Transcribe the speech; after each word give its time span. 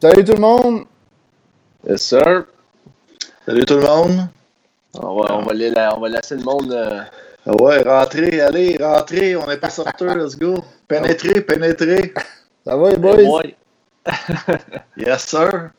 Salut 0.00 0.24
tout 0.24 0.32
le 0.32 0.40
monde! 0.40 0.84
Yes, 1.86 2.02
sir. 2.02 2.44
Salut 3.46 3.64
tout 3.64 3.74
le 3.76 3.82
monde! 3.86 4.28
On 4.94 5.20
va, 5.22 5.36
on 5.36 5.42
va, 5.42 5.52
la- 5.54 5.96
on 5.96 6.00
va 6.00 6.08
laisser 6.08 6.36
le 6.36 6.42
monde. 6.44 6.72
euh, 6.72 7.00
Ah 7.46 7.52
ouais, 7.62 7.82
rentrez, 7.82 8.40
allez, 8.40 8.76
rentrez, 8.80 9.36
on 9.36 9.46
n'est 9.46 9.56
pas 9.58 9.70
sorteurs, 9.70 10.16
let's 10.16 10.36
go! 10.36 10.62
Pénétrez, 10.88 11.40
pénétrez! 11.42 12.12
Ça 12.64 12.76
va 12.76 12.90
les 12.90 12.96
boys? 12.96 13.22
ouais. 13.40 13.56
Yes, 14.96 15.24
sir! 15.26 15.70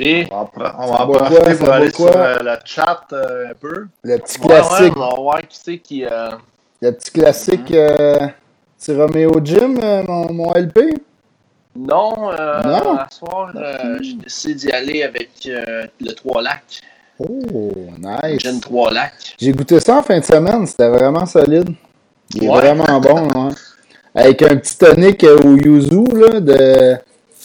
Et, 0.00 0.28
On 0.30 0.44
va, 0.56 1.02
en 1.02 1.08
profiter 1.08 1.54
pour 1.56 1.70
aller 1.70 1.90
sur 1.90 2.06
euh, 2.06 2.36
le 2.40 2.56
chat 2.64 3.00
euh, 3.12 3.50
un 3.50 3.54
peu. 3.54 3.88
Le 4.04 4.16
petit 4.18 4.38
ouais, 4.40 4.46
ouais, 4.46 4.54
classique. 4.60 4.96
on 4.96 5.00
va 5.00 5.14
voir 5.16 5.40
qui 5.48 5.58
c'est 5.60 5.78
qui. 5.78 6.04
euh, 6.06 6.30
Le 6.80 6.92
petit 6.92 7.10
classique. 7.10 7.72
euh, 7.72 8.28
c'est 8.76 8.96
Roméo 8.96 9.32
Jim, 9.42 9.74
euh, 9.82 10.04
mon, 10.06 10.32
mon 10.32 10.52
LP? 10.54 10.78
Non, 11.78 12.32
euh, 12.32 12.62
Non? 12.62 12.96
à 12.98 13.08
soir, 13.10 13.52
euh, 13.54 13.98
j'ai 14.00 14.14
décidé 14.14 14.54
d'y 14.54 14.72
aller 14.72 15.02
avec 15.04 15.30
euh, 15.46 15.86
le 16.00 16.12
Trois 16.12 16.42
Lacs. 16.42 16.80
Oh, 17.18 17.40
nice. 17.98 18.40
Gin 18.40 18.60
Trois 18.60 18.90
Lacs. 18.92 19.34
J'ai 19.38 19.52
goûté 19.52 19.78
ça 19.80 19.98
en 19.98 20.02
fin 20.02 20.18
de 20.18 20.24
semaine, 20.24 20.66
c'était 20.66 20.88
vraiment 20.88 21.24
solide. 21.26 21.70
Il 22.34 22.44
est 22.44 22.48
Ouais. 22.48 22.56
vraiment 22.60 23.00
bon, 23.00 23.28
ouais. 23.48 23.52
Avec 24.14 24.42
un 24.42 24.56
petit 24.56 24.76
tonic 24.76 25.22
euh, 25.24 25.38
au 25.44 25.56
yuzu 25.56 26.04
là, 26.14 26.40
de 26.40 26.96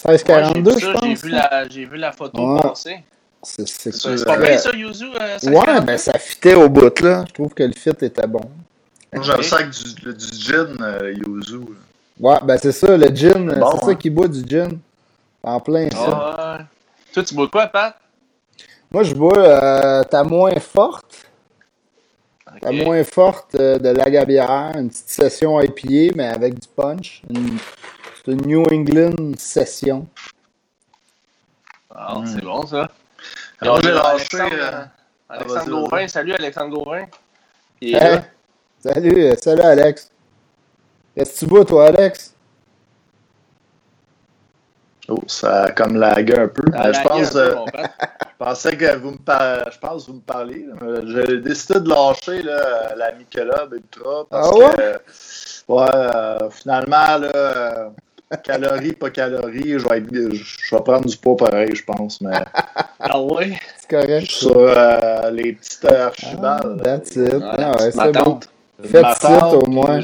Ouais, 0.05 0.17
1642, 0.17 0.71
j'ai 0.71 0.75
vu 0.75 0.81
je 0.81 0.85
ça, 0.85 0.93
pense. 0.93 1.03
J'ai 1.03 1.15
vu, 1.15 1.29
la, 1.29 1.69
j'ai 1.69 1.85
vu 1.85 1.97
la 1.97 2.11
photo 2.11 2.55
Ouais. 2.55 2.61
passer. 2.61 2.97
C'est 3.43 4.25
pas 4.25 4.37
Ouais. 4.39 4.47
bien 4.47 4.57
ça, 4.57 4.71
Yuzu? 4.73 5.05
Euh, 5.19 5.37
ça 5.37 5.51
Ouais, 5.51 5.65
fait- 5.65 5.81
ben 5.81 5.97
ça 5.97 6.17
fitait 6.17 6.55
au 6.55 6.69
bout 6.69 6.97
là. 7.01 7.25
Je 7.27 7.33
trouve 7.33 7.53
que 7.53 7.63
le 7.63 7.73
fit 7.73 7.89
était 7.89 8.25
bon. 8.27 8.39
Moi, 9.13 9.21
j'aime 9.23 9.43
ça 9.43 9.57
avec 9.57 9.69
du, 9.71 9.83
le- 10.05 10.13
du 10.13 10.25
gin 10.37 10.77
euh, 10.81 11.13
yuzu. 11.13 11.59
Ouais, 12.19 12.37
ben 12.43 12.57
c'est 12.57 12.71
ça, 12.71 12.95
le 12.95 13.07
gin, 13.07 13.47
Bon, 13.59 13.71
c'est 13.79 13.85
ça 13.85 13.91
hein? 13.91 13.95
qui 13.95 14.09
boit 14.09 14.27
du 14.27 14.43
gin. 14.47 14.79
En 15.41 15.59
plein 15.59 15.89
ça. 15.89 15.97
Ah, 16.07 16.57
ouais. 16.59 16.65
Toi, 17.13 17.23
tu 17.23 17.35
bois 17.35 17.47
quoi, 17.49 17.67
Pat? 17.67 17.95
Moi, 18.91 19.03
je 19.03 19.13
bois 19.15 19.37
euh, 19.37 20.03
ta 20.03 20.23
moins 20.23 20.57
forte. 20.59 21.27
Ta 22.61 22.71
moins 22.71 23.03
forte 23.03 23.55
euh, 23.55 23.77
de 23.79 23.89
la 23.89 24.09
gabière. 24.09 24.71
Une 24.77 24.89
petite 24.89 25.09
session 25.09 25.59
IPA, 25.59 26.13
mais 26.15 26.27
avec 26.27 26.53
du 26.59 26.67
punch. 26.67 27.23
C'est 28.23 28.31
une 28.31 28.41
New 28.45 28.63
England 28.71 29.33
session. 29.37 30.07
Ah, 31.93 32.19
Mm. 32.19 32.25
c'est 32.27 32.41
bon, 32.43 32.65
ça. 32.65 32.89
Alors, 33.59 33.81
j'ai 33.81 33.91
lâché. 33.91 34.39
Alexandre, 34.39 34.55
euh, 34.61 34.83
Alexandre. 35.29 35.69
Gauvin. 35.89 36.07
Salut, 36.07 36.33
Alexandre 36.33 36.75
Gauvin. 36.77 37.05
Il 37.81 37.95
est 37.95 37.97
Hey, 37.97 38.15
là. 38.15 38.23
salut, 38.79 39.33
salut 39.41 39.61
Alex. 39.61 40.09
Qu'est-ce 41.15 41.33
que 41.33 41.39
tu 41.39 41.45
bois, 41.47 41.65
toi, 41.65 41.87
Alex? 41.87 42.33
Oh, 45.09 45.19
ça 45.27 45.63
a 45.63 45.71
comme 45.71 45.97
lagué 45.97 46.37
un 46.37 46.47
peu. 46.47 46.63
Ah, 46.73 46.87
Euh, 46.87 46.93
je 46.93 47.07
pense, 47.07 47.35
un 47.35 47.39
peu, 47.39 47.39
euh, 47.51 47.55
mon 47.55 47.65
je 47.75 48.45
pensais 48.45 48.77
que 48.77 48.95
vous 48.97 49.11
me 49.11 49.17
par- 49.17 49.71
je 49.71 49.77
pense 49.79 50.05
que 50.05 50.11
vous 50.11 50.17
me 50.17 50.21
parliez. 50.21 50.65
J'ai 51.07 51.37
décidé 51.39 51.79
de 51.81 51.89
lâcher 51.89 52.41
là, 52.41 52.95
la 52.95 53.11
Michelob 53.11 53.73
Ultra 53.73 54.25
parce 54.29 54.49
Ah 54.49 54.57
ouais? 54.57 54.75
que 54.75 55.73
ouais, 55.73 55.89
euh, 55.93 56.49
finalement 56.51 57.17
là, 57.17 57.31
euh, 57.35 57.89
calories 58.43 58.93
pas 58.93 59.09
calories, 59.09 59.77
je 59.77 59.87
vais 59.89 59.97
être- 59.97 60.33
je 60.33 60.75
vais 60.75 60.81
prendre 60.81 61.05
du 61.05 61.17
poids 61.17 61.35
pareil, 61.37 61.75
je 61.75 61.83
pense, 61.83 62.21
mais 62.21 62.39
Ah 63.01 63.21
ouais? 63.21 63.59
C'est 63.77 63.89
correct. 63.89 64.31
ça. 64.31 64.37
sur 64.37 64.57
euh, 64.57 65.29
les 65.31 65.51
petites 65.53 65.85
Ah, 65.85 66.05
archibald. 66.05 66.81
that's 66.81 67.15
it. 67.17 67.33
Ouais, 67.33 67.41
Ah 67.41 67.71
ouais, 67.71 67.91
c'est 67.91 68.11
bon. 68.13 68.39
Faites 68.83 69.23
it, 69.23 69.43
au 69.53 69.65
moins. 69.69 69.99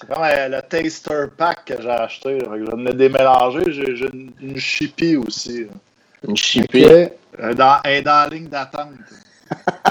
C'est 0.00 0.06
comme 0.08 0.22
euh, 0.24 0.48
le 0.48 0.62
taster 0.62 1.26
pack 1.36 1.64
que 1.66 1.74
j'ai 1.82 1.90
acheté. 1.90 2.38
là. 2.40 2.46
Je 2.56 2.70
venais 2.70 2.94
démélanger. 2.94 3.64
J'ai 3.70 3.96
j'ai 3.96 4.06
une, 4.12 4.32
une 4.40 4.56
chippie 4.56 5.16
aussi. 5.16 5.64
là. 5.64 5.70
Une 6.26 6.36
chipie. 6.36 6.84
Elle 6.84 7.50
est 7.50 7.54
dans, 7.54 7.76
elle 7.84 7.92
est 7.96 8.02
dans 8.02 8.22
la 8.24 8.28
ligne 8.28 8.48
d'attente. 8.48 8.88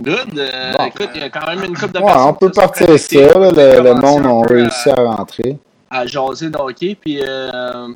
Good. 0.00 0.36
euh, 0.38 0.72
Bon. 0.76 0.84
Écoute, 0.86 1.10
il 1.14 1.20
y 1.20 1.24
a 1.24 1.30
quand 1.30 1.46
même 1.46 1.62
une 1.64 1.76
couple 1.76 1.92
de 1.92 1.98
Ouais, 2.00 2.12
on 2.16 2.34
peut 2.34 2.50
partir 2.50 2.98
ça. 2.98 3.18
là, 3.38 3.50
le, 3.50 3.82
le 3.82 3.94
monde 3.94 4.26
a 4.26 4.46
peu 4.46 4.54
réussi 4.54 4.90
à 4.90 4.94
rentrer. 4.94 5.58
À, 5.90 6.06
jaser 6.06 6.50
de 6.50 6.58
hockey. 6.58 6.96
Puis 7.00 7.20
euh, 7.22 7.88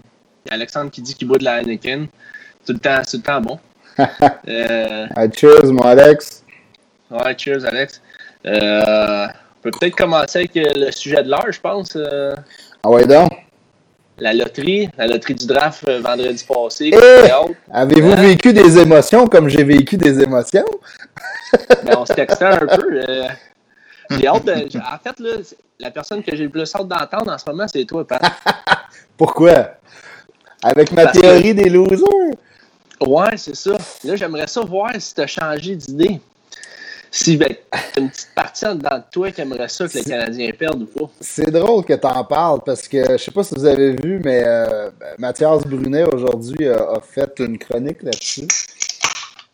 il 0.45 0.49
y 0.49 0.51
a 0.51 0.55
Alexandre 0.55 0.91
qui 0.91 1.03
dit 1.03 1.15
qu'il 1.15 1.27
boit 1.27 1.39
de 1.39 1.45
la 1.45 1.61
Heineken. 1.63 2.07
Tout 2.65 2.73
le 2.75 2.79
temps, 2.79 3.01
tout 3.09 3.17
le 3.17 3.23
temps 3.23 3.41
bon. 3.41 3.59
euh, 4.49 5.07
Ah, 5.17 5.31
cheers, 5.33 5.65
mon 5.73 5.83
Alex. 5.83 6.45
ouais, 7.11 7.35
cheers, 7.39 7.65
Alex. 7.65 8.01
Euh, 8.47 9.27
on 9.27 9.63
peut 9.63 9.71
peut-être 9.79 9.97
commencer 9.97 10.39
avec 10.41 10.57
euh, 10.57 10.65
le 10.77 10.93
sujet 10.93 11.23
de 11.23 11.31
l'heure, 11.31 11.47
je 11.51 11.61
pense. 11.61 11.97
euh, 11.97 12.35
Ah 12.85 12.91
ouais, 12.91 13.05
donc. 13.07 13.31
la 14.19 14.33
loterie, 14.33 14.89
la 14.97 15.07
loterie 15.09 15.35
du 15.35 15.47
draft 15.47 15.89
vendredi 15.89 16.45
passé. 16.45 16.91
Eh! 16.93 17.31
Avez-vous 17.73 18.13
Hein? 18.13 18.23
vécu 18.23 18.53
des 18.53 18.79
émotions 18.79 19.27
comme 19.27 19.49
j'ai 19.49 19.65
vécu 19.65 19.97
des 19.97 20.23
émotions? 20.23 20.65
Ben, 21.85 21.97
on 21.99 22.07
se 22.07 22.13
textait 22.13 22.45
un 22.45 22.59
peu. 22.59 23.01
j'ai 24.11 24.27
hâte 24.29 24.45
de. 24.45 24.53
En 24.79 24.99
fait, 25.03 25.19
là, 25.21 25.31
la 25.81 25.91
personne 25.91 26.23
que 26.23 26.35
j'ai 26.37 26.45
le 26.45 26.51
plus 26.51 26.73
hâte 26.75 26.87
d'entendre 26.89 27.33
en 27.33 27.39
ce 27.39 27.45
moment, 27.51 27.67
c'est 27.67 27.85
toi, 27.85 28.07
Pat. 28.07 28.23
Pourquoi? 29.17 29.73
Avec 30.63 30.93
ma 30.93 31.05
Parce 31.07 31.17
que- 31.19 31.23
théorie 31.23 31.55
des 31.55 31.69
losers? 31.69 32.05
Ouais, 33.01 33.37
c'est 33.37 33.55
ça. 33.57 33.73
Là, 34.05 34.17
j'aimerais 34.17 34.47
ça 34.47 34.61
voir 34.63 34.91
si 34.99 35.15
tu 35.15 35.21
as 35.21 35.27
changé 35.27 35.75
d'idée. 35.77 36.21
Si 37.19 37.39
ben, 37.39 37.49
une 37.97 38.11
petite 38.11 38.29
partie 38.35 38.67
de 38.67 39.11
toi 39.11 39.31
qui 39.31 39.41
aimerait 39.41 39.69
ça 39.69 39.89
que 39.89 39.95
les 39.95 40.05
Canadiens 40.05 40.51
perdent 40.57 40.83
ou 40.83 40.87
pas. 40.87 41.11
C'est 41.19 41.51
drôle 41.51 41.83
que 41.83 41.95
tu 41.95 42.07
en 42.07 42.25
parles 42.25 42.61
parce 42.65 42.87
que 42.87 43.13
je 43.13 43.17
sais 43.17 43.31
pas 43.31 43.43
si 43.43 43.55
vous 43.55 43.65
avez 43.65 43.93
vu, 43.93 44.21
mais 44.23 44.43
euh, 44.47 44.91
Mathias 45.19 45.63
Brunet 45.67 46.05
aujourd'hui 46.05 46.69
a, 46.69 46.77
a 46.77 47.01
fait 47.01 47.33
une 47.39 47.57
chronique 47.57 48.03
là-dessus. 48.03 48.47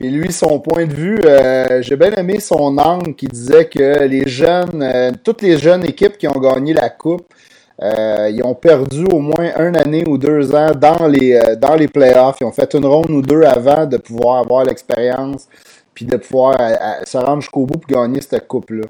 Et 0.01 0.11
lui, 0.11 0.33
son 0.33 0.59
point 0.59 0.87
de 0.87 0.93
vue, 0.93 1.21
euh, 1.25 1.81
j'ai 1.83 1.95
bien 1.95 2.11
aimé 2.15 2.41
son 2.41 2.77
angle 2.79 3.15
qui 3.15 3.29
disait 3.29 3.67
que 3.67 4.07
les 4.07 4.27
jeunes, 4.27 4.83
euh, 4.83 5.13
toutes 5.23 5.43
les 5.43 5.57
jeunes 5.57 5.85
équipes 5.85 6.19
qui 6.19 6.27
ont 6.27 6.41
gagné 6.41 6.75
la 6.75 6.91
Coupe, 6.91 7.33
euh, 7.81 8.31
ils 8.33 8.43
ont 8.45 8.55
perdu 8.55 9.05
au 9.13 9.19
moins 9.19 9.53
une 9.59 9.77
année 9.77 10.05
ou 10.07 10.19
deux 10.19 10.55
ans 10.55 10.73
dans 10.75 11.07
les, 11.07 11.35
euh, 11.35 11.57
dans 11.57 11.75
les 11.75 11.89
playoffs. 11.89 12.39
Ils 12.41 12.45
ont 12.45 12.53
fait 12.53 12.75
une 12.75 12.87
ronde 12.87 13.11
ou 13.11 13.23
deux 13.23 13.43
avant 13.43 13.87
de 13.87 13.97
pouvoir 13.97 14.39
avoir 14.39 14.65
l'expérience 14.65 15.47
puis 15.95 16.05
de 16.05 16.17
pouvoir 16.17 16.61
euh, 16.61 16.75
euh, 16.81 17.05
se 17.05 17.19
rendre 17.19 17.41
jusqu'au 17.41 17.67
bout 17.67 17.79
pour 17.79 17.91
gagner 17.91 18.21
cette 18.21 18.47
coupe-là. 18.47 18.87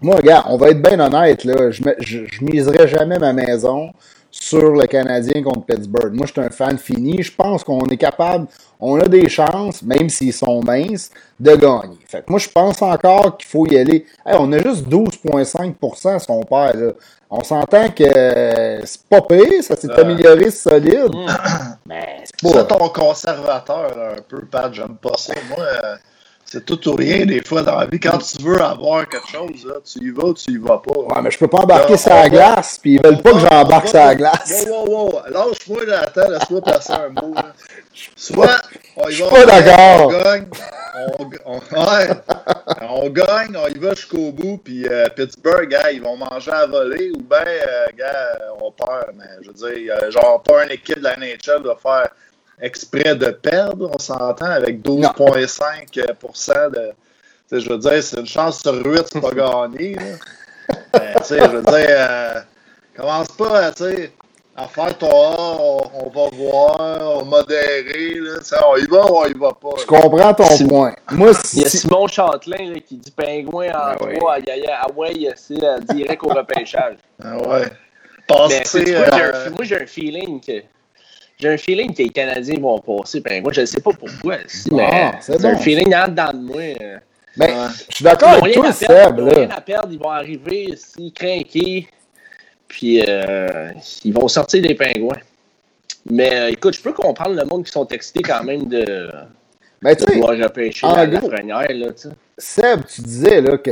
Moi, 0.00 0.16
regarde, 0.16 0.46
on 0.50 0.56
va 0.56 0.70
être 0.70 0.82
bien 0.82 1.00
honnête, 1.00 1.44
là. 1.44 1.70
Je, 1.70 1.82
je, 2.00 2.18
je 2.26 2.44
miserais 2.44 2.86
jamais 2.86 3.18
ma 3.18 3.32
maison 3.32 3.90
sur 4.40 4.70
le 4.72 4.86
Canadien 4.86 5.42
contre 5.42 5.64
Pittsburgh. 5.66 6.12
Moi, 6.14 6.26
je 6.26 6.32
suis 6.32 6.40
un 6.40 6.50
fan 6.50 6.78
fini. 6.78 7.22
Je 7.22 7.34
pense 7.34 7.64
qu'on 7.64 7.84
est 7.86 7.96
capable, 7.96 8.46
on 8.78 9.00
a 9.00 9.06
des 9.06 9.28
chances, 9.28 9.82
même 9.82 10.08
s'ils 10.08 10.32
sont 10.32 10.62
minces, 10.62 11.10
de 11.40 11.54
gagner. 11.56 11.98
Fait 12.06 12.18
que 12.18 12.24
moi, 12.30 12.38
je 12.38 12.48
pense 12.48 12.80
encore 12.82 13.36
qu'il 13.38 13.48
faut 13.48 13.66
y 13.66 13.76
aller. 13.78 14.04
Hey, 14.24 14.36
on 14.38 14.52
a 14.52 14.58
juste 14.58 14.86
12,5% 14.88 16.18
si 16.18 16.26
on 16.30 16.42
perd, 16.42 16.76
là. 16.80 16.92
On 17.28 17.42
s'entend 17.42 17.88
que 17.88 18.04
c'est 18.84 19.02
pas 19.08 19.20
pire, 19.22 19.62
ça 19.62 19.74
s'est 19.74 19.90
Euh. 19.90 20.00
amélioré 20.00 20.48
solide. 20.50 21.10
Mais 21.86 22.18
c'est 22.24 22.48
Ça, 22.48 22.64
pas. 22.64 22.76
ton 22.78 22.88
conservateur, 22.88 23.96
là, 23.96 24.12
un 24.16 24.22
peu, 24.28 24.44
Pat, 24.44 24.72
j'aime 24.72 24.96
pas 25.02 25.16
ça. 25.16 25.34
Moi, 25.48 25.58
euh, 25.58 25.96
c'est 26.56 26.64
tout 26.64 26.88
ou 26.88 26.94
rien, 26.96 27.26
des 27.26 27.42
fois, 27.44 27.60
dans 27.62 27.78
la 27.78 27.84
vie. 27.86 28.00
Quand 28.00 28.16
tu 28.18 28.42
veux 28.42 28.60
avoir 28.62 29.06
quelque 29.08 29.28
chose, 29.28 29.66
là, 29.66 29.74
tu 29.84 30.06
y 30.06 30.10
vas 30.10 30.24
ou 30.24 30.34
tu 30.34 30.52
y 30.52 30.56
vas 30.56 30.78
pas. 30.78 30.98
Ouais, 30.98 31.22
mais 31.22 31.30
je 31.30 31.38
peux 31.38 31.48
pas 31.48 31.58
embarquer 31.58 31.92
Là, 31.94 31.98
la 32.06 32.22
va- 32.22 32.28
glace, 32.30 32.78
puis 32.80 32.94
ils 32.94 33.02
veulent 33.02 33.20
pas 33.20 33.32
que 33.32 33.40
j'embarque 33.40 33.88
sur 33.88 33.98
la 33.98 34.14
glace. 34.14 34.64
Wow, 34.68 34.86
wow, 34.88 35.10
wow. 35.10 35.20
Lâche-moi, 35.30 35.84
là, 35.84 36.00
attends, 36.04 36.30
laisse-moi 36.30 36.60
passer 36.62 36.92
un 36.94 37.08
mot. 37.10 37.34
Là. 37.34 37.52
Soit, 38.16 38.56
on 38.96 39.08
y 39.08 39.14
va, 39.16 39.26
pas 39.28 39.44
d'accord. 39.44 40.06
On 40.06 40.22
gagne, 40.22 40.46
on, 41.44 41.60
on- 41.74 41.84
ouais, 41.84 42.08
on 42.88 43.10
gagne, 43.10 43.56
on 43.56 43.68
y 43.68 43.78
va 43.78 43.90
jusqu'au 43.94 44.32
bout, 44.32 44.58
puis 44.64 44.86
euh, 44.88 45.06
Pittsburgh, 45.14 45.68
gars, 45.68 45.90
ils 45.92 46.02
vont 46.02 46.16
manger 46.16 46.52
à 46.52 46.66
voler, 46.66 47.10
ou 47.10 47.18
bien, 47.22 47.44
euh, 47.46 47.86
gars, 47.98 48.38
on 48.62 48.70
perd. 48.72 49.14
Mais 49.16 49.24
je 49.42 49.48
veux 49.48 49.74
dire, 49.74 49.94
euh, 50.02 50.10
genre, 50.10 50.42
pas 50.42 50.64
une 50.64 50.70
équipe 50.70 50.98
de 50.98 51.04
la 51.04 51.16
NHL 51.16 51.62
va 51.64 51.76
faire 51.76 52.08
exprès 52.60 53.14
de 53.14 53.26
perdre, 53.30 53.90
on 53.94 53.98
s'entend, 53.98 54.46
avec 54.46 54.80
12,5% 54.82 56.70
de. 56.70 56.92
Tu 57.48 57.56
sais, 57.56 57.60
je 57.60 57.68
veux 57.70 57.78
dire, 57.78 58.02
c'est 58.02 58.18
une 58.18 58.26
chance 58.26 58.60
sur 58.60 58.74
8 58.74 59.02
c'est 59.12 59.20
pas 59.20 59.30
gagné. 59.70 59.94
là. 59.94 60.02
Mais, 60.98 61.14
tu 61.18 61.24
sais, 61.24 61.38
je 61.38 61.44
veux 61.56 61.62
dire, 61.62 61.86
euh, 61.88 62.40
commence 62.96 63.28
pas, 63.28 63.70
tu 63.72 63.84
sais, 63.84 64.12
à 64.56 64.66
faire 64.66 64.96
ton 64.98 65.06
A, 65.08 65.36
on, 65.60 65.78
on 65.94 66.08
va 66.08 66.28
voir, 66.36 67.16
on 67.18 67.24
modérer, 67.24 68.14
là, 68.14 68.38
tu 68.38 68.44
sais, 68.46 68.56
on 68.66 68.76
y 68.76 68.86
va 68.86 69.06
ou 69.12 69.16
on 69.18 69.26
y 69.26 69.34
va 69.34 69.52
pas. 69.52 69.68
Je 69.78 69.86
comprends 69.86 70.34
ton 70.34 70.46
Si- 70.46 70.64
point. 70.64 70.94
Moi, 71.12 71.32
Il 71.52 71.60
y 71.60 71.64
a 71.64 71.68
si, 71.68 71.78
Simon 71.78 72.06
Châtelain 72.08 72.72
là, 72.72 72.80
qui 72.80 72.96
dit 72.96 73.10
pingouin 73.12 73.68
en 73.68 73.72
Ah 73.74 73.96
ouais. 74.02 74.16
3 74.18 74.32
à 74.34 74.40
Gaïa. 74.40 74.78
Ah 74.82 74.86
ouais, 74.96 75.12
c'est 75.36 75.62
euh, 75.62 75.78
direct 75.90 76.22
au 76.24 76.28
repêchage. 76.28 76.96
Ah 77.22 77.36
ouais. 77.36 77.66
Mais 78.48 78.62
tu 78.62 78.68
sais, 78.70 78.80
Passer, 78.80 78.92
moi, 78.96 79.04
j'ai 79.12 79.22
un- 79.22 79.34
euh, 79.34 79.50
moi, 79.50 79.58
j'ai 79.64 79.82
un 79.82 79.86
feeling 79.86 80.40
que. 80.40 80.62
J'ai 81.38 81.48
un 81.48 81.56
feeling 81.58 81.92
que 81.94 82.02
les 82.02 82.08
Canadiens 82.08 82.58
vont 82.58 82.78
passer. 82.78 83.20
Ben, 83.20 83.42
moi, 83.42 83.52
je 83.52 83.60
ne 83.62 83.66
sais 83.66 83.80
pas 83.80 83.90
pourquoi. 83.92 84.36
si, 84.46 84.72
mais 84.72 84.88
Ah, 84.90 85.12
c'est 85.20 85.40
j'ai 85.40 85.46
un 85.48 85.56
feeling 85.56 85.94
en 85.94 86.08
dedans 86.08 86.32
de 86.32 86.38
moi. 86.38 86.56
euh, 86.80 86.98
Ouais. 87.38 87.52
je 87.90 87.94
suis 87.96 88.04
d'accord 88.04 88.30
Ils 88.30 88.36
n'ont 88.36 88.42
avec 88.44 88.54
rien, 88.54 88.62
toi, 88.62 88.70
à 88.70 88.72
perdre, 88.72 89.16
Seb. 89.16 89.18
ils 89.18 89.22
ont 89.22 89.28
rien 89.40 89.48
Là. 89.48 89.54
à 89.56 89.60
perdre, 89.60 89.88
ils 89.92 89.98
vont 89.98 90.10
arriver 90.10 90.64
ici 90.72 91.12
craqués, 91.12 91.86
puis 92.66 93.02
euh, 93.06 93.72
ils 94.04 94.12
vont 94.14 94.26
sortir 94.28 94.62
des 94.62 94.74
pingouins. 94.74 95.18
Mais 96.08 96.32
euh, 96.34 96.48
écoute, 96.50 96.74
je 96.74 96.80
peux 96.80 96.94
comprendre 96.94 97.34
le 97.36 97.44
monde 97.44 97.64
qui 97.66 97.72
sont 97.72 97.86
excités 97.88 98.22
quand 98.22 98.42
même 98.42 98.66
de, 98.68 99.10
Mais 99.82 99.94
de 99.94 100.04
tu 100.04 100.20
repêcher 100.42 100.86
en 100.86 100.96
la, 100.96 101.06
gros. 101.06 101.28
Là, 101.30 101.92
tu. 101.92 102.08
Seb, 102.38 102.84
tu 102.86 103.00
disais 103.02 103.40
là, 103.40 103.56
que 103.58 103.70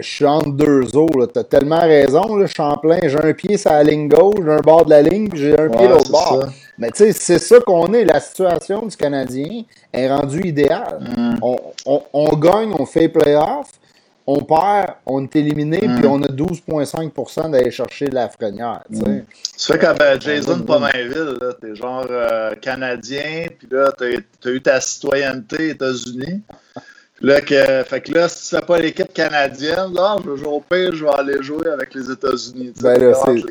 je 0.00 0.06
suis 0.06 0.24
entre 0.26 0.50
deux 0.50 0.96
eaux. 0.96 1.08
là. 1.18 1.26
T'as 1.32 1.44
tellement 1.44 1.80
raison. 1.80 2.36
Là, 2.36 2.46
plein. 2.76 2.98
J'ai 3.04 3.16
un 3.22 3.32
pied 3.32 3.56
sur 3.56 3.70
la 3.70 3.82
ligne 3.84 4.08
gauche, 4.08 4.36
j'ai 4.44 4.50
un 4.50 4.60
bord 4.60 4.84
de 4.84 4.90
la 4.90 5.02
ligne, 5.02 5.28
puis 5.28 5.38
j'ai 5.40 5.58
un 5.58 5.68
pied 5.68 5.80
Ouais, 5.82 5.88
l'autre 5.88 6.06
c'est 6.06 6.12
bord. 6.12 6.42
ça. 6.42 6.48
Mais 6.78 6.90
tu 6.90 7.04
sais, 7.04 7.12
c'est 7.12 7.38
ça 7.38 7.60
qu'on 7.60 7.92
est. 7.92 8.04
La 8.04 8.20
situation 8.20 8.86
du 8.86 8.96
Canadien 8.96 9.62
est 9.92 10.08
rendue 10.08 10.40
idéale. 10.46 11.00
Mm. 11.16 11.34
On, 11.42 11.56
on- 11.86 12.02
on 12.12 12.36
gagne, 12.36 12.72
on 12.78 12.86
fait 12.86 13.08
playoff, 13.08 13.68
on 14.32 14.44
perd, 14.44 14.94
on 15.06 15.24
est 15.24 15.36
éliminé, 15.36 15.80
Mm. 15.82 15.96
puis 15.96 16.06
on 16.06 16.22
a 16.22 16.28
12,5% 16.28 17.48
d'aller 17.50 17.70
chercher 17.70 18.06
la 18.06 18.28
frenière. 18.28 18.82
Mm. 18.90 19.20
Fais 19.58 19.78
comme 19.78 19.96
euh, 20.00 20.20
Jason 20.20 20.58
Ouais, 20.58 20.64
Pomainville, 20.64 21.36
là, 21.40 21.52
t'es 21.60 21.74
genre 21.74 22.06
euh, 22.10 22.54
Canadien, 22.60 23.46
puis 23.58 23.68
là, 23.70 23.92
t'as 23.96 24.06
t'as 24.40 24.50
eu 24.50 24.60
ta 24.62 24.80
citoyenneté 24.80 25.70
États-Unis. 25.70 26.42
Là, 27.22 27.42
que, 27.42 27.82
fait 27.84 28.00
que 28.00 28.14
là, 28.14 28.28
si 28.30 28.48
tu 28.48 28.56
fais 28.56 28.62
pas 28.64 28.78
l'équipe 28.78 29.12
canadienne, 29.12 29.92
là, 29.92 30.16
je 30.24 30.30
vais 30.30 30.36
jouer 30.38 30.48
au 30.48 30.60
pire, 30.60 30.94
je 30.94 31.04
vais 31.04 31.10
aller 31.10 31.42
jouer 31.42 31.68
avec 31.68 31.92
les 31.92 32.10
États-Unis. 32.10 32.72
Ben 32.80 33.12
c'est-. 33.14 33.44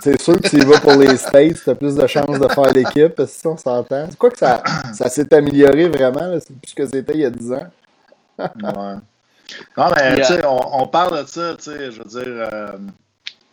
C'est 0.00 0.20
sûr 0.22 0.40
que 0.40 0.48
tu 0.48 0.60
vas 0.60 0.78
pour 0.78 0.92
les 0.92 1.16
States, 1.16 1.56
t'as 1.64 1.74
plus 1.74 1.96
de 1.96 2.06
chances 2.06 2.38
de 2.38 2.46
faire 2.48 2.72
l'équipe, 2.72 3.14
parce 3.16 3.32
que 3.32 3.40
si 3.40 3.46
on 3.48 3.56
s'entend. 3.56 4.06
C'est 4.10 4.18
quoi 4.18 4.30
que 4.30 4.38
ça, 4.38 4.62
ça 4.94 5.08
s'est 5.08 5.34
amélioré 5.34 5.88
vraiment, 5.88 6.28
là, 6.28 6.38
c'est 6.38 6.54
plus 6.56 6.74
que 6.74 6.86
c'était 6.86 7.14
il 7.14 7.20
y 7.20 7.24
a 7.24 7.30
10 7.30 7.52
ans. 7.54 7.66
Ouais. 8.38 8.94
Non, 9.76 9.90
mais 9.96 10.16
tu 10.16 10.24
sais, 10.24 10.44
on, 10.44 10.82
on 10.82 10.86
parle 10.86 11.22
de 11.22 11.28
ça, 11.28 11.54
tu 11.56 11.64
sais, 11.64 11.90
je 11.90 11.98
veux 12.02 12.22
dire, 12.22 12.48
euh, 12.52 12.78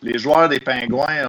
les 0.01 0.17
joueurs 0.17 0.49
des 0.49 0.59
Pingouins 0.59 1.27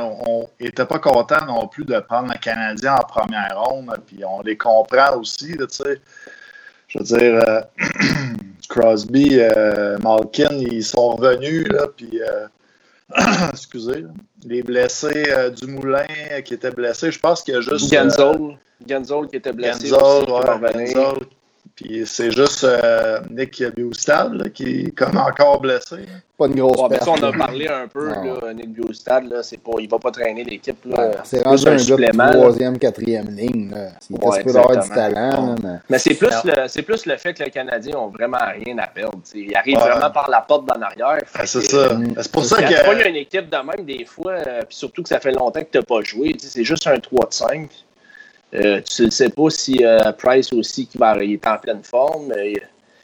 n'étaient 0.61 0.87
pas 0.87 0.99
contents 0.99 1.45
non 1.47 1.69
plus 1.69 1.85
de 1.85 1.99
prendre 2.01 2.33
le 2.33 2.39
Canadien 2.39 2.97
en 2.97 3.05
première 3.05 3.61
ronde, 3.61 3.91
puis 4.07 4.25
on 4.25 4.43
les 4.43 4.57
comprend 4.57 5.17
aussi, 5.19 5.57
tu 5.57 5.67
sais. 5.69 6.01
Je 6.89 6.99
veux 6.99 7.05
dire, 7.05 7.43
euh, 7.49 7.61
Crosby, 8.69 9.39
euh, 9.41 9.99
Malkin, 9.99 10.53
ils 10.53 10.85
sont 10.85 11.17
revenus, 11.17 11.67
là, 11.69 11.87
puis, 11.97 12.21
excusez, 13.53 14.03
là, 14.03 14.09
les 14.45 14.63
blessés 14.63 15.25
du 15.57 15.67
Moulin 15.69 16.07
qui 16.45 16.55
étaient 16.55 16.71
blessés, 16.71 17.13
je 17.13 17.21
pense 17.21 17.43
qu'il 17.43 17.55
y 17.55 17.57
a 17.57 17.61
juste... 17.61 17.93
Genzol, 17.93 18.57
Genzol 18.87 19.29
qui 19.29 19.37
était 19.37 19.53
blessé. 19.53 19.93
Aussi, 19.93 20.31
ouais, 20.31 20.41
revenir. 20.41 21.15
Puis 21.77 22.05
c'est 22.07 22.31
juste 22.31 22.65
euh, 22.65 23.21
Nick 23.31 23.63
Biostad 23.75 24.33
là, 24.33 24.49
qui 24.49 24.81
est 24.87 24.91
comme 24.93 25.19
encore 25.19 25.61
blessé. 25.61 26.07
Pas 26.39 26.47
une 26.47 26.55
grosse 26.55 26.81
Ouais, 26.81 26.89
perte. 26.89 27.07
on 27.07 27.23
a 27.23 27.33
parlé 27.33 27.69
un 27.69 27.87
peu, 27.87 28.09
là, 28.09 28.55
Nick 28.55 28.71
Biostad, 28.73 29.29
là, 29.31 29.43
c'est 29.43 29.59
pas, 29.59 29.73
il 29.81 29.89
va 29.89 29.99
pas 29.99 30.11
traîner 30.11 30.43
l'équipe. 30.43 30.77
là. 30.87 30.99
Ouais, 31.09 31.15
C'est 31.25 31.43
rendu 31.43 31.69
un 31.69 31.77
supplément, 31.79 32.31
troisième, 32.31 32.79
quatrième 32.79 33.29
ligne. 33.29 33.71
Là. 33.75 33.89
Il 34.09 34.17
Ouais, 34.17 34.43
peut 34.43 34.51
avoir 34.57 34.83
du 34.83 34.89
talent. 34.89 35.55
mais- 35.63 35.69
Mais 35.91 35.99
c'est 35.99 36.15
plus, 36.15 36.31
le, 36.45 36.67
c'est 36.69 36.81
plus 36.83 37.05
le 37.05 37.17
fait 37.19 37.35
que 37.35 37.45
les 37.45 37.51
Canadiens 37.51 37.97
ont 37.99 38.09
vraiment 38.09 38.39
rien 38.65 38.79
à 38.79 38.87
perdre. 38.87 39.19
t'sais. 39.23 39.41
Ils 39.41 39.55
arrivent 39.55 39.77
Ouais. 39.77 39.91
vraiment 39.91 40.11
par 40.11 40.31
la 40.31 40.41
porte 40.41 40.65
d'en 40.67 40.81
arrière. 40.81 41.21
C'est 41.45 41.61
ça. 41.61 41.77
euh, 41.77 41.95
Mm. 41.95 42.15
C'est 42.23 42.33
pour 42.33 42.43
C'est 42.45 42.55
ça 42.55 42.63
Quand 42.63 42.69
que. 42.69 42.75
tu 42.79 42.85
pognes 42.87 43.09
une 43.11 43.17
équipe 43.17 43.51
de 43.51 43.57
même, 43.57 43.85
des 43.87 44.05
fois, 44.07 44.33
euh, 44.33 44.61
puis 44.67 44.77
surtout 44.77 45.03
que 45.03 45.09
ça 45.11 45.21
fait 45.21 45.33
longtemps 45.33 45.61
que 45.61 45.69
tu 45.71 45.77
n'as 45.79 45.85
pas 45.85 46.01
joué, 46.03 46.33
t'sais, 46.35 46.49
c'est 46.49 46.65
juste 46.65 46.87
un 46.87 46.99
3 46.99 47.27
de 47.29 47.35
5. 47.35 47.69
Euh, 48.57 48.81
tu 48.81 49.05
ne 49.05 49.11
sais 49.11 49.29
pas 49.29 49.51
si 49.51 49.85
euh, 49.85 50.13
Price 50.13 50.53
aussi 50.53 50.87
qui 50.87 50.97
va 50.99 51.17
il 51.23 51.35
est 51.35 51.47
en 51.47 51.59
pleine 51.59 51.83
forme. 51.83 52.33
mais- 52.35 52.55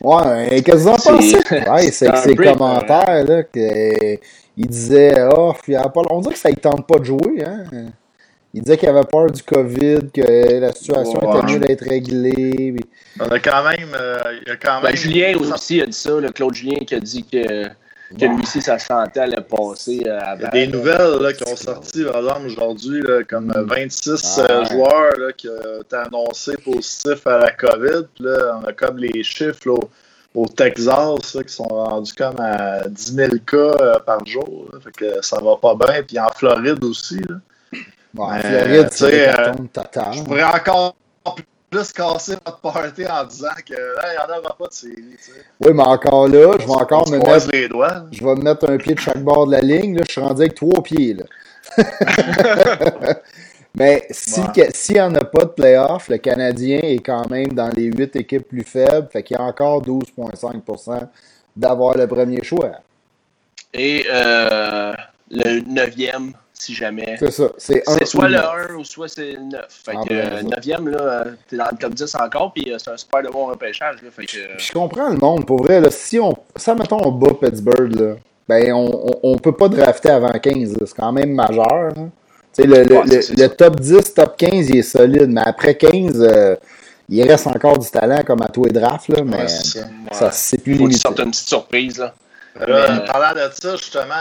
Ouais, 0.00 0.56
et 0.56 0.62
qu'est-ce 0.62 0.78
que 0.78 0.82
vous 0.82 0.88
en 0.88 0.98
C'est- 0.98 1.10
pensez? 1.12 1.36
Ouais, 1.70 1.90
c'est 1.92 2.10
que 2.10 2.18
ses 2.18 2.34
break, 2.34 2.52
commentaires, 2.58 3.24
là, 3.24 3.42
que, 3.44 4.14
il 4.56 4.66
disait, 4.66 5.14
oh, 5.36 5.54
il 5.68 5.74
y 5.74 5.76
a 5.76 5.88
pas... 5.88 6.02
on 6.10 6.20
dirait 6.20 6.34
que 6.34 6.40
ça 6.40 6.50
ne 6.50 6.54
tente 6.56 6.86
pas 6.86 6.98
de 6.98 7.04
jouer, 7.04 7.44
hein. 7.46 7.64
Il 8.54 8.62
disait 8.62 8.76
qu'il 8.76 8.88
avait 8.88 9.04
peur 9.10 9.30
du 9.30 9.42
COVID, 9.42 10.10
que 10.12 10.60
la 10.60 10.72
situation 10.72 11.18
Ouais. 11.20 11.38
était 11.38 11.52
mieux 11.52 11.58
d'être 11.60 11.84
réglée. 11.88 12.72
puis- 12.76 12.84
On 13.20 13.28
a 13.28 13.38
quand 13.38 13.62
même. 13.64 13.88
euh, 13.94 14.18
il 14.42 14.48
y 14.48 14.50
a 14.52 14.56
quand 14.56 14.80
Ben, 14.82 14.88
même. 14.88 14.96
Julien 14.96 15.36
aussi 15.38 15.80
a 15.80 15.86
dit 15.86 15.92
ça, 15.96 16.18
le 16.20 16.30
Claude 16.30 16.54
Julien 16.54 16.78
qui 16.86 16.94
a 16.94 17.00
dit 17.00 17.24
que, 17.24 17.64
que 18.18 18.24
lui 18.26 18.42
aussi, 18.42 18.60
sa 18.62 18.78
santé 18.78 19.20
allait 19.20 19.40
passer 19.40 20.02
euh, 20.06 20.18
Il 20.36 20.42
y 20.42 20.44
avant. 20.44 20.46
a 20.46 20.50
des 20.50 20.66
nouvelles 20.66 21.18
là, 21.20 21.32
qui 21.32 21.42
ont 21.50 21.56
sorti, 21.56 22.04
par 22.04 22.16
exemple, 22.18 22.46
aujourd'hui, 22.46 23.02
comme 23.28 23.52
euh, 23.56 23.64
26 23.64 24.38
Ah, 24.38 24.46
euh, 24.50 24.64
joueurs 24.66 25.16
là, 25.18 25.32
qui 25.32 25.48
ont 25.48 25.80
été 25.82 25.96
annoncés 25.96 26.56
positifs 26.56 27.26
à 27.26 27.38
la 27.38 27.50
COVID. 27.52 28.06
Puis 28.14 28.24
là, 28.24 28.60
on 28.62 28.66
a 28.66 28.72
comme 28.72 28.98
les 28.98 29.22
chiffres 29.22 29.60
là, 29.66 29.72
au, 29.74 29.90
au 30.42 30.46
Texas 30.46 31.34
là, 31.34 31.42
qui 31.42 31.52
sont 31.54 31.64
rendus 31.64 32.12
comme 32.14 32.40
à 32.40 32.88
10 32.88 33.14
000 33.14 33.30
cas 33.46 33.56
euh, 33.56 33.98
par 34.00 34.24
jour. 34.26 34.66
là. 34.72 34.78
Fait 34.82 34.92
que 34.92 35.22
ça 35.24 35.38
va 35.42 35.56
pas 35.56 35.74
bien. 35.74 36.02
Puis 36.02 36.18
en 36.18 36.28
Floride 36.34 36.82
aussi. 36.84 37.20
Là. 37.28 37.36
Bon, 38.14 38.24
en 38.24 38.38
Floride, 38.40 38.90
tu 38.90 38.96
c'est 38.96 39.32
totale. 39.72 40.12
Je 40.12 40.22
pourrais 40.22 40.44
encore 40.44 40.94
plus 41.72 41.92
casser 41.92 42.34
votre 42.44 42.60
party 42.60 43.06
en 43.06 43.24
disant 43.24 43.48
que 43.66 43.72
là, 43.74 44.02
il 44.12 44.12
n'y 44.12 44.18
en 44.34 44.38
aura 44.38 44.56
pas 44.56 44.66
de 44.68 44.72
série. 44.72 44.94
tu 45.16 45.24
sais. 45.24 45.32
Oui, 45.60 45.72
mais 45.74 45.82
encore 45.82 46.28
là, 46.28 46.52
je 46.60 46.66
vais 46.66 46.70
encore 46.72 47.08
se 47.08 47.12
me 47.12 47.18
mettre, 47.18 47.50
les 47.50 47.68
doigts. 47.68 48.04
je 48.12 48.22
vais 48.24 48.34
me 48.34 48.42
mettre 48.42 48.70
un 48.70 48.76
pied 48.76 48.94
de 48.94 49.00
chaque 49.00 49.22
bord 49.22 49.46
de 49.46 49.52
la 49.52 49.60
ligne. 49.62 49.96
Là, 49.96 50.02
je 50.06 50.12
suis 50.12 50.20
rendu 50.20 50.42
avec 50.42 50.54
trois 50.54 50.82
pieds. 50.82 51.14
Là. 51.14 51.24
mais 53.74 54.06
si, 54.10 54.40
Ouais. 54.40 54.68
s'il 54.74 54.96
n'y 54.96 55.00
en 55.00 55.14
a 55.14 55.24
pas 55.24 55.44
de 55.46 55.50
playoff, 55.50 56.08
le 56.08 56.18
Canadien 56.18 56.80
est 56.82 56.98
quand 56.98 57.28
même 57.30 57.52
dans 57.54 57.70
les 57.70 57.84
huit 57.84 58.14
équipes 58.16 58.46
plus 58.48 58.64
faibles. 58.64 59.08
Fait 59.10 59.22
qu'il 59.22 59.36
y 59.38 59.40
a 59.40 59.42
encore 59.42 59.82
12,5% 59.82 61.08
d'avoir 61.56 61.96
le 61.96 62.06
premier 62.06 62.42
choix. 62.44 62.72
Et 63.72 64.04
euh, 64.12 64.92
le 65.30 65.60
neuvième, 65.60 66.34
si 66.62 66.74
jamais. 66.74 67.16
C'est 67.18 67.30
ça. 67.30 67.48
C'est 67.58 67.82
soit 68.04 68.28
le 68.28 68.36
neuf. 68.36 68.46
1 68.70 68.74
ou 68.74 68.84
soit 68.84 69.08
c'est 69.08 69.32
le 69.32 69.40
9. 69.42 69.60
Fait 69.68 69.92
Ah, 69.96 70.02
que 70.04 70.08
ben, 70.08 70.32
euh. 70.32 70.42
9e, 70.60 70.88
là, 70.90 70.98
euh, 71.00 71.24
t'es 71.48 71.56
dans 71.56 71.66
le 71.72 71.76
top 71.78 71.94
10 71.94 72.14
encore, 72.16 72.52
puis 72.52 72.72
euh, 72.72 72.76
c'est 72.78 72.90
un 72.90 72.96
super 72.96 73.22
de 73.22 73.28
bon 73.28 73.46
repêchage. 73.46 73.96
Là, 74.02 74.08
fait 74.10 74.26
que, 74.26 74.32
Puis 74.56 74.66
Je 74.66 74.72
comprends 74.72 75.08
le 75.10 75.16
monde. 75.16 75.46
Pour 75.46 75.62
vrai, 75.62 75.80
là, 75.80 75.90
si 75.90 76.18
on, 76.20 76.32
ça, 76.56 76.74
mettons, 76.74 77.00
on 77.04 77.12
bat 77.12 77.34
Pittsburgh, 77.40 77.94
là, 77.98 78.14
ben, 78.48 78.72
on, 78.72 79.08
on, 79.22 79.32
on 79.32 79.36
peut 79.38 79.52
pas 79.56 79.68
drafter 79.68 80.10
avant 80.10 80.30
15. 80.32 80.72
là. 80.78 80.86
C'est 80.86 80.96
quand 80.96 81.12
même 81.12 81.32
majeur. 81.32 81.92
sais, 82.52 82.64
le, 82.64 82.74
Ouais, 82.82 83.02
le- 83.06 83.42
le 83.42 83.48
top 83.48 83.80
10, 83.80 84.14
top 84.14 84.36
15, 84.36 84.68
il 84.70 84.78
est 84.78 84.82
solide. 84.82 85.28
Mais 85.30 85.42
après 85.44 85.74
15, 85.76 86.20
euh, 86.20 86.56
il 87.08 87.22
reste 87.28 87.46
encore 87.46 87.78
du 87.78 87.88
talent 87.90 88.22
comme 88.26 88.42
à 88.42 88.48
tous 88.48 88.64
les 88.64 88.72
drafts. 88.72 89.08
Là, 89.08 89.22
mais 89.24 89.42
Ouais, 89.42 89.48
ça. 90.12 90.30
c'est 90.30 90.58
plus 90.58 90.76
faut 90.76 90.86
limité. 90.86 91.08
une 91.08 91.30
petite 91.30 91.48
surprise. 91.48 91.98
Là. 91.98 92.14
Là, 92.60 92.66
Mais- 92.98 93.04
Parlant 93.06 93.34
de 93.34 93.50
ça, 93.54 93.76
justement, 93.76 94.14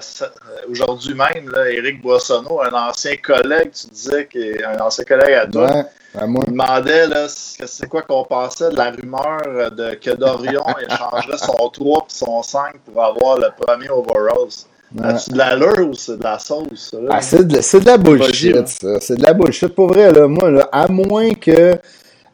ce- 0.00 0.24
aujourd'hui 0.70 1.14
même, 1.14 1.50
là, 1.50 1.70
Éric 1.70 2.02
Boissonneau, 2.02 2.60
un 2.62 2.72
ancien 2.72 3.14
collègue, 3.16 3.70
tu 3.72 3.86
disais, 3.88 4.26
qu'il- 4.26 4.64
un 4.64 4.78
ancien 4.80 5.04
collègue 5.04 5.34
à 5.34 5.46
toi, 5.46 5.70
Ouais, 5.76 5.84
ben, 6.14 6.26
moi, 6.26 6.42
il 6.46 6.52
demandait 6.52 7.06
c'est 7.28 7.86
quoi 7.88 8.02
qu'on 8.02 8.24
pensait 8.24 8.70
de 8.70 8.76
la 8.76 8.90
rumeur 8.90 9.70
de 9.70 9.94
que 9.94 10.10
Dorion 10.10 10.64
échangerait 10.88 11.38
son 11.38 11.68
3 11.70 11.98
et 12.08 12.12
son 12.12 12.42
5 12.42 12.74
pour 12.92 13.04
avoir 13.04 13.38
le 13.38 13.48
premier 13.56 13.88
overalls. 13.88 14.48
ouais. 14.96 15.06
As-tu 15.06 15.30
de 15.30 15.38
l'allure 15.38 15.88
ou 15.88 15.94
c'est 15.94 16.18
de 16.18 16.24
la 16.24 16.40
sauce? 16.40 16.92
Ah, 17.08 17.22
c'est 17.22 17.46
de, 17.46 17.60
c'est 17.60 17.78
de 17.80 17.86
la 17.86 17.96
bullshit, 17.98 18.66
ça. 18.66 18.98
C'est 19.00 19.14
de 19.14 19.22
la 19.22 19.32
bullshit. 19.32 19.68
Pour 19.72 19.86
vrai, 19.92 20.10
là, 20.10 20.26
moi, 20.26 20.50
là, 20.50 20.68
à 20.72 20.88
moins 20.88 21.30
que. 21.34 21.76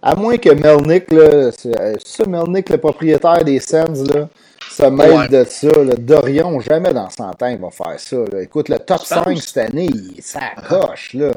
À 0.02 0.14
moins 0.14 0.36
que 0.38 0.50
Melnick, 0.50 1.10
là, 1.10 1.50
c'est 1.58 1.76
euh, 1.78 1.94
ça, 2.04 2.24
Melnick, 2.26 2.68
le 2.70 2.78
propriétaire 2.78 3.42
des 3.44 3.58
Sens, 3.58 3.98
là, 4.08 4.28
se 4.70 4.82
mêle 4.84 5.12
Ouais. 5.12 5.28
de 5.28 5.44
ça. 5.44 5.68
Là. 5.68 5.94
Dorion, 5.98 6.60
jamais 6.60 6.92
dans 6.92 7.08
100 7.10 7.24
ans, 7.42 7.46
il 7.46 7.58
va 7.58 7.70
faire 7.70 7.98
ça. 7.98 8.16
Là. 8.16 8.42
Écoute, 8.42 8.68
le 8.68 8.78
top 8.78 9.00
Je 9.08 9.14
pense. 9.14 9.24
5 9.24 9.38
cette 9.42 9.70
année, 9.70 9.90
il 9.92 10.22
s'accroche, 10.22 11.14
là. 11.14 11.30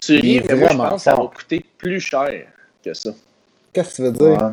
Tu 0.00 0.14
Il 0.14 0.20
ris, 0.20 0.42
mais 0.48 0.54
moi, 0.54 0.58
je 0.60 0.64
vraiment 0.74 0.88
pense 0.90 1.04
que 1.04 1.10
ça 1.10 1.14
va 1.16 1.26
coûter 1.34 1.64
plus 1.78 2.00
cher 2.00 2.28
que 2.84 2.94
ça. 2.94 3.10
Qu'est-ce 3.72 3.90
que 3.90 3.96
tu 3.96 4.02
veux 4.02 4.12
dire? 4.12 4.26
Ouais. 4.42 4.52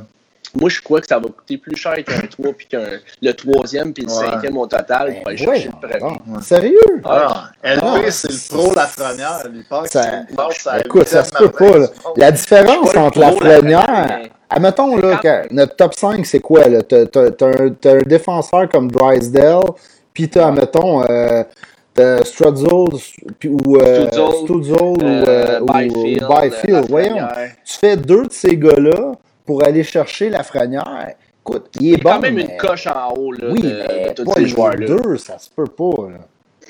Moi, 0.56 0.70
je 0.70 0.82
crois 0.82 1.02
que 1.02 1.08
ça 1.08 1.18
va 1.18 1.28
coûter 1.30 1.58
plus 1.58 1.75
cher 1.75 1.96
qu'un 2.04 2.28
3 2.30 2.54
puis 2.54 2.68
qu'un 2.68 3.00
le 3.22 3.32
troisième 3.34 3.92
puis 3.94 4.06
le 4.06 4.12
Ouais. 4.12 4.30
cinquième 4.30 4.58
au 4.58 4.68
total 4.68 5.08
Ben, 5.25 5.32
le 5.36 5.44
voyons 5.44 5.72
premier. 5.72 6.00
donc. 6.00 6.44
Sérieux? 6.44 6.78
Ah, 7.06 7.50
LP, 7.63 7.84
Ah, 7.84 8.12
c'est 8.12 8.32
le 8.32 8.56
pro 8.56 8.74
Lafrenière. 8.74 9.44
Il 9.54 9.63
pense 9.66 9.88
Ça- 9.90 10.24
la 10.74 10.80
Écoute, 10.82 11.08
ça 11.08 11.24
se 11.24 11.32
peut 11.34 11.50
pas. 11.50 11.78
La 12.18 12.30
Je 12.30 12.36
différence 12.36 12.96
entre 12.96 13.18
le 13.20 13.24
la 13.25 13.32
pro, 13.32 14.30
Admettons 14.55 14.95
là, 14.98 15.17
que 15.17 15.53
notre 15.53 15.75
top 15.75 15.93
5, 15.93 16.25
c'est 16.25 16.39
quoi? 16.39 16.67
là? 16.67 16.81
T'as 16.83 17.05
t'as- 17.05 17.31
t'as 17.31 17.48
un, 17.48 18.01
défenseur 18.05 18.69
comme 18.69 18.89
Drysdale, 18.91 19.63
puis 20.13 20.29
t'as, 20.29 20.48
admettons, 20.50 21.03
euh, 21.10 21.43
Strudzel 22.24 23.00
puis- 23.39 23.50
ou 23.50 23.77
euh, 23.77 24.07
Euh, 24.07 24.98
euh, 25.00 25.60
ou- 25.60 25.65
Byfield, 25.65 26.24
ou 26.24 26.27
Byfield. 26.41 26.86
Voyons, 26.89 27.17
tu 27.65 27.74
fais 27.77 27.98
deux 27.98 28.25
de 28.25 28.31
ces 28.31 28.57
gars-là 28.57 29.13
pour 29.45 29.63
aller 29.63 29.83
chercher 29.83 30.29
la 30.29 30.43
Frenière. 30.43 31.10
Écoute, 31.45 31.65
il 31.79 31.88
est 31.88 31.89
Il 31.89 31.91
y 31.91 31.95
a 31.95 31.98
bon, 32.03 32.10
quand 32.12 32.19
même 32.22 32.36
mais... 32.36 32.41
une 32.43 32.57
coche 32.57 32.88
en 32.88 33.13
haut 33.15 33.31
là, 33.33 33.48
Oui, 33.51 33.62
de, 33.62 33.67
de 33.67 34.24
tous 34.24 34.33
ces 34.33 34.45
joueurs-là. 34.48 34.88
deux, 34.88 35.17
ça 35.17 35.38
se 35.38 35.50
peut 35.50 35.65
pas. 35.65 36.03
Là. 36.10 36.19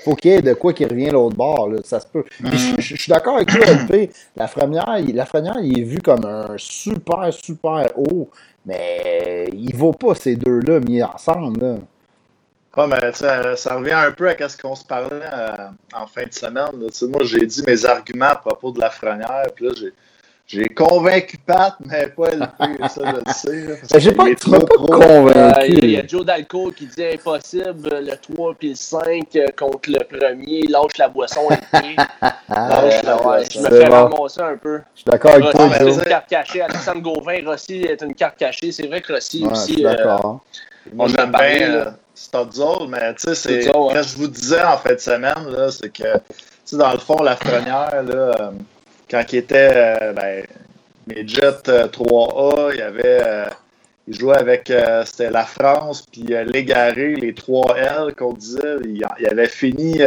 Faut 0.03 0.15
qu'il 0.15 0.31
y 0.31 0.33
ait 0.35 0.41
de 0.41 0.53
quoi 0.53 0.73
qui 0.73 0.85
revient 0.85 1.09
l'autre 1.09 1.35
bord, 1.35 1.69
là, 1.69 1.79
ça 1.83 1.99
se 1.99 2.07
peut. 2.07 2.23
Puis 2.49 2.57
je, 2.57 2.75
je- 2.81 2.95
je 2.95 3.01
suis 3.01 3.09
d'accord 3.11 3.35
avec 3.37 3.49
toi, 3.51 3.65
LP, 3.65 4.11
la 4.35 4.43
Lafrenière, 4.43 4.97
il, 4.99 5.15
Lafrenière, 5.15 5.57
il 5.61 5.79
est 5.79 5.83
vu 5.83 6.01
comme 6.01 6.25
un 6.25 6.55
super, 6.57 7.31
super 7.33 7.87
haut, 7.97 8.29
mais 8.65 9.49
il 9.53 9.75
vaut 9.75 9.93
pas 9.93 10.15
ces 10.15 10.35
deux-là 10.35 10.79
mis 10.81 11.01
ensemble, 11.03 11.59
là. 11.65 11.75
Ouais, 12.75 12.87
mais 12.87 13.11
ça, 13.13 13.55
ça 13.55 13.75
revient 13.75 13.91
un 13.93 14.11
peu 14.11 14.27
à 14.29 14.49
ce 14.49 14.57
qu'on 14.57 14.75
se 14.75 14.83
parlait 14.85 15.21
euh, 15.31 15.69
en 15.93 16.07
fin 16.07 16.25
de 16.25 16.33
semaine. 16.33 16.71
là. 16.79 16.87
Moi, 17.07 17.23
j'ai 17.23 17.45
dit 17.45 17.61
mes 17.67 17.85
arguments 17.85 18.25
à 18.29 18.35
propos 18.35 18.71
de 18.71 18.79
la 18.79 18.89
frenière, 18.89 19.45
puis 19.55 19.65
là, 19.65 19.71
j'ai. 19.77 19.93
J'ai 20.53 20.67
convaincu 20.69 21.37
Pat, 21.39 21.73
mais 21.85 22.07
pas 22.07 22.29
LP, 22.29 22.87
ça 22.89 23.01
je 23.05 23.11
le 23.11 23.21
sais. 23.33 23.79
Ben, 23.91 23.99
J'ai 23.99 24.11
pas, 24.11 24.25
trop 24.35 24.51
pas 24.51 24.65
pro. 24.67 24.93
Euh, 24.93 24.97
convaincu. 25.23 25.71
Il 25.81 25.89
y 25.89 25.97
a 25.97 26.05
Joe 26.07 26.23
Dalco 26.25 26.71
qui 26.71 26.85
dit 26.85 27.03
impossible, 27.05 27.89
le 27.89 28.15
3 28.35 28.53
puis 28.53 28.69
le 28.69 28.75
5 28.75 29.01
euh, 29.35 29.47
contre 29.57 29.89
le 29.89 29.99
premier, 30.03 30.61
lâche 30.67 30.97
la 30.99 31.09
boisson 31.09 31.41
et 31.49 31.55
le 31.55 31.79
pied. 31.81 31.95
Ah, 32.21 32.35
Lâche 32.83 33.03
la 33.03 33.15
boisson. 33.17 33.49
je 33.51 33.59
me 33.59 33.69
C'est 33.69 33.81
fais 33.83 33.89
bon. 33.89 33.95
ramasser 34.09 34.41
un 34.41 34.57
peu. 34.57 34.81
Je 34.93 34.99
suis 35.01 35.05
d'accord 35.09 35.31
avec 35.31 35.49
toi, 35.51 35.67
mais 35.69 35.75
est 35.75 35.79
Joe. 35.79 35.97
une 35.97 36.03
carte 36.03 36.29
cachée. 36.29 36.61
Alexandre 36.61 37.01
Gauvin, 37.01 37.37
Rossi 37.45 37.81
est 37.83 38.01
une 38.01 38.13
carte 38.13 38.37
cachée. 38.37 38.71
C'est 38.71 38.87
vrai 38.87 39.01
que 39.01 39.13
Rossi 39.13 39.43
Ouais, 39.45 39.51
aussi. 39.51 39.73
suis 39.73 39.85
euh, 39.85 39.95
d'accord. 39.95 40.41
Moi, 40.93 41.07
j'aime 41.07 41.31
bien 41.31 41.71
euh, 41.71 41.85
Studzel, 42.13 42.87
mais 42.89 43.13
tu 43.15 43.33
sais, 43.33 43.35
c'est. 43.35 43.71
Quand 43.71 44.03
je 44.03 44.17
vous 44.17 44.27
disais 44.27 44.61
en 44.61 44.77
fin 44.77 44.93
de 44.93 44.99
semaine, 44.99 45.47
là, 45.49 45.71
c'est 45.71 45.89
que, 45.89 46.03
tu 46.03 46.33
sais, 46.65 46.77
dans 46.77 46.91
le 46.91 46.99
fond, 46.99 47.23
la 47.23 47.35
frenière, 47.37 48.03
là, 48.03 48.13
euh, 48.13 48.51
quand 49.13 49.31
il 49.31 49.37
était, 49.37 49.69
euh, 49.71 50.13
ben, 50.13 50.43
Midget 51.07 51.69
euh, 51.69 51.87
3A, 51.87 52.73
il 52.73 52.81
avait. 52.81 53.21
euh, 53.23 53.45
il 54.07 54.19
jouait 54.19 54.37
avec. 54.37 54.73
C'était 55.05 55.29
la 55.29 55.45
France, 55.45 56.05
puis 56.11 56.23
Légaré, 56.23 57.15
les 57.15 57.31
3L 57.31 58.13
qu'on 58.15 58.33
disait. 58.33 58.77
Il, 58.83 59.05
avait 59.29 59.47
fini. 59.47 60.01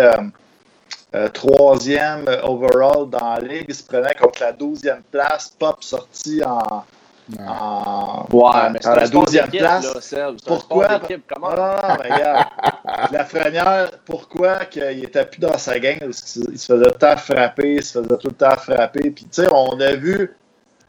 euh, 1.14 1.28
troisième 1.28 2.24
overall 2.42 3.08
dans 3.08 3.34
la 3.34 3.40
ligue, 3.40 3.66
il 3.68 3.74
se 3.74 3.84
prenait 3.84 4.14
contre 4.20 4.42
la 4.42 4.52
12e 4.52 5.00
place, 5.10 5.54
Pop 5.58 5.82
sorti 5.82 6.42
en, 6.44 6.84
en, 7.48 8.24
Ouais, 8.32 8.70
mais 8.72 8.78
c'est 8.80 8.94
la 8.94 9.06
sport 9.06 9.24
12e 9.26 9.44
d'équipe, 9.46 9.60
place. 9.60 10.12
là, 10.12 10.32
Pourquoi? 10.46 10.88
Comment? 11.28 11.50
Non, 11.50 11.56
non, 11.56 11.66
non, 11.88 11.96
mais 12.02 12.14
regarde. 12.14 12.46
la 13.12 13.24
Frenière, 13.24 13.90
pourquoi 14.04 14.64
qu'il 14.66 15.04
était 15.04 15.24
plus 15.24 15.40
dans 15.40 15.58
sa 15.58 15.78
gang? 15.78 15.98
Parce 16.00 16.22
qu'il 16.22 16.58
se 16.58 16.72
faisait 16.72 16.84
tout 16.84 16.90
le 16.92 16.98
temps 16.98 17.16
frapper, 17.16 17.74
il 17.74 17.82
se 17.82 17.98
faisait 17.98 18.16
tout 18.18 18.28
le 18.28 18.34
temps 18.34 18.56
frapper. 18.56 19.10
Puis, 19.10 19.24
tu 19.24 19.42
sais, 19.42 19.48
on 19.52 19.78
a 19.80 19.92
vu 19.96 20.32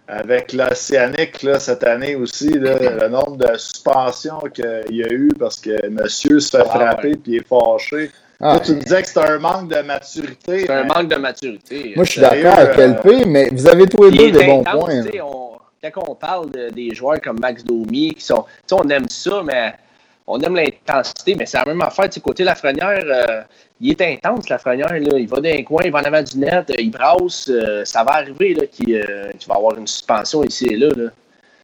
avec 0.07 0.53
l'Océanique 0.53 1.43
là, 1.43 1.59
cette 1.59 1.83
année 1.83 2.15
aussi 2.15 2.49
là, 2.57 2.75
le 2.79 3.07
nombre 3.09 3.35
de 3.37 3.57
suspensions 3.57 4.39
qu'il 4.53 4.85
y 4.95 5.03
a 5.03 5.07
eu 5.11 5.29
parce 5.37 5.57
que 5.59 5.89
monsieur 5.89 6.39
se 6.39 6.55
fait 6.55 6.63
Ah, 6.65 6.69
frapper 6.69 7.11
puis 7.17 7.33
il 7.33 7.35
est 7.37 7.47
fâché. 7.47 8.11
Ah, 8.39 8.51
Toi, 8.51 8.59
tu 8.67 8.71
me 8.75 8.81
disais 8.81 9.01
que 9.01 9.07
c'était 9.07 9.27
un 9.31 9.39
manque 9.39 9.67
de 9.67 9.81
maturité. 9.81 10.59
C'est 10.59 10.69
un 10.69 10.83
mais- 10.83 10.93
manque 10.93 11.07
de 11.09 11.15
maturité. 11.15 11.93
moi, 11.95 12.05
je 12.05 12.11
suis 12.11 12.21
d'accord 12.21 12.53
avec 12.57 12.77
euh, 12.77 12.87
LP, 12.87 13.25
mais 13.25 13.49
vous 13.51 13.67
avez 13.67 13.87
tous 13.87 14.03
les 14.03 14.09
Il 14.15 14.31
deux 14.31 14.39
des 14.39 14.45
bons 14.45 14.61
intense, 14.61 14.85
points. 14.85 15.03
on- 15.23 15.56
quand 15.91 16.05
on 16.07 16.15
parle 16.15 16.51
de- 16.51 16.69
des 16.69 16.93
joueurs 16.93 17.19
comme 17.21 17.39
Max 17.39 17.63
Domi, 17.63 18.13
qui 18.13 18.23
sont, 18.23 18.43
tu 18.43 18.75
sais, 18.75 18.75
on 18.75 18.87
aime 18.89 19.07
ça, 19.09 19.41
mais 19.43 19.73
on 20.25 20.39
aime 20.41 20.55
l'intensité, 20.55 21.35
mais 21.35 21.45
c'est 21.45 21.57
la 21.57 21.65
même 21.65 21.81
affaire. 21.81 22.11
sais, 22.13 22.19
Côté 22.19 22.43
Lafrenière, 22.43 23.01
euh, 23.05 23.41
il 23.79 23.91
est 23.91 24.01
intense, 24.01 24.49
Lafrenière. 24.49 24.91
Là. 24.91 25.17
Il 25.17 25.27
va 25.27 25.39
dans 25.39 25.49
un 25.49 25.63
coin, 25.63 25.81
il 25.85 25.91
va 25.91 25.99
en 25.99 26.03
avant 26.03 26.21
du 26.23 26.37
net, 26.37 26.69
euh, 26.69 26.75
il 26.79 26.91
brasse. 26.91 27.49
euh, 27.49 27.85
ça 27.85 28.03
va 28.03 28.13
arriver 28.15 28.53
là, 28.53 28.65
qu'il 28.67 28.95
euh, 28.95 29.31
va 29.47 29.55
avoir 29.55 29.77
une 29.77 29.87
suspension 29.87 30.43
ici 30.43 30.65
et 30.67 30.75
là. 30.77 30.89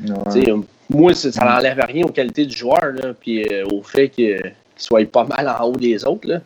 Ouais. 0.05 0.53
Moi, 0.89 1.13
ça 1.13 1.45
n'enlève 1.45 1.79
rien 1.87 2.05
aux 2.05 2.11
qualités 2.11 2.45
du 2.45 2.55
joueur, 2.55 2.83
là, 2.93 3.13
puis 3.19 3.45
au 3.71 3.81
fait 3.81 4.09
qu'il 4.09 4.53
soit 4.75 5.09
pas 5.09 5.23
mal 5.23 5.47
en 5.47 5.63
haut 5.65 5.75
des 5.77 6.05
autres. 6.05 6.27
Là. 6.27 6.39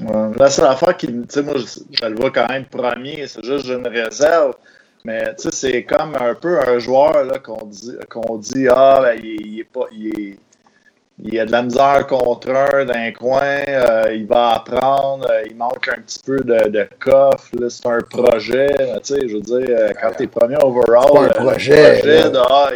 Ouais. 0.00 0.34
La 0.38 0.50
seule 0.50 0.66
affaire 0.66 0.96
qui, 0.96 1.08
moi, 1.08 1.54
je, 1.56 1.80
je 1.92 2.06
le 2.06 2.16
vois 2.16 2.30
quand 2.30 2.48
même 2.48 2.64
premier, 2.64 3.26
c'est 3.26 3.44
juste 3.44 3.66
j'ai 3.66 3.74
une 3.74 3.86
réserve. 3.86 4.54
Mais, 5.06 5.22
tu 5.36 5.42
sais, 5.44 5.50
c'est 5.52 5.84
comme 5.84 6.16
un 6.16 6.34
peu 6.34 6.58
un 6.58 6.80
joueur, 6.80 7.40
qu'on 7.44 7.64
dit, 7.66 7.92
qu'on 8.10 8.38
dit, 8.38 8.66
ah, 8.68 8.98
ben, 9.02 9.20
il, 9.22 9.46
il 9.46 9.60
est 9.60 9.64
pas, 9.64 9.86
il 9.92 10.08
est, 10.08 10.36
il 11.22 11.38
a 11.38 11.46
de 11.46 11.52
la 11.52 11.62
misère 11.62 12.08
contre 12.08 12.50
un 12.50 12.84
d'un 12.84 13.12
coin, 13.12 13.62
euh, 13.68 14.12
il 14.12 14.26
va 14.26 14.54
apprendre, 14.54 15.30
euh, 15.30 15.44
il 15.48 15.56
manque 15.56 15.88
un 15.96 16.00
petit 16.02 16.18
peu 16.26 16.38
de, 16.38 16.70
de 16.70 16.88
coffre, 16.98 17.54
c'est 17.68 17.86
un 17.86 18.00
projet, 18.00 18.66
tu 19.04 19.14
sais, 19.14 19.28
je 19.28 19.36
veux 19.36 19.42
dire, 19.42 19.76
euh, 19.78 19.92
quand 20.00 20.10
t'es 20.16 20.26
premier 20.26 20.56
overall, 20.60 21.26
un 21.26 21.28
projet, 21.28 22.02
de, 22.02 22.38
ah, 22.38 22.70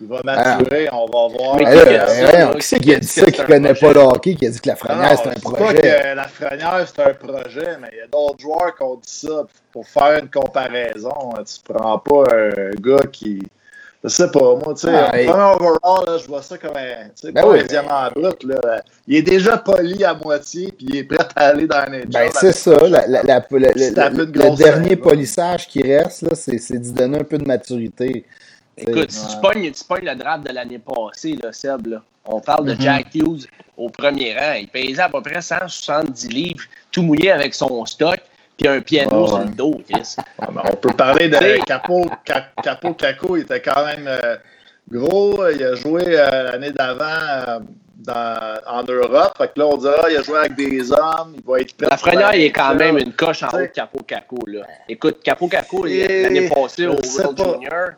il, 0.00 0.06
va 0.08 0.20
maturer, 0.24 0.88
on 0.92 1.06
va 1.06 1.28
voir. 1.36 1.56
Mais 1.56 1.64
qui 1.64 1.70
là, 1.70 1.80
a 1.80 2.06
dit 2.06 2.12
ça, 2.14 2.30
voyons, 2.30 2.48
là? 2.48 2.54
qui 2.54 2.62
c'est 2.62 2.78
qui 2.80 2.94
a 2.94 2.98
dit 2.98 3.06
ça 3.06 3.24
qui 3.26 3.32
que 3.40 3.46
connaît 3.46 3.74
c'est 3.74 3.80
pas 3.86 3.92
le 3.92 4.00
hockey, 4.00 4.34
qui 4.34 4.46
a 4.46 4.50
dit 4.50 4.60
que 4.60 4.68
la 4.68 4.76
Frenière, 4.76 5.18
c'est 5.22 5.28
un 5.28 5.32
je 5.32 5.36
dis 5.36 5.42
pas 5.42 5.50
projet? 5.50 5.80
que 5.80 6.14
la 6.16 6.28
frenière, 6.28 6.86
c'est 6.86 7.02
un 7.02 7.14
projet, 7.14 7.76
mais 7.80 7.88
il 7.92 7.98
y 7.98 8.00
a 8.00 8.06
d'autres 8.12 8.38
joueurs 8.40 8.74
qui 8.76 8.82
ont 8.82 8.96
dit 8.96 9.02
ça. 9.26 9.44
Pour 9.72 9.86
faire 9.88 10.18
une 10.22 10.28
comparaison, 10.30 11.12
hein, 11.36 11.42
tu 11.44 11.72
prends 11.72 11.98
pas 11.98 12.24
un 12.34 12.70
gars 12.80 13.06
qui. 13.12 13.42
Je 14.04 14.08
sais 14.10 14.30
pas, 14.30 14.40
moi, 14.40 14.72
tu 14.74 14.86
sais, 14.86 14.92
Ah, 15.28 15.54
overall, 15.56 16.04
là, 16.06 16.18
je 16.22 16.28
vois 16.28 16.40
ça 16.42 16.56
comme 16.58 16.76
un, 16.76 17.30
Ben 17.32 17.44
oui, 17.48 17.60
un 17.60 17.62
diamant 17.64 18.08
brut. 18.14 18.44
Là. 18.44 18.82
Il 19.08 19.16
est 19.16 19.22
déjà 19.22 19.56
poli 19.56 20.04
à 20.04 20.14
moitié, 20.14 20.70
puis 20.70 20.86
il 20.90 20.96
est 20.98 21.04
prêt 21.04 21.26
à 21.34 21.46
aller 21.48 21.66
dans 21.66 21.90
les 21.90 22.04
Ben, 22.06 22.30
c'est 22.32 22.52
ça. 22.52 22.76
La, 22.86 23.06
la- 23.08 23.22
la- 23.24 23.46
le- 23.50 23.58
le- 23.58 24.56
dernier 24.56 24.56
scène, 24.56 24.88
là. 24.90 24.96
polissage 24.96 25.66
qui 25.66 25.82
reste, 25.82 26.22
là, 26.22 26.30
c'est 26.34 26.58
c'est 26.58 26.78
d'y 26.78 26.92
donner 26.92 27.18
un 27.18 27.24
peu 27.24 27.36
de 27.38 27.46
maturité. 27.46 28.24
Écoute, 28.76 29.10
si 29.10 29.26
tu 29.34 29.40
pognes, 29.40 29.70
tu 29.70 29.84
pognes 29.84 30.04
le 30.04 30.14
draft 30.14 30.46
de 30.46 30.52
l'année 30.52 30.78
passée, 30.78 31.36
là, 31.42 31.52
Seb, 31.52 31.86
là, 31.86 32.02
on 32.26 32.40
parle 32.40 32.66
de 32.66 32.72
Mhm. 32.74 32.80
Jack 32.80 33.06
Hughes 33.14 33.46
au 33.76 33.88
premier 33.88 34.34
rang. 34.38 34.54
Il 34.60 34.68
pesait 34.68 35.00
à 35.02 35.08
peu 35.08 35.22
près 35.22 35.40
170 35.40 36.28
livres, 36.28 36.64
tout 36.92 37.02
mouillé 37.02 37.30
avec 37.30 37.54
son 37.54 37.84
stock, 37.86 38.18
puis 38.58 38.68
un 38.68 38.80
piano 38.80 39.22
Ouais, 39.22 39.28
sur 39.28 39.38
le 39.38 39.44
dos. 39.46 39.80
Ouais, 39.92 40.02
ben, 40.52 40.62
on 40.70 40.76
peut 40.76 40.92
parler 40.94 41.28
de 41.28 41.64
Capo, 41.64 42.06
Ca- 42.26 42.50
Capo 42.62 42.92
Caco, 42.94 43.36
il 43.36 43.42
était 43.42 43.60
quand 43.62 43.84
même 43.84 44.06
euh, 44.08 44.36
gros. 44.90 45.46
Il 45.48 45.62
a 45.62 45.74
joué 45.74 46.02
euh, 46.06 46.50
l'année 46.52 46.70
d'avant 46.72 47.60
euh, 48.08 48.56
en 48.66 48.82
Europe. 48.84 49.34
Fait 49.38 49.48
que 49.54 49.58
là, 49.60 49.66
on 49.66 49.76
dit, 49.76 49.86
ah, 49.88 50.06
il 50.10 50.16
a 50.16 50.22
joué 50.22 50.38
avec 50.38 50.54
des 50.54 50.92
hommes, 50.92 51.34
il 51.36 51.42
va 51.44 51.60
être 51.60 51.74
prêt. 51.76 51.86
La 51.90 51.96
Frenière, 51.96 52.34
il 52.34 52.42
est 52.44 52.52
quand 52.52 52.74
même 52.74 52.98
une 52.98 53.12
coche 53.12 53.42
en 53.42 53.48
haut 53.48 53.58
de 53.58 53.66
Capo 53.66 54.00
Caco. 54.06 54.38
Là. 54.46 54.60
Écoute, 54.88 55.22
Capo 55.22 55.48
Caco, 55.48 55.84
l'année 55.84 56.48
passée 56.48 56.86
au 56.86 56.92
World 56.92 57.36
pas. 57.36 57.52
Junior, 57.54 57.88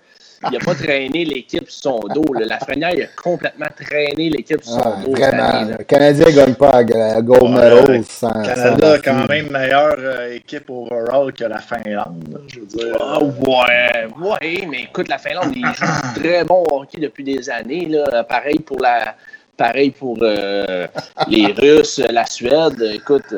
il 0.45 0.53
n'a 0.59 0.65
pas 0.65 0.75
traîné 0.75 1.25
l'équipe 1.25 1.69
sur 1.69 1.93
son 1.93 1.99
dos. 2.15 2.33
là. 2.35 2.47
La 2.47 2.59
Frenière, 2.59 2.91
il 2.95 3.03
a 3.03 3.07
complètement 3.17 3.67
traîné 3.77 4.31
l'équipe 4.31 4.63
sur 4.63 4.75
son 4.75 4.81
Ah, 4.85 4.97
dos. 5.05 5.11
vraiment. 5.13 5.65
Le 5.79 5.85
Canadien 5.85 6.27
ne 6.27 6.31
gagne 6.31 6.55
pas 6.55 6.83
la 6.83 7.21
gold 7.23 7.51
medal 7.51 8.05
sans. 8.05 8.29
Le 8.29 8.45
sans 8.45 8.55
Canada 8.55 8.93
a 8.93 8.99
quand 8.99 9.29
même 9.29 9.51
meilleure 9.51 9.97
euh, 9.99 10.35
équipe 10.35 10.71
overall 10.71 11.33
que 11.33 11.45
la 11.45 11.59
Finlande. 11.59 12.25
là, 12.33 12.39
Je 12.47 12.61
veux 12.61 12.67
dire. 12.67 12.97
Ah 13.01 13.19
ouais, 13.23 14.07
ouais, 14.21 14.67
mais 14.71 14.83
écoute, 14.83 15.09
la 15.09 15.19
Finlande, 15.19 15.53
ils 15.57 15.65
jouent 15.67 16.21
très 16.23 16.45
bon 16.45 16.65
hockey 16.71 17.01
depuis 17.01 17.25
des 17.25 17.51
années. 17.51 17.87
Là. 17.87 18.23
Pareil 18.25 18.61
pour 18.61 18.81
la. 18.81 19.15
Pareil 19.57 19.91
pour 19.91 20.17
euh, 20.23 20.87
les 21.27 21.47
Russes, 21.47 22.01
la 22.11 22.25
Suède. 22.27 22.81
Écoute, 22.95 23.35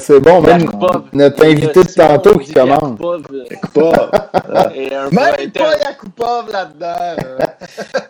C'est 0.00 0.18
bon, 0.20 0.40
même 0.40 0.68
notre 1.12 1.44
invité 1.44 1.82
de 1.84 1.92
tantôt 1.94 2.38
qui 2.38 2.52
commande. 2.52 2.98
Yakupov, 3.50 4.10
Même 5.12 5.34
était- 5.38 5.60
pas 5.60 5.76
Yakupov 5.78 6.52
là-dedans. 6.52 6.86
là. 7.38 7.56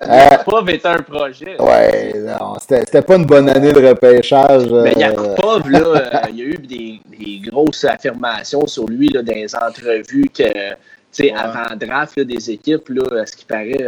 Euh, 0.09 0.29
Yakupov 0.31 0.71
est 0.71 0.87
un 0.87 0.99
projet. 1.03 1.61
ouais, 1.61 2.15
non, 2.25 2.55
c'était 2.61 2.81
c'était 2.81 3.03
pas 3.03 3.17
une 3.17 3.27
bonne 3.27 3.49
année 3.49 3.73
de 3.73 3.85
repêchage. 3.89 4.67
Mais 4.71 4.97
euh, 4.97 5.01
Yakupov, 5.01 5.69
là, 5.69 5.79
euh, 5.81 6.11
il 6.31 6.37
y 6.39 6.43
a 6.43 6.45
eu 6.45 6.59
des, 6.59 7.01
des 7.19 7.41
grosses 7.51 7.85
affirmations 7.85 8.67
sur 8.67 8.87
lui 8.87 9.09
là, 9.09 9.23
dans 9.23 9.35
les 9.35 9.55
entrevues 9.55 10.31
que, 10.33 10.45
tu 10.45 10.77
sais, 11.11 11.33
avant 11.35 11.75
draft 11.77 12.21
des 12.21 12.51
équipes, 12.51 12.89
là, 12.91 13.23
à 13.23 13.27
ce 13.27 13.37
qui 13.37 13.45
paraît, 13.45 13.85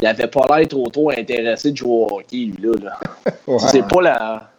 il 0.00 0.06
avait 0.06 0.26
pas 0.28 0.42
l'air 0.56 0.66
trop 0.68 0.88
trop 0.88 1.10
intéressé 1.10 1.70
de 1.72 1.76
jouer 1.76 1.90
au 1.90 2.08
hockey, 2.18 2.46
lui, 2.46 2.56
là. 2.62 2.72
là. 2.82 3.32
ouais. 3.46 3.58
C'est 3.58 3.86
pas 3.86 4.00
la. 4.02 4.50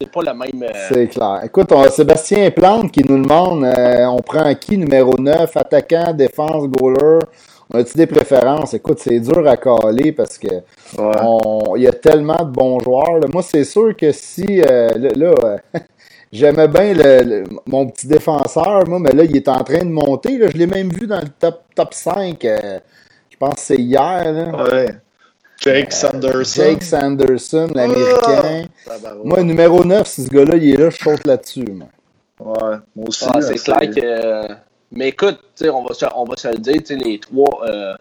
C'est 0.00 0.10
pas 0.10 0.22
la 0.22 0.32
même. 0.34 0.62
euh, 0.62 0.68
C'est 0.88 1.08
clair. 1.08 1.40
Écoute, 1.44 1.70
on 1.72 1.82
a 1.82 1.90
Sébastien 1.90 2.50
Plante 2.50 2.90
qui 2.90 3.04
nous 3.04 3.22
demande 3.22 3.64
euh, 3.64 4.06
on 4.06 4.16
prend 4.20 4.54
qui 4.54 4.78
numéro 4.78 5.14
9, 5.18 5.54
attaquant, 5.56 6.12
défense, 6.14 6.66
goaler? 6.68 7.18
On 7.72 7.78
a-tu 7.78 7.98
des 7.98 8.06
préférences? 8.06 8.72
Écoute, 8.74 8.98
c'est 9.00 9.20
dur 9.20 9.46
à 9.46 9.56
caler 9.56 10.12
parce 10.12 10.38
que 10.38 10.48
Ouais. 10.48 11.14
on- 11.22 11.76
il 11.76 11.82
y 11.82 11.86
a 11.88 11.92
tellement 11.92 12.42
de 12.42 12.50
bons 12.50 12.80
joueurs. 12.80 13.18
là. 13.20 13.26
Moi, 13.32 13.42
c'est 13.42 13.64
sûr 13.64 13.94
que 13.96 14.10
si 14.10 14.62
euh, 14.62 14.88
là, 14.96 15.10
là, 15.14 15.56
j'aimais 16.32 16.66
bien 16.68 16.94
le- 16.94 17.22
le- 17.22 17.44
mon 17.66 17.86
petit 17.86 18.06
défenseur, 18.06 18.88
moi, 18.88 18.98
mais 19.00 19.12
là, 19.12 19.24
il 19.24 19.36
est 19.36 19.48
en 19.48 19.62
train 19.62 19.80
de 19.80 19.84
monter. 19.90 20.38
là. 20.38 20.48
Je 20.50 20.56
l'ai 20.56 20.66
même 20.66 20.88
vu 20.90 21.06
dans 21.06 21.20
le 21.20 21.28
top, 21.38 21.60
top 21.74 21.92
5. 21.94 22.44
euh, 22.44 22.78
je 23.30 23.36
pense 23.36 23.54
que 23.54 23.60
c'est 23.60 23.76
hier. 23.76 24.32
là. 24.32 24.64
Ouais. 24.64 24.88
Jake 25.60 25.92
Sanderson. 25.92 26.62
Jake 26.62 26.82
Sanderson, 26.82 27.68
l'Américain. 27.74 28.64
Ah, 28.88 28.92
bah, 29.02 29.14
ouais. 29.14 29.20
Moi, 29.24 29.42
numéro 29.42 29.84
9, 29.84 30.06
si 30.06 30.24
ce 30.24 30.28
gars-là, 30.30 30.56
il 30.56 30.70
est 30.74 30.76
là, 30.76 30.90
je 30.90 30.96
saute 30.96 31.26
là-dessus. 31.26 31.64
moi. 31.70 31.88
Ouais, 32.40 32.76
moi 32.96 33.08
aussi. 33.08 33.26
ah, 33.32 33.40
c'est 33.42 33.54
clair 33.56 33.80
que. 33.90 34.54
Mais 34.92 35.08
écoute, 35.08 35.38
tu 35.54 35.64
sais, 35.64 35.70
on 35.70 35.84
va, 35.84 35.94
se, 35.94 36.06
on 36.16 36.24
va 36.24 36.36
se 36.36 36.48
le 36.48 36.56
dire, 36.58 36.78
tu 36.78 36.86
sais, 36.86 36.96
les 36.96 37.18
trois, 37.20 37.60
euh, 37.68 37.94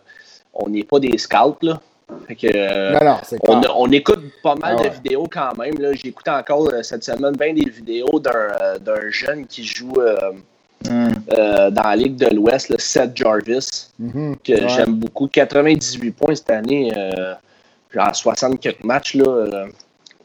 on 0.53 0.69
n'est 0.69 0.83
pas 0.83 0.99
des 0.99 1.17
scouts, 1.17 1.57
là. 1.61 1.79
Fait 2.27 2.35
que, 2.35 2.47
euh, 2.51 2.93
Non, 2.93 3.05
non, 3.05 3.17
c'est 3.23 3.37
on, 3.47 3.59
clair. 3.59 3.73
on 3.77 3.91
écoute 3.91 4.21
pas 4.41 4.55
mal 4.55 4.75
Ah 4.79 4.81
de 4.81 4.87
ouais. 4.87 4.95
vidéos 5.03 5.27
quand 5.31 5.55
même. 5.57 5.75
là. 5.77 5.93
J'ai 5.93 6.07
écouté 6.07 6.31
encore 6.31 6.67
euh, 6.73 6.81
cette 6.81 7.03
semaine 7.03 7.33
bien 7.33 7.53
des 7.53 7.69
vidéos 7.69 8.19
d'un 8.19 8.31
euh, 8.33 8.79
d'un 8.79 9.09
jeune 9.09 9.45
qui 9.45 9.63
joue 9.65 9.93
euh, 9.99 10.15
Hmm. 10.89 11.09
euh, 11.37 11.69
dans 11.71 11.83
la 11.83 11.95
Ligue 11.97 12.15
de 12.15 12.33
l'Ouest, 12.33 12.69
le 12.69 12.77
Seth 12.79 13.11
Jarvis, 13.13 13.89
Mhm. 13.99 14.37
que 14.41 14.53
Ouais. 14.53 14.69
j'aime 14.69 14.93
beaucoup. 14.93 15.27
98 15.27 16.11
points 16.11 16.33
cette 16.35 16.49
année, 16.51 16.89
euh, 17.95 17.99
genre 17.99 18.15
64 18.15 18.83
matchs. 18.83 19.15
Là, 19.15 19.25
euh, 19.27 19.65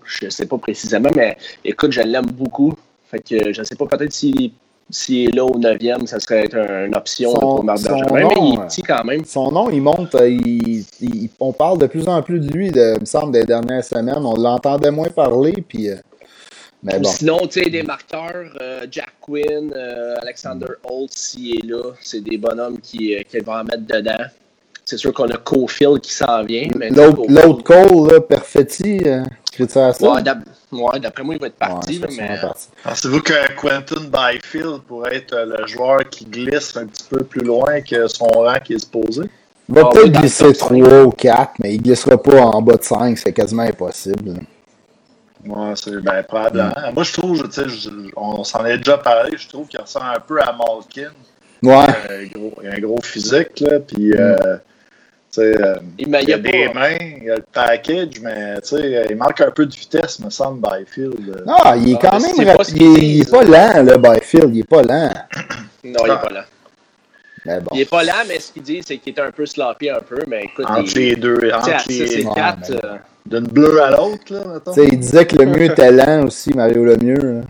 je 0.04 0.28
sais 0.28 0.46
pas 0.46 0.58
précisément, 0.58 1.10
mais 1.16 1.36
écoute, 1.64 1.92
je 1.92 2.02
l'aime 2.02 2.26
beaucoup. 2.26 2.74
Fait 3.10 3.20
que 3.20 3.52
je 3.52 3.62
sais 3.62 3.74
pas, 3.76 3.86
peut-être 3.86 4.12
s'il 4.12 4.52
s'il 4.90 5.30
est 5.30 5.34
là 5.34 5.46
au 5.46 5.58
9e, 5.58 6.06
ça 6.06 6.20
serait 6.20 6.46
un- 6.54 6.84
une 6.86 6.94
option 6.94 7.30
Son- 7.32 7.38
pour 7.40 7.64
Marc 7.64 7.82
Bergevin. 7.82 8.12
Mais 8.12 8.34
il 8.38 8.54
est 8.54 8.66
petit 8.66 8.82
quand 8.82 9.02
même. 9.02 9.24
Son 9.24 9.50
nom, 9.50 9.70
il 9.70 9.80
monte, 9.80 10.14
euh, 10.14 10.28
il, 10.28 10.84
il- 11.00 11.30
on 11.40 11.54
parle 11.54 11.78
de 11.78 11.86
plus 11.86 12.06
en 12.06 12.20
plus 12.22 12.38
de 12.40 12.52
lui, 12.52 12.70
de, 12.70 12.94
il 12.96 13.00
me 13.00 13.06
semble, 13.06 13.32
des 13.32 13.44
dernières 13.44 13.82
semaines. 13.82 14.18
On 14.22 14.34
l'entendait 14.36 14.90
moins 14.90 15.08
parler, 15.08 15.52
puis... 15.66 15.88
euh, 15.88 15.96
mais 16.82 16.98
bon. 16.98 17.08
Sinon, 17.08 17.38
tu 17.46 17.62
sais, 17.62 17.70
des 17.70 17.82
marqueurs, 17.82 18.52
euh, 18.60 18.86
Jack 18.90 19.14
Quinn, 19.22 19.72
euh, 19.74 20.16
Alexander 20.20 20.66
Holt, 20.84 21.10
s'il 21.12 21.56
est 21.56 21.66
là, 21.66 21.92
c'est 22.02 22.20
des 22.20 22.36
bonhommes 22.36 22.78
qui, 22.78 23.14
euh, 23.16 23.22
qui 23.22 23.38
vont 23.38 23.54
en 23.54 23.64
mettre 23.64 23.86
dedans. 23.86 24.24
C'est 24.84 24.98
sûr 24.98 25.12
qu'on 25.14 25.28
a 25.28 25.36
Cofield 25.38 26.00
qui 26.00 26.12
s'en 26.12 26.44
vient. 26.44 26.68
mais 26.76 26.90
L'autre 26.90 27.62
Cole, 27.62 28.12
là, 28.12 28.20
Perfetti, 28.20 29.00
euh? 29.06 29.22
Ouais, 30.14 30.22
d'ap- 30.22 30.38
ouais, 30.72 30.98
d'après 31.00 31.22
moi, 31.22 31.34
il 31.36 31.40
va 31.40 31.46
être 31.46 31.54
parti. 31.54 32.00
Ouais, 32.00 32.08
mais... 32.18 32.38
Pensez-vous 32.82 33.20
que 33.22 33.32
Quentin 33.54 34.02
Byfield 34.12 34.80
pourrait 34.86 35.16
être 35.16 35.32
euh, 35.32 35.56
le 35.58 35.66
joueur 35.66 36.00
qui 36.10 36.24
glisse 36.24 36.76
un 36.76 36.86
petit 36.86 37.04
peu 37.08 37.22
plus 37.24 37.40
loin 37.44 37.80
que 37.80 38.06
son 38.08 38.26
rang 38.26 38.58
qui 38.62 38.74
est 38.74 38.78
supposé? 38.80 39.22
Il 39.68 39.74
va 39.76 39.82
Ah, 39.86 39.90
peut-être 39.92 40.12
glisser 40.20 40.44
top 40.52 40.56
3 40.58 41.02
ou 41.04 41.10
4, 41.12 41.52
mais 41.60 41.74
il 41.74 41.80
glissera 41.82 42.20
pas 42.20 42.40
en 42.42 42.60
bas 42.60 42.76
de 42.76 42.82
5, 42.82 43.16
c'est 43.16 43.32
quasiment 43.32 43.62
impossible. 43.62 44.34
Ouais, 45.46 45.72
c'est 45.76 46.00
ben, 46.02 46.22
probablement. 46.24 46.72
Moi, 46.92 47.02
je 47.04 47.12
trouve, 47.12 47.48
tu 47.48 47.52
sais, 47.62 47.68
je- 47.68 47.90
on 48.16 48.44
s'en 48.44 48.64
est 48.66 48.78
déjà 48.78 48.98
parlé, 48.98 49.36
je 49.38 49.48
trouve 49.48 49.66
qu'il 49.68 49.80
ressemble 49.80 50.06
un 50.16 50.20
peu 50.20 50.40
à 50.40 50.52
Malkin. 50.52 51.10
Ouais, 51.62 51.86
Euh, 52.10 52.24
gros- 52.34 52.54
il 52.62 52.68
a 52.68 52.72
un 52.74 52.78
gros 52.80 53.00
physique, 53.02 53.60
là, 53.60 53.78
puis, 53.80 54.12
euh, 54.12 54.36
sais, 54.36 54.60
euh, 55.42 55.74
Il, 55.98 56.08
y 56.08 56.32
a 56.32 56.38
des 56.38 56.66
pas. 56.68 56.74
mains, 56.74 56.96
il 57.22 57.30
a 57.30 57.36
le 57.36 57.44
package, 57.52 58.20
mais, 58.22 58.60
tu 58.60 58.68
sais, 58.76 59.06
il 59.10 59.16
manque 59.16 59.40
un 59.40 59.50
peu 59.50 59.66
de 59.66 59.74
vitesse, 59.74 60.18
me 60.20 60.30
semble, 60.30 60.60
Byfield. 60.60 61.42
non, 61.46 61.56
il 61.76 61.92
est 61.92 61.98
Ah, 62.02 62.08
quand 62.10 62.20
même 62.20 62.56
pas 62.56 62.62
Il, 62.68 62.82
est- 62.82 62.86
il 62.86 62.92
est 62.92 62.98
disent. 63.24 63.30
pas 63.30 63.42
lent, 63.44 63.82
le 63.82 63.96
Byfield, 63.98 64.54
il 64.54 64.60
est 64.60 64.68
pas 64.68 64.82
lent. 64.82 65.10
Non, 65.86 66.00
il 66.06 66.10
est 66.12 66.20
pas 66.20 66.30
là. 66.32 66.44
Mais 67.44 67.60
bon. 67.60 67.70
Il 67.74 67.80
est 67.82 67.90
pas 67.90 68.02
là, 68.02 68.14
mais 68.26 68.40
ce 68.40 68.52
qu'il 68.52 68.62
dit, 68.62 68.80
c'est 68.82 68.96
qu'il 68.96 69.12
est 69.14 69.20
un 69.20 69.30
peu 69.30 69.44
sloppy 69.44 69.90
un 69.90 69.98
peu. 70.00 70.16
Mais 70.26 70.44
écoute, 70.44 70.64
Entre 70.66 70.96
il, 70.96 71.10
les 71.10 71.16
deux, 71.16 71.38
entre 71.54 71.78
6 71.78 72.00
et 72.00 72.06
les... 72.16 72.24
Ouais, 72.24 72.32
4, 72.34 72.58
mais- 72.70 72.76
euh, 72.84 72.94
D'une 73.26 73.46
bleue 73.48 73.82
à 73.82 73.90
l'autre, 73.90 74.22
là, 74.30 74.40
mettons. 74.54 74.72
Il 74.82 74.98
disait 74.98 75.26
que 75.26 75.36
le 75.36 75.44
mieux 75.44 75.64
était 75.64 75.92
lent 75.92 76.24
aussi, 76.24 76.54
Mario 76.54 76.84
Lemieux. 76.86 77.16
là. 77.16 77.40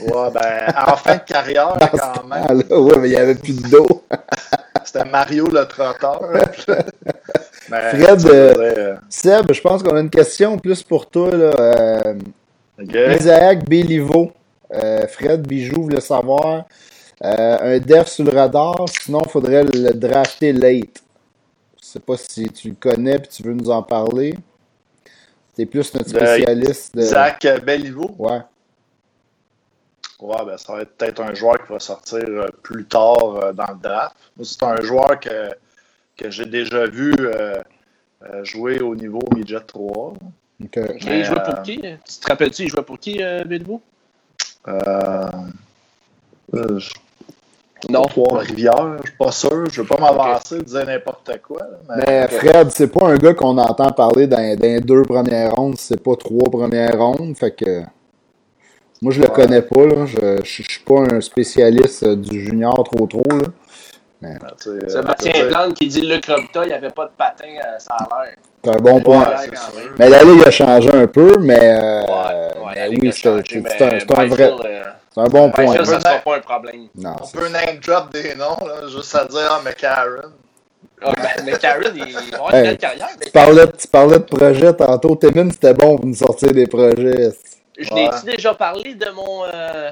Ouais, 0.00 0.30
ben, 0.32 0.74
en 0.88 0.96
fin 0.96 1.16
de 1.16 1.22
carrière, 1.22 1.76
Dans 1.76 1.86
quand 1.86 2.24
même, 2.24 2.62
ouais, 2.70 2.98
mais 2.98 3.08
il 3.08 3.12
n'y 3.12 3.16
avait 3.16 3.34
plus 3.34 3.62
de 3.62 3.68
dos. 3.68 4.04
c'était 4.84 5.04
Mario 5.04 5.46
le 5.46 5.64
trotteur. 5.66 6.20
Mais, 7.68 7.80
Fred, 7.90 8.26
euh, 8.26 8.52
dire, 8.74 9.00
Seb, 9.08 9.52
je 9.52 9.60
pense 9.60 9.82
qu'on 9.82 9.96
a 9.96 10.00
une 10.00 10.10
question 10.10 10.58
plus 10.58 10.82
pour 10.82 11.06
toi. 11.08 11.30
Là. 11.30 11.52
Euh, 11.58 12.14
euh, 12.80 13.16
Isaac 13.18 13.68
Béliveau, 13.68 14.32
euh, 14.72 15.06
Fred 15.06 15.46
Bijou 15.46 15.82
voulait 15.82 16.00
savoir. 16.00 16.64
Euh, 17.22 17.76
un 17.76 17.78
def 17.78 18.08
sur 18.08 18.24
le 18.24 18.32
radar, 18.32 18.84
sinon 18.88 19.22
il 19.24 19.30
faudrait 19.30 19.62
le 19.64 19.92
drafter 19.92 20.52
late. 20.52 21.02
Je 21.80 21.86
sais 21.86 22.00
pas 22.00 22.16
si 22.16 22.48
tu 22.48 22.70
le 22.70 22.74
connais 22.74 23.16
et 23.16 23.22
tu 23.22 23.42
veux 23.44 23.54
nous 23.54 23.70
en 23.70 23.82
parler. 23.82 24.34
T'es 25.54 25.66
plus 25.66 25.94
notre 25.94 26.10
De 26.12 26.18
spécialiste 26.18 26.96
de. 26.96 27.02
Zach 27.02 27.46
Belliveau. 27.64 28.10
Ouais. 28.18 28.40
Ouais, 30.20 30.36
ben, 30.46 30.56
ça 30.56 30.74
va 30.74 30.82
être 30.82 30.96
peut-être 30.96 31.20
un 31.20 31.34
joueur 31.34 31.64
qui 31.64 31.72
va 31.72 31.80
sortir 31.80 32.20
euh, 32.26 32.46
plus 32.62 32.84
tard 32.86 33.36
euh, 33.36 33.52
dans 33.52 33.66
le 33.68 33.78
draft. 33.82 34.14
Moi, 34.36 34.44
c'est 34.48 34.62
un 34.62 34.80
joueur 34.80 35.18
que, 35.20 35.50
que 36.16 36.30
j'ai 36.30 36.46
déjà 36.46 36.86
vu 36.86 37.12
euh, 37.18 37.60
jouer 38.42 38.80
au 38.80 38.94
niveau 38.94 39.18
midget 39.34 39.60
3. 39.66 40.14
Ok. 40.62 40.78
il 41.04 41.24
jouait 41.24 41.42
pour 41.44 41.62
qui 41.62 41.78
Tu 41.80 42.20
te 42.20 42.26
rappelles-tu, 42.28 42.62
il 42.62 42.68
jouait 42.68 42.82
pour 42.82 42.98
qui, 42.98 43.22
euh, 43.22 43.42
Euh, 44.68 45.26
euh, 46.54 46.78
je- 46.78 46.92
Non. 47.90 48.02
Trois-Rivières, 48.04 48.96
je 49.02 49.08
suis 49.08 49.18
pas 49.18 49.30
sûr. 49.32 49.66
Je 49.70 49.82
veux 49.82 49.86
pas 49.86 49.98
m'avancer, 50.00 50.62
dire 50.62 50.86
n'importe 50.86 51.30
quoi. 51.42 51.58
là, 51.60 51.96
mais- 51.98 52.04
Mais 52.06 52.28
Fred, 52.28 52.70
c'est 52.70 52.86
pas 52.88 53.08
un 53.08 53.16
gars 53.16 53.34
qu'on 53.34 53.58
entend 53.58 53.90
parler 53.92 54.26
dans, 54.26 54.38
dans 54.56 54.62
les 54.62 54.80
deux 54.80 55.02
premières 55.02 55.52
rondes, 55.54 55.76
c'est 55.76 56.02
pas 56.02 56.16
trois 56.16 56.48
premières 56.50 56.96
rondes. 56.98 57.36
Fait 57.36 57.50
que. 57.54 57.82
Moi, 59.04 59.12
je 59.12 59.20
le 59.20 59.26
Ouais. 59.28 59.34
connais 59.34 59.60
pas. 59.60 59.84
Là. 59.84 60.06
Je, 60.06 60.38
je 60.42 60.62
suis 60.62 60.80
pas 60.84 61.00
un 61.12 61.20
spécialiste 61.20 62.04
euh, 62.04 62.16
du 62.16 62.42
junior 62.46 62.82
trop 62.84 63.06
trop. 63.06 63.22
Là. 63.28 63.44
Ben, 64.22 64.38
sais, 64.56 64.70
euh, 64.70 64.88
Sébastien 64.88 65.32
dire, 65.32 65.48
Plante 65.48 65.74
qui 65.74 65.86
dit 65.88 66.00
Luc 66.00 66.24
Robita, 66.26 66.64
il 66.64 66.68
n'y 66.68 66.72
avait 66.72 66.88
pas 66.88 67.04
de 67.04 67.10
patin, 67.18 67.44
euh, 67.44 67.78
ça 67.78 67.94
a 67.94 68.24
l'air. 68.24 68.34
C'est 68.64 68.70
un 68.70 68.76
bon 68.78 69.00
point. 69.02 69.26
Mais 69.98 70.08
la 70.08 70.22
ligue 70.24 70.42
a 70.46 70.50
changé 70.50 70.90
un 70.90 71.06
peu, 71.06 71.36
mais, 71.38 71.58
euh, 71.60 72.00
Ouais, 72.64 72.72
mais 72.74 72.88
oui, 72.88 73.08
a 73.08 73.12
c'est 73.12 73.28
mais 73.28 73.40
un, 73.40 73.42
c'est 74.00 74.10
un 74.16 74.26
vrai. 74.26 74.52
Euh, 74.64 74.82
C'est 75.14 75.20
un 75.20 75.24
bon 75.26 75.50
point. 75.50 75.66
Ça 75.66 75.80
Ouais. 75.80 76.00
sera 76.00 76.14
pas 76.24 76.36
un 76.36 76.40
problème. 76.40 76.86
Non, 76.96 77.16
On 77.22 77.26
peut 77.38 77.48
name 77.48 77.76
drop 77.86 78.10
des 78.14 78.34
noms, 78.36 78.66
là, 78.66 78.88
juste 78.88 79.14
à 79.14 79.26
dire, 79.26 79.46
ah, 79.50 79.60
mais 79.62 79.74
Karen. 79.74 80.30
Ah, 81.02 81.12
ben, 81.14 81.44
mais 81.44 81.52
Karen, 81.58 81.92
il 81.94 82.12
va 82.14 82.20
avoir 82.38 82.54
Hey, 82.54 82.60
une 82.60 82.66
belle 82.70 82.78
carrière. 82.78 83.08
mais 83.18 83.26
tu, 83.26 83.30
parlais, 83.32 83.66
tu 83.76 83.88
parlais 83.88 84.18
de 84.20 84.24
projet 84.24 84.72
tantôt. 84.72 85.14
Témin, 85.16 85.50
c'était 85.50 85.74
bon 85.74 85.96
pour 85.96 86.06
nous 86.06 86.14
sortir 86.14 86.50
des 86.52 86.66
projets. 86.66 87.32
Je 87.78 87.92
Ouais. 87.92 88.04
n'ai-tu 88.04 88.26
déjà 88.36 88.54
parlé 88.54 88.94
de 88.94 89.10
mon. 89.10 89.44
euh, 89.44 89.90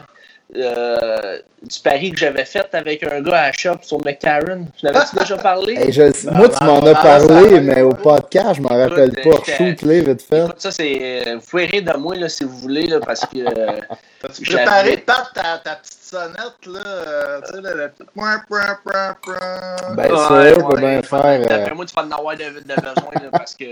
euh, 0.54 1.38
du 1.62 1.80
pari 1.80 2.10
que 2.10 2.18
j'avais 2.18 2.44
fait 2.44 2.68
avec 2.74 3.02
un 3.04 3.22
gars 3.22 3.38
à 3.38 3.46
la 3.46 3.52
shop 3.52 3.76
sur 3.80 4.04
McCarron? 4.04 4.66
Je 4.80 4.86
n'avais-tu 4.86 5.16
déjà 5.16 5.36
parlé? 5.50 5.74
Hey, 5.76 5.90
je- 5.92 6.30
moi, 6.30 6.48
tu 6.50 6.56
Ah, 6.60 6.64
m'en 6.66 6.80
as 6.80 6.90
ah, 6.90 7.02
parlé, 7.02 7.60
mais 7.60 7.80
au 7.80 7.94
podcast, 7.94 8.56
je 8.56 8.60
m'en 8.60 8.68
rappelle 8.68 9.12
pas. 9.12 9.42
Shoot-les 9.56 10.02
vite 10.02 10.22
fait. 10.22 10.42
Écoute, 10.44 10.60
ça, 10.60 10.70
c'est. 10.70 11.34
Vous 11.36 11.40
pouvez 11.40 11.64
rire 11.66 11.84
de 11.84 11.96
moi 11.96 12.14
là, 12.16 12.28
si 12.28 12.44
vous 12.44 12.56
voulez, 12.58 12.86
là, 12.86 13.00
parce 13.00 13.20
que. 13.22 13.38
euh, 13.38 13.80
T'as-tu 14.20 14.42
préparé, 14.42 14.96
Pat, 14.98 15.30
ta, 15.34 15.58
ta 15.58 15.76
petite 15.76 16.02
sonnette, 16.02 16.66
là? 16.66 16.80
euh, 16.86 17.40
tu 17.48 17.54
sais, 17.54 17.60
le, 17.62 17.88
petit 17.88 18.04
point, 18.14 18.38
point, 18.46 18.78
point, 18.84 19.16
point. 19.22 19.94
Ben, 19.96 20.12
ouais, 20.12 20.16
ça, 20.18 20.60
on 20.62 20.68
peut 20.68 20.74
ouais, 20.74 20.80
bien 20.80 21.02
faire. 21.02 21.24
euh, 21.24 21.44
D'après 21.46 21.74
moi, 21.74 21.86
tu 21.86 21.94
vas 21.96 22.02
en 22.02 22.10
avoir 22.10 22.36
de, 22.36 22.44
de 22.44 22.74
besoin 22.74 23.12
là, 23.22 23.28
parce 23.32 23.54
que. 23.54 23.64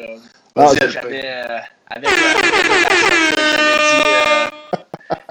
Ah, 0.57 0.73
j'avais. 0.75 1.23
euh, 1.25 1.59
avec 1.90 2.09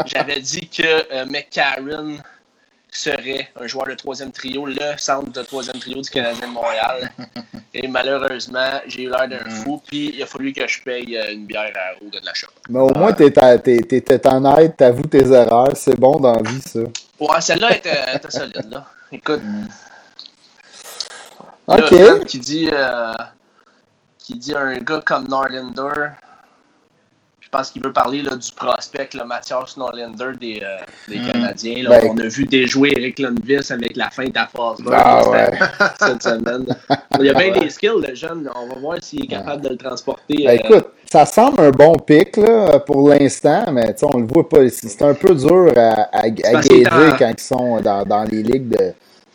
j'avais 0.06 0.39
dit, 0.39 0.68
que 0.70 0.84
euh, 1.13 1.26
McCarron 1.26 2.18
serait 2.92 3.50
un 3.60 3.68
joueur 3.68 3.86
de 3.88 3.94
troisième 3.94 4.32
trio, 4.32 4.65
le 4.65 4.98
centre 4.98 5.32
de 5.32 5.42
troisième 5.44 5.78
trio 5.80 6.02
du 6.02 6.10
Canadien 6.10 6.48
de 6.48 6.54
Montréal. 6.54 7.12
Et 7.74 7.88
malheureusement, 7.88 8.82
j'ai 8.88 9.04
eu 9.04 9.10
l'air 9.10 9.28
d'un 9.28 9.46
Mm. 9.46 9.52
fou, 9.52 9.82
puis 9.86 10.12
il 10.15 10.24
a 10.24 10.26
fallu 10.26 10.52
que 10.54 10.68
je 10.68 10.82
paye 10.82 11.15
euh, 11.15 11.34
une 11.34 11.46
bière 11.46 11.72
à 11.76 12.04
eau 12.04 12.10
de 12.10 12.20
la 12.26 12.34
shop. 12.34 12.48
Mais 12.68 12.80
au 12.80 12.89
moins, 12.96 13.13
t'es 13.13 13.32
honnête, 14.28 14.76
t'avoues 14.78 15.04
tes 15.04 15.32
erreurs. 15.32 15.76
C'est 15.76 16.00
bon 16.00 16.20
dans 16.20 16.34
la 16.34 16.50
vie, 16.50 16.62
ça. 16.62 16.80
Ouais, 17.20 17.42
celle-là 17.42 17.76
était, 17.78 18.15
était 18.15 18.32
solide, 18.32 18.68
là. 18.72 18.86
Écoute, 19.12 19.42
Ok. 21.68 21.92
Là, 21.92 22.06
Fred 22.15 22.26
qui 22.26 22.39
dit, 22.39 22.70
euh, 22.74 23.13
qui 24.18 24.36
dit 24.36 24.56
un 24.56 24.78
gars 24.80 25.02
comme 25.06 25.28
Norlander. 25.28 26.10
Je 27.51 27.57
pense 27.57 27.71
qu'il 27.71 27.81
veut 27.81 27.91
parler 27.91 28.21
là, 28.21 28.35
du 28.35 28.51
prospect, 28.51 29.09
le 29.15 29.23
Mathias 29.25 29.75
Norlander 29.75 30.33
des, 30.39 30.62
euh, 30.63 30.77
des 31.07 31.17
Mm. 31.17 31.31
Canadiens. 31.31 31.83
Là. 31.83 31.99
Ben- 31.99 32.12
On 32.13 32.17
a 32.19 32.27
vu 32.27 32.45
déjouer 32.45 32.93
Eric 32.95 33.17
Lundqvist 33.17 33.71
avec 33.71 33.97
la 33.97 34.12
feinte 34.12 34.38
à 34.38 34.45
Fosberg 34.45 34.93
Ah 35.03 35.21
cette- 35.23 35.31
ouais. 35.31 35.57
cette 35.99 36.21
semaine. 36.23 36.65
Il 37.19 37.25
y 37.25 37.29
a 37.29 37.33
bien 37.33 37.51
Ouais. 37.51 37.59
des 37.59 37.69
skills, 37.71 38.05
le 38.07 38.13
jeune. 38.13 38.47
On 38.55 38.67
va 38.67 38.79
voir 38.79 38.97
s'il 39.01 39.23
est 39.23 39.27
capable 39.27 39.63
de 39.63 39.69
le 39.69 39.77
transporter. 39.77 40.35
Ben, 40.45 40.47
euh, 40.49 40.53
écoute, 40.63 40.88
ça 41.12 41.25
semble 41.25 41.59
un 41.63 41.71
bon 41.71 41.93
pic 41.95 42.38
là, 42.38 42.79
pour 42.81 43.09
l'instant, 43.09 43.65
mais 43.71 43.95
on 44.03 44.19
le 44.19 44.27
voit 44.27 44.47
pas. 44.47 44.69
C'est 44.69 44.88
c'est 44.88 45.01
un 45.03 45.15
peu 45.15 45.33
dur 45.33 45.73
à, 45.75 46.07
à, 46.15 46.29
gager 46.29 46.85
en- 46.85 47.17
quand 47.17 47.31
ils 47.35 47.41
sont 47.41 47.81
dans, 47.81 48.05
dans 48.05 48.25
les 48.25 48.43
ligues 48.43 48.69
de, 48.69 48.93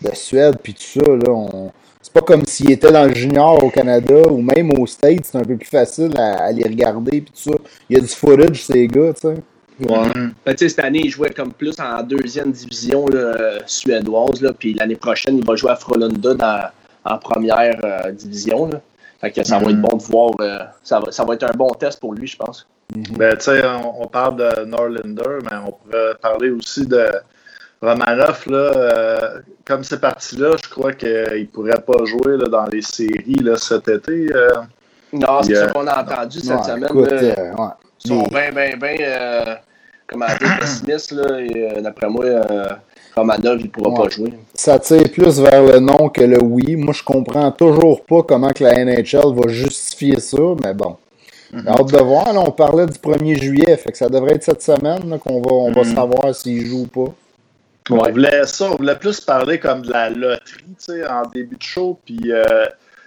de 0.09 0.15
Suède 0.15 0.57
puis 0.63 0.73
tout 0.75 1.01
ça. 1.01 1.11
Là, 1.11 1.31
on... 1.33 1.73
C'est 2.05 2.13
pas 2.13 2.21
comme 2.21 2.45
s'ils 2.45 2.71
étaient 2.71 2.93
dans 2.93 3.07
le 3.07 3.15
junior 3.15 3.65
au 3.65 3.71
Canada 3.71 4.29
ou 4.31 4.43
même 4.43 4.79
aux 4.79 4.87
States, 4.87 5.25
c'est 5.25 5.39
un 5.39 5.43
peu 5.43 5.57
plus 5.57 5.67
facile 5.71 6.13
à, 6.19 6.45
à 6.45 6.53
les 6.53 6.65
regarder 6.65 7.23
puis 7.23 7.33
tout 7.35 7.51
ça. 7.51 7.59
Il 7.89 7.97
y 7.97 7.99
a 7.99 8.03
du 8.03 8.09
footage, 8.09 8.63
ces 8.63 8.87
gars, 8.87 9.15
tu 9.15 9.21
sais. 9.23 9.37
Ouais. 9.81 10.09
Ben, 10.45 10.55
tu 10.55 10.59
sais, 10.59 10.69
cette 10.69 10.85
année, 10.85 11.01
il 11.03 11.09
jouait 11.11 11.31
comme 11.31 11.55
plus 11.55 11.75
en 11.81 12.03
deuxième 12.03 12.53
division 12.53 13.07
là, 13.07 13.55
suédoise. 13.65 14.43
Là, 14.43 14.53
puis 14.53 14.75
l'année 14.75 14.97
prochaine, 14.97 15.39
il 15.39 15.47
va 15.47 15.57
jouer 15.57 15.71
à 15.71 15.77
Frölunda 15.77 16.35
dans, 16.35 16.65
en 17.07 17.17
première 17.17 17.81
euh, 17.83 18.11
division. 18.13 18.67
Là. 18.69 18.83
Fait 19.23 19.31
que 19.31 19.43
ça 19.43 19.59
va 19.59 19.71
être 19.71 19.81
bon 19.81 19.97
de 19.97 20.03
voir. 20.03 20.33
euh, 20.41 20.59
ça, 20.83 21.01
va, 21.01 21.11
ça 21.11 21.25
va 21.25 21.33
être 21.33 21.45
un 21.45 21.57
bon 21.57 21.71
test 21.71 22.01
pour 22.01 22.13
lui, 22.13 22.27
je 22.27 22.37
pense. 22.37 22.67
Ben, 23.17 23.35
tu 23.39 23.45
sais, 23.47 23.63
on, 23.67 24.03
on 24.03 24.07
parle 24.09 24.37
de 24.37 24.65
Norlander, 24.67 25.39
mais 25.51 25.57
on 25.67 25.73
pourrait 25.73 26.15
parler 26.21 26.51
aussi 26.51 26.87
de 26.87 27.07
Romanov, 27.85 28.45
là, 28.47 29.41
comme 29.65 29.85
c'est 29.85 30.01
parti 30.01 30.37
là, 30.37 30.57
je 30.63 30.69
crois 30.69 30.93
qu'il 30.93 31.09
ne 31.09 31.45
pourrait 31.47 31.81
pas 31.81 32.05
jouer 32.05 32.37
là, 32.39 32.49
dans 32.49 32.67
les 32.67 32.83
séries 32.83 33.43
là, 33.43 33.57
cet 33.57 33.89
été. 33.89 34.29
non, 35.13 35.43
c'est 35.43 35.55
ce 35.55 35.73
qu'on 35.73 35.87
a 35.87 36.03
entendu 36.03 36.41
cette 36.41 36.65
semaine. 36.65 36.89
Ils 38.05 38.09
sont 38.09 38.23
bien, 38.25 38.53
bien, 38.53 38.77
bien, 38.77 39.59
comment 40.07 40.27
dire, 40.27 40.59
pessimistes. 40.61 41.15
D'après 41.83 42.09
moi, 42.09 42.25
Romanov, 43.17 43.61
il 43.61 43.65
ne 43.65 43.71
pourra 43.71 44.03
pas 44.03 44.09
jouer. 44.11 44.33
Ça 44.55 44.79
tire 44.79 45.11
plus 45.11 45.41
vers 45.41 45.63
le 45.63 45.79
non 45.79 46.09
que 46.09 46.23
le 46.23 46.43
oui. 46.43 46.77
Moi, 46.77 46.93
je 46.93 47.03
comprends 47.03 47.51
toujours 47.53 48.05
pas 48.05 48.23
comment 48.23 48.51
que 48.51 48.65
la 48.65 48.85
NHL 48.85 49.35
va 49.35 49.49
justifier 49.49 50.19
ça, 50.21 50.39
mais 50.63 50.75
bon. 50.75 50.97
Mm 51.53 51.69
Hâte 51.69 51.93
de 51.93 52.03
voir. 52.03 52.27
on 52.35 52.51
parlait 52.51 52.87
du 52.87 52.99
1er 52.99 53.41
juillet, 53.41 53.77
fait 53.77 53.93
que 53.93 53.99
ça 53.99 54.09
devrait 54.09 54.35
être 54.35 54.43
cette 54.43 54.63
semaine 54.63 55.19
qu'on 55.21 55.41
va, 55.41 55.53
on 55.53 55.73
va 55.73 55.85
mhm. 55.85 55.95
savoir 55.95 56.35
s'il 56.35 56.67
joue 56.67 56.83
ou 56.83 56.87
pas. 56.87 57.13
On 57.91 58.11
voulait 58.11 58.47
ça, 58.47 58.71
on 58.71 58.77
voulait 58.77 58.97
plus 58.97 59.21
parler 59.21 59.59
comme 59.59 59.83
de 59.83 59.93
la 59.93 60.09
loterie, 60.09 60.65
tu 60.69 60.75
sais, 60.79 61.07
en 61.07 61.23
début 61.27 61.57
de 61.57 61.63
show, 61.63 62.01
puis 62.05 62.33
euh, 62.33 62.67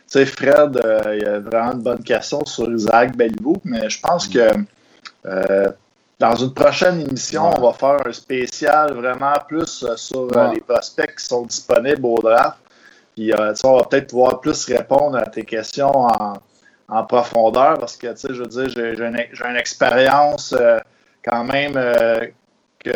tu 0.10 0.20
sais, 0.20 0.26
Fred, 0.26 0.80
euh, 0.86 1.16
il 1.18 1.22
y 1.22 1.26
a 1.26 1.40
vraiment 1.40 1.74
une 1.74 1.82
bonne 1.82 2.04
question 2.04 2.46
sur 2.46 2.72
Isaac 2.72 3.18
Bellevue, 3.18 3.60
mais 3.66 3.90
je 3.90 4.00
pense 4.00 4.26
que 4.26 4.52
euh, 5.26 5.70
dans 6.18 6.36
une 6.36 6.54
prochaine 6.54 7.02
émission, 7.02 7.52
on 7.58 7.62
va 7.62 7.74
faire 7.74 8.08
un 8.08 8.14
spécial 8.14 8.94
vraiment 8.94 9.34
plus 9.50 9.84
euh, 9.84 9.98
sur 9.98 10.30
les 10.54 10.62
prospects 10.62 11.14
qui 11.18 11.26
sont 11.26 11.46
disponibles 11.46 12.06
au 12.06 12.20
draft. 12.20 12.58
Puis, 13.16 13.34
on 13.34 13.78
va 13.78 13.84
peut-être 13.84 14.08
pouvoir 14.12 14.40
plus 14.40 14.64
répondre 14.66 15.18
à 15.18 15.26
tes 15.26 15.44
questions 15.44 15.92
en, 16.88 17.04
profondeur 17.04 17.78
parce 17.78 17.98
que, 17.98 18.08
tu 18.08 18.18
sais, 18.18 18.28
je 18.34 18.44
veux 18.44 18.48
dire, 18.48 18.70
j'ai 18.70 19.04
une, 19.04 19.58
expérience 19.58 20.56
quand 21.26 21.44
même 21.44 21.74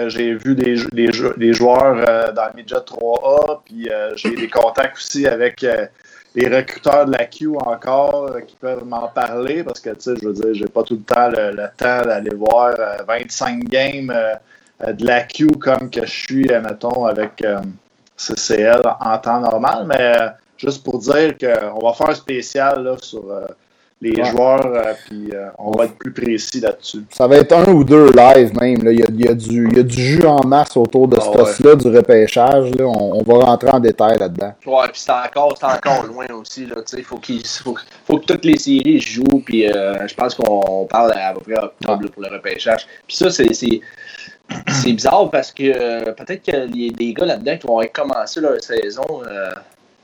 j'ai 0.08 0.34
vu 0.34 0.56
des, 0.56 0.76
des, 0.92 1.54
joueurs 1.54 2.34
dans 2.34 2.46
le 2.48 2.56
Midget 2.56 2.76
3A, 2.76 3.60
puis 3.66 3.90
j'ai 4.16 4.36
des 4.36 4.48
contacts 4.48 4.98
aussi 4.98 5.28
avec 5.28 5.64
les 6.36 6.48
recruteurs 6.48 7.06
de 7.06 7.12
la 7.12 7.26
Q 7.26 7.58
encore 7.58 8.30
euh, 8.32 8.42
qui 8.42 8.56
peuvent 8.56 8.86
m'en 8.86 9.08
parler 9.10 9.64
parce 9.64 9.80
que, 9.80 9.90
tu 9.90 10.02
sais, 10.02 10.14
je 10.22 10.28
veux 10.28 10.34
dire, 10.34 10.54
j'ai 10.54 10.68
pas 10.68 10.84
tout 10.84 10.96
le 10.96 11.02
temps 11.02 11.30
le, 11.30 11.68
temps 11.78 12.02
d'aller 12.04 12.34
voir 12.34 12.76
25 13.08 13.64
euh, 13.64 13.68
games 13.68 14.14
euh, 14.16 14.94
de 14.94 15.06
la 15.06 15.24
Q 15.24 15.48
comme 15.60 15.90
que 15.90 16.06
je 16.06 16.12
suis, 16.12 16.48
mettons, 16.48 17.06
avec 17.06 17.44
CCL 18.18 18.82
en 19.00 19.18
temps 19.20 19.40
normal, 19.40 19.86
mais 19.86 20.14
juste 20.58 20.84
pour 20.84 20.98
dire 21.00 21.36
qu'on 21.38 21.80
va 21.86 21.94
faire 21.94 22.10
un 22.10 22.16
spécial 22.16 22.84
là, 22.84 22.96
sur 23.00 23.26
les 24.02 24.26
joueurs, 24.26 24.66
euh, 24.66 24.94
puis 25.06 25.30
euh, 25.32 25.50
on 25.60 25.72
va 25.72 25.86
être 25.86 25.96
plus 25.96 26.12
précis 26.12 26.60
là-dessus. 26.60 27.04
Ça 27.12 27.28
va 27.28 27.38
être 27.38 27.52
un 27.54 27.72
ou 27.72 27.84
deux 27.84 28.12
live 28.12 28.52
même. 28.60 28.80
Il, 28.84 29.00
y 29.00 29.04
a, 29.04 29.06
il, 29.10 29.26
y 29.26 29.28
a 29.28 29.34
du, 29.36 29.70
il, 29.70 29.78
y 29.78 29.80
a, 29.80 29.84
du, 29.84 30.02
jus 30.02 30.26
en 30.26 30.44
masse 30.46 30.76
autour 30.76 31.08
de 31.08 31.18
ah, 31.22 31.46
ce 31.46 31.64
là 31.64 31.76
du 31.76 31.88
repêchage. 31.88 32.74
Là. 32.74 32.86
On, 32.86 33.20
on, 33.20 33.24
va 33.24 33.46
rentrer 33.46 33.70
en 33.70 33.80
détail 33.80 34.18
là-dedans. 34.18 34.54
Ouais, 34.66 34.88
puis 34.92 35.00
c'est 35.00 35.12
encore, 35.12 35.56
encore 35.62 36.04
loin 36.08 36.26
aussi. 36.34 36.68
Il 36.94 37.04
faut, 37.04 37.18
qu'il 37.18 37.46
faut, 37.46 37.76
faut, 38.08 38.18
que 38.18 38.26
toutes 38.26 38.46
les 38.46 38.58
séries 38.58 39.00
jouent. 39.00 39.44
Puis 39.46 39.72
euh, 39.72 40.08
je 40.08 40.16
pense 40.16 40.34
qu'on 40.34 40.88
parle 40.90 41.14
à 41.14 41.34
peu 41.34 41.42
près 41.42 41.64
octobre 41.64 42.10
pour 42.10 42.24
le 42.24 42.30
repêchage. 42.30 42.88
Puis 43.08 43.18
ça, 43.18 43.30
c'est. 43.30 43.52
C'est 44.68 44.92
bizarre 44.92 45.30
parce 45.30 45.50
que 45.50 46.12
peut-être 46.12 46.42
qu'il 46.42 46.76
y 46.76 46.90
a 46.90 46.92
des 46.92 47.14
gars 47.14 47.26
là-dedans 47.26 47.58
qui 47.58 47.68
vont 47.68 47.82
commencer 47.94 48.42
leur 48.42 48.62
saison 48.62 49.22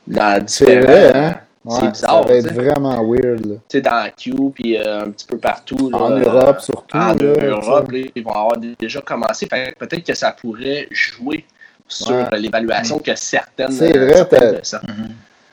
dans 0.08 0.46
différents. 0.46 0.82
Vrai, 0.84 1.12
hein? 1.14 1.36
C'est 1.70 1.92
bizarre. 1.92 2.24
Ça 2.24 2.28
va 2.28 2.36
être 2.36 2.54
vraiment 2.54 3.04
weird. 3.04 3.44
Tu 3.44 3.60
sais, 3.70 3.82
dans 3.82 3.96
la 3.96 4.10
Q, 4.10 4.34
puis 4.54 4.78
euh, 4.78 5.02
un 5.02 5.12
petit 5.12 5.26
peu 5.26 5.38
partout. 5.38 5.92
en 5.94 6.10
Europe, 6.12 6.62
surtout. 6.62 6.98
En 6.98 7.16
Europe, 7.16 7.92
ils 8.16 8.24
vont 8.24 8.32
avoir 8.32 8.58
déjà 8.58 9.02
commencé. 9.02 9.48
Peut-être 9.48 10.04
que 10.04 10.14
ça 10.14 10.32
pourrait 10.32 10.88
jouer 10.92 11.46
sur 11.88 12.30
l'évaluation 12.32 13.00
que 13.00 13.16
certaines. 13.16 13.72
C'est 13.72 13.98
vrai, 13.98 14.28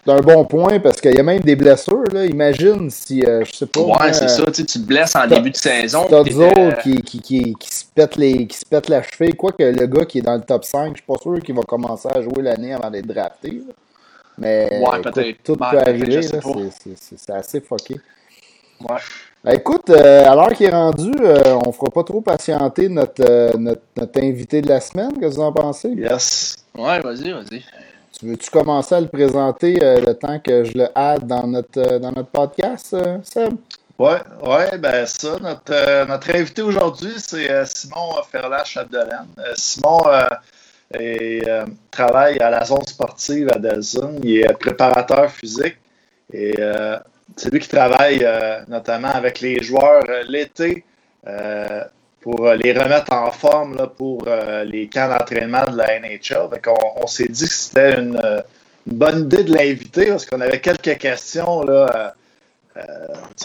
t'as 0.05 0.17
un 0.17 0.21
bon 0.21 0.45
point 0.45 0.79
parce 0.81 1.01
qu'il 1.01 1.15
y 1.15 1.19
a 1.19 1.23
même 1.23 1.41
des 1.41 1.57
blessures. 1.57 2.05
Là. 2.13 2.27
Imagine 2.27 2.91
si, 2.91 3.25
euh, 3.25 3.43
je 3.45 3.53
sais 3.53 3.67
pas. 3.67 3.81
Ouais, 3.81 4.13
c'est 4.13 4.29
ça. 4.29 4.45
Tu 4.51 4.65
te 4.65 4.79
blesses 4.79 5.17
en 5.17 5.27
début 5.27 5.51
de 5.51 5.57
saison. 5.57 6.07
T'as 6.11 6.23
qui, 6.83 7.01
qui, 7.03 7.21
qui, 7.21 7.55
qui, 7.59 7.75
se 7.75 7.85
pète 7.95 8.17
les, 8.17 8.47
qui 8.47 8.59
se 8.59 8.67
pète 8.67 8.89
la 8.89 9.03
cheville. 9.03 9.35
Quoi 9.35 9.53
que 9.53 9.63
le 9.63 9.87
gars 9.87 10.05
qui 10.05 10.19
est 10.19 10.23
dans 10.23 10.35
le 10.35 10.43
top 10.43 10.65
5, 10.65 10.89
je 10.89 10.95
suis 10.97 11.07
pas 11.07 11.19
sûr 11.23 11.41
qu'il 11.41 11.55
va 11.55 11.63
commencer 11.63 12.09
à 12.15 12.21
jouer 12.21 12.43
l'année 12.43 12.75
avant 12.75 12.91
d'être 12.91 13.07
drafté. 13.07 13.63
Mais 14.39 14.81
ouais, 14.81 15.37
tout 15.43 15.57
peut 15.57 15.79
arriver, 15.79 16.21
c'est 16.23 17.31
assez 17.31 17.61
fucké. 17.61 17.97
Ouais. 18.81 18.97
Ben, 19.45 19.53
écoute, 19.53 19.91
euh, 19.91 20.25
à 20.27 20.35
l'heure 20.35 20.53
qu'il 20.55 20.67
est 20.67 20.71
rendu, 20.71 21.13
euh, 21.21 21.59
on 21.67 21.71
fera 21.71 21.91
pas 21.91 22.03
trop 22.03 22.23
patienter 22.23 22.89
notre, 22.89 23.23
euh, 23.29 23.53
notre, 23.59 23.83
notre, 23.95 24.23
invité 24.23 24.63
de 24.63 24.69
la 24.69 24.81
semaine. 24.81 25.13
Qu'est-ce 25.21 25.37
que 25.37 25.41
vous 25.41 25.43
en 25.43 25.53
pensez? 25.53 25.91
Yes. 25.91 26.57
Ouais, 26.75 26.99
vas-y, 27.01 27.31
vas-y. 27.31 27.63
Tu 28.19 28.27
veux-tu 28.27 28.51
commencer 28.51 28.95
à 28.95 29.01
le 29.01 29.09
présenter 29.09 29.75
le 29.81 30.13
temps 30.15 30.39
que 30.39 30.65
je 30.65 30.79
le 30.79 30.89
add 30.95 31.27
dans 31.27 31.47
notre, 31.47 31.99
dans 31.99 32.13
notre 32.13 32.31
podcast, 32.31 32.97
Seb? 33.23 33.55
Ouais, 33.99 34.21
ouais, 34.47 34.79
ben 34.79 35.05
ça, 35.05 35.37
notre, 35.41 36.07
notre 36.07 36.35
invité 36.35 36.63
aujourd'hui, 36.63 37.13
c'est 37.19 37.67
Simon 37.67 38.23
Ferlache-Abdelan. 38.33 39.27
Simon 39.57 40.01
et 40.99 41.43
euh, 41.47 41.65
travaille 41.91 42.39
à 42.39 42.51
la 42.51 42.65
zone 42.65 42.85
sportive 42.87 43.49
à 43.55 43.59
Delson. 43.59 44.17
Il 44.23 44.39
est 44.39 44.53
préparateur 44.55 45.31
physique 45.31 45.77
et 46.33 46.55
euh, 46.59 46.99
c'est 47.37 47.53
lui 47.53 47.61
qui 47.61 47.69
travaille 47.69 48.21
euh, 48.23 48.61
notamment 48.69 49.09
avec 49.09 49.41
les 49.41 49.63
joueurs 49.63 50.05
l'été 50.29 50.85
pour 52.21 52.49
les 52.53 52.73
remettre 52.73 53.13
en 53.13 53.31
forme 53.31 53.77
là, 53.77 53.87
pour 53.87 54.27
les 54.65 54.89
camps 54.89 55.09
d'entraînement 55.09 55.65
de 55.67 55.77
la 55.77 56.01
NHL. 56.01 56.49
on, 56.67 57.03
on 57.03 57.07
s'est 57.07 57.29
dit 57.29 57.47
que 57.47 57.53
c'était 57.53 57.99
une, 57.99 58.21
bonne 58.87 59.21
idée 59.25 59.45
de 59.45 59.55
l'inviter 59.55 60.07
parce 60.07 60.27
qu'on 60.27 60.41
avait 60.43 60.61
quelques 60.61 60.99
questions 60.99 61.63
là, 61.63 62.15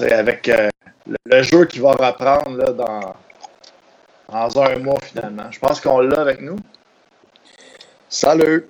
avec 0.01 0.51
le, 1.25 1.43
jeu 1.43 1.65
qui 1.65 1.79
va 1.79 1.91
reprendre 1.93 2.57
là, 2.57 2.71
dans, 2.73 3.15
dans 4.29 4.61
un 4.61 4.79
mois 4.79 4.99
finalement. 5.01 5.49
Je 5.51 5.59
pense 5.59 5.79
qu'on 5.79 5.99
l'a 5.99 6.19
avec 6.19 6.41
nous. 6.41 6.57
Salut! 8.09 8.65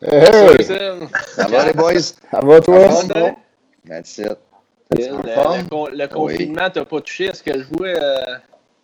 Hey! 0.00 0.62
Ça 0.62 1.48
va 1.48 1.66
les 1.66 1.72
boys? 1.72 2.00
Ça 2.00 2.40
va 2.40 2.60
toi? 2.60 2.88
That's 3.88 4.18
it. 4.18 4.38
Le, 4.96 5.96
le, 5.96 6.06
confinement 6.06 6.70
t'a 6.70 6.84
pas 6.84 7.00
touché 7.00 7.30
à 7.30 7.34
ce 7.34 7.42
que 7.42 7.52
je 7.52 7.64
jouais 7.64 7.94
euh, 8.00 8.36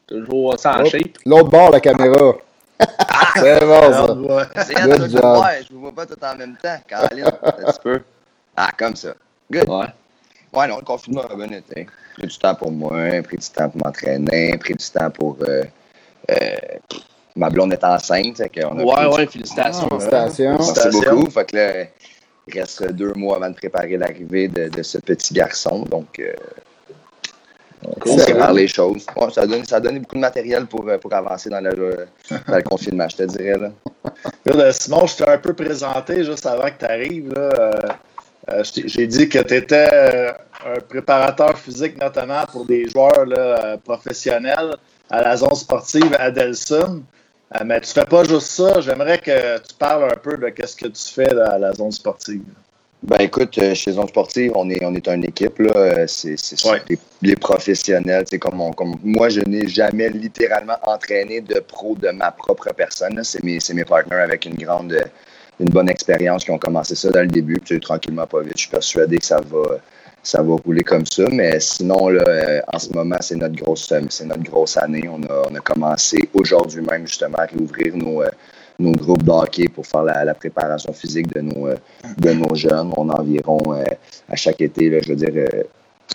toujours 0.08 0.58
sans 0.58 0.84
shape? 0.86 1.18
L'autre 1.24 1.50
bord, 1.50 1.70
la 1.70 1.78
caméra. 1.78 2.32
Ah! 2.80 3.32
C'est 3.36 3.60
bon, 3.60 3.92
ça. 3.92 4.64
C'est 4.64 4.74
Good 4.74 5.10
job. 5.10 5.38
Ouais, 5.40 5.62
je 5.68 5.72
vous 5.72 5.80
vois 5.80 5.92
pas 5.92 6.06
tout 6.06 6.18
en 6.20 6.34
même 6.34 6.56
temps. 6.60 6.78
Caroline, 6.88 7.26
un 7.26 7.52
petit 7.52 7.78
peu. 7.80 8.00
Ah, 8.56 8.70
comme 8.76 8.96
ça. 8.96 9.14
Good. 9.52 9.68
Ouais. 9.68 9.86
Ouais, 10.52 10.66
non, 10.66 10.78
le 10.78 10.84
confinement 10.84 11.22
a 11.22 11.36
bien 11.36 11.58
été. 11.58 11.86
Pris 12.14 12.26
du 12.26 12.38
temps 12.38 12.56
pour 12.56 12.72
moi, 12.72 13.22
pris 13.22 13.36
du 13.36 13.48
temps 13.48 13.68
pour 13.68 13.86
m'entraîner, 13.86 14.58
pris 14.58 14.74
du 14.74 14.84
temps 14.90 15.10
pour 15.10 15.36
euh, 15.42 15.62
euh, 16.28 16.56
ma 17.36 17.50
blonde 17.50 17.72
est 17.72 17.84
enceinte. 17.84 18.42
On 18.64 18.78
a 18.78 18.82
ouais, 18.82 19.16
ouais, 19.16 19.26
félicitations. 19.26 19.88
félicitations. 19.88 20.56
Merci 20.58 20.88
beaucoup. 20.92 21.30
Fait 21.30 21.44
que 21.44 21.56
là, 21.56 21.84
il 22.46 22.60
reste 22.60 22.92
deux 22.92 23.12
mois 23.14 23.36
avant 23.36 23.50
de 23.50 23.54
préparer 23.54 23.96
l'arrivée 23.96 24.48
de, 24.48 24.68
de, 24.68 24.82
ce 24.82 24.98
petit 24.98 25.34
garçon. 25.34 25.84
Donc, 25.84 26.18
euh, 26.18 26.32
on 27.82 28.16
prépare 28.16 28.52
les 28.52 28.68
choses. 28.68 29.06
ça, 29.32 29.46
donne, 29.46 29.64
ça 29.64 29.80
donne 29.80 30.00
beaucoup 30.00 30.16
de 30.16 30.20
matériel 30.20 30.66
pour, 30.66 30.86
euh, 30.88 30.98
pour 30.98 31.12
avancer 31.14 31.48
dans 31.48 31.60
le, 31.60 32.06
dans 32.30 32.56
le 32.56 32.62
confinement, 32.62 33.08
je 33.08 33.16
te 33.16 33.22
dirais. 33.22 33.58
Là. 33.58 33.70
là 34.44 34.72
Simon, 34.72 35.06
je 35.06 35.16
t'ai 35.16 35.28
un 35.28 35.38
peu 35.38 35.54
présenté 35.54 36.24
juste 36.24 36.46
avant 36.46 36.66
que 36.66 36.78
tu 36.78 36.84
arrives. 36.84 37.32
Euh, 37.36 37.72
euh, 38.50 38.62
J'ai 38.64 39.06
dit 39.06 39.28
que 39.28 39.38
tu 39.38 39.54
étais 39.54 40.34
un 40.66 40.80
préparateur 40.88 41.58
physique, 41.58 41.98
notamment 42.00 42.44
pour 42.52 42.66
des 42.66 42.88
joueurs 42.88 43.24
là, 43.24 43.78
professionnels 43.78 44.76
à 45.08 45.22
la 45.22 45.36
zone 45.36 45.54
sportive 45.54 46.14
à 46.18 46.30
Delson. 46.30 47.02
Euh, 47.54 47.64
mais 47.64 47.80
tu 47.80 47.90
fais 47.90 48.04
pas 48.04 48.24
juste 48.24 48.46
ça. 48.46 48.80
J'aimerais 48.80 49.18
que 49.18 49.58
tu 49.58 49.74
parles 49.78 50.04
un 50.04 50.16
peu 50.16 50.36
de 50.36 50.66
ce 50.66 50.76
que 50.76 50.86
tu 50.86 51.12
fais 51.12 51.30
à 51.38 51.58
la 51.58 51.72
zone 51.72 51.92
sportive. 51.92 52.42
Ben 53.02 53.16
écoute, 53.20 53.56
euh, 53.56 53.74
chez 53.74 53.92
Zone 53.92 54.08
Sportive, 54.08 54.52
on 54.54 54.68
est, 54.68 54.84
on 54.84 54.94
est 54.94 55.08
une 55.08 55.24
équipe. 55.24 55.58
Là. 55.58 55.72
Euh, 55.74 56.06
c'est 56.06 56.36
des, 57.22 57.34
professionnels. 57.34 58.26
Comme, 58.38 58.74
comme 58.74 58.96
moi, 59.02 59.30
je 59.30 59.40
n'ai 59.40 59.66
jamais 59.66 60.10
littéralement 60.10 60.76
entraîné 60.82 61.40
de 61.40 61.60
pro 61.60 61.94
de 61.94 62.10
ma 62.10 62.30
propre 62.30 62.70
personne. 62.74 63.18
C'est 63.24 63.42
mes, 63.42 63.58
mes 63.72 63.84
partenaires 63.84 64.24
avec 64.24 64.44
une 64.44 64.56
grande 64.56 64.94
une 65.60 65.68
bonne 65.68 65.90
expérience 65.90 66.44
qui 66.44 66.50
ont 66.50 66.58
commencé 66.58 66.94
ça 66.94 67.10
dans 67.10 67.20
le 67.20 67.26
début. 67.26 67.58
Puis 67.58 67.80
tranquillement, 67.80 68.26
pas 68.26 68.42
vite. 68.42 68.52
Je 68.56 68.62
suis 68.62 68.70
persuadé 68.70 69.18
que 69.18 69.24
ça 69.24 69.40
va 69.40 69.78
ça 70.22 70.42
va 70.42 70.56
rouler 70.56 70.82
comme 70.82 71.06
ça. 71.06 71.24
Mais 71.32 71.60
sinon, 71.60 72.08
là, 72.08 72.22
euh, 72.26 72.60
en 72.72 72.78
ce 72.78 72.92
moment, 72.92 73.16
c'est 73.20 73.36
notre 73.36 73.56
grosse 73.56 73.92
c'est 74.10 74.24
notre 74.26 74.42
grosse 74.42 74.76
année. 74.76 75.08
On 75.08 75.22
a, 75.22 75.48
on 75.50 75.54
a 75.54 75.60
commencé 75.60 76.28
aujourd'hui 76.34 76.82
même 76.82 77.06
justement 77.06 77.38
à 77.38 77.46
ouvrir 77.60 77.96
nos, 77.96 78.22
euh, 78.22 78.30
nos 78.78 78.92
groupes 78.92 79.22
d'hockey 79.22 79.68
pour 79.68 79.86
faire 79.86 80.02
la, 80.02 80.34
préparation 80.34 80.92
physique 80.92 81.32
de 81.34 81.40
nos, 81.40 81.68
euh, 81.68 81.76
de 82.18 82.32
nos 82.32 82.54
jeunes. 82.54 82.92
On 82.96 83.08
a 83.10 83.20
environ 83.20 83.60
à 84.28 84.36
chaque 84.36 84.60
été, 84.60 85.00
je 85.02 85.08
veux 85.08 85.16
dire, 85.16 85.48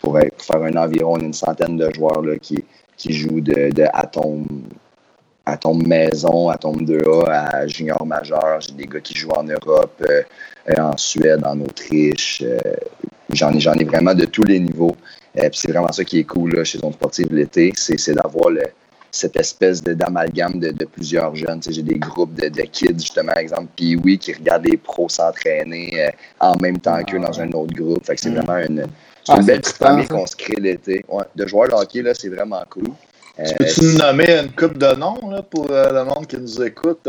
pour, 0.02 0.18
faire 0.20 0.64
un 0.64 0.76
environ 0.76 1.18
une 1.18 1.34
centaine 1.34 1.78
de 1.78 1.92
joueurs 1.94 2.22
là, 2.22 2.38
qui, 2.38 2.64
qui 2.98 3.14
jouent 3.14 3.42
de, 3.42 3.72
de 3.72 3.86
Atom 3.94 4.46
à 5.46 5.58
tombe 5.58 5.86
maison, 5.86 6.50
à 6.50 6.58
tombe 6.58 6.82
2A, 6.82 7.30
à 7.30 7.68
junior 7.68 8.06
majeur. 8.06 8.60
J'ai 8.62 8.74
des 8.74 8.86
gars 8.88 9.00
qui 9.00 9.16
jouent 9.16 9.32
en 9.32 9.44
Europe, 9.44 10.04
euh, 10.10 10.24
en 10.78 10.98
Suède, 10.98 11.44
en 11.46 11.60
Autriche. 11.62 12.44
J'en 13.32 13.52
ai, 13.54 13.60
j'en 13.60 13.74
ai 13.74 13.84
vraiment 13.84 14.14
de 14.14 14.26
tous 14.26 14.44
les 14.44 14.60
niveaux. 14.60 14.96
c'est 15.36 15.72
vraiment 15.72 15.92
ça 15.92 16.04
qui 16.04 16.20
est 16.20 16.24
cool 16.24 16.64
chez 16.66 16.80
Zone 16.80 16.94
Sportive 16.94 17.34
l'été, 17.34 17.74
c'est, 17.76 18.14
d'avoir 18.14 18.52
cette 19.12 19.36
espèce 19.38 19.82
d'amalgame 19.82 20.60
de, 20.60 20.72
de, 20.72 20.86
plusieurs 20.86 21.36
jeunes. 21.36 21.62
j'ai 21.68 21.82
des 21.82 21.98
groupes 22.00 22.34
de, 22.36 22.50
de, 22.50 22.62
kids, 22.64 23.00
justement, 23.00 23.34
exemple, 23.34 23.68
puis 23.76 23.96
oui, 23.96 24.18
qui 24.18 24.34
regardent 24.34 24.66
les 24.66 24.78
pros 24.78 25.08
s'entraîner 25.08 26.10
en 26.40 26.56
même 26.58 26.80
temps 26.80 27.02
qu'eux 27.04 27.20
dans 27.20 27.40
un 27.40 27.50
autre 27.52 27.74
groupe. 27.74 28.06
Fait 28.06 28.16
que 28.16 28.22
c'est 28.22 28.30
mm. 28.30 28.36
vraiment 28.36 28.58
une, 28.58 28.88
c'est 29.26 29.34
une 29.34 29.40
ah, 29.40 29.44
belle 29.44 29.62
petite 29.62 29.78
famille 29.78 30.08
qu'on 30.08 30.28
se 30.28 30.36
crée 30.36 30.60
l'été. 30.60 31.04
Ouais, 31.10 31.24
de 31.36 31.48
joueurs 31.48 31.70
de 31.70 31.74
hockey, 31.74 32.04
là, 32.04 32.14
c'est 32.14 32.30
vraiment 32.30 32.64
cool. 32.70 32.90
Euh, 33.40 33.44
Peux-tu 33.58 33.82
nous 33.82 33.98
nommer 33.98 34.38
une 34.38 34.52
coupe 34.52 34.78
de 34.78 34.96
noms 34.96 35.30
là, 35.30 35.42
pour 35.42 35.68
euh, 35.72 35.92
le 35.92 36.06
monde 36.06 36.28
qui 36.28 36.38
nous 36.38 36.62
écoute? 36.62 37.08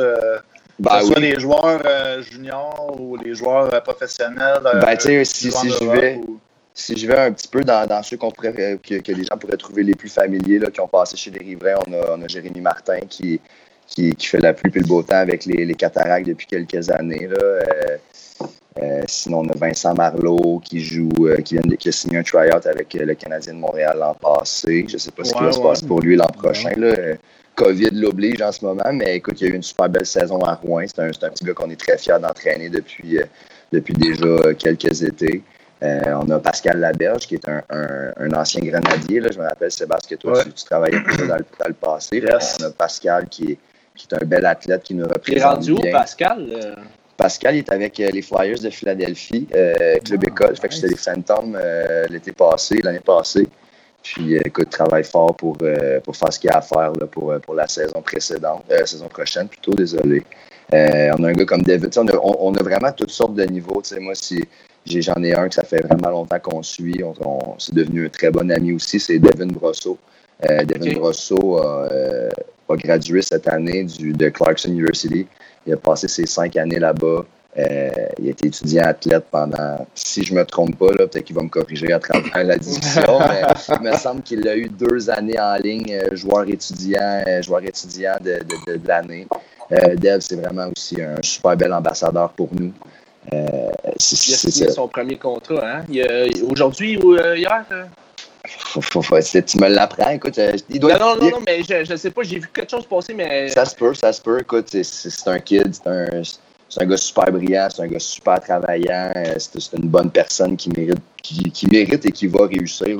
Euh, 0.79 0.83
ben, 0.83 0.99
que 0.99 1.01
ce 1.01 1.07
soit 1.07 1.21
les 1.21 1.41
joueurs 1.41 1.83
juniors 2.23 2.97
ou 3.01 3.17
les 3.17 3.35
joueurs 3.35 3.83
professionnels. 3.83 4.61
ben, 4.63 4.97
tu 4.97 5.09
sais, 5.09 5.25
si, 5.25 5.51
si 5.51 5.71
je 5.71 5.85
vais. 5.85 6.21
Si 6.79 6.95
je 6.95 7.07
vais 7.07 7.17
un 7.17 7.33
petit 7.33 7.49
peu 7.49 7.65
dans, 7.65 7.87
dans 7.87 8.03
ceux 8.03 8.19
qu'on 8.19 8.31
pourrait, 8.31 8.53
que, 8.53 8.97
que, 8.97 9.13
les 9.13 9.25
gens 9.25 9.39
pourraient 9.39 9.57
trouver 9.57 9.83
les 9.83 9.95
plus 9.95 10.11
familiers, 10.11 10.59
là, 10.59 10.71
qui 10.71 10.79
ont 10.83 10.87
passé 10.87 11.17
chez 11.17 11.31
les 11.31 11.39
riverains, 11.39 11.77
on 11.87 11.93
a, 11.95 12.19
on 12.19 12.23
a 12.23 12.29
Jérémy 12.29 12.61
Martin 12.61 12.99
qui, 13.09 13.41
qui, 13.87 14.15
qui, 14.15 14.27
fait 14.27 14.41
la 14.41 14.53
pluie 14.53 14.71
et 14.75 14.81
le 14.81 14.85
beau 14.85 15.03
temps 15.03 15.17
avec 15.17 15.47
les, 15.47 15.65
les 15.65 15.75
cataractes 15.75 16.27
depuis 16.27 16.47
quelques 16.47 16.91
années. 16.91 17.29
Là. 17.29 17.97
Euh, 18.83 19.03
sinon, 19.07 19.39
on 19.39 19.49
a 19.49 19.57
Vincent 19.57 19.95
Marleau 19.95 20.61
qui 20.63 20.81
joue, 20.81 21.11
euh, 21.21 21.37
qui, 21.37 21.55
vient 21.55 21.63
de, 21.65 21.77
qui 21.77 21.89
a 21.89 21.93
signé 21.93 22.19
un 22.19 22.23
tryout 22.23 22.67
avec 22.67 22.95
euh, 22.95 23.07
le 23.07 23.15
Canadien 23.15 23.55
de 23.55 23.59
Montréal 23.59 23.97
l'an 23.99 24.15
passé. 24.15 24.85
Je 24.87 24.95
ne 24.95 24.99
sais 24.99 25.11
pas 25.11 25.25
ce 25.25 25.33
qui 25.33 25.43
va 25.43 25.53
se 25.53 25.61
passer 25.61 25.87
pour 25.87 26.01
lui 26.01 26.17
l'an 26.17 26.27
prochain. 26.27 26.73
Là. 26.77 26.95
COVID 27.57 27.91
l'oblige 27.93 28.41
en 28.43 28.53
ce 28.53 28.65
moment, 28.65 28.93
mais 28.93 29.17
écoute, 29.17 29.41
il 29.41 29.47
y 29.47 29.51
a 29.51 29.53
eu 29.53 29.57
une 29.57 29.63
super 29.63 29.89
belle 29.89 30.07
saison 30.07 30.39
à 30.41 30.55
Rouen. 30.55 30.85
C'est 30.87 31.01
un, 31.01 31.09
un, 31.09 31.31
petit 31.31 31.45
gars 31.45 31.55
qu'on 31.55 31.71
est 31.71 31.81
très 31.81 31.99
fiers 31.99 32.19
d'entraîner 32.21 32.69
depuis, 32.69 33.19
depuis 33.73 33.95
déjà 33.95 34.55
quelques 34.55 35.03
étés. 35.03 35.43
on 35.83 36.31
a 36.31 36.39
Pascal 36.39 36.79
Laberge, 36.79 37.27
qui 37.27 37.35
est 37.35 37.49
un, 37.49 37.63
un, 37.71 38.33
ancien 38.33 38.61
grenadier. 38.63 39.21
Là. 39.21 39.31
Je 39.33 39.39
me 39.39 39.45
rappelle, 39.45 39.73
Sébastien, 39.73 40.17
toi, 40.17 40.45
tu, 40.45 40.65
travaillais 40.65 41.01
dans, 41.19 41.27
dans, 41.27 41.69
le 41.69 41.75
passé. 41.75 42.23
On 42.61 42.65
a 42.65 42.71
Pascal, 42.71 43.29
qui 43.29 43.53
est, 43.53 43.59
qui 43.97 44.07
est 44.11 44.15
un 44.23 44.25
bel 44.25 44.47
athlète 44.47 44.83
qui 44.83 44.95
nous 44.95 45.07
représente. 45.07 45.29
Il 45.29 45.39
est 45.39 45.45
rendu 45.45 45.73
où, 45.73 45.93
Pascal? 45.93 46.77
Pascal 47.17 47.57
est 47.57 47.73
avec 47.73 47.99
euh, 47.99 48.11
les 48.11 48.23
Flyers 48.23 48.61
de 48.61 48.71
Philadelphie, 48.71 49.47
euh, 49.55 49.97
Club 50.05 50.21
ah, 50.25 50.29
École. 50.29 50.57
Fait 50.57 50.69
que 50.69 50.75
c'était 50.75 50.89
les 50.89 50.97
Phantoms 50.97 51.57
euh, 51.57 52.07
l'été 52.11 52.33
passé, 52.33 52.81
l'année 52.83 53.01
passée. 53.01 53.47
Puis, 54.15 54.37
écoute, 54.37 54.71
travaille 54.71 55.05
fort 55.05 55.35
pour, 55.37 55.59
pour 56.05 56.17
faire 56.17 56.33
ce 56.33 56.39
qu'il 56.39 56.51
y 56.51 56.53
a 56.53 56.59
à 56.59 56.63
faire 56.63 56.93
là, 56.93 57.07
pour, 57.11 57.35
pour 57.41 57.55
la 57.55 57.67
saison 57.67 58.01
précédente, 58.03 58.65
la 58.69 58.87
saison 58.87 59.09
prochaine 59.09 59.49
plutôt, 59.49 59.75
désolé. 59.75 60.23
on 60.73 61.25
a 61.25 61.29
un 61.29 61.33
gars 61.33 61.45
comme 61.45 61.63
David. 61.63 61.91
On 61.99 62.07
a, 62.09 62.17
on, 62.23 62.55
a, 62.55 62.63
vraiment 62.63 62.93
toutes 62.93 63.11
sortes 63.11 63.35
de 63.35 63.45
niveaux. 63.45 63.83
moi, 64.01 64.15
si 64.15 64.45
j'en 64.87 65.23
ai 65.23 65.35
un 65.35 65.49
que 65.49 65.55
ça 65.55 65.65
fait 65.65 65.83
vraiment 65.83 66.11
longtemps 66.11 66.39
qu'on 66.39 66.63
suit, 66.63 67.03
on, 67.03 67.57
c'est 67.59 67.75
devenu 67.75 68.07
un 68.07 68.09
très 68.09 68.31
bon 68.31 68.51
ami 68.51 68.73
aussi, 68.73 69.01
c'est 69.01 69.19
Devin 69.19 69.49
Brosseau. 69.49 69.99
Devin 70.41 70.93
Brosseau 70.99 71.59
a, 71.59 71.89
a, 72.69 72.77
gradué 72.77 73.23
cette 73.23 73.49
année 73.49 73.85
du, 73.85 74.13
de 74.13 74.29
Clarkson 74.29 74.71
University. 74.71 75.27
Il 75.67 75.73
a 75.73 75.77
passé 75.77 76.07
ses 76.07 76.27
cinq 76.27 76.57
années 76.57 76.79
là-bas. 76.79 77.25
Euh, 77.59 77.89
il 78.19 78.29
a 78.29 78.31
été 78.31 78.49
étudiant 78.49 78.85
athlète 78.85 79.25
pendant, 79.31 79.87
si 79.95 80.23
je 80.23 80.35
ne 80.35 80.41
me 80.41 80.45
trompe 80.45 80.77
pas, 80.77 80.89
peut-être 80.89 81.25
qu'il 81.25 81.37
va 81.37 81.43
me 81.43 81.49
corriger 81.49 81.91
à 81.91 81.99
travers 81.99 82.45
la 82.45 82.59
discussion, 82.59 83.19
mais 83.31 83.43
il 83.81 83.83
me 83.83 83.97
semble 83.97 84.23
qu'il 84.23 84.47
a 84.47 84.57
eu 84.57 84.69
deux 84.69 85.09
années 85.09 85.41
en 85.41 85.57
ligne, 85.57 85.95
euh, 85.95 86.15
joueur 86.15 86.47
étudiant, 86.49 87.23
euh, 87.27 87.41
joueur 87.41 87.63
étudiant 87.65 88.17
de, 88.21 88.41
de, 88.67 88.77
de, 88.77 88.87
l'année. 88.87 89.27
Dev, 89.71 90.21
c'est 90.21 90.37
vraiment 90.37 90.69
aussi 90.71 91.01
un 91.03 91.17
super 91.23 91.57
bel 91.57 91.73
ambassadeur 91.73 92.31
pour 92.31 92.51
nous. 92.53 92.73
c'est, 93.99 94.29
il 94.29 94.35
a 94.35 94.37
signé 94.37 94.71
son 94.71 94.87
premier 94.87 95.17
contrat, 95.17 95.79
hein? 95.79 95.85
Aujourd'hui 96.49 96.99
ou 96.99 97.17
hier? 97.17 97.65
Faut, 98.47 98.81
faut, 98.81 99.03
faut, 99.03 99.19
tu 99.21 99.59
me 99.59 99.69
l'apprends, 99.69 100.11
écoute. 100.11 100.39
Il 100.69 100.79
doit 100.79 100.99
non, 100.99 101.17
non, 101.17 101.31
non, 101.31 101.39
mais 101.45 101.65
je, 101.65 101.91
ne 101.91 101.97
sais 101.97 102.11
pas, 102.11 102.23
j'ai 102.23 102.39
vu 102.39 102.49
quelque 102.55 102.71
chose 102.71 102.87
passer, 102.87 103.13
mais. 103.13 103.49
Ça 103.49 103.65
se 103.65 103.75
peut, 103.75 103.93
ça 103.93 104.13
se 104.13 104.21
peut. 104.21 104.39
Écoute, 104.41 104.69
c'est 104.69 105.29
un 105.29 105.41
kid, 105.41 105.75
c'est 105.75 105.89
un, 105.89 106.23
un, 106.81 106.87
gars 106.87 106.97
super 106.97 107.33
brillant, 107.33 107.69
c'est 107.71 107.83
un 107.83 107.87
gars 107.87 107.99
super 107.99 108.41
travaillant, 108.41 109.13
euh, 109.17 109.35
c'est 109.39 109.73
une 109.77 109.89
bonne 109.89 110.11
personne 110.11 110.57
qui 110.57 110.71
mérite, 110.71 111.01
qui, 111.23 111.67
mérite 111.71 112.05
et 112.07 112.13
qui 112.13 112.27
va 112.27 112.47
réussir, 112.47 112.99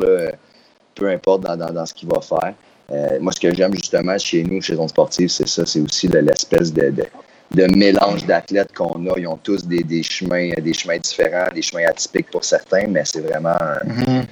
peu 0.95 1.09
importe 1.09 1.43
dans, 1.43 1.57
dans, 1.57 1.73
dans 1.73 1.87
ce 1.87 1.95
qu'il 1.95 2.09
va 2.09 2.21
faire. 2.21 2.55
Euh, 2.93 3.19
moi, 3.21 3.33
ce 3.33 3.41
que 3.41 3.53
j'aime 3.53 3.75
justement 3.75 4.17
chez 4.19 4.45
nous, 4.45 4.61
chez 4.61 4.77
Zone 4.77 4.89
Sportive, 4.89 5.29
c'est 5.29 5.49
ça, 5.49 5.67
c'est 5.67 5.81
aussi 5.81 6.07
l'espèce 6.09 6.73
de, 6.73 6.91
de, 6.91 7.05
de, 7.51 7.77
mélange 7.77 8.25
d'athlètes 8.25 8.73
qu'on 8.73 9.07
a. 9.09 9.19
Ils 9.19 9.27
ont 9.27 9.39
tous 9.43 9.67
des, 9.67 9.83
des, 9.83 10.03
chemins, 10.05 10.51
des 10.51 10.73
chemins 10.73 10.99
différents, 10.99 11.49
des 11.53 11.63
chemins 11.63 11.87
atypiques 11.89 12.31
pour 12.31 12.45
certains, 12.45 12.87
mais 12.87 13.03
c'est 13.05 13.21
vraiment 13.21 13.59
mm-hmm 13.85 14.25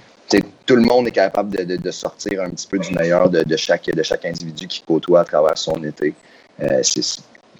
tout 0.66 0.76
le 0.76 0.82
monde 0.82 1.08
est 1.08 1.12
capable 1.12 1.66
de, 1.66 1.90
sortir 1.90 2.42
un 2.42 2.50
petit 2.50 2.66
peu 2.66 2.78
du 2.78 2.92
meilleur 2.94 3.28
de, 3.28 3.56
chaque, 3.56 3.86
de 3.86 4.02
chaque 4.02 4.24
individu 4.24 4.66
qui 4.66 4.82
côtoie 4.82 5.20
à 5.20 5.24
travers 5.24 5.58
son 5.58 5.82
été. 5.84 6.14
Euh, 6.62 6.80
c'est 6.82 7.02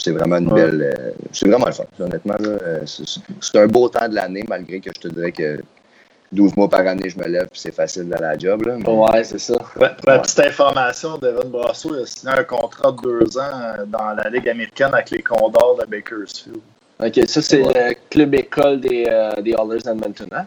vraiment 0.07 0.37
une 0.37 0.49
belle. 0.49 0.95
Euh, 0.97 1.11
c'est 1.33 1.49
vraiment 1.49 1.67
le 1.67 1.73
fun, 1.73 1.85
honnêtement. 2.01 2.35
Euh, 2.41 2.81
c'est 2.87 3.59
un 3.59 3.67
beau 3.67 3.89
temps 3.89 4.09
de 4.09 4.15
l'année, 4.15 4.45
malgré 4.49 4.81
que 4.81 4.91
je 4.95 5.01
te 5.01 5.09
dirais 5.09 5.33
que 5.33 5.61
12 6.33 6.57
mois 6.57 6.69
par 6.69 6.87
année, 6.87 7.09
je 7.09 7.19
me 7.19 7.27
lève 7.27 7.45
et 7.45 7.49
c'est 7.55 7.75
facile 7.75 8.09
d'aller 8.09 8.25
à 8.25 8.33
la 8.33 8.39
job. 8.39 8.67
Là, 8.67 8.77
Ouais, 8.91 9.25
c'est 9.25 9.39
ça. 9.39 9.55
pour 9.57 9.83
la 10.07 10.19
petite 10.19 10.41
information, 10.41 11.19
Devin 11.19 11.49
Brasso 11.49 11.95
a 11.95 12.07
signé 12.07 12.33
un 12.33 12.45
contrat 12.45 12.93
de 12.93 13.01
deux 13.03 13.39
ans 13.39 13.85
dans 13.87 14.15
la 14.15 14.31
Ligue 14.31 14.49
américaine 14.49 14.91
avec 14.93 15.11
les 15.11 15.23
Condors 15.23 15.79
de 15.81 15.87
Bakersfield. 15.87 16.59
OK, 17.01 17.21
ça, 17.27 17.43
c'est 17.43 17.59
le 17.59 17.95
club 18.11 18.35
école 18.35 18.81
des, 18.81 19.05
des 19.43 19.51
Oilers 19.53 19.89
Edmonton, 19.89 20.29
hein? 20.33 20.47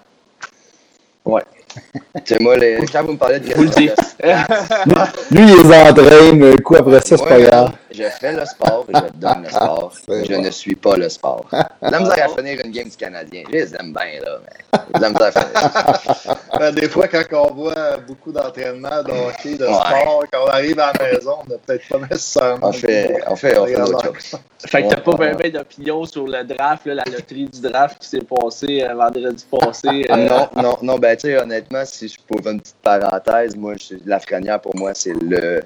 Ouais. 1.27 1.41
C'est 2.25 2.39
moi, 2.39 2.55
les... 2.55 2.79
quand 2.91 3.03
vous 3.03 3.13
me 3.13 3.17
parlez 3.17 3.39
de 3.39 3.53
Vous 3.53 3.63
le 3.63 3.69
dites. 3.69 3.95
Lui, 5.31 5.41
il 5.41 5.69
les 5.69 5.77
entraîne, 5.77 6.61
coup 6.61 6.75
après 6.75 6.99
ça, 7.01 7.17
c'est 7.17 7.25
pas 7.27 7.39
grave. 7.39 7.71
Je 7.97 8.03
fais 8.03 8.31
le 8.31 8.45
sport 8.45 8.85
et 8.89 8.95
je 8.95 9.19
donne 9.19 9.43
le 9.43 9.49
sport. 9.49 9.91
je 10.07 10.33
ne 10.33 10.51
suis 10.51 10.75
pas 10.75 10.95
le 10.97 11.09
sport. 11.09 11.49
La 11.81 11.99
misère 11.99 12.25
à 12.25 12.35
finir 12.35 12.59
une 12.63 12.71
game 12.71 12.87
du 12.87 12.95
Canadien. 12.95 13.43
Je 13.47 13.53
les 13.53 13.75
aime 13.75 13.91
bien, 13.93 14.21
là, 14.23 14.39
mais 14.43 14.99
la 14.99 15.09
misère 15.09 15.31
à 15.35 15.93
finir. 15.93 16.37
Ben, 16.59 16.73
des 16.73 16.89
fois, 16.89 17.07
quand 17.07 17.23
on 17.33 17.53
voit 17.53 17.97
beaucoup 18.07 18.31
d'entraînement, 18.31 19.03
de 19.03 19.11
hockey, 19.11 19.55
de 19.55 19.65
sport, 19.65 20.23
quand 20.31 20.45
on 20.45 20.47
arrive 20.47 20.79
à 20.79 20.91
la 20.93 21.11
maison, 21.11 21.35
on 21.45 21.51
n'a 21.51 21.57
peut-être 21.59 21.87
pas 21.87 21.99
nécessairement. 21.99 22.67
On 22.67 22.71
fait, 22.71 23.21
on 23.27 23.35
fait, 23.35 23.57
on 23.57 23.65
fait 23.65 23.81
autre 23.81 24.15
chose. 24.15 24.39
Fait 24.65 24.83
que 24.83 24.89
t'as 24.89 25.01
pas 25.01 25.13
ben 25.15 25.51
d'opinion 25.51 26.05
sur 26.05 26.25
le 26.25 26.43
draft, 26.43 26.85
là, 26.87 26.95
la 26.95 27.03
loterie 27.05 27.45
du 27.45 27.61
draft 27.61 27.99
qui 27.99 28.07
s'est 28.07 28.21
passée 28.21 28.83
euh, 28.83 28.95
vendredi 28.95 29.45
passé. 29.49 30.05
Euh... 30.09 30.15
Non, 30.15 30.49
non, 30.55 30.77
non, 30.81 30.97
ben, 30.97 31.15
tu 31.15 31.27
sais, 31.27 31.37
honnêtement, 31.37 31.83
si 31.85 32.07
je 32.07 32.17
pose 32.27 32.51
une 32.51 32.59
petite 32.59 32.75
parenthèse, 32.81 33.55
moi, 33.55 33.73
je, 33.79 33.95
la 34.05 34.19
Frenière, 34.19 34.59
pour 34.59 34.75
moi, 34.75 34.93
c'est 34.95 35.13
le 35.13 35.61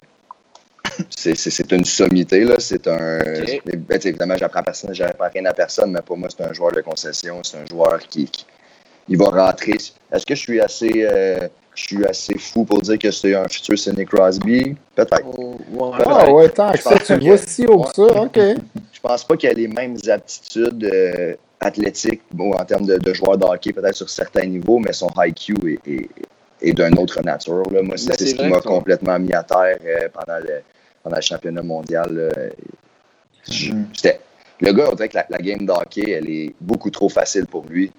c'est 1.10 1.72
une 1.72 1.86
sommité. 1.86 2.46
C'est 2.60 2.88
un. 2.88 3.20
Ben, 3.66 4.00
évidemment, 4.04 4.36
j'apprends 4.38 4.64
personne, 4.64 4.94
j'apprends 4.94 5.30
rien 5.34 5.46
à 5.46 5.54
personne, 5.54 5.92
mais 5.92 6.02
pour 6.02 6.18
moi, 6.18 6.30
c'est 6.30 6.44
un 6.44 6.54
joueur 6.54 6.72
de 6.72 6.82
concession. 6.82 7.42
C'est 7.44 7.58
un 7.58 7.66
joueur 7.66 8.00
qui, 8.00 8.30
il 9.08 9.18
va 9.18 9.26
rentrer. 9.26 9.78
Est-ce 10.12 10.26
que 10.26 10.36
je 10.36 10.42
suis 10.42 10.60
assez. 10.60 10.92
Euh, 10.96 11.48
je 11.74 11.84
suis 11.84 12.06
assez 12.06 12.38
fou 12.38 12.66
pour 12.66 12.82
dire 12.82 13.00
que 13.00 13.12
c'est 13.12 13.34
un 13.34 13.48
futur 13.48 13.80
Sidney 13.80 14.06
Crosby? 14.06 14.76
Peut-être. 14.94 15.24
Oh, 15.38 15.94
ah 15.94 16.30
ouais, 16.30 16.50
tant 16.50 16.72
que 16.74 16.80
ça, 16.80 16.98
tu 17.00 17.18
vois 17.18 17.38
si 17.38 17.66
haut 17.66 17.84
que 17.84 17.96
ça, 17.96 18.22
ok. 18.22 18.40
Je 18.92 19.00
pense 19.02 19.24
pas 19.24 19.38
qu'il 19.38 19.50
a 19.50 19.54
les 19.54 19.70
mêmes 19.70 19.96
aptitudes 20.10 20.84
euh, 20.84 21.36
athlétiques 21.62 22.22
en 22.38 22.66
termes 22.66 22.86
de, 22.86 22.98
de 22.98 23.14
joueur 23.14 23.38
de 23.38 23.46
hockey, 23.46 23.72
peut-être 23.72 23.96
sur 23.96 24.10
certains 24.10 24.46
niveaux, 24.46 24.80
mais 24.80 24.92
son 24.92 25.10
IQ 25.18 25.56
est, 25.66 25.90
est, 25.90 26.10
est 26.62 26.74
d'une 26.74 26.98
autre 27.00 27.22
nature. 27.22 27.70
Là. 27.72 27.82
Moi, 27.82 27.98
c'est 27.98 28.18
ce 28.18 28.36
qui 28.36 28.48
m'a 28.48 28.62
complètement 28.62 29.18
mis 29.20 29.34
à 29.34 29.44
terre 29.44 29.78
euh, 29.86 30.08
pendant 30.14 30.40
le 30.40 30.62
pendant 31.04 31.16
le 31.16 31.22
championnat 31.22 31.64
mondial. 31.64 32.32
Mm. 33.48 33.84
le 34.60 34.72
gars, 34.72 34.90
on 34.92 34.96
dirait 34.96 35.10
que 35.10 35.18
la, 35.18 35.38
game 35.40 35.66
d'hockey, 35.66 36.12
elle 36.12 36.30
est 36.30 36.54
beaucoup 36.62 36.92
trop 36.92 37.10
facile 37.10 37.46
pour 37.48 37.66
lui. 37.66 37.92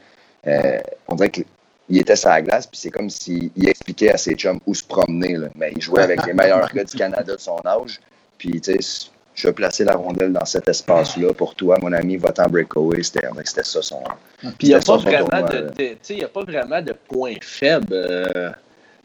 Euh, 0.47 0.79
on 1.09 1.15
dirait 1.15 1.31
qu'il 1.31 1.45
était 1.91 2.17
sur 2.17 2.31
la 2.31 2.43
glace, 2.43 2.67
puis 2.67 2.79
c'est 2.79 2.91
comme 2.91 3.11
s'il 3.11 3.51
expliquait 3.67 4.13
à 4.13 4.17
ses 4.17 4.35
chums 4.35 4.61
où 4.67 4.75
se 4.75 4.85
promener. 4.85 5.37
Mais 5.57 5.73
il 5.75 5.83
jouait 5.83 6.03
avec 6.03 6.25
les 6.27 6.33
meilleurs 6.33 6.73
gars 6.73 6.85
du 6.85 6.97
Canada 6.97 7.35
de 7.35 7.41
son 7.41 7.61
âge. 7.65 8.01
Puis, 8.39 8.61
tu 8.61 8.75
sais, 8.81 9.11
je 9.43 9.49
vais 9.49 9.53
placer 9.55 9.83
la 9.83 9.97
rondelle 9.97 10.33
dans 10.33 10.45
cet 10.45 10.69
espace-là 10.69 11.35
pour 11.35 11.57
toi, 11.57 11.77
mon 11.83 11.93
ami, 11.93 12.17
va-t'en 12.17 12.47
breakaway. 12.47 13.03
C'était 13.03 13.27
ça 13.65 13.83
son. 13.83 14.05
Puis 14.39 14.53
il 14.61 14.69
n'y 14.69 14.75
a, 14.75 14.79
pas 14.79 14.99
vraiment 14.99 15.43
de, 15.49 16.25
a 16.25 16.29
pas 16.29 16.45
vraiment 16.45 16.81
de 16.81 16.93
point 16.93 17.35
faible. 17.41 17.89
Euh, 17.91 18.51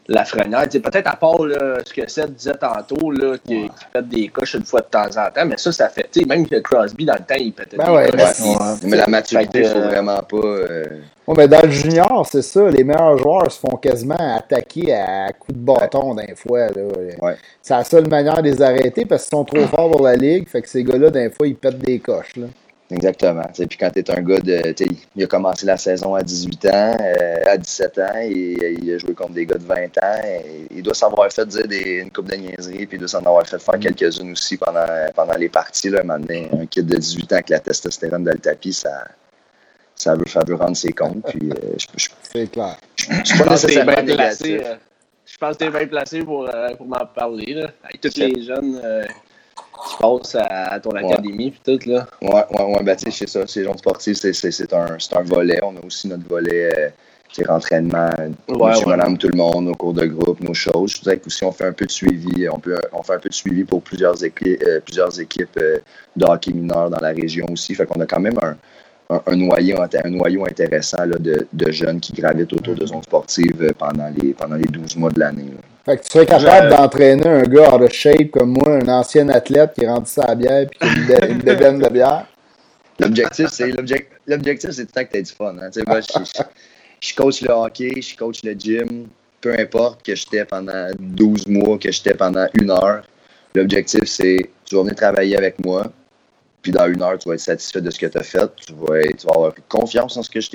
Lafrenière. 0.07 0.67
Peut-être 0.69 1.07
à 1.07 1.15
part 1.15 1.37
ce 1.39 1.93
que 1.93 2.09
Seth 2.09 2.33
disait 2.33 2.53
tantôt, 2.53 3.11
là, 3.11 3.37
qui, 3.43 3.63
ouais. 3.63 3.69
pète 3.93 4.07
des 4.07 4.27
coches 4.29 4.53
une 4.53 4.65
fois 4.65 4.81
de 4.81 4.87
temps 4.87 5.05
en 5.05 5.31
temps, 5.31 5.45
mais 5.45 5.57
ça, 5.57 5.71
ça 5.71 5.89
fait. 5.89 6.09
Même 6.25 6.47
que 6.47 6.59
Crosby, 6.59 7.05
dans 7.05 7.13
le 7.13 7.19
temps, 7.19 7.35
il 7.37 7.53
pétait 7.53 7.77
ben 7.77 7.85
des 7.85 7.91
ouais, 7.91 8.11
coches. 8.11 8.39
Mais, 8.83 8.89
mais 8.89 8.97
la 8.97 9.07
maturité, 9.07 9.59
il 9.59 9.67
faut 9.67 9.81
vraiment 9.81 10.21
pas. 10.21 10.37
Euh... 10.37 10.85
Ouais, 11.27 11.35
mais 11.35 11.47
dans 11.47 11.61
le 11.61 11.69
junior, 11.69 12.25
c'est 12.29 12.41
ça. 12.41 12.69
Les 12.69 12.83
meilleurs 12.85 13.17
joueurs 13.17 13.51
se 13.51 13.59
font 13.59 13.75
quasiment 13.75 14.15
attaquer 14.15 14.93
à 14.93 15.33
coups 15.33 15.57
de 15.57 15.63
bâton 15.63 16.15
d'un 16.15 16.35
fois. 16.35 16.67
Là. 16.67 16.83
Ouais. 17.21 17.35
C'est 17.61 17.73
la 17.73 17.83
seule 17.83 18.07
manière 18.07 18.41
de 18.41 18.49
les 18.49 18.61
arrêter 18.61 19.05
parce 19.05 19.23
qu'ils 19.23 19.37
sont 19.37 19.43
trop 19.43 19.67
forts 19.67 19.91
pour 19.91 20.03
la 20.03 20.15
ligue. 20.15 20.47
Fait 20.47 20.61
que 20.61 20.69
ces 20.69 20.83
gars-là, 20.83 21.09
d'un 21.09 21.29
fois, 21.29 21.47
ils 21.47 21.55
pètent 21.55 21.79
des 21.79 21.99
coches. 21.99 22.37
Là. 22.37 22.47
Exactement. 22.89 23.43
T'sais, 23.51 23.67
puis 23.67 23.77
quand 23.77 23.89
tu 23.89 23.99
es 23.99 24.11
un 24.11 24.21
gars 24.21 24.39
de. 24.39 24.73
Il 25.15 25.23
a 25.23 25.27
commencé 25.27 25.65
la 25.65 25.75
saison 25.77 26.15
à 26.15 26.23
18 26.23 26.65
ans, 26.67 26.97
euh, 27.01 27.43
à 27.45 27.57
17 27.57 27.97
ans, 27.99 28.15
et 28.21 28.77
il 28.81 28.93
a 28.93 28.97
joué 28.97 29.13
contre 29.13 29.33
des 29.33 29.45
gars 29.45 29.57
de 29.57 29.65
20 29.65 29.75
ans. 29.75 30.21
Et 30.25 30.67
il 30.71 30.83
doit 30.83 30.93
s'avoir 30.93 31.31
fait 31.31 31.45
dire 31.45 31.67
des, 31.67 31.99
une 31.99 32.11
coupe 32.11 32.29
de 32.29 32.35
niaiseries, 32.35 32.85
puis 32.85 32.95
il 32.95 32.99
doit 32.99 33.09
s'en 33.09 33.19
avoir 33.19 33.45
fait 33.45 33.59
faire 33.59 33.77
quelques-unes 33.77 34.31
aussi 34.31 34.55
pendant, 34.55 34.85
pendant 35.13 35.35
les 35.35 35.49
parties. 35.49 35.89
Là, 35.89 36.01
un, 36.07 36.21
un 36.21 36.65
kid 36.65 36.85
de 36.85 36.95
18 36.95 37.33
ans 37.33 37.35
avec 37.35 37.49
la 37.49 37.59
testostérone 37.59 38.23
dans 38.23 38.31
le 38.31 38.39
tapis, 38.39 38.73
ça, 38.73 39.05
ça 39.95 40.15
veut, 40.15 40.27
ça 40.27 40.39
veut 40.47 40.55
rendre 40.55 40.77
ses 40.77 40.93
comptes. 40.93 41.25
Puis, 41.27 41.49
euh, 41.49 41.73
je, 41.77 41.87
je, 41.97 42.09
C'est 42.31 42.49
clair. 42.49 42.77
je, 42.95 43.05
je 43.13 43.23
suis 43.23 43.37
pas 43.37 43.49
nécessairement 43.49 44.01
bien 44.01 44.15
placé, 44.15 44.61
euh, 44.63 44.75
je 45.25 45.37
pense 45.37 45.57
que 45.57 45.63
tu 45.63 45.69
es 45.69 45.71
bien 45.71 45.87
placé 45.87 46.23
pour, 46.23 46.47
euh, 46.47 46.73
pour 46.75 46.85
m'en 46.85 47.05
parler. 47.05 47.53
Là. 47.53 47.67
Avec 47.83 47.99
tous 47.99 48.17
les 48.17 48.43
jeunes 48.43 48.79
qui 49.87 49.97
passent 49.97 50.35
à, 50.35 50.73
à 50.73 50.79
ton 50.79 50.91
académie 50.91 51.51
puis 51.51 51.61
tout. 51.77 51.89
Là. 51.89 52.07
Ouais, 52.21 52.43
ouais, 52.51 52.63
ouais, 52.75 52.83
ben, 52.83 52.95
tu 52.95 53.05
sais, 53.05 53.25
c'est 53.25 53.29
ça, 53.29 53.45
ces 53.47 53.63
gens 53.63 53.77
sportifs, 53.77 54.17
c'est, 54.17 54.33
c'est, 54.33 54.51
c'est, 54.51 54.73
un, 54.73 54.97
c'est 54.99 55.15
un 55.15 55.21
volet. 55.23 55.59
On 55.63 55.75
a 55.75 55.85
aussi 55.85 56.07
notre 56.07 56.27
volet, 56.27 56.71
euh, 56.77 56.89
tu 57.29 57.43
sais, 57.43 57.47
rentraînement, 57.47 58.09
Ouais, 58.49 58.69
monsieur, 58.69 58.85
ouais. 58.87 58.97
madame, 58.97 59.17
tout 59.17 59.27
le 59.29 59.37
monde, 59.37 59.65
nos 59.65 59.75
cours 59.75 59.93
de 59.93 60.05
groupe, 60.05 60.39
nos 60.41 60.53
choses. 60.53 60.95
Je 60.97 61.01
dirais 61.01 61.17
qu'aussi, 61.17 61.43
on 61.43 61.51
fait 61.51 61.65
un 61.65 61.73
peu 61.73 61.85
de 61.85 61.91
suivi, 61.91 62.47
on, 62.49 62.59
peut, 62.59 62.77
on 62.93 63.03
fait 63.03 63.13
un 63.13 63.19
peu 63.19 63.29
de 63.29 63.33
suivi 63.33 63.63
pour 63.63 63.81
plusieurs 63.81 64.23
équipes, 64.23 64.63
euh, 64.65 64.79
plusieurs 64.79 65.19
équipes 65.19 65.57
euh, 65.61 65.79
de 66.15 66.25
hockey 66.25 66.51
mineur 66.53 66.89
dans 66.89 66.99
la 66.99 67.09
région 67.09 67.45
aussi. 67.51 67.75
Fait 67.75 67.85
qu'on 67.85 67.99
a 68.01 68.05
quand 68.05 68.19
même 68.19 68.37
un, 68.41 68.55
un, 69.09 69.21
un 69.25 69.35
noyau, 69.35 69.77
un 69.81 70.09
noyau 70.09 70.45
intéressant 70.45 71.05
là, 71.05 71.17
de, 71.17 71.47
de 71.53 71.71
jeunes 71.71 71.99
qui 71.99 72.13
gravitent 72.13 72.53
autour 72.53 72.75
de 72.75 72.85
zones 72.85 73.03
sportives 73.03 73.61
euh, 73.61 73.71
pendant 73.77 74.09
les, 74.21 74.33
pendant 74.33 74.55
les 74.55 74.65
12 74.65 74.95
mois 74.97 75.11
de 75.11 75.19
l'année. 75.19 75.45
Fait 75.87 75.95
que 75.97 76.03
tu 76.03 76.11
serais 76.11 76.25
capable 76.25 76.67
d'entraîner 76.69 77.25
un 77.27 77.43
gars 77.43 77.69
hors 77.71 77.79
de 77.79 77.87
shape 77.87 78.31
comme 78.31 78.51
moi, 78.51 78.73
un 78.83 78.87
ancien 78.89 79.29
athlète 79.29 79.71
qui 79.73 79.87
rendu 79.87 80.09
ça 80.09 80.23
à 80.23 80.27
la 80.27 80.35
bière 80.35 80.67
puis 80.69 80.79
qui 80.79 81.13
a 81.13 81.25
une, 81.25 81.37
bédaine 81.43 81.79
de 81.79 81.87
bière. 81.87 82.27
L'objectif, 82.99 83.47
c'est 83.49 83.69
l'objec- 83.69 84.09
l'objectif, 84.27 84.71
c'est 84.71 84.83
tout 84.85 84.91
le 84.93 85.01
temps 85.01 85.05
que 85.05 85.11
tu 85.13 85.17
aies 85.17 85.21
du 85.23 85.31
fun. 85.31 85.55
Hein. 85.61 85.69
Tu 85.71 85.79
sais, 85.79 85.85
moi, 85.87 86.01
je, 86.01 86.07
je- 86.99 87.15
coach 87.15 87.41
le 87.41 87.51
hockey, 87.51 88.01
je 88.01 88.17
coach 88.17 88.43
le 88.43 88.51
gym, 88.51 89.07
peu 89.39 89.55
importe 89.57 90.03
que 90.03 90.13
j'étais 90.13 90.43
pendant 90.43 90.89
12 90.99 91.47
mois, 91.47 91.77
que 91.77 91.89
j'étais 91.89 92.15
pendant 92.15 92.47
une 92.55 92.69
heure. 92.71 93.03
L'objectif, 93.55 94.03
c'est 94.05 94.49
tu 94.65 94.75
vas 94.75 94.81
venir 94.81 94.95
travailler 94.95 95.37
avec 95.37 95.63
moi, 95.63 95.85
puis 96.61 96.73
dans 96.73 96.87
une 96.91 97.01
heure, 97.01 97.17
tu 97.17 97.29
vas 97.29 97.35
être 97.35 97.39
satisfait 97.39 97.79
de 97.79 97.89
ce 97.91 97.97
que 97.99 98.07
tu 98.07 98.17
as 98.17 98.23
fait. 98.23 98.49
Tu 98.57 98.73
vas, 98.73 98.99
être- 98.99 99.15
tu 99.17 99.25
vas 99.27 99.33
avoir 99.35 99.53
confiance 99.69 100.17
en 100.17 100.23
ce 100.23 100.29
que 100.29 100.41
je 100.41 100.49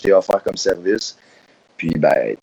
t'ai 0.00 0.12
offert 0.12 0.42
comme 0.42 0.56
service. 0.56 1.16
Puis 1.76 1.90
ben, 1.96 2.34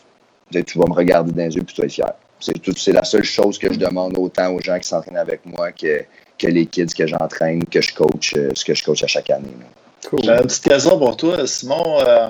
tu 0.52 0.78
vas 0.80 0.86
me 0.88 0.94
regarder 0.94 1.32
dans 1.32 1.44
les 1.44 1.56
yeux 1.56 1.64
puis 1.64 1.76
tu 1.76 1.82
vas 1.82 1.86
être 1.86 1.94
fier. 1.94 2.14
C'est 2.40 2.54
tout- 2.62 2.74
c'est 2.78 2.92
la 2.92 3.04
seule 3.04 3.24
chose 3.24 3.58
que 3.58 3.72
je 3.74 3.80
demande 3.80 4.18
autant 4.18 4.52
aux 4.54 4.62
gens 4.62 4.78
qui 4.78 4.88
s'entraînent 4.88 5.18
avec 5.18 5.46
moi 5.46 5.72
que, 5.72 6.04
que 6.38 6.48
les 6.48 6.66
kids 6.68 6.86
que 6.96 7.08
j'entraîne, 7.08 7.66
que 7.66 7.82
je 7.82 7.94
coach, 7.96 8.34
euh, 8.38 8.52
ce 8.54 8.64
que 8.64 8.74
je 8.76 8.84
coach 8.84 9.04
à 9.04 9.08
chaque 9.08 9.30
année. 9.32 9.48
Cool. 10.10 10.20
J'ai 10.24 10.32
une 10.32 10.42
petite 10.44 10.64
question 10.64 10.98
pour 11.00 11.18
toi, 11.18 11.46
Simon. 11.48 12.00
Euh, 12.02 12.30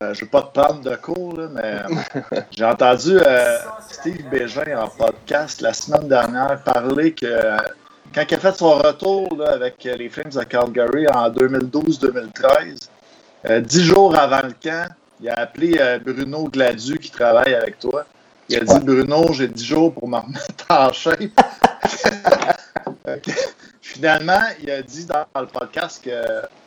euh, 0.00 0.14
je 0.14 0.20
ne 0.20 0.24
veux 0.24 0.26
pas 0.30 0.42
te 0.42 0.58
prendre 0.58 0.80
de 0.80 0.96
cours, 0.96 1.36
là, 1.36 1.48
mais 1.52 2.40
j'ai 2.50 2.64
entendu 2.64 3.18
euh, 3.18 3.58
Steve 3.90 4.26
Bégin 4.30 4.78
en 4.80 4.88
podcast 4.88 5.60
la 5.60 5.74
semaine 5.74 6.08
dernière 6.08 6.62
parler 6.64 7.12
que 7.12 7.56
quand 8.14 8.22
il 8.30 8.34
a 8.34 8.38
fait 8.38 8.56
son 8.56 8.78
retour 8.78 9.28
là, 9.36 9.52
avec 9.52 9.84
les 9.84 10.08
Flames 10.08 10.32
de 10.32 10.42
Calgary 10.44 11.06
en 11.08 11.28
2012-2013, 11.30 12.88
euh, 13.50 13.60
dix 13.60 13.84
jours 13.84 14.16
avant 14.16 14.40
le 14.42 14.54
camp, 14.62 14.88
il 15.22 15.28
a 15.28 15.34
appelé 15.34 15.76
euh, 15.78 15.98
Bruno 16.00 16.48
Gladu 16.48 16.98
qui 16.98 17.10
travaille 17.10 17.54
avec 17.54 17.78
toi. 17.78 18.04
Il 18.48 18.56
a 18.56 18.60
dit 18.60 18.72
Ouais. 18.72 18.80
Bruno, 18.80 19.32
j'ai 19.32 19.46
10 19.48 19.64
jours 19.64 19.94
pour 19.94 20.08
me 20.08 20.16
remettre 20.20 20.66
en 20.68 20.92
shape. 20.92 21.40
Finalement, 23.80 24.40
il 24.60 24.70
a 24.70 24.82
dit 24.82 25.06
dans 25.06 25.24
le 25.40 25.46
podcast 25.46 26.02
que 26.04 26.10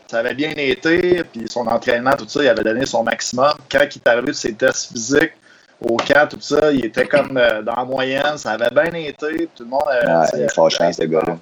ça 0.07 0.19
avait 0.19 0.35
bien 0.35 0.53
été, 0.55 1.23
puis 1.25 1.45
son 1.49 1.67
entraînement, 1.67 2.13
tout 2.17 2.29
ça, 2.29 2.43
il 2.43 2.47
avait 2.47 2.63
donné 2.63 2.85
son 2.85 3.03
maximum. 3.03 3.53
Quand 3.69 3.79
il 3.81 3.97
est 3.97 4.07
arrivé 4.07 4.27
de 4.27 4.31
ses 4.33 4.53
tests 4.53 4.91
physiques 4.93 5.33
au 5.81 5.97
camp, 5.97 6.29
tout 6.29 6.39
ça, 6.39 6.71
il 6.71 6.85
était 6.85 7.07
comme 7.07 7.37
euh, 7.37 7.61
dans 7.61 7.75
la 7.75 7.83
moyenne, 7.83 8.37
ça 8.37 8.51
avait 8.51 8.69
bien 8.69 8.93
été, 8.93 9.49
tout 9.55 9.63
le 9.63 9.69
monde 9.69 9.83
avait. 9.87 10.07
Ouais, 10.07 10.25
tu 10.25 10.31
sais, 10.31 10.37
il 10.37 10.43
est 10.43 10.53
fâchant, 10.53 10.93
ce 10.93 11.03
gars-là. 11.03 11.37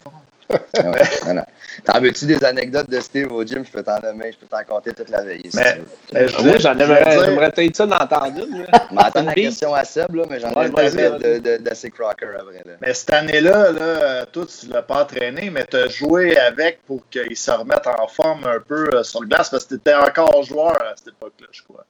Ouais, 0.49 1.01
non, 1.25 1.33
non. 1.35 1.43
T'en 1.85 1.99
veux-tu 2.01 2.25
des 2.25 2.43
anecdotes 2.43 2.89
de 2.89 2.99
Steve 2.99 3.31
au 3.31 3.43
gym? 3.45 3.63
Je 3.65 3.71
peux 3.71 3.81
t'en 3.83 3.99
nommer, 4.01 4.31
je 4.31 4.37
peux 4.37 4.45
t'en 4.45 4.63
compter 4.63 4.93
toute 4.93 5.09
la 5.09 5.21
veille. 5.23 5.49
si 5.49 5.57
Mais- 5.57 5.79
je 6.13 6.27
j'en 6.59 6.77
aimerais, 6.77 7.03
dire- 7.15 7.25
j'aimerais 7.25 7.51
peut-être 7.51 7.75
ça 7.75 7.85
d'entendre 7.85 8.27
une. 8.45 8.59
là. 8.59 8.65
Je 8.89 8.95
m'attends 8.95 9.19
Une 9.21 9.25
la 9.27 9.33
question 9.33 9.73
à 9.73 9.83
Seb, 9.83 10.13
là, 10.15 10.23
mais 10.29 10.39
j'en 10.39 10.51
ai 10.51 10.55
Ouais, 10.57 10.69
de, 10.69 11.17
de, 11.17 11.39
de, 11.39 11.57
d'Assez 11.57 11.89
Crocker 11.89 12.27
après. 12.37 12.61
Là. 12.65 12.73
Mais 12.81 12.93
cette 12.93 13.11
année-là, 13.13 13.71
là, 13.71 14.25
toi, 14.27 14.45
tu 14.45 14.67
ne 14.67 14.73
l'as 14.73 14.83
pas 14.83 15.03
entraîné, 15.03 15.49
mais 15.49 15.65
tu 15.65 15.77
as 15.77 15.87
joué 15.87 16.37
avec 16.37 16.83
pour 16.85 17.07
qu'il 17.09 17.35
se 17.37 17.51
remette 17.51 17.87
en 17.87 18.07
forme 18.07 18.45
un 18.45 18.59
peu 18.59 18.89
euh, 18.93 19.03
sur 19.03 19.21
le 19.21 19.27
glace 19.27 19.49
parce 19.49 19.63
que 19.63 19.69
tu 19.69 19.75
étais 19.75 19.93
encore 19.95 20.43
joueur 20.43 20.79
à 20.81 20.93
cette 20.95 21.09
époque-là, 21.09 21.47
je 21.51 21.61
crois. 21.63 21.85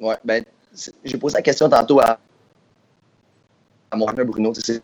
Ouais, 0.00 0.16
ben, 0.24 0.42
c'est- 0.74 0.94
j'ai 1.04 1.18
posé 1.18 1.36
la 1.36 1.42
question 1.42 1.68
tantôt 1.68 2.00
à, 2.00 2.18
à 3.90 3.96
mon 3.96 4.06
frère 4.08 4.24
Bruno. 4.24 4.52
Tu 4.54 4.60
sais, 4.62 4.80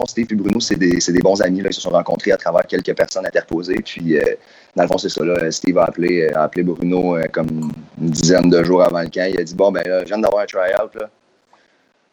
fond, 0.00 0.06
Steve 0.06 0.26
et 0.30 0.34
Bruno, 0.34 0.60
c'est 0.60 0.76
des, 0.76 1.20
bons 1.20 1.40
amis. 1.42 1.60
Là. 1.60 1.68
Ils 1.70 1.74
se 1.74 1.80
sont 1.80 1.90
rencontrés 1.90 2.32
à 2.32 2.36
travers 2.36 2.66
quelques 2.66 2.94
personnes 2.94 3.26
interposées. 3.26 3.80
Puis, 3.84 4.18
euh, 4.18 4.34
dans 4.76 4.84
le 4.84 4.88
fond, 4.88 4.98
c'est 4.98 5.08
ça. 5.08 5.24
Là, 5.24 5.50
Steve 5.50 5.78
a 5.78 5.84
appelé, 5.84 6.22
euh, 6.22 6.38
a 6.38 6.44
appelé 6.44 6.62
Bruno 6.62 7.16
euh, 7.16 7.24
comme 7.32 7.72
une 8.00 8.10
dizaine 8.10 8.50
de 8.50 8.62
jours 8.62 8.82
avant 8.82 9.00
le 9.00 9.08
camp. 9.08 9.28
Il 9.32 9.38
a 9.38 9.44
dit 9.44 9.54
Bon, 9.54 9.70
ben 9.70 9.82
là, 9.86 10.00
je 10.00 10.06
viens 10.06 10.18
d'avoir 10.18 10.42
un 10.42 10.46
try-out. 10.46 10.94
Là. 10.94 11.10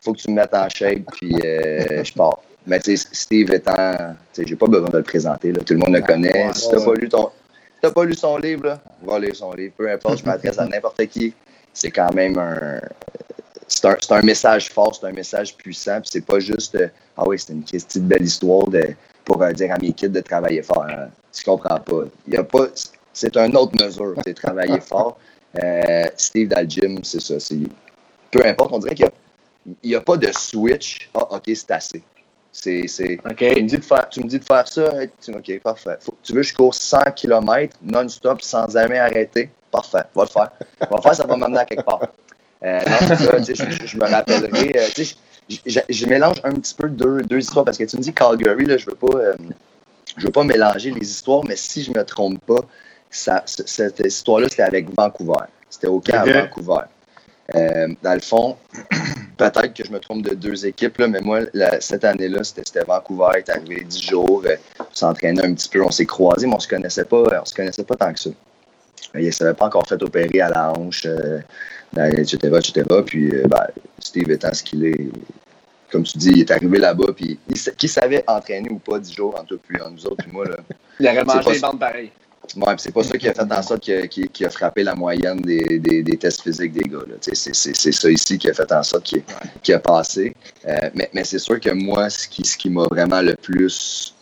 Faut 0.01 0.13
que 0.13 0.19
tu 0.19 0.29
me 0.29 0.35
mettes 0.35 0.53
en 0.53 0.67
shape. 0.69 1.03
Puis, 1.13 1.35
euh, 1.43 2.03
je 2.03 2.13
pars. 2.13 2.39
Mais 2.65 2.79
tu 2.79 2.97
sais, 2.97 3.07
Steve 3.11 3.51
étant. 3.53 3.95
Tu 4.33 4.41
sais, 4.41 4.47
j'ai 4.47 4.55
pas 4.55 4.67
besoin 4.67 4.89
de 4.89 4.97
le 4.97 5.03
présenter. 5.03 5.51
Là. 5.51 5.61
Tout 5.63 5.73
le 5.73 5.79
monde 5.79 5.93
le 5.93 6.01
connaît. 6.01 6.53
si 6.53 6.69
t'as 6.69 6.83
pas 6.83 6.93
lu 6.93 7.07
ton. 7.09 7.29
si 7.29 7.81
t'as 7.81 7.91
pas 7.91 8.03
lu 8.03 8.13
son 8.13 8.37
livre, 8.37 8.65
là, 8.65 8.81
va 9.03 9.19
lire 9.19 9.35
son 9.35 9.53
livre. 9.53 9.73
Peu 9.77 9.89
importe, 9.89 10.19
je 10.19 10.25
m'adresse 10.25 10.59
à 10.59 10.65
n'importe 10.65 11.05
qui. 11.07 11.33
C'est 11.73 11.91
quand 11.91 12.11
même 12.13 12.37
un, 12.39 12.79
c'est 13.67 13.85
un, 13.85 13.97
un 14.09 14.21
message 14.21 14.69
fort, 14.69 14.95
c'est 14.95 15.07
un 15.07 15.11
message 15.11 15.55
puissant. 15.55 15.99
Puis 16.01 16.09
c'est 16.13 16.25
pas 16.25 16.39
juste 16.39 16.75
euh, 16.75 16.87
Ah 17.17 17.23
oui, 17.27 17.37
c'est 17.39 17.53
une 17.53 17.63
petite 17.63 17.97
belle 18.07 18.23
histoire 18.23 18.67
de, 18.67 18.89
pour 19.25 19.41
euh, 19.41 19.51
dire 19.51 19.73
à 19.73 19.77
mes 19.77 19.91
kids 19.93 20.09
de 20.09 20.21
travailler 20.21 20.61
fort. 20.63 20.85
Hein. 20.89 21.09
Tu 21.33 21.43
comprends 21.43 21.79
pas. 21.79 22.03
Il 22.27 22.33
y 22.33 22.37
a 22.37 22.43
pas. 22.43 22.67
C'est 23.13 23.35
une 23.35 23.55
autre 23.57 23.73
mesure, 23.83 24.15
c'est 24.25 24.33
travailler 24.33 24.79
fort. 24.81 25.17
Euh, 25.61 26.05
Steve 26.17 26.49
dans 26.49 26.61
le 26.61 26.69
gym, 26.69 26.99
c'est 27.03 27.21
ça. 27.21 27.35
Peu 28.31 28.45
importe, 28.45 28.71
on 28.73 28.79
dirait 28.79 28.95
qu'il 28.95 29.09
n'y 29.83 29.95
a, 29.95 30.01
pas 30.01 30.17
de 30.17 30.31
switch. 30.31 31.09
Ah, 31.13 31.27
ok, 31.35 31.43
c'est 31.47 31.71
assez. 31.71 32.03
Tu, 32.53 32.69
me 32.71 33.61
dis 33.67 33.77
de 33.77 33.83
faire, 33.83 34.09
tu 34.09 34.23
me 34.23 34.27
dis 34.27 34.39
de 34.39 34.43
faire 34.43 34.67
ça, 34.67 34.91
tu- 35.21 35.31
ok, 35.31 35.59
parfait. 35.61 35.97
Faut- 35.99 36.17
tu 36.23 36.33
veux 36.33 36.41
que 36.41 36.47
je 36.47 36.53
cours 36.55 36.73
100 36.73 37.11
km 37.15 37.77
non-stop 37.83 38.41
sans 38.41 38.67
jamais 38.69 38.97
arrêter? 38.97 39.49
Parfait, 39.71 40.03
va 40.15 40.23
le 40.23 40.29
faire. 40.29 40.51
Va 40.81 40.95
le 40.97 41.01
faire, 41.01 41.15
ça 41.15 41.25
va 41.27 41.37
m'amener 41.37 41.59
à 41.59 41.65
quelque 41.65 41.83
part. 41.83 42.01
Euh, 42.63 42.79
non, 42.89 43.07
ça, 43.07 43.15
je, 43.85 43.97
me 43.97 44.05
rappellerai. 44.09 44.71
euh, 44.77 44.87
je, 44.97 45.03
je- 45.65 45.79
je 45.89 46.05
mélange 46.07 46.37
un 46.43 46.53
petit 46.53 46.73
peu 46.73 46.89
deux, 46.89 47.21
deux 47.21 47.39
histoires 47.39 47.65
parce 47.65 47.77
que 47.77 47.83
tu 47.83 47.97
me 47.97 48.01
dis 48.01 48.13
Calgary, 48.13 48.65
là, 48.65 48.77
je 48.77 48.85
veux 48.87 48.95
pas, 48.95 49.15
euh, 49.17 49.35
je 50.17 50.25
veux 50.25 50.31
pas 50.31 50.43
mélanger 50.43 50.91
les 50.91 51.07
histoires, 51.09 51.43
mais 51.45 51.55
si 51.55 51.83
je 51.83 51.91
me 51.91 52.03
trompe 52.03 52.39
pas, 52.45 52.61
ça, 53.11 53.43
cette 53.45 53.99
histoire-là, 53.99 54.47
c'était 54.49 54.63
avec 54.63 54.87
Vancouver. 54.97 55.45
C'était 55.69 55.87
au 55.87 55.99
camp 55.99 56.13
à 56.19 56.25
Vancouver. 56.41 56.81
Dans 58.03 58.13
le 58.13 58.19
fond, 58.19 58.57
peut-être 59.37 59.73
que 59.73 59.85
je 59.85 59.91
me 59.91 59.99
trompe 59.99 60.23
de 60.23 60.33
deux 60.35 60.65
équipes, 60.65 60.97
là, 60.97 61.07
mais 61.07 61.21
moi, 61.21 61.41
la- 61.53 61.79
cette 61.79 62.03
année-là, 62.03 62.43
c'était 62.43 62.83
Vancouver, 62.85 63.27
il 63.35 63.37
est 63.39 63.49
arrivé 63.49 63.83
10 63.87 64.01
jours, 64.01 64.43
on 64.79 64.83
s'entraînait 64.91 65.45
un 65.45 65.53
petit 65.53 65.69
peu, 65.69 65.81
on 65.83 65.91
s'est 65.91 66.05
croisés, 66.05 66.47
mais 66.47 66.55
on 66.55 66.59
se 66.59 66.67
connaissait 66.67 67.05
pas, 67.05 67.23
on 67.41 67.45
se 67.45 67.53
connaissait 67.53 67.83
pas 67.85 67.95
tant 67.95 68.11
que 68.13 68.19
ça. 68.19 68.29
Il 69.15 69.25
ne 69.25 69.31
s'avait 69.31 69.53
pas 69.53 69.67
encore 69.67 69.87
fait 69.87 70.01
opérer 70.03 70.41
à 70.41 70.49
la 70.49 70.71
hanche, 70.73 71.05
etc., 71.95 72.37
etc. 72.43 72.83
Puis, 73.05 73.29
euh, 73.31 73.43
ben, 73.47 73.65
Steve 73.99 74.29
étant 74.31 74.53
ce 74.53 74.63
qu'il 74.63 74.85
est, 74.85 75.09
comme 75.91 76.03
tu 76.03 76.17
dis, 76.17 76.29
il 76.31 76.39
est 76.41 76.51
arrivé 76.51 76.77
là-bas, 76.79 77.13
puis 77.15 77.39
qui 77.77 77.87
savait 77.87 78.23
entraîner 78.27 78.69
ou 78.69 78.79
pas 78.79 78.99
10 78.99 79.13
jours 79.13 79.35
entre, 79.39 79.55
puis, 79.57 79.81
entre 79.81 79.91
nous 79.91 80.05
autres, 80.05 80.23
puis 80.23 80.31
moi, 80.31 80.45
là. 80.45 80.57
Il 80.99 81.05
aurait 81.07 81.23
mangé 81.23 81.39
pas 81.43 81.53
les 81.53 81.59
bandes 81.59 81.79
pareilles. 81.79 82.11
Ouais, 82.55 82.73
puis 82.73 82.75
c'est 82.79 82.93
pas 82.93 83.03
ça 83.03 83.17
qui 83.17 83.27
a 83.27 83.33
fait 83.33 83.51
en 83.51 83.61
sorte 83.61 83.85
que- 83.85 84.05
qui, 84.05 84.27
qui 84.29 84.45
a 84.45 84.49
frappé 84.49 84.81
la 84.83 84.95
moyenne 84.95 85.41
des, 85.41 85.79
des, 85.79 86.01
des 86.01 86.17
tests 86.17 86.41
physiques 86.41 86.71
des 86.71 86.85
gars. 86.89 86.99
C'est 87.21 87.53
ça 87.53 88.09
ici 88.09 88.37
qui 88.37 88.49
a 88.49 88.53
fait 88.53 88.71
en 88.71 88.81
sorte 88.83 89.03
qu'il 89.03 89.21
qui 89.61 89.73
a 89.73 89.79
passé. 89.79 90.33
Euh, 90.65 90.75
mais 90.95 91.09
mais 91.13 91.23
c'est 91.25 91.39
sûr 91.39 91.59
que 91.59 91.69
moi, 91.71 92.09
ce 92.09 92.27
qui, 92.27 92.45
ce 92.45 92.57
qui 92.57 92.69
m'a 92.69 92.85
vraiment 92.89 93.21
le 93.21 93.35
plus 93.35 94.15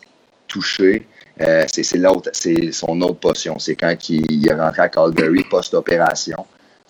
touché, 0.48 1.06
euh, 1.40 1.64
c'est 1.72 1.84
c'est 1.84 1.98
l'autre, 1.98 2.30
c'est 2.32 2.72
son 2.72 3.00
autre 3.00 3.20
potion. 3.20 3.58
C'est 3.60 3.76
quand 3.76 3.94
il, 4.10 4.30
il 4.30 4.48
est 4.48 4.54
rentré 4.54 4.82
à 4.82 4.88
Calgary 4.88 5.44
post-opération. 5.48 6.44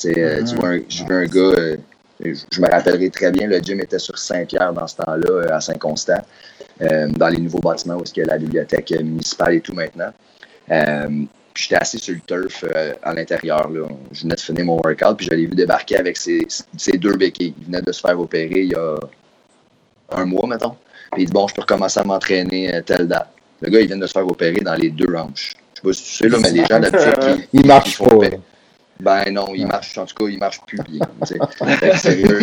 Euh, 0.04 0.44
tu 0.44 0.54
vois 0.56 0.68
un- 0.68 0.80
je 0.88 1.02
un 1.04 1.24
gars, 1.24 1.40
euh, 1.40 1.76
je, 2.20 2.60
me 2.60 2.70
rappellerai 2.70 3.10
très 3.10 3.30
bien, 3.30 3.46
le 3.46 3.58
gym 3.58 3.80
était 3.80 3.98
sur 3.98 4.18
Saint-Pierre 4.18 4.72
dans 4.72 4.86
ce 4.86 4.96
temps-là, 4.96 5.54
à 5.54 5.60
Saint-Constant, 5.60 6.22
dans 6.80 7.28
les 7.28 7.38
nouveaux 7.38 7.60
bâtiments 7.60 7.96
où 7.96 8.04
il 8.04 8.18
y 8.18 8.22
a 8.22 8.26
la 8.26 8.38
bibliothèque 8.38 8.90
municipale 8.90 9.54
et 9.54 9.60
tout 9.60 9.74
maintenant. 9.74 10.12
j'étais 11.54 11.76
assis 11.76 11.98
sur 11.98 12.14
le 12.14 12.20
turf 12.20 12.64
à 13.02 13.14
l'intérieur. 13.14 13.70
Je 14.12 14.22
venais 14.22 14.34
de 14.34 14.40
finir 14.40 14.64
mon 14.66 14.76
workout, 14.76 15.16
puis 15.16 15.26
je 15.26 15.34
l'ai 15.34 15.46
vu 15.46 15.54
débarquer 15.54 15.96
avec 15.96 16.16
ses, 16.18 16.46
deux 16.98 17.16
béquilles. 17.16 17.54
Il 17.58 17.66
venait 17.66 17.82
de 17.82 17.92
se 17.92 18.00
faire 18.00 18.18
opérer 18.20 18.60
il 18.60 18.72
y 18.72 18.74
a 18.74 18.96
un 20.10 20.24
mois, 20.26 20.46
mettons. 20.46 20.76
Puis 21.12 21.22
il 21.22 21.26
dit 21.26 21.32
Bon, 21.32 21.48
je 21.48 21.54
peux 21.54 21.62
recommencer 21.62 22.00
à 22.00 22.04
m'entraîner 22.04 22.82
telle 22.84 23.08
date. 23.08 23.28
Le 23.60 23.70
gars, 23.70 23.80
il 23.80 23.86
vient 23.86 23.96
de 23.96 24.06
se 24.06 24.12
faire 24.12 24.26
opérer 24.26 24.60
dans 24.60 24.74
les 24.74 24.90
deux 24.90 25.14
hanches. 25.16 25.54
Je 25.74 25.80
sais 25.80 25.82
pas 25.82 25.92
si 25.92 26.02
tu 26.04 26.10
sais, 26.10 26.28
là, 26.28 26.38
mais 26.40 26.50
les 26.50 26.64
gens 26.64 26.80
d'habitude. 26.80 27.48
Il 27.52 27.66
marche 27.66 27.98
pas. 27.98 28.06
Ben 29.00 29.30
non, 29.30 29.54
il 29.54 29.66
marche, 29.66 29.96
en 29.98 30.06
tout 30.06 30.14
cas, 30.14 30.30
il 30.30 30.38
marche 30.38 30.60
plus 30.66 30.78
bien. 30.88 31.06
sérieux. 31.96 32.40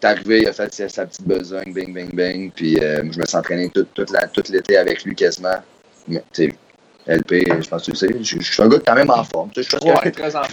T'es 0.00 0.06
arrivé, 0.06 0.40
il 0.42 0.48
a 0.48 0.52
fait 0.52 0.88
sa 0.88 1.06
petite 1.06 1.26
besogne, 1.26 1.72
bing, 1.72 1.94
bing, 1.94 2.12
bing. 2.12 2.50
Puis 2.50 2.78
euh, 2.78 3.02
je 3.10 3.18
me 3.18 3.24
suis 3.24 3.36
entraîné 3.36 3.70
tout, 3.70 3.86
l'été 4.50 4.76
avec 4.76 5.04
lui 5.04 5.14
quasiment. 5.14 5.56
Mais, 6.08 6.22
tu 6.32 6.48
sais, 6.48 6.54
LP, 7.06 7.62
je 7.62 7.68
pense 7.68 7.82
que 7.82 7.84
tu 7.84 7.90
le 7.92 7.96
sais, 7.96 8.22
je, 8.22 8.40
suis 8.40 8.62
un 8.62 8.68
gars 8.68 8.78
quand 8.84 8.94
même 8.94 9.10
en 9.10 9.24
forme. 9.24 9.50
Je 9.56 9.62
fais 9.62 9.78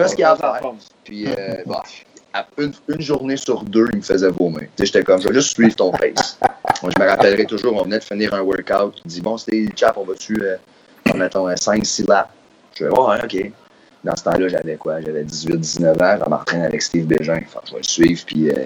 ce 0.07 0.15
qu'il 0.15 0.21
y 0.21 0.23
a 0.23 0.31
à 0.31 0.35
faire. 0.35 0.71
Puis, 1.03 1.27
euh, 1.27 1.63
bon, 1.65 1.79
une, 2.57 2.73
une, 2.87 3.01
journée 3.01 3.37
sur 3.37 3.63
deux, 3.63 3.87
il 3.93 3.97
me 3.97 4.03
faisait 4.03 4.29
vomir. 4.29 4.67
J'étais 4.79 5.03
comme 5.03 5.21
ça, 5.21 5.31
juste 5.33 5.55
suivre 5.55 5.75
ton 5.75 5.91
pace. 5.91 6.37
Moi, 6.83 6.91
je 6.95 7.01
me 7.01 7.09
rappellerai 7.09 7.45
toujours, 7.45 7.75
on 7.75 7.83
venait 7.83 7.99
de 7.99 8.03
finir 8.03 8.33
un 8.33 8.41
workout. 8.41 9.01
Il 9.05 9.09
dit 9.09 9.21
Bon, 9.21 9.37
c'était 9.37 9.67
chap, 9.75 9.97
on 9.97 10.03
va-tu, 10.03 10.39
euh, 10.41 10.57
mettons, 11.15 11.47
5-6 11.47 12.07
laps? 12.07 12.29
Je 12.75 12.85
fais 12.85 12.89
Ouais, 12.89 13.17
OK. 13.23 13.51
Dans 14.03 14.15
ce 14.15 14.23
temps-là, 14.23 14.47
j'avais 14.47 14.75
quoi? 14.75 15.01
J'avais 15.01 15.23
18-19 15.23 16.03
ans. 16.03 16.23
Je 16.23 16.29
m'entraîne 16.29 16.61
avec 16.63 16.81
Steve 16.81 17.05
Bégin. 17.05 17.39
Enfin, 17.45 17.61
je 17.65 17.73
vais 17.73 17.77
le 17.79 17.83
suivre, 17.83 18.21
puis 18.25 18.49
euh, 18.49 18.65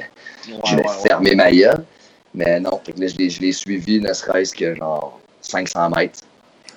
je 0.65 0.75
vais 0.75 0.83
fermer 1.07 1.35
ma 1.35 1.51
gueule. 1.51 1.83
Mais 2.33 2.59
non, 2.59 2.79
je 2.87 3.39
l'ai 3.39 3.51
suivi, 3.51 3.99
ne 3.99 4.13
serait-ce 4.13 4.53
que 4.53 4.75
genre 4.75 5.19
500 5.41 5.89
mètres. 5.89 6.19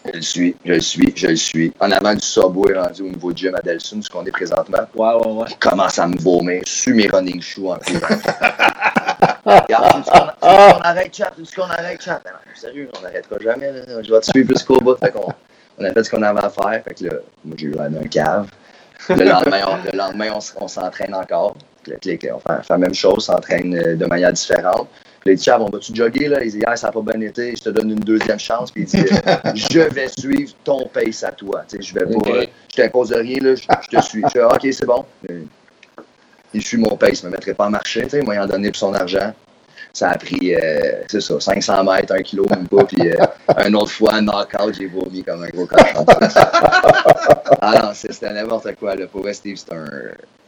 Je 0.07 0.17
le 0.17 0.23
suis, 0.23 0.57
je 0.65 0.73
le 0.73 0.81
suis, 0.81 1.13
je 1.17 1.27
le 1.29 1.37
suis. 1.37 1.73
En 1.81 1.91
avant 1.91 2.13
du 2.15 2.21
subway 2.21 2.79
rendu 2.79 3.03
au 3.03 3.09
niveau 3.09 3.33
du 3.33 3.45
gym 3.45 3.55
à 3.55 3.63
Delsun, 3.63 4.03
ce 4.03 4.11
qu'on 4.11 4.25
est 4.27 4.31
présentement. 4.31 4.79
Ouais, 4.95 5.15
ouais, 5.15 5.33
ouais. 5.33 5.47
Il 5.49 5.57
commence 5.57 5.99
à 5.99 6.07
me 6.07 6.19
vomir. 6.19 6.63
Je 6.67 6.73
suis 6.73 6.93
mes 6.93 7.07
running 7.07 7.41
shoes 7.41 7.71
en 7.71 7.79
plus. 7.79 7.97
Regarde, 9.47 10.05
on 10.43 10.81
arrête 10.81 11.15
chat, 11.15 11.33
ce 11.43 11.55
qu'on 11.55 11.63
arrête 11.63 12.03
chat. 12.03 12.21
Sérieux, 12.55 12.91
on 12.99 13.03
n'arrêtera 13.03 13.39
jamais. 13.41 13.73
Je 14.03 14.13
vais 14.13 14.21
te 14.21 14.27
suivre 14.27 14.49
jusqu'au 14.51 14.79
bout. 14.79 14.97
Fait 14.97 15.11
qu'on 15.11 15.33
on 15.79 15.85
a 15.85 15.93
fait 15.93 16.05
ce 16.05 16.11
qu'on 16.11 16.23
avait 16.23 16.45
à 16.45 16.51
faire. 16.51 16.83
Fait 16.85 16.95
que 16.95 17.05
là, 17.05 17.15
moi, 17.45 17.57
j'ai 17.59 17.67
eu 17.67 17.75
un 17.79 18.09
cave. 18.09 18.49
Le 19.09 19.25
lendemain, 19.25 19.61
on, 19.67 19.91
le 19.91 19.97
lendemain, 19.97 20.39
on, 20.61 20.69
s'entraîne 20.69 21.15
encore. 21.15 21.57
Le 21.87 21.97
clic, 21.97 22.27
on 22.33 22.39
fait, 22.39 22.69
la 22.71 22.79
même 22.79 22.95
chose, 22.95 23.27
s'entraîne 23.27 23.75
euh, 23.77 23.97
de 23.97 24.07
manière 24.07 24.33
différente. 24.33 24.89
Puis 25.21 25.35
il 25.35 25.37
dit, 25.37 25.51
on 25.51 25.67
va-tu 25.67 25.95
jogger? 25.95 26.29
Là? 26.29 26.43
Il 26.43 26.51
dit, 26.51 26.59
hier, 26.59 26.79
ça 26.79 26.87
n'a 26.87 26.93
pas 26.93 27.03
bien 27.03 27.21
été, 27.21 27.55
je 27.57 27.63
te 27.63 27.71
donne 27.71 27.91
une 27.91 28.01
deuxième 28.01 28.39
chance. 28.39 28.71
Puis 28.71 28.83
il 28.83 28.87
dit, 28.87 29.05
je 29.71 29.81
vais 29.81 30.09
suivre 30.09 30.53
ton 30.65 30.87
pace 30.87 31.23
à 31.23 31.33
toi. 31.33 31.65
Tu 31.69 31.77
sais, 31.77 31.83
je 31.83 31.95
vais 31.95 32.07
pas, 32.07 32.51
je 32.71 32.77
t'impose 32.77 33.13
rien, 33.13 33.39
là, 33.41 33.55
je, 33.55 33.67
te 33.67 34.03
suis. 34.03 34.23
Je 34.23 34.29
fais, 34.29 34.45
OK, 34.45 34.67
c'est 34.71 34.87
bon. 34.87 35.05
Il 36.55 36.63
suit 36.63 36.79
mon 36.79 36.97
pace, 36.97 37.21
je 37.21 37.27
ne 37.27 37.31
me 37.31 37.37
mettrait 37.37 37.55
pas 37.55 37.67
à 37.67 37.71
marcher. 37.71 38.03
Tu 38.03 38.11
sais, 38.11 38.23
moi, 38.23 38.35
il 38.35 38.41
en 38.41 38.47
donné 38.47 38.69
pour 38.69 38.77
son 38.77 38.95
argent. 38.95 39.35
Ça 39.95 40.11
a 40.11 40.19
pris, 40.19 40.57
euh, 40.57 41.05
c'est 41.07 41.21
ça, 41.21 41.39
500 41.39 41.85
mètres, 41.85 42.13
1 42.13 42.23
kilo, 42.23 42.45
même 42.51 42.67
pas. 42.67 42.83
Puis 42.83 43.13
euh, 43.13 43.15
une 43.65 43.77
autre 43.77 43.93
fois, 43.93 44.21
knockout, 44.21 44.75
j'ai 44.77 44.87
vomi 44.87 45.23
comme 45.23 45.45
un 45.45 45.49
gros 45.51 45.67
cochon. 45.67 46.05
ah 47.61 47.81
non, 47.81 47.91
c'était 47.95 48.33
n'importe 48.33 48.75
quoi. 48.75 48.97
Là. 48.97 49.07
Pour 49.07 49.25
Steve, 49.33 49.57
c'est 49.57 49.73
un. 49.73 49.87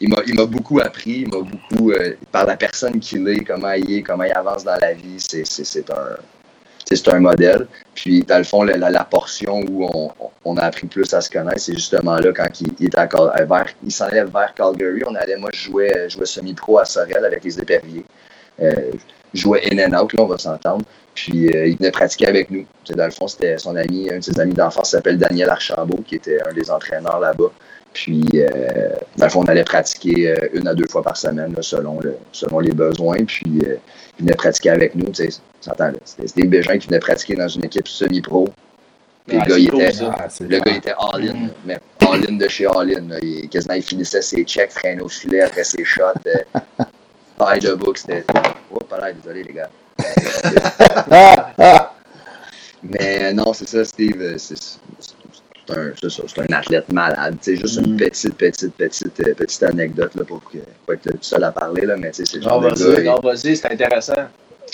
Il 0.01 0.11
m'a 0.11 0.47
beaucoup 0.47 0.81
appris. 0.81 1.21
Il 1.21 1.29
m'a 1.29 1.39
beaucoup. 1.49 1.93
Euh, 1.93 2.17
par 2.33 2.45
la 2.45 2.57
personne 2.57 2.99
qu'il 2.99 3.29
est, 3.29 3.45
comment 3.45 3.71
il 3.71 3.99
est, 3.99 4.03
comment 4.03 4.25
il 4.25 4.33
avance 4.33 4.65
dans 4.65 4.79
la 4.81 4.95
vie. 4.95 5.21
C'est 5.21 5.91
un. 5.93 6.17
C'est 6.85 7.09
un 7.09 7.21
modèle. 7.21 7.69
Puis, 7.95 8.23
dans 8.23 8.39
le 8.39 8.45
fond, 8.45 8.63
la, 8.65 8.77
la, 8.77 9.05
portion 9.05 9.61
où 9.69 9.89
on, 9.93 10.11
on, 10.45 10.57
a 10.57 10.63
appris 10.63 10.87
plus 10.87 11.13
à 11.15 11.21
se 11.21 11.29
connaître, 11.29 11.59
c'est 11.61 11.75
justement 11.75 12.17
là 12.17 12.33
quand 12.33 12.49
il, 12.61 12.69
il 12.79 12.87
était 12.87 12.99
à, 12.99 13.07
vers, 13.45 13.67
il 13.85 13.91
s'en 13.91 14.05
allait 14.05 14.25
vers 14.25 14.55
Calgary. 14.55 15.03
On 15.05 15.15
allait, 15.17 15.37
moi, 15.37 15.51
je 15.53 15.65
jouais, 15.69 16.09
jouais 16.09 16.27
semi-pro 16.27 16.79
à 16.79 16.85
Sorel 16.85 17.25
avec 17.25 17.43
les 17.43 17.59
éperviers. 17.61 18.05
Jouait 19.37 19.63
in 19.73 19.79
and 19.79 19.99
out, 19.99 20.13
là, 20.13 20.25
on 20.25 20.27
va 20.27 20.39
s'entendre. 20.39 20.85
Puis 21.15 21.49
euh, 21.49 21.67
il 21.67 21.77
venait 21.77 21.91
pratiquer 21.91 22.27
avec 22.27 22.51
nous. 22.51 22.65
dans 22.95 23.05
le 23.05 23.11
fond, 23.11 23.27
c'était 23.27 23.59
son 23.59 23.75
ami, 23.77 24.11
un 24.11 24.19
de 24.19 24.23
ses 24.23 24.39
amis 24.39 24.55
d'enfance 24.55 24.91
s'appelle 24.91 25.19
Daniel 25.19 25.49
Archambault, 25.49 26.03
qui 26.07 26.17
était 26.17 26.39
un 26.47 26.53
des 26.53 26.71
entraîneurs 26.71 27.21
là-bas. 27.21 27.51
Puis, 27.93 28.23
euh, 28.35 28.91
dans 29.17 29.25
le 29.25 29.31
fond, 29.31 29.41
on 29.41 29.47
allait 29.47 29.65
pratiquer 29.65 30.29
euh, 30.29 30.49
une 30.53 30.69
à 30.69 30.75
deux 30.75 30.87
fois 30.87 31.03
par 31.03 31.17
semaine, 31.17 31.55
selon, 31.63 31.99
le, 32.01 32.17
selon 32.31 32.61
les 32.61 32.73
besoins. 32.73 33.25
Puis, 33.25 33.47
il 33.47 33.79
venait 34.19 34.35
pratiquer 34.35 34.69
avec 34.69 34.95
nous. 34.95 35.07
C'était 35.15 36.43
des 36.43 36.47
Bégin 36.47 36.77
qui 36.77 36.89
venaient 36.89 36.99
pratiquer 36.99 37.37
dans 37.37 37.49
une 37.49 37.65
équipe 37.65 37.89
semi-pro. 37.89 38.51
Puis 39.27 39.39
le, 39.39 39.45
gars, 39.45 39.59
il 39.59 39.67
était, 39.67 40.05
ah, 40.05 40.29
le 40.39 40.59
gars, 40.61 40.77
était 40.77 40.95
all-in, 40.99 41.49
mais 41.65 41.79
all-in 42.07 42.37
de 42.37 42.49
chez 42.49 42.67
all-in. 42.67 43.19
Il, 43.23 43.49
quasiment, 43.49 43.75
il 43.75 43.83
finissait 43.83 44.23
ses 44.23 44.45
checks, 44.45 44.71
traînait 44.71 45.03
au 45.03 45.09
filet 45.09 45.41
après 45.41 45.65
ses 45.65 45.83
shots. 45.85 46.03
taille 47.39 47.61
de 47.61 47.75
book, 47.75 47.99
c'était. 47.99 48.25
Oh, 48.73 48.79
pas 48.81 48.99
là, 48.99 49.13
désolé, 49.13 49.45
les 49.45 49.53
gars. 49.53 49.71
Mais 52.83 53.33
non, 53.33 53.53
c'est 53.53 53.69
ça, 53.69 53.85
Steve. 53.85 54.37
C'est 54.39 54.55
un, 55.71 55.93
un, 56.43 56.53
athlète 56.53 56.93
malade. 56.93 57.37
C'est 57.41 57.57
juste 57.57 57.81
une 57.81 57.95
mm. 57.95 57.97
petite, 57.97 58.35
petite, 58.35 58.75
petite, 58.75 59.21
euh, 59.21 59.35
petite 59.35 59.63
anecdote 59.63 60.15
là, 60.15 60.25
pour, 60.25 60.43
que, 60.45 60.59
pour 60.85 60.95
être 60.95 61.07
le 61.07 61.19
seul 61.21 61.43
à 61.45 61.51
parler. 61.51 61.87
Là, 61.87 61.97
mais 61.97 62.11
c'est 62.13 62.41
genre 62.41 62.61
non, 62.61 62.69
vas-y, 62.69 63.05
non, 63.05 63.17
vas-y, 63.21 63.57
c'est 63.57 63.73
intéressant. 63.73 64.15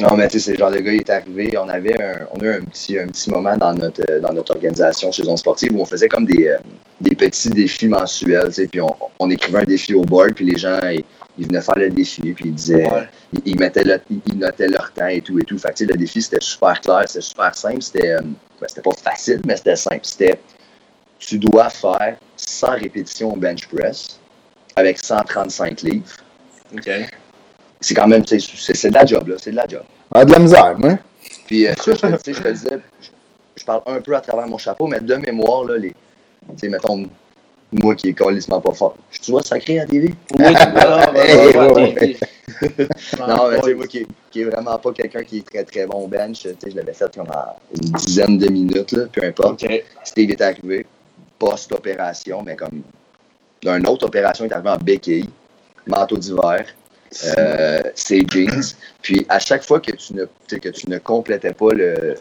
Non, 0.01 0.17
mais 0.17 0.27
tu 0.29 0.39
sais, 0.39 0.47
c'est 0.47 0.53
le 0.53 0.59
genre 0.59 0.71
de 0.71 0.79
gars, 0.79 0.93
il 0.93 1.01
est 1.01 1.11
arrivé. 1.11 1.57
On 1.59 1.69
avait 1.69 2.03
un, 2.03 2.27
on 2.35 2.41
a 2.41 2.45
eu 2.45 2.55
un 2.55 2.61
petit, 2.63 2.99
un 2.99 3.07
petit 3.07 3.31
moment 3.31 3.57
dans 3.57 3.75
notre, 3.75 4.21
dans 4.21 4.33
notre 4.33 4.55
organisation 4.55 5.13
chez 5.13 5.23
Zone 5.23 5.37
Sportive 5.37 5.75
où 5.75 5.81
on 5.81 5.87
faisait 5.87 6.09
comme 6.09 6.25
des, 6.25 6.49
euh, 6.49 6.59
des 7.01 7.15
petits 7.15 7.51
défis 7.51 7.89
mensuels. 7.89 8.51
Puis 8.71 8.81
on, 8.81 8.95
on 9.19 9.31
écrivait 9.31 9.61
un 9.61 9.65
défi 9.65 9.95
au 9.95 10.03
board, 10.03 10.33
puis 10.35 10.47
les 10.47 10.59
gens, 10.59 10.79
ils 10.85 11.05
venaient 11.39 11.61
faire 11.63 11.79
le 11.79 11.91
défi, 11.91 12.33
puis 12.33 12.49
ils 12.49 12.55
disaient, 12.55 12.89
ils, 13.45 13.59
mettaient 13.59 13.85
ils 14.27 14.39
notaient 14.39 14.69
leur 14.69 14.93
temps 14.93 15.07
et 15.07 15.21
tout 15.21 15.39
et 15.39 15.45
tout. 15.45 15.59
Fait 15.59 15.73
que, 15.73 15.85
le 15.85 15.97
défi, 15.97 16.21
c'était 16.21 16.41
super 16.41 16.81
clair, 16.81 17.05
c'était 17.07 17.23
super 17.23 17.55
simple. 17.55 17.83
C'était, 17.83 18.17
ben, 18.17 18.69
c'était 18.69 18.83
pas 18.83 18.95
facile, 19.03 19.41
mais 19.47 19.57
c'était 19.57 19.77
simple. 19.77 20.01
C'était, 20.03 20.39
tu 21.19 21.39
dois 21.39 21.71
faire 21.71 22.17
100 22.37 22.71
répétitions 22.73 23.33
au 23.33 23.37
bench 23.37 23.67
press 23.69 24.19
avec 24.77 24.99
135 24.99 25.83
livres. 25.83 26.17
OK. 26.75 26.91
C'est 27.81 27.95
quand 27.95 28.07
même, 28.07 28.25
c'est, 28.27 28.39
c'est 28.41 28.91
de 28.91 28.95
la 28.95 29.05
job, 29.05 29.27
là. 29.29 29.37
C'est 29.39 29.51
de 29.51 29.57
la 29.57 29.67
job. 29.67 29.83
Ah, 30.15 30.25
de 30.25 30.33
la 30.33 30.39
misère, 30.39 30.79
moi. 30.79 30.99
Puis, 31.47 31.67
euh, 31.67 31.75
je, 31.85 31.93
je, 31.93 31.97
te 31.99 32.49
disais, 32.51 32.79
je, 33.57 33.65
parle 33.65 33.83
un 33.87 34.01
peu 34.01 34.15
à 34.15 34.21
travers 34.21 34.47
mon 34.47 34.59
chapeau, 34.59 34.87
mais 34.87 35.01
de 35.01 35.15
mémoire, 35.17 35.65
là, 35.65 35.77
les, 35.77 35.91
tu 35.91 35.97
sais, 36.57 36.69
mettons, 36.69 37.09
moi 37.73 37.95
qui 37.95 38.09
est 38.09 38.15
carrément 38.15 38.61
pas 38.61 38.73
fort. 38.73 38.97
Je 39.11 39.31
vois 39.31 39.43
sacré 39.43 39.81
à 39.81 39.87
TV? 39.87 40.15
Non, 43.19 43.49
mais 43.51 43.61
tu 43.61 43.65
sais, 43.69 43.75
moi 43.75 43.87
qui, 43.87 44.07
qui 44.31 44.41
est 44.43 44.45
vraiment 44.45 44.79
pas 44.79 44.93
quelqu'un 44.93 45.23
qui 45.23 45.39
est 45.39 45.47
très 45.47 45.65
très 45.65 45.87
bon 45.87 46.07
bench, 46.09 46.43
tu 46.43 46.49
sais, 46.49 46.71
je 46.71 46.77
l'avais 46.77 46.93
fait 46.93 47.15
comme 47.15 47.31
à 47.31 47.57
une 47.75 47.91
dizaine 47.93 48.39
de 48.39 48.49
minutes, 48.49 48.93
là, 48.93 49.05
peu 49.13 49.25
importe. 49.25 49.63
Okay. 49.65 49.85
Steve 50.05 50.31
est 50.31 50.41
arrivé, 50.41 50.87
post-opération, 51.39 52.43
mais 52.43 52.57
comme 52.57 52.83
d'une 53.63 53.87
autre 53.87 54.07
opération, 54.07 54.45
il 54.45 54.49
est 54.49 54.55
arrivé 54.55 54.71
en 54.71 54.77
béquille, 54.77 55.31
manteau 55.87 56.17
d'hiver, 56.17 56.67
euh, 57.39 57.83
ses 57.95 58.25
jeans. 58.29 58.63
Puis 59.03 59.27
à 59.29 59.39
chaque 59.39 59.63
fois 59.63 59.81
que 59.81 59.93
tu 59.93 60.15
ne, 60.15 60.27
que 60.49 60.69
tu 60.69 60.89
ne 60.89 60.99
complétais 60.99 61.53
pas 61.53 61.73
le. 61.73 62.15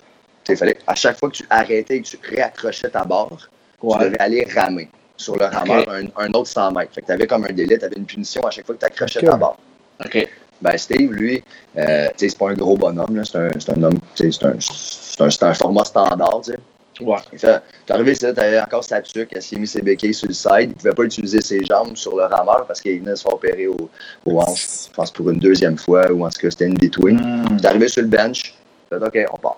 Fallait, 0.57 0.77
à 0.85 0.95
chaque 0.95 1.17
fois 1.17 1.29
que 1.29 1.37
tu 1.37 1.45
arrêtais 1.49 1.97
et 1.97 2.01
que 2.01 2.07
tu 2.07 2.17
réaccrochais 2.23 2.89
ta 2.89 3.05
barre, 3.05 3.49
tu 3.79 3.87
devais 3.87 4.19
aller 4.19 4.45
ramer 4.53 4.89
sur 5.21 5.37
le 5.37 5.45
rameur 5.45 5.85
un, 6.17 6.33
autre 6.33 6.47
100 6.47 6.71
mètres. 6.71 6.93
Fait 6.93 7.01
que 7.01 7.05
tu 7.07 7.11
avais 7.11 7.27
comme 7.27 7.45
un 7.45 7.53
délai, 7.53 7.77
tu 7.77 7.85
avais 7.85 7.95
une 7.95 8.05
punition 8.05 8.41
à 8.43 8.51
chaque 8.51 8.65
fois 8.65 8.75
que 8.75 8.79
tu 8.79 8.85
accrochais 8.85 9.21
ta 9.21 9.37
barre. 9.37 9.57
OK. 10.03 10.27
Ben, 10.61 10.77
Steve, 10.77 11.11
lui, 11.11 11.43
euh, 11.77 12.07
c'est 12.15 12.37
pas 12.37 12.51
un 12.51 12.53
gros 12.53 12.77
bonhomme, 12.77 13.23
c'est 13.25 13.37
un, 13.37 13.47
un, 13.47 13.83
homme, 13.83 13.99
c'est 14.13 14.43
un, 14.43 14.49
un, 14.49 15.47
un, 15.47 15.53
format 15.53 15.85
standard, 15.85 16.41
tu 16.43 16.51
sais. 16.51 16.59
Ouais. 16.99 17.17
T'es 17.39 17.93
arrivé, 17.93 18.15
tu 18.15 18.25
avais 18.25 18.61
encore 18.61 18.83
sa 18.83 19.01
tuque, 19.01 19.29
elle 19.33 19.41
s'est 19.41 19.55
mis 19.55 19.65
ses 19.65 19.81
béquilles 19.81 20.13
sur 20.13 20.27
le 20.27 20.35
side, 20.35 20.69
il 20.69 20.73
pouvait 20.73 20.93
pas 20.93 21.03
utiliser 21.03 21.41
ses 21.41 21.65
jambes 21.65 21.95
sur 21.95 22.15
le 22.15 22.25
rameur 22.25 22.65
parce 22.67 22.79
qu'il 22.79 22.99
venait 22.99 23.11
de 23.11 23.15
se 23.15 23.23
faire 23.23 23.33
opérer 23.33 23.65
au, 23.65 23.89
au 24.25 24.39
hanche, 24.39 24.67
je 24.87 24.93
pense 24.93 25.09
pour 25.09 25.29
une 25.31 25.39
deuxième 25.39 25.79
fois, 25.79 26.11
ou 26.11 26.23
en 26.23 26.29
tout 26.29 26.41
cas 26.41 26.51
c'était 26.51 26.67
une 26.67 26.75
between. 26.75 27.17
Mm. 27.17 27.57
T'es 27.59 27.67
arrivé 27.67 27.87
sur 27.87 28.03
le 28.03 28.09
bench, 28.09 28.53
fait 28.89 29.03
OK, 29.03 29.17
on 29.33 29.37
part. 29.37 29.57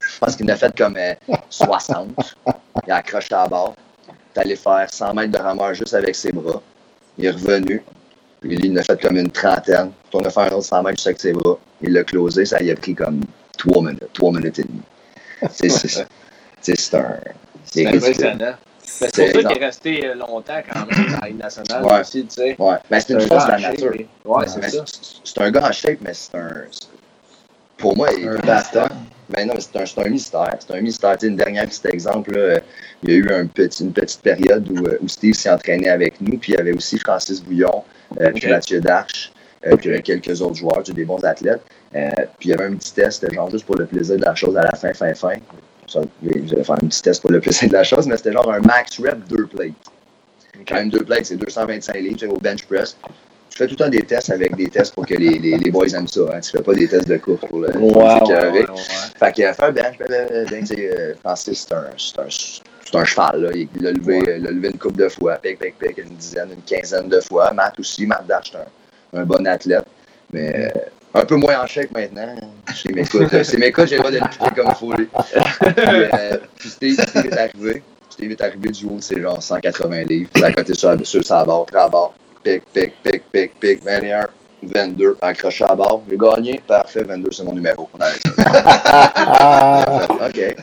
Je 0.00 0.18
pense 0.18 0.36
qu'il 0.36 0.44
en 0.46 0.52
a 0.52 0.56
fait 0.56 0.76
comme 0.76 0.98
60. 1.48 2.08
Euh, 2.18 2.52
il 2.86 2.92
a 2.92 2.96
accroché 2.96 3.32
à 3.34 3.44
la 3.44 3.48
barre 3.48 3.74
allé 4.38 4.56
faire 4.56 4.86
100 4.90 5.14
mètres 5.14 5.32
de 5.32 5.38
rameur 5.38 5.74
juste 5.74 5.94
avec 5.94 6.14
ses 6.14 6.32
bras. 6.32 6.62
Il 7.18 7.26
est 7.26 7.30
revenu. 7.30 7.82
Puis 8.40 8.56
lui, 8.56 8.68
il 8.68 8.78
a 8.78 8.82
fait 8.82 9.00
comme 9.00 9.16
une 9.16 9.30
trentaine. 9.30 9.90
On 10.12 10.20
a 10.20 10.30
fait 10.30 10.40
un 10.40 10.52
autre 10.52 10.64
100 10.64 10.82
mètres 10.82 10.96
juste 10.96 11.06
avec 11.08 11.20
ses 11.20 11.32
bras. 11.32 11.58
Il 11.80 11.92
l'a 11.92 12.04
closé. 12.04 12.44
Ça 12.44 12.62
y 12.62 12.70
a 12.70 12.76
pris 12.76 12.94
comme 12.94 13.20
3 13.58 13.82
minutes, 13.82 14.08
3 14.12 14.32
minutes 14.32 14.58
et 14.58 14.62
demie. 14.62 14.82
C'est 15.50 16.94
un. 16.94 17.16
C'est 17.70 17.86
impressionnant. 17.86 18.54
c'est 18.82 19.06
pour 19.14 19.42
ça 19.42 19.48
qu'il 19.48 19.62
est 19.62 19.64
resté 19.64 20.06
euh, 20.06 20.14
longtemps 20.14 20.60
quand 20.72 20.86
même 20.86 21.12
dans 21.12 21.20
la 21.20 21.30
nationale 21.32 21.84
ouais. 21.84 22.00
aussi, 22.00 22.24
tu 22.24 22.34
sais. 22.34 22.56
Ouais, 22.58 22.76
mais 22.90 23.00
c'est 23.00 23.12
une 23.12 23.20
chose 23.20 23.44
de 23.44 23.50
la 23.50 23.58
nature. 23.58 23.92
Ouais, 24.24 24.46
c'est 24.46 24.70
ça. 24.70 24.84
C'est 25.22 25.40
un 25.40 25.50
gars 25.50 25.68
en 25.68 25.72
shape, 25.72 25.98
mais 26.00 26.14
c'est 26.14 26.34
un. 26.34 26.64
Pour 27.78 27.96
moi, 27.96 28.08
il 28.16 28.28
un 28.28 28.38
bâton. 28.38 28.86
Ben 29.30 29.46
non, 29.46 29.54
c'est 29.58 29.76
un, 29.76 30.02
un, 30.02 30.08
mystère. 30.08 30.56
C'est 30.58 30.74
un 30.74 30.80
mystère. 30.80 31.16
Tu 31.18 31.26
sais, 31.26 31.30
une 31.30 31.36
dernière 31.36 31.66
petit 31.66 31.86
exemple, 31.86 32.32
là, 32.32 32.60
il 33.02 33.10
y 33.10 33.12
a 33.12 33.16
eu 33.16 33.30
un 33.30 33.46
petit, 33.46 33.84
une 33.84 33.92
petite 33.92 34.22
période 34.22 34.66
où, 34.70 35.04
où 35.04 35.08
Steve 35.08 35.34
s'est 35.34 35.50
entraîné 35.50 35.88
avec 35.88 36.20
nous, 36.20 36.38
puis 36.38 36.52
il 36.52 36.56
y 36.56 36.60
avait 36.60 36.72
aussi 36.72 36.98
Francis 36.98 37.42
Bouillon, 37.42 37.84
euh, 38.20 38.30
puis 38.34 38.48
Mathieu 38.48 38.80
Darche, 38.80 39.32
euh, 39.66 39.76
puis 39.76 40.02
quelques 40.02 40.40
autres 40.40 40.54
joueurs, 40.54 40.82
des 40.82 41.04
bons 41.04 41.22
athlètes. 41.24 41.60
Euh, 41.94 42.10
puis 42.38 42.48
il 42.48 42.50
y 42.50 42.54
avait 42.54 42.64
un 42.64 42.74
petit 42.74 42.92
test, 42.92 43.32
genre 43.32 43.50
juste 43.50 43.66
pour 43.66 43.76
le 43.76 43.86
plaisir 43.86 44.16
de 44.16 44.24
la 44.24 44.34
chose 44.34 44.56
à 44.56 44.62
la 44.62 44.72
fin, 44.72 44.92
fin, 44.94 45.14
fin. 45.14 45.34
Ça, 45.86 46.00
j'allais 46.22 46.64
faire 46.64 46.74
un 46.74 46.86
petit 46.86 47.02
test 47.02 47.20
pour 47.22 47.30
le 47.30 47.40
plaisir 47.40 47.68
de 47.68 47.74
la 47.74 47.84
chose, 47.84 48.06
mais 48.06 48.16
c'était 48.16 48.32
genre 48.32 48.50
un 48.52 48.60
max 48.60 48.98
rep 49.00 49.18
deux 49.28 49.46
plates. 49.46 49.72
Quand 50.66 50.74
même 50.74 50.90
deux 50.90 51.04
plates, 51.04 51.26
c'est 51.26 51.36
225 51.36 51.96
livres 51.96 52.34
au 52.34 52.38
bench 52.38 52.64
press. 52.66 52.96
Fais 53.58 53.66
tout 53.66 53.72
le 53.72 53.76
temps 53.76 53.88
des 53.88 54.02
tests 54.02 54.30
avec 54.30 54.54
des 54.54 54.68
tests 54.68 54.94
pour 54.94 55.04
que 55.04 55.14
les, 55.14 55.36
les, 55.36 55.58
les 55.58 55.70
boys 55.72 55.88
aiment 55.88 56.06
ça. 56.06 56.20
Hein. 56.32 56.38
Tu 56.38 56.52
fais 56.52 56.62
pas 56.62 56.74
des 56.74 56.86
tests 56.86 57.08
de 57.08 57.16
course 57.16 57.40
pour 57.40 57.58
le 57.58 57.76
wow, 57.76 57.92
ouais, 57.92 58.22
ouais, 58.22 58.50
ouais. 58.52 58.66
Fait 59.18 59.44
a 59.44 59.66
un 59.66 59.72
bench, 59.72 59.98
ben, 59.98 60.28
ben, 60.30 60.46
ben, 60.48 61.14
Francis, 61.24 61.66
c'est 61.66 61.74
un, 61.74 61.78
un, 62.22 63.00
un, 63.00 63.04
cheval. 63.04 63.42
Là. 63.42 63.50
Il 63.52 63.68
l'a 63.80 63.90
levé, 63.90 64.20
ouais. 64.20 64.38
levé 64.38 64.68
une 64.68 64.78
couple 64.78 64.98
de 64.98 65.08
fois, 65.08 65.34
pic, 65.38 65.58
pic, 65.58 65.76
pic, 65.76 65.98
une 65.98 66.14
dizaine, 66.14 66.50
une 66.52 66.62
quinzaine 66.62 67.08
de 67.08 67.18
fois. 67.18 67.52
Matt 67.52 67.80
aussi, 67.80 68.06
Matt 68.06 68.28
Dash, 68.28 68.52
c'est 68.52 68.58
un, 68.58 69.22
un, 69.22 69.24
bon 69.24 69.44
athlète. 69.44 69.86
Mais 70.32 70.72
un 71.14 71.24
peu 71.24 71.34
moins 71.34 71.60
en 71.60 71.66
chèque 71.66 71.90
maintenant. 71.90 72.36
C'est 72.76 72.94
mes 72.94 73.04
coups. 73.04 73.42
C'est 73.42 73.58
mes 73.58 73.72
coups, 73.72 73.88
j'ai 73.88 73.96
pas 73.98 74.12
de 74.12 74.18
le 74.18 74.54
comme 74.54 74.68
il 74.68 74.74
faut. 74.76 74.92
Puis, 74.94 75.08
euh, 76.14 76.36
Steve, 76.60 77.00
Steve 77.08 77.26
est 77.26 77.36
arrivé. 77.36 77.82
Steve 78.08 78.30
est 78.30 78.40
arrivé 78.40 78.68
du 78.70 78.86
haut, 78.86 78.98
c'est 79.00 79.20
genre 79.20 79.42
180 79.42 80.04
livres. 80.04 80.30
Puis 80.32 80.44
à 80.44 80.52
côté 80.52 80.74
sur, 80.74 80.94
sur 81.04 81.24
sa 81.24 81.44
barre, 81.44 81.66
à 81.74 81.88
barre. 81.88 82.14
Pic, 82.48 82.64
pic, 82.72 82.92
pic, 83.02 83.22
pic, 83.30 83.60
pic, 83.60 83.84
21, 83.84 84.26
22, 84.62 85.18
accroché 85.20 85.64
à 85.64 85.74
barre. 85.74 86.00
J'ai 86.08 86.16
gagné. 86.16 86.60
Parfait, 86.66 87.02
22, 87.02 87.28
c'est 87.30 87.44
mon 87.44 87.52
numéro. 87.52 87.90
On 87.92 88.00
arrête 88.00 88.22
ça. 88.22 90.08
OK. 90.26 90.56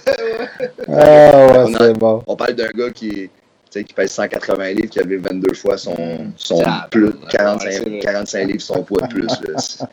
Ah 0.87 1.47
ouais, 1.47 1.73
c'est 1.77 1.93
bon. 1.93 2.23
On 2.25 2.35
parle 2.35 2.53
d'un 2.53 2.69
gars 2.69 2.89
qui 2.89 3.29
qui 3.69 3.93
pèse 3.93 4.13
180 4.13 4.69
livres, 4.71 4.89
qui 4.89 4.99
avait 4.99 5.17
22 5.17 5.53
fois 5.53 5.77
son, 5.77 6.31
son 6.37 6.63
plus, 6.89 7.11
45, 7.29 7.99
45 8.01 8.47
livres 8.47 8.61
son 8.61 8.81
poids 8.81 9.01
de 9.01 9.13
plus. 9.13 9.27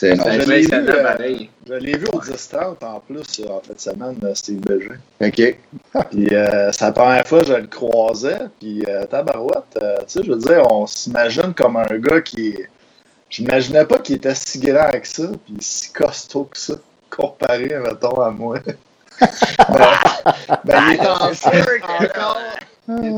C'est 0.00 0.16
je 0.16 0.48
l'ai 0.48 0.62
vu, 0.62 0.72
euh, 0.72 1.46
je 1.68 1.74
l'ai 1.74 1.98
vu 1.98 2.06
au 2.14 2.20
10-30 2.20 2.82
en 2.82 3.00
plus 3.00 3.42
en 3.46 3.60
fin 3.60 3.74
de 3.74 3.78
semaine, 3.78 4.34
Steve 4.34 4.60
Béger. 4.60 4.92
OK. 5.20 5.58
Puis 6.10 6.28
euh, 6.34 6.72
c'est 6.72 6.86
la 6.86 6.92
première 6.92 7.26
fois 7.28 7.40
que 7.40 7.48
je 7.48 7.52
le 7.52 7.66
croisais. 7.66 8.38
Puis 8.58 8.82
euh, 8.88 9.04
Tabarouette, 9.04 9.76
euh, 9.82 9.98
tu 9.98 10.04
sais, 10.06 10.20
je 10.24 10.32
veux 10.32 10.38
dire, 10.38 10.62
on 10.72 10.86
s'imagine 10.86 11.52
comme 11.52 11.76
un 11.76 11.98
gars 11.98 12.22
qui. 12.22 12.56
Je 13.28 13.42
n'imaginais 13.42 13.84
pas 13.84 13.98
qu'il 13.98 14.16
était 14.16 14.34
si 14.34 14.58
grand 14.58 14.90
que 14.90 15.06
ça, 15.06 15.24
puis 15.44 15.56
si 15.60 15.92
costaud 15.92 16.44
que 16.44 16.56
ça, 16.56 16.74
comparé, 17.10 17.68
mettons, 17.68 18.22
à 18.22 18.30
moi. 18.30 18.58
ben, 19.20 19.28
ben, 20.64 20.82
il 20.88 20.94
est 20.94 21.06
en 21.06 21.34
shape 21.34 21.84
encore. 21.84 22.38
Il 23.02 23.16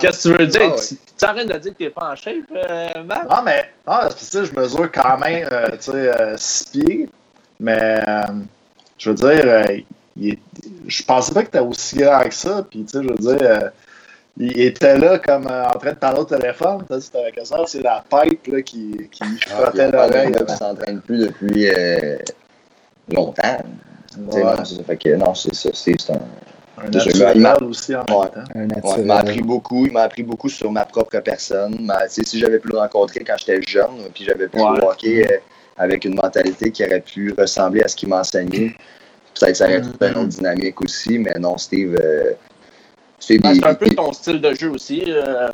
Qu'est-ce 0.00 0.28
que 0.28 0.34
tu 0.34 0.38
veux 0.38 0.46
dire? 0.46 0.74
Tu 0.76 0.96
t'arrêtes 1.16 1.48
de 1.48 1.58
dire 1.58 1.72
que 1.72 1.78
t'es 1.78 1.90
pas 1.90 2.12
en 2.12 2.16
shape, 2.16 2.44
euh, 2.54 2.88
Matt? 3.04 3.28
Non, 3.30 3.42
mais 3.44 3.70
ah, 3.86 4.08
c'est 4.16 4.44
je 4.44 4.54
mesure 4.54 4.90
quand 4.92 5.18
même, 5.18 5.48
euh, 5.50 5.70
tu 5.72 5.92
sais, 5.92 6.34
6 6.36 6.64
pieds. 6.72 7.08
Mais, 7.60 8.02
euh, 8.06 8.22
je 8.98 9.10
veux 9.10 9.16
dire, 9.16 9.82
il 10.16 10.30
est, 10.30 10.38
je 10.86 11.02
pensais 11.04 11.32
pas 11.32 11.42
que 11.42 11.50
t'étais 11.50 11.64
aussi 11.64 11.96
grand 11.96 12.24
que 12.24 12.34
ça. 12.34 12.64
Puis, 12.68 12.84
tu 12.84 12.98
sais, 12.98 13.02
je 13.02 13.08
veux 13.08 13.36
dire, 13.36 13.70
il 14.36 14.60
était 14.60 14.98
là 14.98 15.18
comme 15.18 15.46
en 15.46 15.78
train 15.78 15.92
de 15.92 15.96
parler 15.96 16.20
au 16.20 16.24
téléphone. 16.24 16.84
Tu 16.90 17.00
sais, 17.00 17.18
avec 17.18 17.40
ça, 17.44 17.62
c'est 17.66 17.82
la 17.82 18.04
pipe 18.10 18.46
là, 18.48 18.62
qui, 18.62 19.08
qui 19.10 19.22
ah, 19.22 19.62
frottait 19.62 19.90
l'oreille. 19.90 20.32
Il 20.38 20.56
s'entraîne 20.56 21.00
plus 21.00 21.18
depuis 21.18 21.68
longtemps. 23.08 23.62
Ouais. 24.18 24.44
Non, 24.44 24.64
ça 24.64 24.84
fait 24.84 24.96
que 24.96 25.16
non, 25.16 25.34
c'est 25.34 25.54
ça. 25.54 25.70
C'est 25.72 26.10
un. 26.10 26.20
Un 26.84 26.90
naturel 26.90 27.64
aussi 27.68 27.94
en 27.94 28.00
ouais. 28.00 28.28
même 28.54 28.70
temps. 28.70 28.88
Ouais, 28.90 28.94
il 28.98 29.04
m'a 29.04 29.16
appris 29.16 29.42
beaucoup. 29.42 29.86
Il 29.86 29.92
m'a 29.92 30.02
appris 30.02 30.22
beaucoup 30.22 30.48
sur 30.48 30.70
ma 30.70 30.84
propre 30.84 31.18
personne. 31.20 31.92
Si 32.08 32.38
j'avais 32.38 32.58
pu 32.58 32.68
le 32.68 32.78
rencontrer 32.78 33.20
quand 33.24 33.36
j'étais 33.38 33.60
jeune, 33.62 34.08
puis 34.14 34.24
j'avais 34.24 34.48
pu 34.48 34.60
ouais. 34.60 34.80
le 34.80 34.84
hockey 34.84 35.26
euh, 35.30 35.36
avec 35.76 36.04
une 36.04 36.14
mentalité 36.14 36.70
qui 36.70 36.84
aurait 36.84 37.00
pu 37.00 37.34
ressembler 37.36 37.82
à 37.82 37.88
ce 37.88 37.96
qu'il 37.96 38.08
m'enseignait, 38.08 38.74
peut-être 39.34 39.52
que 39.52 39.56
ça 39.58 39.64
aurait 39.64 39.78
été 39.78 39.88
mm 39.88 39.96
-hmm. 40.00 40.10
une 40.10 40.18
autre 40.18 40.28
dynamique 40.28 40.80
aussi, 40.82 41.18
mais 41.18 41.34
non, 41.38 41.56
Steve. 41.58 41.96
Euh, 42.00 42.32
Steve 43.18 43.40
ben, 43.40 43.54
c'est 43.54 43.66
un 43.66 43.74
peu 43.74 43.90
ton 43.90 44.12
style 44.12 44.40
de 44.40 44.52
jeu 44.54 44.70
aussi. 44.70 45.04
Euh, 45.06 45.48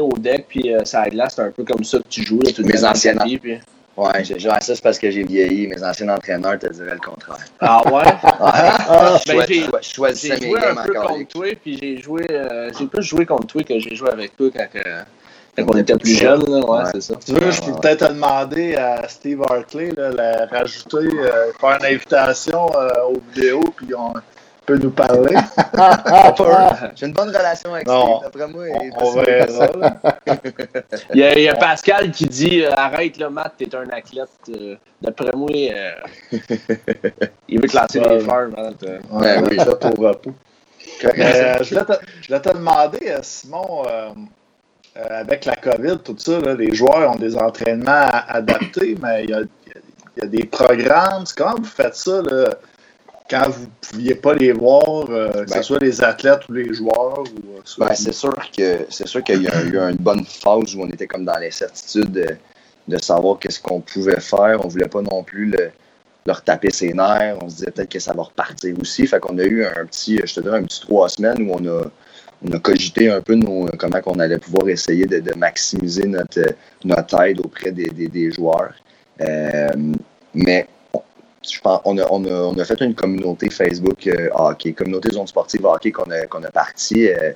au 0.00 0.16
deck, 0.18 0.46
puis 0.48 0.74
euh, 0.74 0.84
ça 0.84 1.08
glace, 1.08 1.34
c'est 1.36 1.42
un 1.42 1.50
peu 1.50 1.64
comme 1.64 1.84
ça 1.84 1.98
que 1.98 2.08
tu 2.08 2.22
joues. 2.24 2.40
Là, 2.40 2.50
mes 2.58 2.84
anciennes. 2.84 3.18
Vie, 3.24 3.38
puis... 3.38 3.58
Ouais, 3.96 4.24
j'ai, 4.24 4.40
ça 4.40 4.58
c'est 4.60 4.82
parce 4.82 4.98
que 4.98 5.10
j'ai 5.10 5.22
vieilli. 5.22 5.68
Mes 5.68 5.82
anciens 5.82 6.08
entraîneurs 6.08 6.58
te 6.58 6.66
diraient 6.66 6.94
le 6.94 7.00
contraire. 7.00 7.44
Ah 7.60 7.82
ouais? 7.92 8.02
Ah, 8.46 9.18
ben, 9.26 9.44
j'ai, 9.46 9.66
j'ai 10.14 10.48
joué 10.48 10.64
un 10.64 10.74
peu 10.74 10.92
contre 10.92 11.28
toi, 11.28 11.46
puis 11.62 11.78
j'ai 11.80 11.98
joué, 11.98 12.26
euh, 12.30 12.70
j'ai 12.76 12.86
plus 12.86 13.02
joué 13.02 13.24
contre 13.24 13.46
toi 13.46 13.62
que 13.62 13.78
j'ai 13.78 13.94
joué 13.94 14.10
avec 14.10 14.36
toi 14.36 14.50
quand, 14.52 14.66
quand 15.56 15.64
on 15.74 15.78
était 15.78 15.96
plus 15.96 16.14
jeunes. 16.14 16.42
Ouais, 16.42 16.64
ouais. 16.64 16.84
c'est 16.92 17.00
ça. 17.00 17.14
Tu 17.24 17.32
veux, 17.34 17.50
je 17.50 17.60
peux 17.62 17.72
peut-être 17.80 18.08
te 18.08 18.12
demander 18.12 18.74
à 18.74 19.08
Steve 19.08 19.42
Hartley, 19.42 19.90
là, 19.96 20.10
la, 20.10 20.46
rajouter, 20.46 20.96
euh, 20.96 21.52
faire 21.60 21.78
une 21.80 21.86
invitation 21.86 22.70
euh, 22.76 22.88
aux 23.08 23.22
vidéos, 23.32 23.64
puis 23.76 23.94
on 23.94 24.12
peut 24.64 24.78
nous 24.78 24.90
parler. 24.90 25.34
J'ai 26.96 27.06
une 27.06 27.12
bonne 27.12 27.28
relation 27.28 27.74
avec 27.74 27.88
Steve. 27.88 28.20
D'après 28.22 28.48
moi, 28.48 28.64
on, 28.96 29.04
on 29.04 29.22
verra. 29.22 29.68
il, 31.12 31.20
y 31.20 31.24
a, 31.24 31.38
il 31.38 31.44
y 31.44 31.48
a 31.48 31.54
Pascal 31.54 32.10
qui 32.10 32.26
dit 32.26 32.62
euh, 32.62 32.72
Arrête, 32.72 33.18
là, 33.18 33.30
Matt, 33.30 33.54
t'es 33.58 33.74
un 33.74 33.88
athlète. 33.90 34.28
Euh, 34.50 34.76
D'après 35.02 35.32
moi, 35.36 35.50
euh, 35.52 35.92
il 37.48 37.60
veut 37.60 37.68
te 37.68 37.76
lancer 37.76 38.00
les 38.00 38.20
fleurs, 38.20 38.50
Matt. 38.50 38.82
Ouais, 39.10 39.38
oui, 39.48 39.56
ça 39.58 39.74
pour 39.76 39.98
repos. 39.98 40.32
Euh, 41.04 41.56
je, 41.60 41.68
voulais 41.70 41.84
te, 41.84 41.92
je 42.22 42.28
voulais 42.28 42.40
te 42.40 42.52
demander, 42.52 43.16
Simon, 43.22 43.82
avec 44.94 45.44
la 45.44 45.56
COVID, 45.56 45.98
tout 46.04 46.14
ça, 46.16 46.40
là, 46.40 46.54
les 46.54 46.74
joueurs 46.74 47.10
ont 47.10 47.16
des 47.18 47.36
entraînements 47.36 48.08
adaptés, 48.28 48.96
mais 49.02 49.24
il 49.24 49.30
y 49.30 49.34
a, 49.34 49.40
il 50.16 50.22
y 50.22 50.22
a 50.22 50.26
des 50.26 50.44
programmes. 50.44 51.24
Comment 51.36 51.56
vous 51.58 51.64
faites 51.64 51.96
ça? 51.96 52.22
Là? 52.22 52.50
Quand 53.34 53.50
vous 53.50 53.62
ne 53.62 53.88
pouviez 53.90 54.14
pas 54.14 54.34
les 54.34 54.52
voir, 54.52 55.10
euh, 55.10 55.30
que 55.30 55.50
ben, 55.50 55.56
ce 55.56 55.62
soit 55.62 55.78
les 55.80 56.02
athlètes 56.02 56.48
ou 56.48 56.52
les 56.52 56.72
joueurs? 56.72 57.20
Ou, 57.20 57.60
ben, 57.78 57.94
c'est 57.94 58.12
sûr 58.12 58.34
que 58.56 58.86
c'est 58.88 59.08
sûr 59.08 59.22
qu'il 59.24 59.42
y 59.42 59.48
a 59.48 59.62
eu 59.62 59.76
une 59.76 59.96
bonne 59.96 60.24
phase 60.24 60.74
où 60.74 60.82
on 60.82 60.88
était 60.88 61.06
comme 61.06 61.24
dans 61.24 61.38
l'incertitude 61.38 62.12
de, 62.12 62.28
de 62.86 62.98
savoir 62.98 63.38
qu'est-ce 63.38 63.60
qu'on 63.60 63.80
pouvait 63.80 64.20
faire. 64.20 64.64
On 64.64 64.68
voulait 64.68 64.88
pas 64.88 65.02
non 65.02 65.22
plus 65.24 65.46
le, 65.46 65.70
leur 66.26 66.42
taper 66.42 66.70
ses 66.70 66.92
nerfs. 66.92 67.36
On 67.42 67.48
se 67.48 67.56
disait 67.56 67.70
peut-être 67.72 67.90
que 67.90 67.98
ça 67.98 68.12
va 68.12 68.22
repartir 68.22 68.76
aussi. 68.80 69.06
Fait 69.06 69.20
qu'on 69.20 69.38
a 69.38 69.44
eu 69.44 69.64
un 69.64 69.84
petit, 69.86 70.20
je 70.24 70.34
te 70.34 70.40
dirais, 70.40 70.58
un 70.58 70.64
petit 70.64 70.80
trois 70.80 71.08
semaines 71.08 71.42
où 71.42 71.56
on 71.58 71.66
a, 71.66 71.82
on 72.46 72.52
a 72.52 72.58
cogité 72.58 73.10
un 73.10 73.20
peu 73.20 73.34
nos, 73.34 73.66
comment 73.78 74.00
on 74.06 74.18
allait 74.20 74.38
pouvoir 74.38 74.68
essayer 74.68 75.06
de, 75.06 75.18
de 75.18 75.34
maximiser 75.34 76.06
notre, 76.06 76.54
notre 76.84 77.20
aide 77.22 77.40
auprès 77.40 77.72
des, 77.72 77.88
des, 77.88 78.08
des 78.08 78.30
joueurs. 78.30 78.74
Euh, 79.20 79.68
mais 80.34 80.66
je 81.50 81.60
pense, 81.60 81.80
on, 81.84 81.98
a, 81.98 82.06
on, 82.10 82.24
a, 82.24 82.30
on 82.30 82.58
a 82.58 82.64
fait 82.64 82.80
une 82.80 82.94
communauté 82.94 83.50
Facebook 83.50 84.06
euh, 84.06 84.28
hockey, 84.34 84.72
communauté 84.72 85.10
zone 85.10 85.26
sportive 85.26 85.64
hockey 85.64 85.92
qu'on 85.92 86.10
a, 86.10 86.26
qu'on 86.26 86.42
a 86.42 86.50
partie 86.50 87.08
euh, 87.08 87.32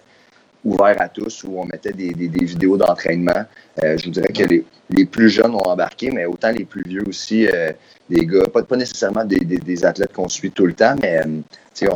ouvert 0.64 1.00
à 1.00 1.08
tous 1.08 1.44
où 1.44 1.58
on 1.60 1.64
mettait 1.64 1.92
des, 1.92 2.12
des, 2.12 2.28
des 2.28 2.44
vidéos 2.44 2.76
d'entraînement. 2.76 3.44
Euh, 3.82 3.96
je 3.96 4.04
vous 4.06 4.10
dirais 4.10 4.32
que 4.32 4.44
les, 4.44 4.64
les, 4.90 5.04
plus 5.04 5.30
jeunes 5.30 5.54
ont 5.54 5.68
embarqué, 5.68 6.10
mais 6.10 6.26
autant 6.26 6.50
les 6.50 6.64
plus 6.64 6.82
vieux 6.82 7.04
aussi, 7.08 7.46
euh, 7.46 7.72
des 8.10 8.26
gars, 8.26 8.48
pas, 8.52 8.62
pas 8.62 8.76
nécessairement 8.76 9.24
des, 9.24 9.40
des 9.40 9.84
athlètes 9.84 10.12
qu'on 10.12 10.28
suit 10.28 10.50
tout 10.50 10.66
le 10.66 10.72
temps, 10.74 10.96
mais 11.00 11.20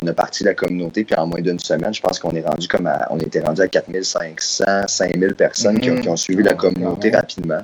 on 0.01 0.07
a 0.07 0.13
parti 0.13 0.45
la 0.45 0.53
communauté, 0.53 1.03
puis 1.03 1.15
en 1.15 1.27
moins 1.27 1.41
d'une 1.41 1.59
semaine, 1.59 1.93
je 1.93 2.01
pense 2.01 2.17
qu'on 2.19 2.31
est 2.31 2.45
rendu 2.45 2.67
comme 2.69 2.87
à, 2.87 3.07
on 3.09 3.19
était 3.19 3.41
rendu 3.41 3.61
à 3.61 3.67
4500, 3.67 4.63
5000 4.87 5.35
personnes 5.35 5.75
mm 5.75 5.77
-hmm. 5.77 5.81
qui, 5.81 5.91
ont, 5.91 6.01
qui, 6.01 6.09
ont, 6.09 6.15
suivi 6.15 6.43
la 6.43 6.53
communauté 6.53 7.09
rapidement. 7.09 7.63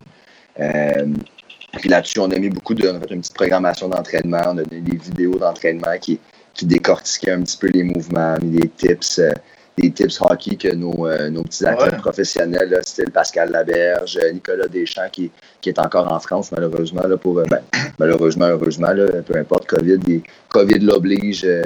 Puis 1.78 1.90
là-dessus, 1.90 2.20
on 2.20 2.32
a 2.32 2.40
mis 2.40 2.50
beaucoup 2.50 2.74
de. 2.74 2.88
On 2.88 2.96
a 2.96 3.00
fait 3.00 3.14
une 3.14 3.22
petite 3.22 3.36
programmation 3.36 3.90
d'entraînement, 3.90 4.42
on 4.48 4.58
a 4.58 4.64
donné 4.64 4.82
des 4.82 4.98
vidéos 4.98 5.38
d'entraînement 5.38 5.98
qui, 6.02 6.20
qui 6.54 6.66
décortiquaient 6.66 7.32
un 7.32 7.42
petit 7.42 7.58
peu 7.58 7.68
les 7.68 7.84
mouvements, 7.84 8.36
des 8.42 8.68
tips, 8.70 9.20
euh, 9.20 9.32
des 9.78 9.92
tips 9.92 10.20
hockey 10.22 10.56
que 10.56 10.74
nos, 10.74 11.08
euh, 11.08 11.30
nos 11.30 11.44
petits 11.44 11.66
athlètes 11.66 11.94
ouais? 11.94 11.98
professionnels, 12.00 12.70
là, 12.70 12.82
style 12.82 13.12
Pascal 13.12 13.52
Laberge, 13.52 14.20
Nicolas 14.34 14.68
Deschamps, 14.68 15.10
qui, 15.12 15.32
qui 15.62 15.70
est 15.70 15.80
encore 15.80 16.12
en 16.12 16.20
France, 16.20 16.52
malheureusement, 16.52 17.06
là, 17.08 17.18
pour. 17.18 17.36
Ben, 17.36 17.62
malheureusement, 18.00 18.48
heureusement, 18.48 18.92
là, 18.92 19.06
peu 19.22 19.38
importe, 19.38 19.68
COVID, 19.68 20.00
il, 20.08 20.22
COVID 20.50 20.80
l'oblige, 20.80 21.44
euh, 21.46 21.64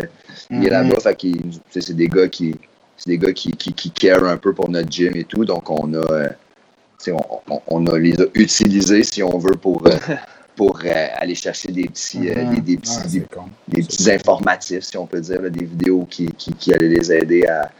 il 0.49 0.57
mm 0.57 0.61
-hmm. 0.61 0.67
est 0.67 0.69
là-bas, 0.69 0.99
fait 0.99 1.15
que 1.15 1.79
c'est 1.79 1.95
des 1.95 2.07
gars 2.07 2.27
qui. 2.27 2.55
C'est 2.97 3.09
des 3.09 3.17
gars 3.17 3.33
qui, 3.33 3.51
qui, 3.51 3.73
qui 3.73 3.89
care 3.89 4.23
un 4.23 4.37
peu 4.37 4.53
pour 4.53 4.69
notre 4.69 4.89
gym 4.89 5.15
et 5.15 5.23
tout, 5.23 5.45
donc 5.45 5.69
on 5.69 5.93
a 5.95 6.29
on, 7.11 7.41
on, 7.49 7.61
on, 7.67 7.87
a 7.87 7.97
les 7.97 8.19
a 8.19 8.25
utilisés, 8.33 9.03
si 9.03 9.23
on 9.23 9.37
veut, 9.37 9.55
pour, 9.55 9.85
euh, 9.87 9.97
pour 10.55 10.79
euh, 10.85 11.07
aller 11.15 11.35
chercher 11.35 11.71
des 11.71 11.87
petits, 11.87 12.29
euh, 12.29 12.45
des, 12.51 12.61
des, 12.61 12.77
petits, 12.77 13.21
des, 13.67 13.81
petits 13.81 14.11
informatifs, 14.11 14.83
si 14.83 14.97
on 14.97 15.05
peut 15.05 15.21
dire, 15.21 15.41
des 15.41 15.65
vidéos 15.65 16.05
qui, 16.09 16.27
qui, 16.37 16.53
qui, 16.53 16.73
allaient 16.73 16.89
les 16.89 17.11
aider 17.11 17.45
à, 17.45 17.71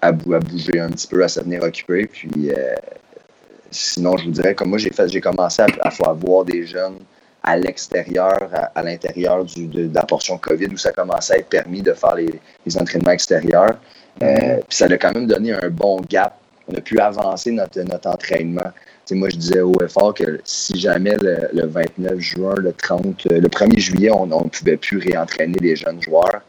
à, 0.00 0.12
bouger 0.12 0.80
un 0.80 0.90
petit 0.90 1.06
peu, 1.06 1.22
à 1.24 1.28
se 1.28 1.40
tenir 1.40 1.62
occupés. 1.62 2.06
Puis 2.06 2.50
euh, 2.50 2.74
sinon, 3.70 4.16
je 4.16 4.26
vous 4.26 4.30
dirais, 4.30 4.54
comme 4.54 4.68
moi, 4.70 4.78
j'ai 4.78 4.90
fait, 4.90 5.08
j'ai 5.08 5.20
commencé 5.20 5.62
à, 5.62 5.66
à, 5.82 6.12
voir 6.12 6.44
des 6.44 6.64
jeunes 6.66 6.98
à 7.42 7.56
l'extérieur, 7.56 8.38
à, 8.74 8.82
l'intérieur 8.82 9.44
de, 9.44 9.90
la 9.92 10.02
portion 10.02 10.38
COVID, 10.38 10.66
où 10.66 10.76
ça 10.76 10.92
commençait 10.92 11.34
à 11.34 11.38
être 11.38 11.48
permis 11.48 11.82
de 11.82 11.94
faire 11.94 12.14
les, 12.14 12.28
les 12.66 12.76
entraînements 12.76 13.12
extérieurs. 13.12 13.78
Mm-hmm. 14.20 14.56
puis 14.68 14.76
ça 14.76 14.86
a 14.86 14.96
quand 14.98 15.14
même 15.14 15.26
donné 15.26 15.52
un 15.52 15.70
bon 15.70 16.00
gap. 16.08 16.39
On 16.68 16.74
a 16.74 16.80
pu 16.80 16.98
avancer 17.00 17.50
notre, 17.50 17.80
notre 17.80 18.08
entraînement 18.08 18.70
moi, 19.14 19.28
je 19.28 19.36
disais 19.36 19.60
au 19.60 19.74
effort 19.82 20.14
que 20.14 20.40
si 20.44 20.78
jamais 20.78 21.16
le, 21.20 21.66
29 21.66 22.18
juin, 22.18 22.54
le 22.56 22.72
30, 22.72 23.24
le 23.24 23.48
1er 23.48 23.78
juillet, 23.78 24.10
on 24.10 24.26
ne 24.26 24.48
pouvait 24.48 24.76
plus 24.76 24.98
réentraîner 24.98 25.58
les 25.60 25.76
jeunes 25.76 26.02
joueurs, 26.02 26.42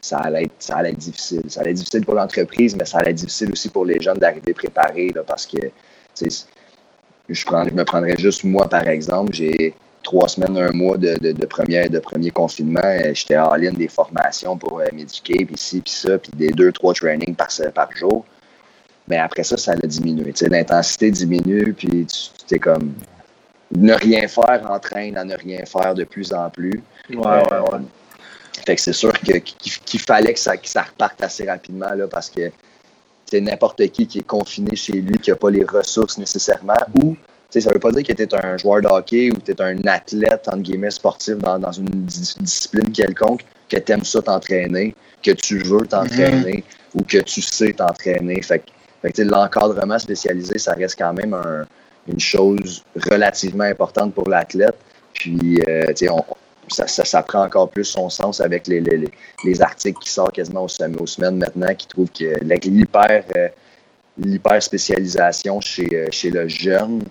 ça 0.00 0.18
allait 0.18 0.44
être, 0.44 0.54
ça 0.58 0.76
allait 0.76 0.92
difficile. 0.92 1.42
Ça 1.48 1.60
allait 1.60 1.70
être 1.70 1.76
difficile 1.76 2.04
pour 2.04 2.14
l'entreprise, 2.14 2.76
mais 2.76 2.84
ça 2.84 2.98
allait 2.98 3.10
être 3.10 3.16
difficile 3.16 3.52
aussi 3.52 3.68
pour 3.68 3.84
les 3.84 4.00
jeunes 4.00 4.18
d'arriver 4.18 4.52
préparés 4.52 5.12
parce 5.26 5.46
que 5.46 5.58
je, 6.20 6.26
je 7.28 7.74
me 7.74 7.84
prendrais 7.84 8.16
juste 8.16 8.44
moi, 8.44 8.68
par 8.68 8.86
exemple. 8.88 9.32
J'ai 9.32 9.74
trois 10.02 10.28
semaines, 10.28 10.56
un 10.56 10.72
mois 10.72 10.96
de, 10.96 11.16
de, 11.16 11.46
premier, 11.46 11.88
de 11.88 12.00
premier 12.00 12.30
confinement. 12.30 12.80
Euh, 12.84 13.12
j'étais 13.14 13.38
en 13.38 13.54
ligne 13.54 13.74
des 13.74 13.88
formations 13.88 14.56
pour 14.56 14.80
euh, 14.80 14.86
m'éduquer, 14.92 15.44
puis 15.44 15.56
ci, 15.56 15.80
puis 15.80 15.92
ça, 15.92 16.18
puis 16.18 16.32
des 16.34 16.48
deux, 16.48 16.72
trois 16.72 16.92
trainings 16.92 17.36
par, 17.36 17.48
par 17.72 17.92
jour. 17.92 18.24
Mais 19.12 19.18
après 19.18 19.44
ça, 19.44 19.58
ça 19.58 19.72
a 19.72 19.86
diminué. 19.86 20.32
L'intensité 20.40 21.10
diminue, 21.10 21.74
puis 21.74 22.06
tu 22.48 22.54
es 22.54 22.58
comme. 22.58 22.94
Ne 23.76 23.92
rien 23.92 24.26
faire 24.26 24.62
entraîne 24.70 25.18
à 25.18 25.24
ne 25.24 25.36
rien 25.36 25.66
faire 25.66 25.94
de 25.94 26.04
plus 26.04 26.32
en 26.32 26.48
plus. 26.48 26.82
Ouais, 27.10 27.18
ouais, 27.18 27.58
ouais. 27.58 27.80
Fait 28.64 28.74
que 28.74 28.80
c'est 28.80 28.94
sûr 28.94 29.12
qu'il 29.20 30.00
fallait 30.00 30.32
que 30.32 30.38
ça, 30.38 30.56
que 30.56 30.66
ça 30.66 30.82
reparte 30.84 31.22
assez 31.22 31.44
rapidement 31.44 31.92
là, 31.94 32.06
parce 32.06 32.30
que 32.30 32.50
c'est 33.26 33.42
n'importe 33.42 33.86
qui 33.88 34.06
qui 34.06 34.20
est 34.20 34.26
confiné 34.26 34.76
chez 34.76 34.94
lui, 34.94 35.18
qui 35.18 35.28
n'a 35.28 35.36
pas 35.36 35.50
les 35.50 35.64
ressources 35.64 36.16
nécessairement, 36.16 36.82
ou 37.02 37.14
ça 37.50 37.60
ne 37.60 37.74
veut 37.74 37.80
pas 37.80 37.92
dire 37.92 38.04
que 38.04 38.14
tu 38.14 38.22
es 38.22 38.34
un 38.34 38.56
joueur 38.56 38.80
de 38.80 38.88
hockey 38.88 39.30
ou 39.30 39.36
tu 39.44 39.52
es 39.52 39.60
un 39.60 39.76
athlète, 39.86 40.48
entre 40.48 40.62
guillemets, 40.62 40.90
sportif 40.90 41.36
dans, 41.36 41.58
dans 41.58 41.72
une 41.72 42.06
discipline 42.06 42.90
quelconque, 42.92 43.44
que 43.68 43.76
tu 43.76 43.92
aimes 43.92 44.04
ça 44.04 44.22
t'entraîner, 44.22 44.94
que 45.22 45.32
tu 45.32 45.58
veux 45.58 45.86
t'entraîner 45.86 46.64
mm-hmm. 46.64 46.98
ou 46.98 47.02
que 47.02 47.18
tu 47.18 47.42
sais 47.42 47.74
t'entraîner. 47.74 48.40
Fait 48.40 48.60
que 48.60 48.64
l'encadrement 49.18 49.98
spécialisé, 49.98 50.58
ça 50.58 50.74
reste 50.74 50.98
quand 50.98 51.12
même 51.12 51.36
une 52.08 52.20
chose 52.20 52.82
relativement 53.10 53.64
importante 53.64 54.14
pour 54.14 54.28
l'athlète. 54.28 54.76
Puis, 55.14 55.60
euh, 55.68 55.92
ça, 56.68 56.86
ça, 56.86 57.22
prend 57.22 57.44
encore 57.44 57.68
plus 57.68 57.84
son 57.84 58.08
sens 58.08 58.40
avec 58.40 58.66
les, 58.66 58.80
les, 58.80 59.62
articles 59.62 59.98
qui 60.00 60.10
sortent 60.10 60.34
quasiment 60.34 60.64
aux, 60.64 61.06
semaines 61.06 61.36
maintenant, 61.36 61.74
qui 61.74 61.86
trouvent 61.86 62.10
que 62.10 62.42
l'hyper 62.44 63.24
euh, 63.36 63.48
l'hyper 64.18 64.62
spécialisation 64.62 65.60
chez, 65.60 65.88
euh, 65.92 66.06
chez 66.10 66.30
le 66.30 66.48
jeune, 66.48 67.02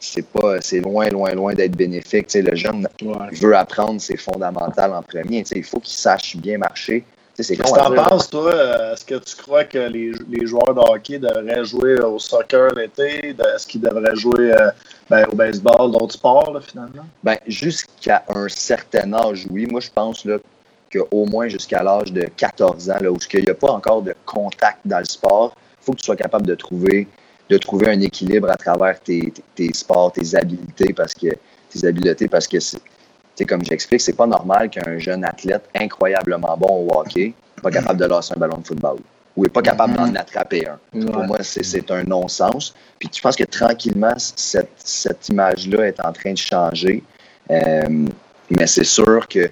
c'est 0.00 0.26
pas 0.26 0.60
c'est 0.60 0.80
loin, 0.80 1.08
loin, 1.08 1.32
loin 1.32 1.54
d'être 1.54 1.76
bénéfique. 1.76 2.32
le 2.34 2.54
jeune 2.54 2.86
veut 3.32 3.56
apprendre 3.56 4.00
ses 4.00 4.16
fondamentales 4.16 4.92
en 4.92 5.02
premier. 5.02 5.44
il 5.50 5.64
faut 5.64 5.80
qu'il 5.80 5.96
sache 5.96 6.36
bien 6.36 6.58
marcher. 6.58 7.04
Qu'est-ce 7.38 7.52
que 7.52 7.62
tu 7.62 7.80
en 7.80 7.94
penses, 7.94 8.30
toi? 8.30 8.52
Euh, 8.52 8.94
est-ce 8.94 9.04
que 9.04 9.14
tu 9.14 9.36
crois 9.36 9.62
que 9.62 9.78
les, 9.78 10.10
les, 10.28 10.44
joueurs 10.44 10.74
de 10.74 10.80
hockey 10.80 11.20
devraient 11.20 11.64
jouer 11.64 12.00
au 12.00 12.18
soccer 12.18 12.74
l'été? 12.74 13.28
Est-ce 13.28 13.64
qu'ils 13.64 13.80
devraient 13.80 14.16
jouer 14.16 14.52
euh, 14.52 14.70
ben, 15.08 15.24
au 15.30 15.36
baseball, 15.36 15.92
d'autres 15.92 16.14
sports, 16.14 16.58
finalement? 16.60 17.06
Ben, 17.22 17.36
jusqu'à 17.46 18.24
un 18.34 18.48
certain 18.48 19.12
âge, 19.12 19.46
oui. 19.52 19.68
Moi, 19.70 19.78
je 19.78 19.88
pense 19.94 20.26
qu'au 20.92 21.26
moins 21.26 21.46
jusqu'à 21.46 21.80
l'âge 21.80 22.12
de 22.12 22.26
14 22.36 22.90
ans, 22.90 22.96
là, 23.00 23.08
où 23.08 23.18
il 23.32 23.44
n'y 23.44 23.50
a 23.50 23.54
pas 23.54 23.70
encore 23.70 24.02
de 24.02 24.16
contact 24.26 24.78
dans 24.84 24.98
le 24.98 25.04
sport, 25.04 25.54
il 25.80 25.84
faut 25.84 25.92
que 25.92 25.98
tu 25.98 26.06
sois 26.06 26.16
capable 26.16 26.46
de 26.48 26.56
trouver, 26.56 27.06
de 27.48 27.56
trouver 27.56 27.88
un 27.90 28.00
équilibre 28.00 28.50
à 28.50 28.56
travers 28.56 28.98
tes, 28.98 29.32
tes 29.54 29.72
sports, 29.72 30.10
tes 30.10 30.34
habiletés, 30.34 30.92
parce 30.92 31.14
que 31.14 31.28
tes 31.70 31.86
habiletés, 31.86 32.26
parce 32.26 32.48
que 32.48 32.58
comme 33.44 33.64
j'explique, 33.64 34.00
c'est 34.00 34.16
pas 34.16 34.26
normal 34.26 34.70
qu'un 34.70 34.98
jeune 34.98 35.24
athlète 35.24 35.68
incroyablement 35.74 36.56
bon 36.56 36.86
au 36.86 36.98
hockey 36.98 37.34
n'est 37.56 37.62
pas 37.62 37.70
capable 37.70 38.00
de 38.00 38.06
lancer 38.06 38.34
un 38.36 38.40
ballon 38.40 38.58
de 38.58 38.66
football 38.66 38.98
ou 39.36 39.44
n'est 39.44 39.48
pas 39.48 39.62
capable 39.62 39.94
d'en 39.94 40.08
mm-hmm. 40.08 40.18
attraper 40.18 40.66
un. 40.66 41.00
Pour 41.06 41.24
moi, 41.24 41.38
c'est 41.42 41.90
un 41.90 42.02
non-sens. 42.02 42.74
Puis 42.98 43.08
je 43.14 43.20
pense 43.20 43.36
que 43.36 43.44
tranquillement, 43.44 44.14
cette, 44.16 44.72
cette 44.78 45.28
image-là 45.28 45.86
est 45.86 46.00
en 46.04 46.12
train 46.12 46.32
de 46.32 46.38
changer. 46.38 47.04
Euh, 47.50 48.06
mais 48.50 48.66
c'est 48.66 48.84
sûr 48.84 49.28
que 49.28 49.48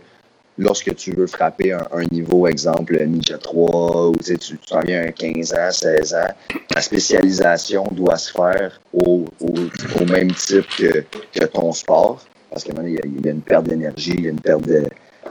lorsque 0.59 0.95
tu 0.97 1.13
veux 1.13 1.27
frapper 1.27 1.73
un, 1.73 2.05
niveau, 2.11 2.49
exemple, 2.49 2.99
Ninja 3.07 3.39
3, 3.39 4.09
ou 4.09 4.17
tu, 4.17 4.37
tu 4.37 4.75
en 4.75 4.81
viens 4.81 5.05
à 5.05 5.13
15 5.13 5.53
ans, 5.53 5.71
16 5.71 6.15
ans, 6.15 6.35
la 6.75 6.81
spécialisation 6.81 7.87
doit 7.93 8.17
se 8.17 8.33
faire 8.33 8.81
au, 8.93 9.27
au, 9.41 10.05
même 10.07 10.33
type 10.33 10.67
que, 10.77 11.05
que 11.33 11.45
ton 11.45 11.73
sport 11.73 12.25
parce 12.57 12.65
qu'à 12.65 12.73
un 12.73 12.77
moment 12.77 12.89
il 12.89 12.95
y, 12.95 13.29
a, 13.29 13.33
une 13.33 13.43
perte 13.43 13.67
d'énergie, 13.67 14.15
il 14.17 14.25
y 14.25 14.29
a 14.29 14.31
une 14.31 14.41
perte 14.41 14.63
de, 14.63 14.83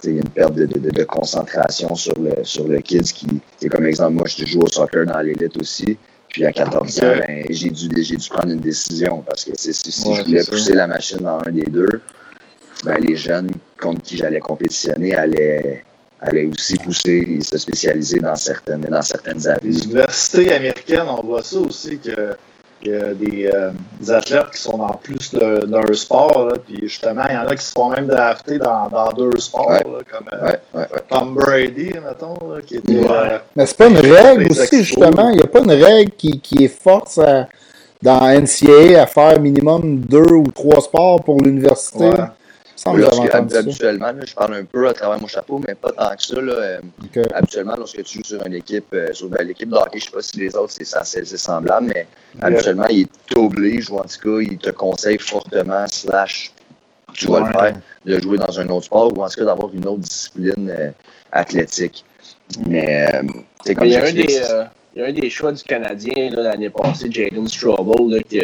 une 0.04 0.30
perte 0.30 0.54
de, 0.54 1.04
concentration 1.06 1.96
sur 1.96 2.14
le, 2.20 2.44
sur 2.44 2.68
le 2.68 2.80
kids 2.82 3.02
qui, 3.02 3.26
c'est 3.58 3.68
comme 3.68 3.88
exemple, 3.88 4.14
moi, 4.14 4.28
je 4.28 4.46
joue 4.46 4.60
au 4.60 4.68
soccer 4.68 5.08
dans 5.08 5.20
l'élite 5.22 5.60
aussi. 5.60 5.98
Puis 6.30 6.46
à 6.46 6.52
14 6.52 7.00
ans, 7.00 7.14
ben, 7.28 7.46
j'ai 7.50 7.72
dû, 7.72 7.88
dû 7.88 8.18
prendre 8.30 8.52
une 8.52 8.60
décision 8.60 9.24
parce 9.28 9.44
que 9.44 9.54
si, 9.56 9.74
si 9.74 10.14
je 10.14 10.22
voulais 10.22 10.44
pousser 10.44 10.74
la 10.76 10.86
machine 10.86 11.18
dans 11.18 11.40
un 11.40 11.52
des 11.52 11.64
deux, 11.64 12.00
ben, 12.84 12.98
les 13.00 13.16
jeunes 13.16 13.50
contre 13.82 14.04
qui 14.04 14.18
j'allais 14.18 14.40
compétitionner 14.40 15.16
allaient, 15.16 15.84
allaient 16.22 16.46
aussi 16.46 16.78
pousser 16.78 17.40
et 17.40 17.42
se 17.42 17.58
spécialiser 17.58 18.20
dans 18.20 18.36
certaines, 18.36 18.82
dans 18.82 19.02
certaines 19.02 19.42
Les 19.64 19.84
universités 19.84 20.54
américaines, 20.54 21.08
on 21.10 21.26
voit 21.26 21.42
ça 21.42 21.58
aussi 21.58 21.98
que 21.98 22.36
des, 22.86 23.50
euh, 23.54 23.72
des, 24.00 24.12
athlètes 24.12 24.52
qui 24.54 24.62
sont 24.62 24.78
dans 24.78 24.94
plus 24.94 25.34
d'un 25.34 25.94
sport. 25.94 26.48
Là, 26.48 26.56
puis 26.66 26.80
justement, 26.84 27.24
il 27.30 27.36
y 27.36 27.38
en 27.38 27.48
a 27.48 27.56
qui 27.56 27.66
se 27.66 27.72
font 27.72 27.90
même 27.90 28.08
drafter 28.08 28.58
dans, 28.58 28.88
dans 28.90 29.12
deux 29.12 29.38
sports, 29.38 29.72
là, 29.72 29.82
comme 29.84 30.28
euh, 30.34 30.86
Tom 31.10 31.36
Brady, 31.36 31.92
mettons, 32.06 32.38
là, 32.50 32.62
qui 32.66 32.78
était. 32.78 33.10
Euh, 33.10 33.38
Mais 33.56 33.66
c'est 33.66 33.78
pas 33.78 33.88
une 33.88 33.98
règle 33.98 34.52
aussi, 34.52 34.84
justement. 34.84 35.30
Il 35.30 35.38
n'y 35.38 35.44
a 35.44 35.48
pas 35.48 35.60
une 35.60 35.72
règle 35.72 36.12
qui, 36.12 36.40
qui 36.40 36.66
est 36.66 36.82
force 36.84 37.20
dans 38.02 38.22
NCAA 38.22 39.02
à 39.02 39.08
faire 39.08 39.40
minimum 39.40 40.00
deux 40.00 40.32
ou 40.34 40.46
trois 40.54 40.82
sports 40.82 41.24
pour 41.24 41.42
l'université. 41.42 42.10
Lorsque, 42.84 43.34
habituellement, 43.34 44.12
je 44.26 44.34
parle 44.34 44.56
un 44.56 44.66
peu 44.66 44.88
à 44.88 44.94
travers 44.94 45.20
mon 45.20 45.28
chapeau, 45.28 45.62
mais 45.66 45.76
pas 45.76 45.92
tant 45.92 46.16
que 46.16 46.24
ça. 46.24 46.42
Là, 46.42 46.54
euh, 46.54 46.80
Habituellement, 47.34 47.76
lorsque 47.78 48.04
tu 48.04 48.18
joues 48.18 48.24
sur 48.24 48.46
une 48.46 48.54
équipe, 48.54 48.94
euh, 48.94 49.14
sur 49.14 49.30
ben, 49.30 49.48
l'équipe 49.48 49.70
de 49.70 49.76
hockey, 49.76 50.00
je 50.00 50.06
ne 50.06 50.10
sais 50.10 50.12
pas 50.12 50.22
si 50.22 50.38
les 50.38 50.56
autres 50.56 50.74
c'est 50.74 51.38
semblable, 51.38 51.88
mais 51.94 52.08
habituellement, 52.42 52.88
il 52.88 53.08
t'oblige, 53.30 53.90
ou 53.90 53.98
en 53.98 54.04
tout 54.04 54.20
cas, 54.22 54.42
il 54.42 54.58
te 54.58 54.72
conseille 54.72 55.18
fortement, 55.18 55.86
slash, 55.88 56.52
tu 57.14 57.28
vas 57.28 57.40
le 57.40 57.46
faire, 57.46 57.76
de 58.06 58.20
jouer 58.20 58.38
dans 58.38 58.60
un 58.60 58.68
autre 58.70 58.86
sport, 58.86 59.18
ou 59.18 59.24
en 59.24 59.30
tout 59.30 59.40
cas 59.40 59.46
d'avoir 59.46 59.74
une 59.74 59.88
autre 59.88 60.02
discipline 60.02 60.70
euh, 60.70 60.92
athlétique. 61.32 62.04
Mais, 62.68 63.08
c'est 63.64 63.74
comme 63.74 63.88
il 63.88 63.94
y, 63.94 63.96
a 63.96 64.04
un 64.04 64.12
des, 64.12 64.42
il 64.96 65.02
y 65.02 65.04
a 65.04 65.08
un 65.08 65.14
des 65.14 65.30
choix 65.30 65.54
du 65.54 65.64
Canadien 65.64 66.30
l'année 66.32 66.70
passée, 66.70 67.10
Jaden 67.10 67.48
Strobel, 67.48 68.22
qui 68.26 68.42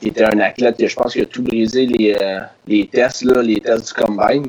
qui 0.00 0.08
était 0.08 0.24
un 0.24 0.38
athlète 0.40 0.76
que 0.76 0.86
je 0.86 0.96
pense 0.96 1.12
qu'il 1.12 1.22
a 1.22 1.26
tout 1.26 1.42
brisé 1.42 1.86
les, 1.86 2.16
euh, 2.20 2.40
les 2.66 2.86
tests, 2.86 3.22
là, 3.24 3.42
les 3.42 3.60
tests 3.60 3.88
du 3.88 4.04
combine. 4.04 4.46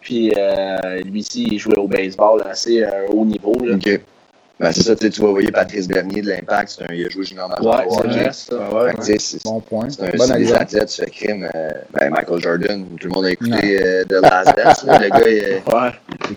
Puis 0.00 0.32
euh, 0.36 1.00
lui 1.04 1.20
aussi, 1.20 1.48
il 1.50 1.58
jouait 1.58 1.78
au 1.78 1.86
baseball 1.86 2.42
assez 2.48 2.84
à 2.84 3.04
haut 3.10 3.24
niveau. 3.24 3.56
Là. 3.64 3.76
Ben, 4.60 4.70
c'est 4.70 4.82
ça, 4.82 4.94
tu 4.94 5.08
vas 5.20 5.32
voir 5.32 5.42
Patrice 5.52 5.88
Bernier 5.88 6.22
de 6.22 6.28
l'Impact, 6.28 6.84
il 6.92 7.04
a 7.04 7.08
joué 7.08 7.24
junior 7.24 7.48
major. 7.48 7.80
Ouais, 7.80 8.30
c'est 8.30 8.54
vrai, 8.54 9.18
c'est 9.18 9.42
bon 9.42 9.58
point. 9.58 9.90
C'est 9.90 10.02
un 10.02 10.16
bon 10.16 10.36
des 10.36 10.52
athlètes 10.52 10.88
ce 10.88 11.02
crime. 11.02 11.48
Euh, 11.52 11.70
ben, 11.92 12.10
Michael 12.10 12.40
Jordan, 12.40 12.86
tout 13.00 13.08
le 13.08 13.12
monde 13.12 13.24
a 13.24 13.32
écouté 13.32 13.82
euh, 13.82 14.04
The 14.04 14.22
Last 14.22 14.56
Dance. 14.56 14.84
le 14.84 15.08
gars, 15.08 15.88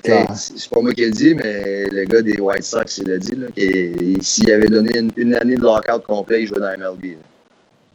ouais. 0.16 0.26
c'est 0.34 0.70
pas 0.72 0.82
moi 0.82 0.92
qui 0.94 1.06
le 1.06 1.12
dis, 1.12 1.36
mais 1.36 1.86
le 1.92 2.06
gars 2.06 2.24
des 2.24 2.40
White 2.40 2.64
Sox, 2.64 2.98
il 2.98 3.10
l'a 3.10 3.18
dit. 3.20 4.18
S'il 4.22 4.52
avait 4.52 4.70
donné 4.70 5.02
une, 5.18 5.36
année 5.36 5.56
de 5.56 5.62
lockout 5.62 6.04
complet, 6.08 6.42
il 6.42 6.48
jouait 6.48 6.60
dans 6.60 6.76
MLB. 6.76 7.18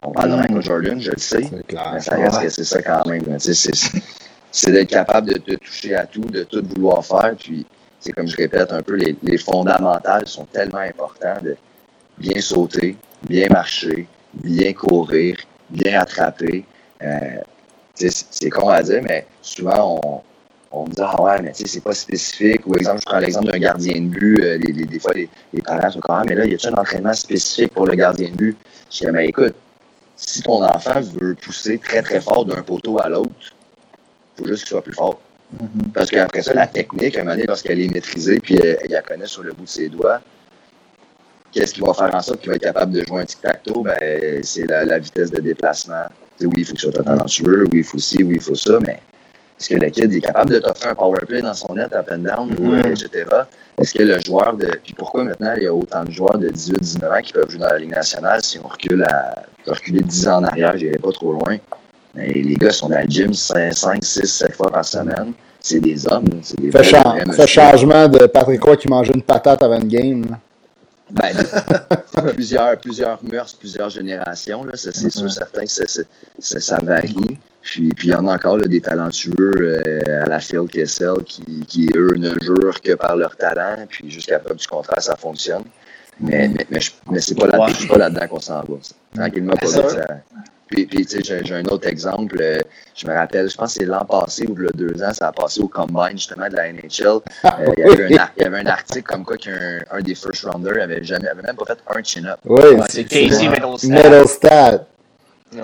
On 0.02 0.12
parle 0.12 0.30
de 0.30 0.36
Michael 0.36 0.62
Jordan, 0.62 1.00
je 1.00 1.10
le 1.10 1.18
sais. 1.18 1.50
Mais 1.52 2.00
ça 2.00 2.16
reste 2.16 2.42
que 2.42 2.48
c'est 2.48 2.64
ça 2.64 2.82
quand 2.82 3.06
même. 3.06 3.22
C'est 3.38 4.72
d'être 4.72 4.88
capable 4.88 5.28
de, 5.28 5.38
te 5.38 5.54
toucher 5.56 5.94
à 5.94 6.06
tout, 6.06 6.22
de 6.22 6.42
tout 6.44 6.64
vouloir 6.74 7.04
faire. 7.04 7.34
Puis, 7.38 7.66
c'est 8.00 8.12
comme 8.12 8.26
je 8.26 8.36
répète 8.36 8.72
un 8.72 8.82
peu, 8.82 8.94
les, 8.94 9.14
les 9.22 9.38
fondamentales 9.38 10.26
sont 10.26 10.46
tellement 10.46 10.78
importants 10.78 11.40
de 11.42 11.56
bien 12.18 12.40
sauter, 12.40 12.96
bien 13.28 13.48
marcher, 13.50 14.08
bien 14.34 14.72
courir, 14.72 15.36
bien 15.68 16.00
attraper. 16.00 16.64
Euh, 17.02 17.36
c'est 17.94 18.50
con 18.50 18.70
à 18.70 18.82
dire, 18.82 19.02
mais 19.02 19.26
souvent, 19.42 20.00
on, 20.02 20.22
on 20.72 20.86
me 20.86 20.90
dit 20.90 21.02
Ah 21.02 21.20
ouais, 21.20 21.42
mais 21.42 21.52
tu 21.52 21.62
sais, 21.62 21.68
c'est 21.68 21.84
pas 21.84 21.92
spécifique. 21.92 22.66
Ou 22.66 22.74
exemple, 22.76 23.00
je 23.00 23.04
prends 23.04 23.18
l'exemple 23.18 23.52
d'un 23.52 23.58
gardien 23.58 24.00
de 24.00 24.06
but. 24.06 24.42
Euh, 24.42 24.56
les, 24.56 24.72
des 24.72 24.98
fois, 24.98 25.12
les, 25.14 25.28
les 25.52 25.60
parents 25.60 25.90
sont 25.90 26.00
quand 26.00 26.16
même, 26.18 26.26
mais 26.28 26.34
là, 26.34 26.44
il 26.46 26.52
y 26.52 26.66
a 26.66 26.70
un 26.70 26.80
entraînement 26.80 27.12
spécifique 27.12 27.74
pour 27.74 27.86
le 27.86 27.94
gardien 27.94 28.30
de 28.30 28.36
but? 28.36 28.56
Je 28.90 29.04
dis 29.04 29.12
Mais 29.12 29.26
écoute, 29.26 29.54
si 30.20 30.42
ton 30.42 30.62
enfant 30.62 31.00
veut 31.00 31.34
pousser 31.34 31.78
très 31.78 32.02
très 32.02 32.20
fort 32.20 32.44
d'un 32.44 32.62
poteau 32.62 33.00
à 33.00 33.08
l'autre, 33.08 33.30
il 33.40 34.42
faut 34.42 34.46
juste 34.48 34.62
qu'il 34.64 34.70
soit 34.70 34.82
plus 34.82 34.92
fort. 34.92 35.20
Mhm. 35.60 35.90
Parce 35.94 36.10
qu'après 36.10 36.42
ça, 36.42 36.54
la 36.54 36.66
technique, 36.66 37.16
à 37.16 37.20
un 37.20 37.24
moment 37.24 37.34
donné, 37.34 37.46
lorsqu'elle 37.46 37.80
est 37.80 37.88
maîtrisée, 37.92 38.38
puis 38.38 38.56
elle, 38.56 38.78
elle 38.84 38.90
la 38.90 39.02
connaît 39.02 39.26
sur 39.26 39.42
le 39.42 39.52
bout 39.52 39.64
de 39.64 39.68
ses 39.68 39.88
doigts, 39.88 40.20
qu'est-ce 41.52 41.74
qui 41.74 41.80
va 41.80 41.92
faire 41.94 42.14
en 42.14 42.20
sorte 42.22 42.40
qu'il 42.40 42.50
va 42.50 42.56
être 42.56 42.62
capable 42.62 42.92
de 42.92 43.04
jouer 43.04 43.22
un 43.22 43.24
tic-tac-toe? 43.24 43.82
Ben, 43.82 44.40
c'est 44.44 44.66
la, 44.66 44.84
la 44.84 44.98
vitesse 44.98 45.30
de 45.30 45.40
déplacement. 45.40 46.04
Oui, 46.42 46.50
il 46.58 46.64
faut 46.64 46.72
que 46.74 46.78
tu 46.78 46.90
sois 46.90 47.02
talentueux, 47.02 47.64
oui, 47.72 47.78
il 47.78 47.84
faut 47.84 47.98
ci, 47.98 48.22
oui, 48.22 48.34
il 48.36 48.40
faut 48.40 48.54
ça, 48.54 48.78
mais 48.80 49.00
est-ce 49.58 49.68
que 49.70 49.74
le 49.74 49.90
kid 49.90 50.12
est 50.12 50.20
capable 50.20 50.52
de 50.52 50.58
t'offrir 50.60 50.92
un 50.92 50.94
power 50.94 51.18
play 51.26 51.42
dans 51.42 51.52
son 51.54 51.74
net, 51.74 51.92
up 51.94 52.08
and 52.12 52.18
down, 52.18 52.50
ou, 52.58 52.62
Mm. 52.70 52.74
euh, 52.74 52.92
etc.? 52.92 53.24
Est-ce 53.78 53.94
que 53.94 54.02
le 54.02 54.18
joueur 54.20 54.56
de. 54.56 54.66
Puis 54.84 54.94
pourquoi 54.94 55.24
maintenant 55.24 55.52
il 55.56 55.64
y 55.64 55.66
a 55.66 55.74
autant 55.74 56.04
de 56.04 56.10
joueurs 56.10 56.38
de 56.38 56.48
18-19 56.48 57.18
ans 57.18 57.20
qui 57.22 57.32
peuvent 57.32 57.50
jouer 57.50 57.60
dans 57.60 57.68
la 57.68 57.78
Ligue 57.78 57.90
nationale 57.90 58.42
si 58.42 58.58
on 58.58 58.68
recule 58.68 59.02
à. 59.04 59.42
Reculer 59.66 60.02
10 60.02 60.28
ans 60.28 60.38
en 60.38 60.44
arrière, 60.44 60.76
j'irai 60.76 60.98
pas 60.98 61.12
trop 61.12 61.32
loin. 61.32 61.56
Les 62.14 62.54
gars 62.54 62.70
sont 62.70 62.88
dans 62.88 63.00
le 63.00 63.08
gym 63.08 63.32
5, 63.32 63.72
6, 64.02 64.26
7 64.26 64.54
fois 64.54 64.70
par 64.70 64.84
semaine. 64.84 65.32
C'est 65.60 65.80
des 65.80 66.10
hommes, 66.10 66.26
c'est 66.42 66.58
des 66.58 66.70
Fait, 66.70 66.82
vrais 66.82 67.32
fait 67.32 67.46
changement 67.46 68.08
de 68.08 68.26
Patrick 68.26 68.62
Roy 68.62 68.76
qui 68.76 68.88
mangeait 68.88 69.12
une 69.12 69.22
patate 69.22 69.62
avant 69.62 69.78
une 69.78 69.88
game. 69.88 70.24
là. 70.30 70.38
Ben, 71.10 71.32
plusieurs, 72.34 72.78
plusieurs 72.78 73.22
mœurs, 73.24 73.54
plusieurs 73.54 73.90
générations, 73.90 74.64
là, 74.64 74.72
c'est 74.76 75.10
sûr, 75.10 75.30
certain 75.30 75.64
que 75.64 75.70
ça, 76.38 76.78
varie. 76.82 77.38
Puis, 77.62 77.90
puis 77.90 78.08
il 78.08 78.10
y 78.12 78.14
en 78.14 78.26
a 78.26 78.34
encore 78.34 78.56
là, 78.56 78.66
des 78.66 78.80
talentueux 78.80 79.52
euh, 79.58 80.24
à 80.24 80.26
la 80.26 80.40
Phil 80.40 80.66
Kessel 80.70 81.22
qui, 81.26 81.64
qui, 81.66 81.90
eux, 81.94 82.14
ne 82.16 82.30
jurent 82.40 82.80
que 82.80 82.94
par 82.94 83.16
leur 83.16 83.36
talent, 83.36 83.84
puis 83.88 84.10
jusqu'à 84.10 84.38
preuve 84.38 84.56
du 84.56 84.66
contraire, 84.66 85.02
ça 85.02 85.16
fonctionne. 85.16 85.64
Mais, 86.20 86.48
mais, 86.48 86.66
mais, 86.70 86.80
je- 86.80 86.90
mais 87.10 87.20
c'est 87.20 87.34
pas, 87.34 87.46
là, 87.46 87.66
c'est 87.78 87.88
pas 87.88 87.98
là-dedans 87.98 88.28
qu'on 88.28 88.40
s'en 88.40 88.60
va. 88.60 88.76
ça. 88.82 88.94
Tranquillement, 89.14 89.54
pas 89.54 89.66
C'est 89.66 89.80
vite, 89.82 89.90
ça- 89.90 90.06
Puis, 90.68 90.86
puis 90.86 91.04
tu 91.06 91.22
sais, 91.24 91.40
j'ai, 91.44 91.54
un 91.54 91.64
autre 91.64 91.88
exemple. 91.88 92.36
euh, 92.40 92.60
je 92.94 93.06
me 93.06 93.12
rappelle, 93.14 93.48
je 93.50 93.56
pense 93.56 93.74
que 93.74 93.80
c'est 93.80 93.86
l'an 93.86 94.04
passé 94.04 94.46
ou 94.46 94.54
le 94.54 94.70
deux 94.70 95.02
ans, 95.02 95.12
ça 95.12 95.28
a 95.28 95.32
passé 95.32 95.60
au 95.60 95.66
Combine, 95.68 96.12
justement, 96.12 96.48
de 96.48 96.54
la 96.54 96.68
NHL. 96.72 97.06
Euh, 97.06 97.20
il, 97.76 97.80
y 97.80 97.82
avait 97.90 98.14
un, 98.14 98.18
ar- 98.18 98.30
il 98.36 98.42
y 98.42 98.46
avait 98.46 98.58
un 98.60 98.66
article 98.66 99.02
comme 99.02 99.24
quoi 99.24 99.36
qu'un 99.36 99.80
un 99.90 100.00
des 100.00 100.14
first 100.14 100.44
rounders 100.44 100.80
avait, 100.82 101.02
jamais, 101.02 101.26
avait 101.28 101.42
même 101.42 101.56
pas 101.56 101.64
fait 101.64 101.78
un 101.88 102.02
chin-up. 102.04 102.38
Oui, 102.44 102.62
Ouais, 102.62 102.80
c'est 102.88 103.04
Casey. 103.04 103.48
Middlestat. 103.82 104.86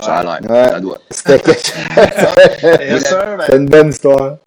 Ça 0.01 0.17
a 0.17 0.23
l'air. 0.41 0.51
Ouais. 0.51 0.69
Ça 0.71 0.81
doit. 0.81 0.99
C'était 1.11 1.39
quelque- 1.55 2.79
Bien 2.89 2.99
sûr, 3.01 3.19
ben, 3.39 3.45
c'est 3.47 3.57
une 3.57 3.67
bonne 3.69 3.89
histoire. 3.91 4.39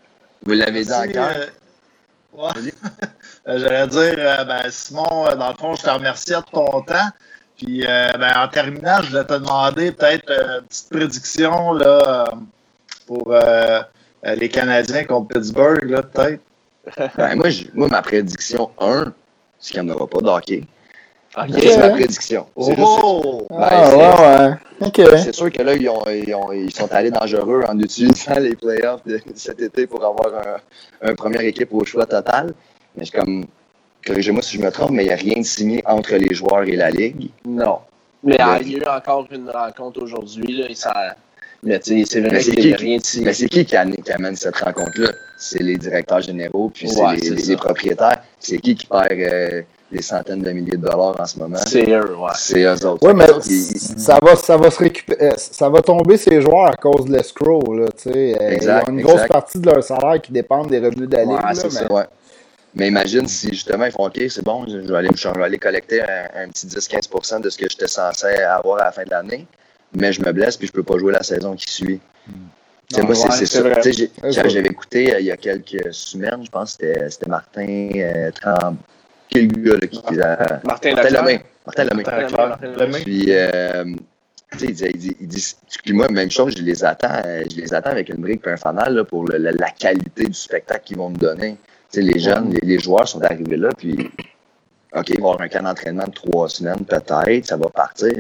Vous 0.46 0.52
l'avez 0.54 0.84
dit 0.84 0.92
encore? 0.92 1.30
euh, 1.38 1.46
ouais. 2.38 2.72
Euh, 3.50 3.58
J'allais 3.60 3.88
dire, 3.88 4.16
euh, 4.18 4.44
ben, 4.46 4.70
Simon, 4.70 5.28
euh, 5.28 5.36
dans 5.36 5.50
le 5.50 5.56
fond, 5.56 5.74
je 5.76 5.82
te 5.84 5.90
remercie 5.90 6.32
de 6.32 6.38
ton 6.52 6.82
temps. 6.82 7.10
Puis, 7.58 7.86
euh, 7.88 8.12
ben, 8.20 8.32
en 8.38 8.48
terminant, 8.48 9.02
je 9.02 9.10
voulais 9.10 9.26
te 9.26 9.34
demander 9.34 9.92
peut-être 9.92 10.30
une 10.32 10.66
petite 10.68 10.90
prédiction 10.90 11.74
là, 11.74 12.26
pour 13.08 13.34
les 14.24 14.50
Canadiens 14.50 15.04
contre 15.06 15.30
Pittsburgh, 15.34 15.84
là, 15.90 16.04
peut-être. 16.04 16.42
Ben, 17.18 17.36
moi, 17.36 17.48
moi, 17.74 17.88
ma 17.90 18.02
prédiction 18.02 18.72
1, 18.80 19.12
c'est 19.60 19.74
qu'il 19.74 19.84
n'y 19.84 19.92
en 19.92 19.96
aura 19.96 20.08
pas 20.08 20.22
de 20.22 20.28
hockey. 20.28 20.64
Ok. 21.38 21.46
C'est 21.62 21.78
ma 21.78 21.90
prédiction. 21.90 22.48
C'est 22.60 22.76
juste- 22.76 22.82
Oh! 23.04 23.46
Ben, 23.50 23.58
Ah, 23.70 23.86
c'est- 23.90 23.96
ouais, 23.98 24.88
ouais. 24.88 24.88
OK. 24.88 25.18
C'est 25.24 25.36
sûr 25.36 25.52
que 25.52 25.62
là, 25.62 25.74
ils, 25.76 25.88
ont- 25.90 26.04
ils 26.08 26.34
ont- 26.34 26.52
ils 26.52 26.74
sont 26.74 26.92
allés 26.92 27.12
dangereux 27.12 27.64
en 27.68 27.78
utilisant 27.78 28.36
les 28.40 28.56
playoffs 28.56 29.06
de 29.06 29.20
cet 29.36 29.62
été 29.62 29.86
pour 29.86 30.04
avoir 30.04 30.34
un, 30.34 31.10
un 31.10 31.14
première 31.16 31.42
équipe 31.42 31.72
au 31.74 31.84
choix 31.86 32.06
total. 32.06 32.54
Mais 33.00 33.06
comme, 33.08 33.46
corrigez-moi 34.06 34.42
si 34.42 34.58
je 34.58 34.62
me 34.62 34.72
trompe, 34.72 34.92
mais 34.92 35.04
il 35.04 35.08
n'y 35.08 35.14
a 35.14 35.18
rien 35.18 35.40
de 35.40 35.46
signé 35.46 35.82
entre 35.86 36.16
les 36.16 36.34
joueurs 36.34 36.64
et 36.64 36.76
la 36.76 36.90
Ligue? 36.92 37.30
Non. 37.46 37.80
Mais 38.24 38.38
Le- 38.38 38.62
il 38.64 38.72
y 38.72 38.76
a 38.76 38.80
eu 38.80 38.98
encore 38.98 39.28
une 39.32 39.50
rencontre 39.50 40.02
aujourd'hui. 40.04 40.72
ça- 40.76 41.16
Mais 41.64 41.78
tu 41.80 42.00
sais, 42.06 42.06
c'est 42.10 42.22
vrai 42.22 42.40
qu'il 42.40 42.54
n'y 42.60 42.74
a 42.74 42.78
qui- 42.78 42.84
rien 42.86 42.98
de 42.98 43.04
si. 43.04 43.22
Mais 43.22 43.34
c'est 43.34 43.48
qui 43.50 43.66
qui, 43.66 43.76
amène- 43.76 44.02
qui 44.02 44.12
amène 44.14 44.36
cette 44.36 44.56
rencontre-là? 44.58 45.10
C'est 45.38 45.62
les 45.62 45.76
directeurs 45.78 46.22
généraux, 46.22 46.70
puis 46.74 46.88
c'est 46.90 47.02
Ouais, 47.02 47.16
les, 47.16 47.22
c'est 47.22 47.34
les- 47.34 47.42
ça. 47.42 47.52
les 47.52 47.58
propriétaires. 47.58 48.22
C'est 48.40 48.58
qui 48.60 48.76
qui 48.76 48.86
perd 48.86 49.12
euh, 49.12 49.62
des 49.92 50.02
centaines 50.02 50.42
de 50.42 50.52
milliers 50.52 50.78
de 50.78 50.88
dollars 50.88 51.20
en 51.20 51.26
ce 51.26 51.38
moment? 51.40 51.58
C'est 51.58 51.84
eux, 51.90 52.16
ouais. 52.18 52.30
C'est 52.36 52.62
eux 52.64 52.86
autres. 52.86 53.06
Oui, 53.06 53.14
mais 53.14 53.26
ça 53.44 54.20
va, 54.22 54.36
ça 54.38 54.56
va 54.56 54.70
se 54.72 54.80
récupérer. 54.80 55.32
Ça 55.38 55.68
va 55.70 55.82
tomber 55.82 56.16
ces 56.16 56.42
joueurs 56.42 56.68
à 56.72 56.76
cause 56.78 57.06
de 57.06 57.12
l'escrow, 57.14 57.62
là, 57.74 57.88
tu 57.88 58.04
sais. 58.10 58.38
Euh, 58.42 58.50
Exact, 58.52 58.84
Ils 58.88 58.90
ont 58.92 58.94
une 58.94 59.00
exact. 59.00 59.16
grosse 59.18 59.28
partie 59.28 59.60
de 59.60 59.66
leur 59.70 59.84
salaire 59.84 60.22
qui 60.22 60.32
dépendent 60.32 60.70
des 60.70 60.80
revenus 60.80 61.10
de 61.10 61.16
la 61.16 61.24
Ligue, 61.24 61.32
Ouais, 61.32 61.42
là, 61.42 61.56
c'est 61.56 61.70
ça, 61.72 61.86
mais- 61.90 61.94
ouais. 61.96 62.04
Mais 62.76 62.88
imagine 62.88 63.28
si 63.28 63.50
justement 63.50 63.86
ils 63.86 63.92
font 63.92 64.06
OK, 64.06 64.20
c'est 64.30 64.44
bon, 64.44 64.66
je 64.68 64.78
vais 64.78 64.96
aller, 64.98 65.10
je 65.16 65.28
vais 65.28 65.44
aller 65.44 65.58
collecter 65.58 66.02
un, 66.02 66.44
un 66.44 66.48
petit 66.50 66.68
10-15% 66.68 67.42
de 67.42 67.50
ce 67.50 67.58
que 67.58 67.68
j'étais 67.70 67.88
censé 67.88 68.28
avoir 68.28 68.80
à 68.82 68.86
la 68.86 68.92
fin 68.92 69.04
de 69.04 69.10
l'année, 69.10 69.48
mais 69.96 70.14
je 70.14 70.22
me 70.22 70.32
blesse 70.32 70.56
puis 70.58 70.68
je 70.68 70.72
peux 70.72 70.84
pas 70.84 70.98
jouer 71.00 71.12
la 71.14 71.24
saison 71.24 71.56
qui 71.56 71.72
suit. 71.72 72.00
Tu 72.28 72.96
sais, 72.96 73.02
Non, 73.02 73.08
moi, 73.08 73.16
c'est 73.16 73.24
ouais, 73.30 73.32
c'est 73.32 73.46
c'est 73.46 74.32
ça. 74.32 74.48
J'avais 74.48 74.70
écouté 74.70 75.14
euh, 75.16 75.20
il 75.20 75.26
y 75.26 75.32
a 75.32 75.38
quelques 75.38 75.94
semaines, 75.94 76.44
je 76.46 76.50
pense 76.52 76.76
que 76.78 76.86
c'était- 76.94 77.10
c'était 77.10 77.30
Martin 77.30 77.90
euh, 77.96 78.32
Tremblay. 78.40 78.78
Quel 79.30 79.48
gars 79.48 79.74
là, 79.80 79.88
qui. 79.88 79.98
euh, 80.10 80.36
Martin 80.64 80.94
Martin. 80.96 81.10
Lemay. 81.22 81.42
Martin 81.66 81.84
Lemay. 81.86 82.04
Martin 82.04 82.48
Martin. 82.48 82.92
Puis, 83.04 83.26
euh, 83.30 83.84
tu 84.54 84.58
sais, 84.60 84.66
il 84.68 84.74
dit, 84.74 84.86
il 84.92 84.98
dit, 84.98 85.18
il 85.22 85.28
dit- 85.28 85.56
puis 85.84 85.94
moi, 85.94 86.08
même 86.10 86.32
chose, 86.32 86.56
je 86.58 86.64
les 86.64 86.84
attends, 86.84 87.22
euh, 87.26 87.44
je 87.52 87.56
les 87.58 87.72
attends 87.74 87.92
avec 87.92 88.10
une 88.10 88.18
brique 88.22 88.42
et 88.48 88.50
un 88.52 88.58
fanal 88.58 88.96
là, 88.96 89.04
pour 89.04 89.26
le- 89.26 89.38
la, 89.38 89.52
la 89.52 89.70
qualité 89.70 90.26
du 90.26 90.34
spectacle 90.34 90.84
qu'ils 90.86 90.98
vont 90.98 91.10
me 91.12 91.18
donner. 91.18 91.58
Tu 91.92 92.00
sais, 92.00 92.02
les 92.02 92.20
jeunes, 92.20 92.54
les, 92.62 92.80
joueurs 92.80 93.08
sont 93.08 93.22
arrivés 93.24 93.58
là, 93.58 93.70
puis, 93.78 94.12
OK, 94.96 95.10
il 95.10 95.16
va 95.16 95.16
y 95.16 95.18
avoir 95.18 95.42
un 95.42 95.48
camp 95.48 95.64
d'entraînement 95.64 96.06
de 96.06 96.12
trois 96.14 96.48
semaines, 96.48 96.86
peut-être, 96.86 97.46
ça 97.48 97.58
va 97.58 97.70
partir. 97.70 98.12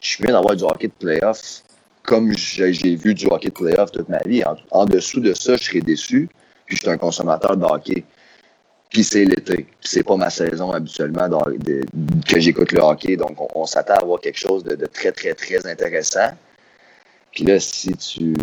Je 0.00 0.08
suis 0.08 0.24
mieux 0.24 0.32
d'avoir 0.32 0.56
du 0.56 0.64
hockey 0.64 0.88
de 0.88 0.92
playoff 0.92 1.62
comme 2.08 2.32
j'ai 2.32 2.96
vu 2.96 3.12
du 3.12 3.26
hockey 3.26 3.48
de 3.48 3.54
playoff 3.54 3.92
toute 3.92 4.08
ma 4.08 4.20
vie. 4.24 4.42
En, 4.70 4.86
dessous 4.86 5.20
de 5.20 5.34
ça, 5.34 5.56
je 5.56 5.64
serais 5.64 5.80
déçu, 5.80 6.28
puis 6.64 6.76
je 6.76 6.80
suis 6.80 6.90
un 6.90 6.96
consommateur 6.96 7.54
de 7.54 7.64
hockey. 7.64 8.02
Puis 8.88 9.04
c'est 9.04 9.26
l'été. 9.26 9.56
Puis 9.56 9.66
c'est 9.82 10.02
pas 10.02 10.16
ma 10.16 10.30
saison 10.30 10.72
habituellement 10.72 11.28
que 12.26 12.40
j'écoute 12.40 12.72
le 12.72 12.80
hockey. 12.80 13.16
Donc, 13.16 13.38
on, 13.38 13.48
on 13.54 13.66
s'attend 13.66 13.94
à 13.94 14.02
avoir 14.02 14.20
quelque 14.20 14.38
chose 14.38 14.64
de, 14.64 14.74
de 14.74 14.86
très, 14.86 15.12
très, 15.12 15.34
très 15.34 15.66
intéressant. 15.66 16.30
Puis 17.32 17.44
là, 17.44 17.60
si 17.60 17.92
tu. 17.92 18.34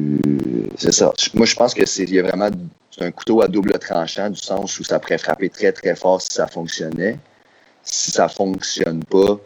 C'est 0.77 0.91
ça. 0.91 1.11
Moi, 1.33 1.47
je 1.47 1.55
pense 1.55 1.73
que 1.73 1.85
c'est 1.87 2.03
il 2.03 2.13
y 2.13 2.19
a 2.19 2.23
vraiment 2.23 2.49
c'est 2.97 3.05
un 3.05 3.11
couteau 3.11 3.41
à 3.41 3.47
double 3.47 3.77
tranchant, 3.79 4.29
du 4.29 4.39
sens 4.39 4.79
où 4.79 4.83
ça 4.83 4.99
pourrait 4.99 5.17
frapper 5.17 5.49
très, 5.49 5.71
très 5.71 5.95
fort 5.95 6.21
si 6.21 6.29
ça 6.33 6.47
fonctionnait. 6.47 7.17
Si 7.83 8.11
ça 8.11 8.27
fonctionne 8.27 9.03
pas, 9.03 9.37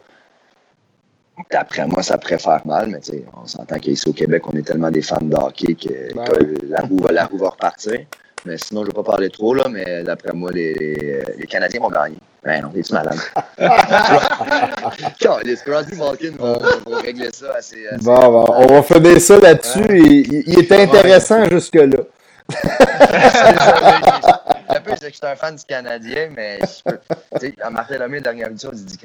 d'après 1.50 1.86
moi, 1.86 2.02
ça 2.02 2.16
pourrait 2.18 2.38
faire 2.38 2.60
mal. 2.66 2.86
Mais 2.88 3.00
on 3.42 3.46
s'entend 3.46 3.78
qu'ici 3.78 4.08
au 4.08 4.12
Québec, 4.12 4.42
on 4.46 4.52
est 4.56 4.62
tellement 4.62 4.90
des 4.90 5.02
fans 5.02 5.18
de 5.20 5.34
hockey 5.34 5.74
que, 5.74 6.12
que 6.12 6.66
la, 6.66 6.80
roue, 6.82 6.98
va- 6.98 7.12
la 7.12 7.24
roue 7.26 7.38
va 7.38 7.50
repartir. 7.50 7.98
Mais 8.46 8.56
sinon, 8.56 8.82
je 8.82 8.86
ne 8.86 8.92
vais 8.92 8.94
pas 8.94 9.02
parler 9.02 9.28
trop, 9.28 9.52
là, 9.52 9.64
mais 9.68 10.02
d'après 10.02 10.32
moi, 10.32 10.50
les, 10.52 10.72
les, 11.36 11.46
Canadiens 11.46 11.80
vont 11.80 11.90
gagner. 11.90 12.16
Ben 12.42 12.62
non, 12.62 12.70
t'es-tu 12.70 12.94
malade? 12.94 13.18
Les 15.44 15.56
Crosby 15.56 15.96
Malkin 15.96 16.32
vont, 16.38 16.58
vont 16.86 16.96
régler 17.02 17.28
ça 17.32 17.52
assez. 17.58 17.86
assez 17.86 18.02
Bon, 18.02 18.16
bon, 18.18 18.46
on 18.56 18.66
va 18.66 18.82
finir 18.82 19.20
ça 19.20 19.38
là-dessus. 19.38 19.84
Il, 19.90 20.32
il- 20.32 20.42
il 20.46 20.58
est 20.60 20.72
intéressant 20.72 21.44
jusque-là. 21.50 21.98
Un 24.68 24.80
peu, 24.80 24.92
c'est 25.00 25.08
que 25.08 25.12
je 25.12 25.16
suis 25.16 25.26
un 25.26 25.34
fan 25.34 25.56
du 25.56 25.64
Canadien, 25.64 26.28
mais 26.34 26.58
je 26.60 26.82
peux. 26.84 26.98
Tu 27.40 27.48
sais, 27.48 27.54
à 27.60 27.70
Martin 27.70 27.98
Lemay, 27.98 28.20
dernière 28.20 28.46
émission, 28.48 28.70
il 28.72 28.84
dit. 28.84 28.98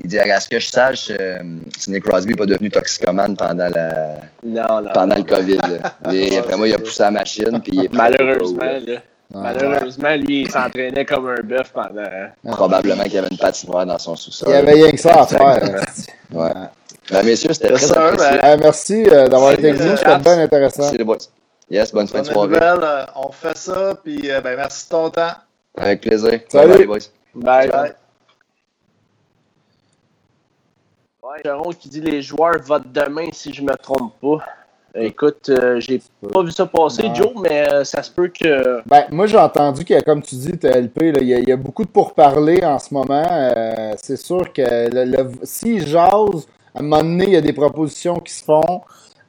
Il 0.00 0.08
dit, 0.08 0.18
à 0.18 0.38
ce 0.38 0.48
que 0.48 0.60
je 0.60 0.68
sache, 0.68 1.10
euh, 1.10 1.38
Sidney 1.76 2.00
Crosby 2.00 2.30
n'est 2.30 2.36
pas 2.36 2.46
devenu 2.46 2.70
toxicomane 2.70 3.36
pendant, 3.36 3.68
la, 3.68 4.16
Non, 4.44 4.80
non. 4.82 4.90
pendant 4.94 5.16
le 5.16 5.24
COVID. 5.24 5.58
Et 6.12 6.38
après 6.38 6.56
moi, 6.56 6.68
il 6.68 6.74
a 6.74 6.78
poussé 6.78 7.02
la 7.02 7.10
machine. 7.10 7.60
Puis 7.60 7.72
il 7.74 7.84
est 7.84 7.88
prêt 7.88 7.98
Malheureusement. 7.98 8.62
Malheureusement, 9.34 10.14
lui, 10.14 10.42
il 10.42 10.50
s'entraînait 10.50 11.04
comme 11.04 11.28
un 11.28 11.42
bœuf 11.42 11.72
pendant. 11.72 12.04
Probablement 12.44 13.02
qu'il 13.04 13.14
y 13.14 13.18
avait 13.18 13.28
une 13.30 13.38
patinoire 13.38 13.86
dans 13.86 13.98
son 13.98 14.14
sous-sol. 14.14 14.48
Il 14.50 14.54
y 14.54 14.56
avait 14.56 14.72
rien 14.72 14.92
que 14.92 15.00
ça 15.00 15.22
à 15.22 15.26
faire. 15.26 15.60
Ouais. 16.32 16.52
Ben, 17.10 17.24
messieurs, 17.24 17.52
c'était 17.52 17.72
très 17.72 17.86
sir, 17.86 17.98
apprécié. 17.98 18.44
Euh, 18.44 18.56
merci 18.60 19.04
euh, 19.10 19.28
d'avoir 19.28 19.52
été 19.52 19.70
avec 19.70 19.80
nous. 19.80 19.96
C'était 19.96 20.18
bien 20.18 20.38
intéressant. 20.38 20.82
Merci 20.82 20.98
les 20.98 21.04
boys. 21.04 21.16
Yes, 21.70 21.92
bonne 21.92 22.08
fin 22.08 22.20
de 22.22 22.26
soirée. 22.26 22.48
nouvelle, 22.48 22.80
euh, 22.82 23.04
on 23.16 23.30
fait 23.30 23.56
ça, 23.56 23.94
puis 24.02 24.30
euh, 24.30 24.40
ben, 24.40 24.56
merci 24.56 24.86
de 24.86 24.90
ton 24.90 25.10
temps. 25.10 25.32
Avec 25.76 26.00
plaisir. 26.00 26.40
Salut. 26.48 26.70
Bye, 26.70 26.78
les 26.78 26.86
boys. 26.86 26.98
Bye. 27.34 27.68
Bye. 27.70 27.92
Ouais, 31.22 31.40
Jaron 31.44 31.70
qui 31.72 31.88
dit 31.88 32.00
les 32.00 32.22
joueurs 32.22 32.58
votent 32.62 32.90
demain 32.92 33.26
si 33.32 33.52
je 33.52 33.62
me 33.62 33.74
trompe 33.76 34.14
pas. 34.20 34.44
Écoute, 34.94 35.50
euh, 35.50 35.78
j'ai 35.78 36.00
pas 36.32 36.42
vu 36.42 36.50
ça 36.50 36.64
passer, 36.64 37.02
Non. 37.08 37.14
Joe, 37.14 37.32
mais 37.42 37.68
euh, 37.70 37.84
ça 37.84 38.02
se 38.02 38.10
peut 38.10 38.28
que. 38.28 38.80
Ben, 38.86 39.04
moi, 39.10 39.26
j'ai 39.26 39.36
entendu 39.36 39.84
que, 39.84 40.02
comme 40.02 40.22
tu 40.22 40.34
dis, 40.36 40.52
TLP, 40.58 41.12
il 41.20 41.28
y, 41.28 41.34
a- 41.34 41.38
il 41.38 41.48
y 41.48 41.52
a 41.52 41.56
beaucoup 41.56 41.84
de 41.84 41.90
pourparlers 41.90 42.64
en 42.64 42.78
ce 42.78 42.94
moment. 42.94 43.26
Euh, 43.30 43.92
c'est 44.02 44.16
sûr 44.16 44.50
que 44.52 44.62
le, 44.90 45.04
le- 45.04 45.30
s'ils 45.42 45.86
jasent, 45.86 46.48
à 46.74 46.78
un 46.80 46.82
moment 46.82 47.02
donné, 47.02 47.24
il 47.24 47.32
y 47.34 47.36
a 47.36 47.42
des 47.42 47.52
propositions 47.52 48.18
qui 48.18 48.32
se 48.32 48.42
font. 48.42 48.80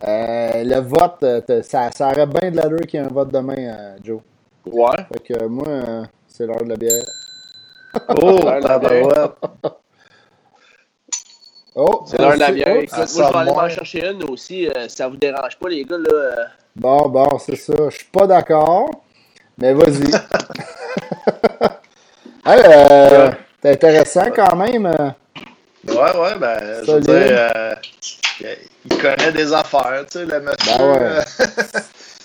Euh, 0.08 0.64
le 0.64 0.80
vote, 0.80 1.24
euh, 1.24 1.42
ça, 1.64 1.90
ça 1.92 2.08
aurait 2.08 2.26
bien 2.26 2.52
de 2.52 2.56
l'allure 2.58 2.80
qu'il 2.88 3.00
y 3.00 3.04
ait 3.04 3.06
un 3.06 3.10
vote 3.10 3.32
demain, 3.34 3.56
euh, 3.58 3.98
Joe. 4.04 4.22
Ouais. 4.66 4.96
Fait 5.12 5.20
que 5.34 5.46
moi, 5.46 5.68
euh, 5.68 6.04
c'est 6.28 6.46
l'heure 6.46 6.64
de 6.64 6.70
la 6.70 6.76
bière. 6.78 7.04
Oh, 8.10 8.40
Ouais, 8.46 8.60
tabarouette. 8.62 9.32
Oh, 11.76 12.04
C'est 12.08 12.18
l'heure 12.20 12.34
de 12.36 12.40
la 12.40 12.52
bière. 12.52 12.76
oh, 12.78 12.82
Écoute, 12.82 12.98
moi, 12.98 13.06
je 13.08 13.18
vais 13.34 13.38
aller 13.40 13.52
m'en 13.52 13.70
chercher 13.70 14.08
une 14.10 14.24
aussi. 14.30 14.70
si 14.88 14.96
ça 14.96 15.08
vous 15.08 15.18
dérange 15.18 15.58
pas, 15.58 15.70
les 15.70 15.84
gars. 15.84 15.98
Là, 15.98 16.48
Bon, 16.76 17.10
bon, 17.10 17.38
c'est 17.40 17.56
ça. 17.58 17.74
Je 17.90 17.96
suis 17.98 18.06
pas 18.06 18.26
d'accord, 18.28 18.90
mais 19.58 19.74
vas-y. 19.74 20.12
hey, 22.46 22.62
euh, 22.66 23.32
c'est 23.62 23.72
intéressant 23.72 24.30
quand 24.34 24.56
même. 24.56 24.86
Ouais, 24.86 25.96
ouais, 25.96 26.36
ben, 26.40 26.84
je 26.86 26.92
veux 26.92 27.02
dire, 27.02 27.52
il 28.86 28.98
connaît 28.98 29.32
des 29.32 29.54
affaires, 29.54 30.04
tu 30.10 30.20
sais, 30.20 30.26
le 30.26 30.40
monsieur. 30.40 30.78
Ben 30.78 30.92
ouais. 30.92 31.00
euh, 31.02 31.22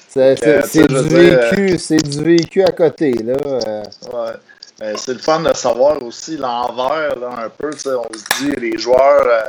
C'est 0.08 0.46
Euh, 0.46 1.02
du 1.02 1.08
dire, 1.08 1.40
vécu, 1.50 1.78
c'est 1.78 1.96
du 1.96 2.22
vécu 2.22 2.62
à 2.62 2.70
côté, 2.70 3.12
là. 3.14 3.34
euh. 3.44 3.82
Ouais. 4.12 4.32
Ben, 4.78 4.96
c'est 4.96 5.12
le 5.14 5.18
fun 5.18 5.40
de 5.40 5.52
savoir 5.54 6.00
aussi 6.02 6.36
l'envers, 6.36 7.16
là, 7.18 7.30
un 7.44 7.48
peu. 7.48 7.70
tu 7.72 7.80
sais, 7.80 7.90
On 7.90 8.06
se 8.12 8.44
dit, 8.44 8.52
les 8.60 8.78
joueurs 8.78 9.26
euh, 9.26 9.42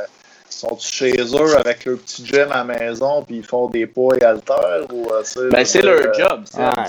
sont 0.50 0.76
chez 0.80 1.12
eux 1.20 1.56
avec 1.56 1.84
leur 1.84 1.98
petit 1.98 2.26
gym 2.26 2.50
à 2.50 2.64
la 2.64 2.64
maison, 2.64 3.22
puis 3.22 3.36
ils 3.38 3.44
font 3.46 3.68
des 3.68 3.86
poids 3.86 4.16
et 4.20 4.24
haltères. 4.24 4.86
Ou, 4.92 5.06
euh, 5.12 5.50
ben, 5.50 5.64
c'est 5.64 5.82
leur 5.82 6.12
job. 6.14 6.42
c'est, 6.46 6.58
Ah, 6.60 6.84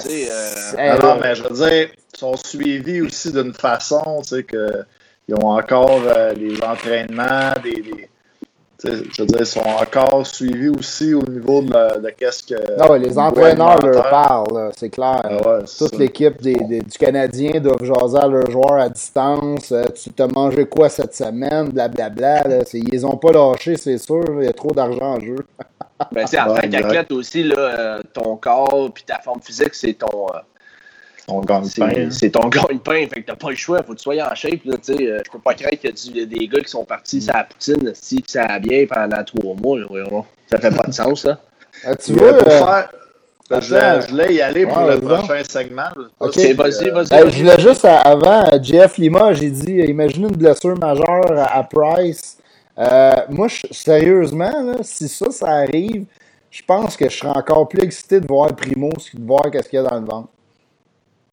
euh, 0.79 0.97
là, 0.97 1.17
mais 1.21 1.35
je 1.35 1.43
veux 1.43 1.55
dire, 1.69 1.89
ils 2.13 2.17
sont 2.19 2.35
suivis 2.35 3.01
aussi 3.01 3.31
d'une 3.31 3.53
façon, 3.53 4.21
tu 4.23 4.29
sais, 4.37 4.43
que 4.43 4.83
ils 5.27 5.35
ont 5.35 5.49
encore 5.51 6.01
euh, 6.07 6.33
les 6.33 6.59
entraînements, 6.63 7.53
des, 7.63 7.83
je 8.83 9.21
veux 9.21 9.25
dire, 9.27 9.37
ils 9.39 9.45
sont 9.45 9.59
encore 9.61 10.25
suivis 10.27 10.69
aussi 10.69 11.13
au 11.13 11.23
niveau 11.23 11.61
de, 11.61 11.73
la- 11.73 11.97
de 11.97 12.09
qu'est-ce 12.11 12.43
que. 12.43 12.77
Non, 12.79 12.91
ouais, 12.91 12.99
les 12.99 13.17
entraîneurs 13.17 13.79
leur 13.81 14.09
parlent, 14.09 14.53
là, 14.53 14.69
c'est 14.77 14.89
clair. 14.89 15.19
Ah 15.23 15.29
ouais, 15.33 15.59
c'est 15.65 15.77
Toute 15.85 15.93
ça. 15.95 15.97
l'équipe 15.97 16.41
des, 16.41 16.53
des- 16.55 16.81
du 16.81 16.97
Canadien 16.97 17.59
doivent 17.59 17.83
jaser 17.83 18.17
à 18.17 18.27
leurs 18.27 18.51
joueurs 18.51 18.73
à 18.79 18.89
distance. 18.89 19.71
Euh, 19.71 19.83
tu 19.95 20.11
t'as 20.11 20.27
mangé 20.27 20.65
quoi 20.65 20.89
cette 20.89 21.15
semaine? 21.15 21.69
Blablabla. 21.69 22.43
là. 22.43 22.65
C'est- 22.65 22.77
Ils 22.79 22.89
les 22.91 23.03
ont 23.03 23.17
pas 23.17 23.31
lâchés, 23.31 23.77
c'est 23.77 23.97
sûr. 23.97 24.23
Il 24.39 24.45
y 24.45 24.47
a 24.47 24.53
trop 24.53 24.71
d'argent 24.71 25.15
en 25.15 25.19
jeu. 25.19 25.37
ben, 26.11 26.25
en 26.25 26.27
tant 26.55 26.69
qu'athlète 26.69 27.11
aussi, 27.11 27.43
là, 27.43 27.55
euh, 27.57 27.99
ton 28.13 28.35
corps 28.35 28.91
puis 28.93 29.03
ta 29.03 29.17
forme 29.19 29.41
physique, 29.41 29.73
c'est 29.73 29.93
ton. 29.93 30.27
euh, 30.35 30.39
On 31.29 31.41
gagne 31.41 31.65
c'est, 31.65 31.81
pain. 31.81 32.09
c'est 32.09 32.29
ton 32.29 32.47
gagne-pain, 32.47 33.05
fait 33.13 33.21
que 33.21 33.27
t'as 33.27 33.35
pas 33.35 33.49
le 33.49 33.55
choix, 33.57 33.83
faut 33.83 33.91
que 33.93 33.97
tu 33.97 34.03
sois 34.03 34.15
en 34.15 34.33
shape, 34.33 34.63
là, 34.63 34.77
tu 34.77 34.95
sais. 34.95 35.07
euh, 35.11 35.19
Je 35.25 35.31
peux 35.31 35.39
pas 35.39 35.53
y 35.59 35.65
a 35.65 35.91
du- 35.91 36.25
des 36.25 36.47
gars 36.47 36.61
qui 36.61 36.69
sont 36.69 36.85
partis 36.85 37.21
sur 37.21 37.33
la 37.33 37.43
poutine, 37.43 37.91
si, 37.93 38.23
ça 38.25 38.43
a 38.45 38.59
bien 38.59 38.85
pendant 38.87 39.21
trois 39.25 39.53
mois, 39.55 39.77
là, 39.79 39.85
voyons. 39.89 40.25
Ça 40.49 40.57
fait 40.57 40.71
pas 40.73 40.87
de 40.87 40.91
sens, 40.93 41.21
ça. 41.23 41.37
Ah, 41.85 41.95
tu 41.95 42.13
euh, 42.13 42.31
euh, 42.33 42.43
faire- 42.49 42.89
ben, 43.49 43.61
je, 43.61 43.67
voulais, 43.67 44.01
je 44.01 44.07
voulais 44.09 44.33
y 44.35 44.41
aller 44.41 44.65
pour 44.65 44.79
le 44.81 44.99
prochain 44.99 45.41
segment. 45.49 45.83
Je 45.95 46.01
sais 46.01 46.07
pas 46.17 46.25
Ok. 46.25 46.33
si, 46.33 46.41
C'est 46.41 46.53
vas-y, 46.53 46.89
euh, 46.89 46.93
vas-y. 46.93 47.09
ben, 47.09 47.29
je 47.29 47.37
voulais 47.39 47.59
juste, 47.59 47.85
avant, 47.85 48.43
euh, 48.53 48.59
Jeff 48.61 48.97
Lima, 48.97 49.33
j'ai 49.33 49.49
dit, 49.49 49.81
euh, 49.81 49.85
imagine 49.85 50.23
une 50.29 50.35
blessure 50.35 50.77
majeure 50.77 51.31
à, 51.37 51.57
à 51.57 51.63
Price. 51.63 52.37
Euh, 52.79 53.11
moi, 53.29 53.47
je- 53.49 53.67
sérieusement, 53.71 54.63
là, 54.63 54.77
si 54.81 55.07
ça, 55.09 55.29
ça 55.31 55.47
arrive, 55.47 56.05
je 56.51 56.61
pense 56.65 56.95
que 56.95 57.09
je 57.09 57.17
serais 57.17 57.35
encore 57.37 57.67
plus 57.67 57.81
excité 57.83 58.19
de 58.21 58.27
voir 58.27 58.55
Primo 58.55 58.89
que 58.89 59.17
de 59.17 59.25
voir 59.25 59.49
qu'est-ce 59.51 59.67
qu'il 59.69 59.77
y 59.81 59.85
a 59.85 59.89
dans 59.89 59.99
le 59.99 60.05
ventre. 60.05 60.29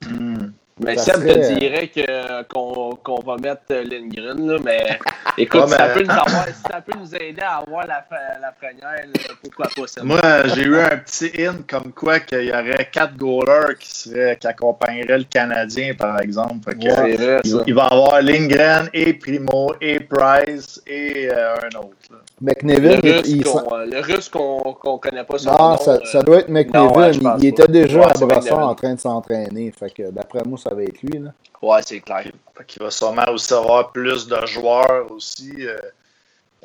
Hmm. 0.06 0.46
Mais 0.80 0.96
Ça 0.96 1.14
Seb 1.14 1.22
serait, 1.22 1.34
te 1.34 1.38
euh, 1.52 1.54
dirait 1.54 1.86
que, 1.88 2.42
qu'on, 2.52 2.96
qu'on 2.96 3.20
va 3.22 3.36
mettre 3.36 3.62
euh, 3.70 3.84
Lindgren, 3.84 4.44
là, 4.44 4.58
mais 4.64 4.98
écoute, 5.38 5.60
Ouais, 5.62 5.68
ça 5.68 5.86
peut 5.90 6.02
nous 6.02 6.10
avoir- 6.10 6.46
ça 6.68 6.80
peut 6.80 6.98
nous 6.98 7.14
aider 7.14 7.42
à 7.42 7.58
avoir 7.58 7.86
la, 7.86 8.04
la 8.42 8.50
première, 8.50 9.06
là, 9.06 9.34
pourquoi 9.40 9.66
pas, 9.66 9.86
Seb? 9.86 10.02
Moi, 10.02 10.20
j'ai 10.48 10.62
eu 10.62 10.76
un 10.80 10.96
petit 10.98 11.30
in 11.46 11.58
comme 11.68 11.92
quoi 11.92 12.18
qu'il 12.18 12.42
y 12.46 12.50
aurait 12.50 12.88
quatre 12.90 13.16
goalers 13.16 13.76
qui, 13.78 13.88
seraient, 13.96 14.36
qui 14.36 14.46
accompagneraient 14.48 15.18
le 15.18 15.24
Canadien, 15.24 15.94
par 15.94 16.20
exemple. 16.20 16.74
Que, 16.74 16.88
vrai, 16.92 17.40
il, 17.44 17.62
il 17.68 17.74
va 17.74 17.82
y 17.90 17.94
avoir 17.94 18.20
Lindgren 18.22 18.88
et 18.92 19.12
Primo 19.14 19.72
et 19.80 20.00
Price 20.00 20.82
et 20.88 21.28
euh, 21.30 21.54
un 21.54 21.78
autre. 21.78 21.90
là. 22.10 22.16
McNevin, 22.40 22.96
Le 22.96 23.06
il- 23.06 23.12
russe, 23.12 23.28
il, 23.28 23.44
qu'on, 23.44 23.74
euh, 23.76 23.86
le 23.86 24.00
russe 24.00 24.28
qu'on, 24.28 24.60
qu'on 24.80 24.98
connaît 24.98 25.22
pas 25.22 25.38
son 25.38 25.52
Non, 25.52 25.68
nom. 25.70 25.76
ça, 25.76 25.92
euh, 25.92 25.98
ça 26.04 26.20
doit 26.22 26.38
être 26.38 26.48
McNevin. 26.48 26.84
non, 26.86 26.96
ouais, 26.98 27.12
je 27.12 27.20
il, 27.20 27.30
il 27.38 27.46
était 27.46 27.68
déjà 27.68 28.00
Ouais, 28.00 28.06
à 28.06 28.26
McNevin. 28.26 28.62
en 28.64 28.74
train 28.74 28.94
de 28.94 29.00
s'entraîner. 29.00 29.72
Fait 29.78 29.90
que 29.90 30.10
d'après 30.10 30.40
moi, 30.44 30.58
ça 30.64 30.74
va 30.74 30.82
être 30.82 31.00
lui. 31.02 31.18
Là. 31.18 31.30
Ouais, 31.62 31.80
c'est 31.84 32.00
clair. 32.00 32.24
Fait 32.56 32.64
qu'il 32.66 32.82
va 32.82 32.90
sûrement 32.90 33.24
aussi 33.32 33.52
avoir 33.54 33.92
plus 33.92 34.26
de 34.26 34.46
joueurs 34.46 35.10
aussi. 35.10 35.52
euh, 35.60 35.76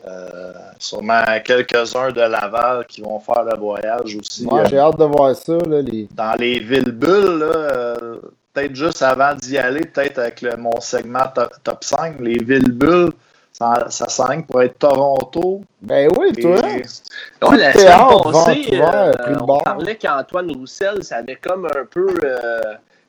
euh, 0.08 0.54
sûrement 0.80 1.22
quelques-uns 1.44 2.12
de 2.12 2.22
Laval 2.22 2.86
qui 2.88 3.02
vont 3.02 3.20
faire 3.20 3.44
le 3.44 3.58
voyage 3.58 4.16
aussi. 4.16 4.46
Moi, 4.46 4.62
euh, 4.62 4.66
j'ai 4.70 4.78
hâte 4.80 4.98
de 4.98 5.04
voir 5.04 5.36
ça. 5.36 5.58
Là, 5.68 5.82
les... 5.82 6.08
dans 6.16 6.36
les 6.40 6.60
villes 6.60 6.92
bulles, 6.92 7.44
euh, 7.44 8.16
peut-être 8.54 8.76
juste 8.76 9.02
avant 9.02 9.36
d'y 9.36 9.58
aller, 9.58 9.82
peut-être 9.82 10.20
avec 10.20 10.42
le- 10.42 10.56
mon 10.56 10.80
segment 10.80 11.28
top, 11.36 11.52
top 11.66 11.84
5, 11.84 12.16
les 12.22 12.38
villes 12.42 12.72
bulles, 12.72 13.12
ça, 13.52 13.88
ça 13.90 14.08
s'enligne 14.08 14.44
pour 14.44 14.62
être 14.62 14.80
Toronto. 14.80 15.62
Ben 15.82 16.10
oui, 16.18 16.30
et- 16.38 16.42
toi. 16.44 16.62
Ouais, 16.62 17.58
la 17.58 17.74
semaine 17.74 18.32
passée, 18.32 18.80
euh, 18.82 19.12
on 19.42 19.58
parlait 19.60 19.98
qu'Antoine 19.98 20.50
Roussel, 20.56 21.04
ça 21.04 21.18
avait 21.18 21.36
comme 21.36 21.66
un 21.66 21.84
peu 21.92 22.08
euh, 22.24 22.62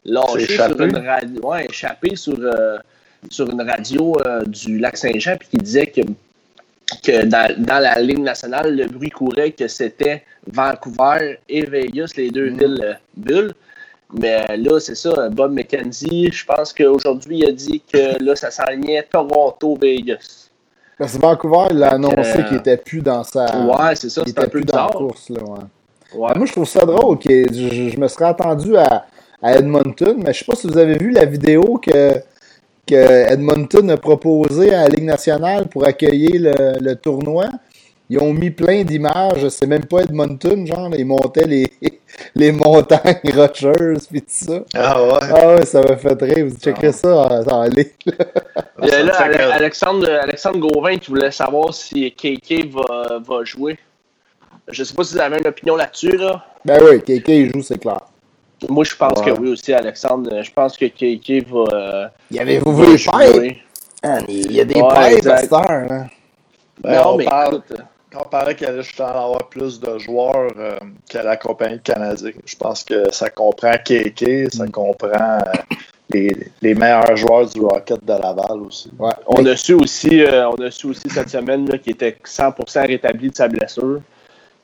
lâché 0.04 0.46
C'est 0.46 0.56
sur 0.56 0.80
une 0.80 0.96
radio, 0.96 1.40
ouais, 1.42 1.66
échappé 1.66 2.16
sur, 2.16 2.36
euh, 2.38 2.78
sur 3.28 3.48
une 3.50 3.62
radio 3.62 4.16
euh, 4.26 4.42
du 4.44 4.78
lac 4.78 4.96
Saint-Jean, 4.96 5.36
puis 5.38 5.48
qui 5.48 5.56
disait 5.58 5.86
que, 5.86 6.00
que 7.02 7.24
dans, 7.24 7.54
dans 7.58 7.78
la 7.78 7.94
ligne 8.00 8.22
nationale, 8.24 8.74
le 8.76 8.86
bruit 8.86 9.10
courait 9.10 9.52
que 9.52 9.68
c'était 9.68 10.22
Vancouver 10.46 11.38
et 11.48 11.64
Vegas, 11.64 12.12
les 12.16 12.30
deux 12.30 12.50
Mm. 12.50 12.58
villes 12.58 12.80
euh, 12.84 12.94
bulles. 13.16 13.54
Mais 14.12 14.44
euh, 14.50 14.56
là, 14.56 14.80
c'est 14.80 14.96
ça, 14.96 15.28
Bob 15.28 15.52
McKenzie, 15.52 16.30
je 16.32 16.44
pense 16.44 16.72
qu'aujourd'hui, 16.72 17.38
il 17.38 17.48
a 17.48 17.52
dit 17.52 17.80
que 17.92 18.20
là, 18.24 18.34
ça 18.34 18.50
s'enlignait 18.50 19.06
Toronto-Vegas. 19.10 20.48
Parce 20.98 21.16
que 21.16 21.20
Vancouver, 21.22 21.68
il 21.70 21.82
a 21.82 21.94
annoncé 21.94 22.40
euh, 22.40 22.42
qu'il 22.42 22.56
était 22.58 22.76
plus 22.76 23.00
dans 23.00 23.22
sa. 23.24 23.44
Ouais, 23.64 23.94
c'est 23.94 24.10
ça, 24.10 24.22
il 24.26 24.28
un 24.28 24.32
était 24.32 24.42
peu 24.42 24.48
plus 24.50 24.64
dans 24.64 24.86
la 24.86 24.92
course. 24.92 25.30
Là, 25.30 25.40
ouais. 25.42 25.58
Ouais. 26.14 26.32
Moi, 26.36 26.44
je 26.46 26.52
trouve 26.52 26.66
ça 26.68 26.84
drôle. 26.84 27.18
que 27.18 27.46
je, 27.52 27.88
je 27.90 27.96
me 27.98 28.08
serais 28.08 28.26
attendu 28.26 28.76
à, 28.76 29.06
à 29.42 29.54
Edmonton, 29.56 30.16
mais 30.24 30.32
je 30.32 30.40
sais 30.40 30.44
pas 30.44 30.54
si 30.56 30.66
vous 30.66 30.78
avez 30.78 30.98
vu 30.98 31.10
la 31.10 31.24
vidéo 31.24 31.78
que, 31.82 32.12
que 32.86 32.94
Edmonton 33.32 33.90
a 33.90 33.96
proposée 33.96 34.74
à 34.74 34.82
la 34.82 34.88
Ligue 34.88 35.04
nationale 35.04 35.68
pour 35.68 35.86
accueillir 35.86 36.32
le, 36.42 36.78
le 36.80 36.94
tournoi. 36.96 37.46
Ils 38.12 38.18
ont 38.18 38.32
mis 38.32 38.50
plein 38.50 38.82
d'images. 38.82 39.48
C'est 39.50 39.68
même 39.68 39.84
pas 39.84 40.00
Edmonton, 40.00 40.66
genre, 40.66 40.90
ils 40.98 41.04
montaient 41.06 41.46
les, 41.46 41.66
les 42.34 42.50
montagnes 42.50 43.20
rocheuses 43.34 44.08
puis 44.10 44.20
tout 44.22 44.26
ça. 44.28 44.64
Ah 44.74 45.00
ouais. 45.04 45.18
Ah 45.22 45.54
ouais, 45.54 45.64
ça 45.64 45.80
m'a 45.80 45.96
fait 45.96 46.20
rire. 46.20 46.46
Vous 46.48 46.56
checkerez 46.58 46.90
ça 46.92 47.16
en, 47.16 47.44
en 47.46 47.62
ligne. 47.64 47.84
Il 48.82 48.88
y 48.88 48.90
a 48.90 48.98
Ça 48.98 49.02
là, 49.04 49.12
fait 49.14 49.30
que- 49.30 49.36
Ale- 49.42 49.52
Alexandre, 49.52 50.10
Alexandre 50.10 50.58
Gauvin 50.58 50.96
qui 50.98 51.10
voulait 51.10 51.30
savoir 51.30 51.72
si 51.72 52.10
KK 52.10 52.66
va, 52.72 53.20
va 53.20 53.44
jouer. 53.44 53.78
Je 54.68 54.82
sais 54.82 54.94
pas 54.94 55.04
si 55.04 55.14
vous 55.14 55.20
avez 55.20 55.38
une 55.38 55.46
opinion 55.46 55.76
là-dessus. 55.76 56.16
Là. 56.16 56.44
Ben 56.64 56.80
oui, 56.82 56.98
KK 57.00 57.28
il 57.28 57.52
joue, 57.52 57.62
c'est 57.62 57.78
clair. 57.78 58.00
Moi, 58.68 58.84
je 58.84 58.94
pense 58.96 59.20
Ouais. 59.20 59.26
que 59.32 59.38
oui 59.40 59.50
aussi, 59.50 59.72
Alexandre. 59.72 60.42
Je 60.42 60.50
pense 60.52 60.76
que 60.76 60.84
KK 60.86 61.46
va, 61.48 61.64
euh, 61.72 62.06
Il 62.30 62.36
y 62.36 62.40
avait 62.40 62.58
vous 62.58 62.96
jouer. 62.96 63.58
Il 64.28 64.52
y 64.52 64.60
a 64.60 64.64
des 64.64 64.80
Ouais, 64.80 65.28
à 65.28 65.36
cette 65.38 65.52
heure. 65.52 65.64
hein. 65.70 66.06
Ben, 66.80 67.02
non, 67.02 67.10
on 67.14 67.16
mais 67.16 67.24
parle- 67.24 67.62
Quand 68.12 68.22
on 68.26 68.28
parlait 68.28 68.56
qu'il 68.56 68.66
allait 68.66 68.82
justement 68.82 69.08
avoir 69.08 69.48
plus 69.48 69.78
de 69.78 69.96
joueurs 69.98 70.50
euh, 70.58 70.78
que 71.08 71.18
la 71.18 71.36
compagnie 71.36 71.78
canadienne, 71.80 72.32
je 72.44 72.56
pense 72.56 72.82
que 72.82 73.04
ça 73.12 73.30
comprend 73.30 73.72
KK, 73.84 74.50
ça 74.52 74.64
Mm. 74.66 74.70
comprend 74.72 75.10
euh, 75.38 75.52
les, 76.08 76.36
les 76.60 76.74
meilleurs 76.74 77.14
joueurs 77.16 77.46
du 77.46 77.60
Rocket 77.60 78.04
de 78.04 78.12
Laval 78.12 78.62
aussi. 78.66 78.90
Ouais. 78.98 79.12
on 79.28 79.46
a 79.46 79.54
su 79.54 79.74
aussi, 79.74 80.22
euh, 80.24 80.48
on 80.50 80.56
a 80.60 80.70
su 80.72 80.88
aussi 80.88 81.08
cette 81.08 81.28
semaine 81.28 81.68
qu'il 81.78 81.92
était 81.92 82.16
100% 82.24 82.84
rétabli 82.86 83.30
de 83.30 83.36
sa 83.36 83.46
blessure. 83.46 84.00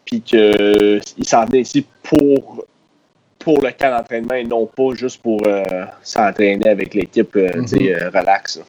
Puis 0.04 0.20
qu'il 0.22 1.00
s'en 1.24 1.44
venait 1.46 1.60
ici 1.60 1.86
pour, 2.02 2.64
pour 3.46 3.60
le 3.62 3.70
camp 3.70 3.90
d'entraînement 3.96 4.34
et 4.34 4.42
non 4.42 4.66
pas 4.66 4.90
juste 4.96 5.22
pour 5.22 5.40
euh, 5.46 5.62
s'entraîner 6.02 6.68
avec 6.68 6.94
l'équipe 6.94 7.36
euh, 7.36 7.48
tu 7.62 7.68
sais, 7.78 7.94
euh, 7.94 8.10
relax. 8.12 8.60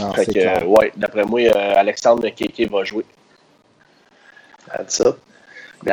Non, 0.00 0.12
Fait 0.12 0.26
que, 0.26 0.40
euh, 0.40 0.64
ouais, 0.66 0.92
d'après 0.96 1.22
moi, 1.24 1.40
euh, 1.40 1.74
Alexandre 1.76 2.28
Kéké 2.30 2.66
va 2.66 2.82
jouer. 2.82 3.04
That's 4.74 4.98
it. 5.00 5.14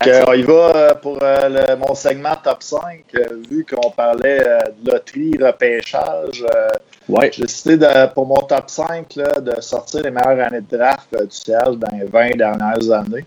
Que, 0.03 0.27
on 0.27 0.33
y 0.33 0.41
va 0.41 0.95
pour 0.95 1.19
euh, 1.21 1.49
le- 1.49 1.75
mon 1.75 1.93
segment 1.93 2.35
top 2.43 2.63
5. 2.63 3.03
euh, 3.15 3.41
vu 3.47 3.63
qu'on 3.63 3.91
parlait 3.91 4.41
euh, 4.43 4.57
de 4.81 4.91
loterie, 4.91 5.37
repêchage, 5.39 6.43
euh, 6.43 6.69
Ouais. 7.07 7.29
j'ai 7.31 7.43
décidé 7.43 7.77
de, 7.77 8.07
pour 8.15 8.25
mon 8.25 8.37
top 8.37 8.67
5 8.67 9.15
là, 9.17 9.39
de 9.39 9.61
sortir 9.61 10.01
les 10.01 10.09
meilleures 10.09 10.47
années 10.47 10.61
de 10.61 10.75
draft 10.77 11.07
euh, 11.13 11.25
du 11.25 11.35
CH 11.35 11.77
dans 11.77 11.95
les 11.95 12.05
20 12.05 12.35
dernières 12.35 12.91
années. 12.91 13.25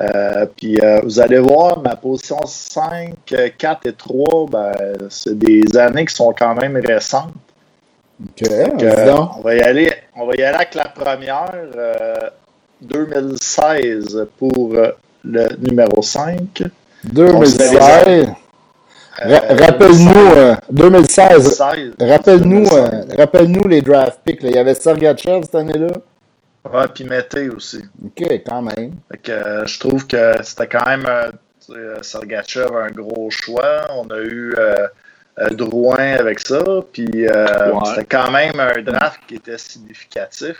Euh, 0.00 0.46
puis 0.56 0.78
euh, 0.80 1.00
vous 1.02 1.18
allez 1.18 1.38
voir, 1.38 1.80
ma 1.80 1.96
position 1.96 2.38
5, 2.46 3.14
euh, 3.32 3.48
4 3.58 3.86
et 3.86 3.92
3, 3.92 4.46
ben, 4.50 4.72
c'est 5.10 5.36
des 5.36 5.76
années 5.76 6.06
qui 6.06 6.14
sont 6.14 6.32
quand 6.38 6.54
même 6.54 6.76
récentes. 6.76 7.32
Ok, 8.22 8.48
Donc, 8.48 8.76
dis 8.78 8.84
euh, 8.86 9.06
donc. 9.06 9.30
on, 9.38 9.40
va 9.42 9.54
y 9.56 9.60
aller, 9.60 9.92
on 10.16 10.26
va 10.26 10.34
y 10.36 10.42
aller 10.42 10.56
avec 10.56 10.74
la 10.74 10.84
première, 10.88 11.52
euh, 11.76 12.14
2016 12.80 14.26
pour 14.38 14.74
euh, 14.74 14.90
le 15.24 15.48
numéro 15.68 16.00
5. 16.02 16.62
2016. 17.04 17.76
Euh, 17.76 18.24
Ra- 19.20 19.66
Rappelle-nous, 19.66 20.30
euh, 20.36 20.54
2016. 20.70 21.58
2016. 21.58 21.92
Rappelle-nous, 22.00 22.64
2016. 22.68 22.78
euh, 22.78 23.16
rappelle-nous 23.16 23.68
les 23.68 23.82
draft 23.82 24.20
picks. 24.24 24.42
là. 24.42 24.48
Il 24.50 24.54
y 24.54 24.58
avait 24.58 24.74
Sergachev 24.74 25.42
cette 25.42 25.54
année-là. 25.56 25.88
Ouais, 26.72 26.86
puis 26.94 27.04
Mété 27.04 27.48
aussi. 27.48 27.82
OK, 28.04 28.22
quand 28.46 28.62
même. 28.62 28.92
Fait 29.10 29.18
que, 29.18 29.32
euh, 29.32 29.66
je 29.66 29.78
trouve 29.80 30.06
que 30.06 30.34
c'était 30.42 30.66
quand 30.66 30.86
même 30.86 31.04
euh, 31.70 31.96
Sergachev 32.02 32.74
un 32.76 32.90
gros 32.90 33.30
choix. 33.30 33.86
On 33.94 34.08
a 34.10 34.18
eu 34.18 34.54
euh, 34.58 34.86
euh, 35.40 35.48
Drouin 35.50 36.14
avec 36.18 36.40
ça. 36.40 36.62
Puis 36.92 37.26
euh, 37.28 37.72
Ouais. 37.72 37.80
c'était 37.90 38.04
quand 38.04 38.30
même 38.30 38.58
un 38.60 38.80
draft 38.82 39.20
qui 39.26 39.36
était 39.36 39.58
significatif. 39.58 40.56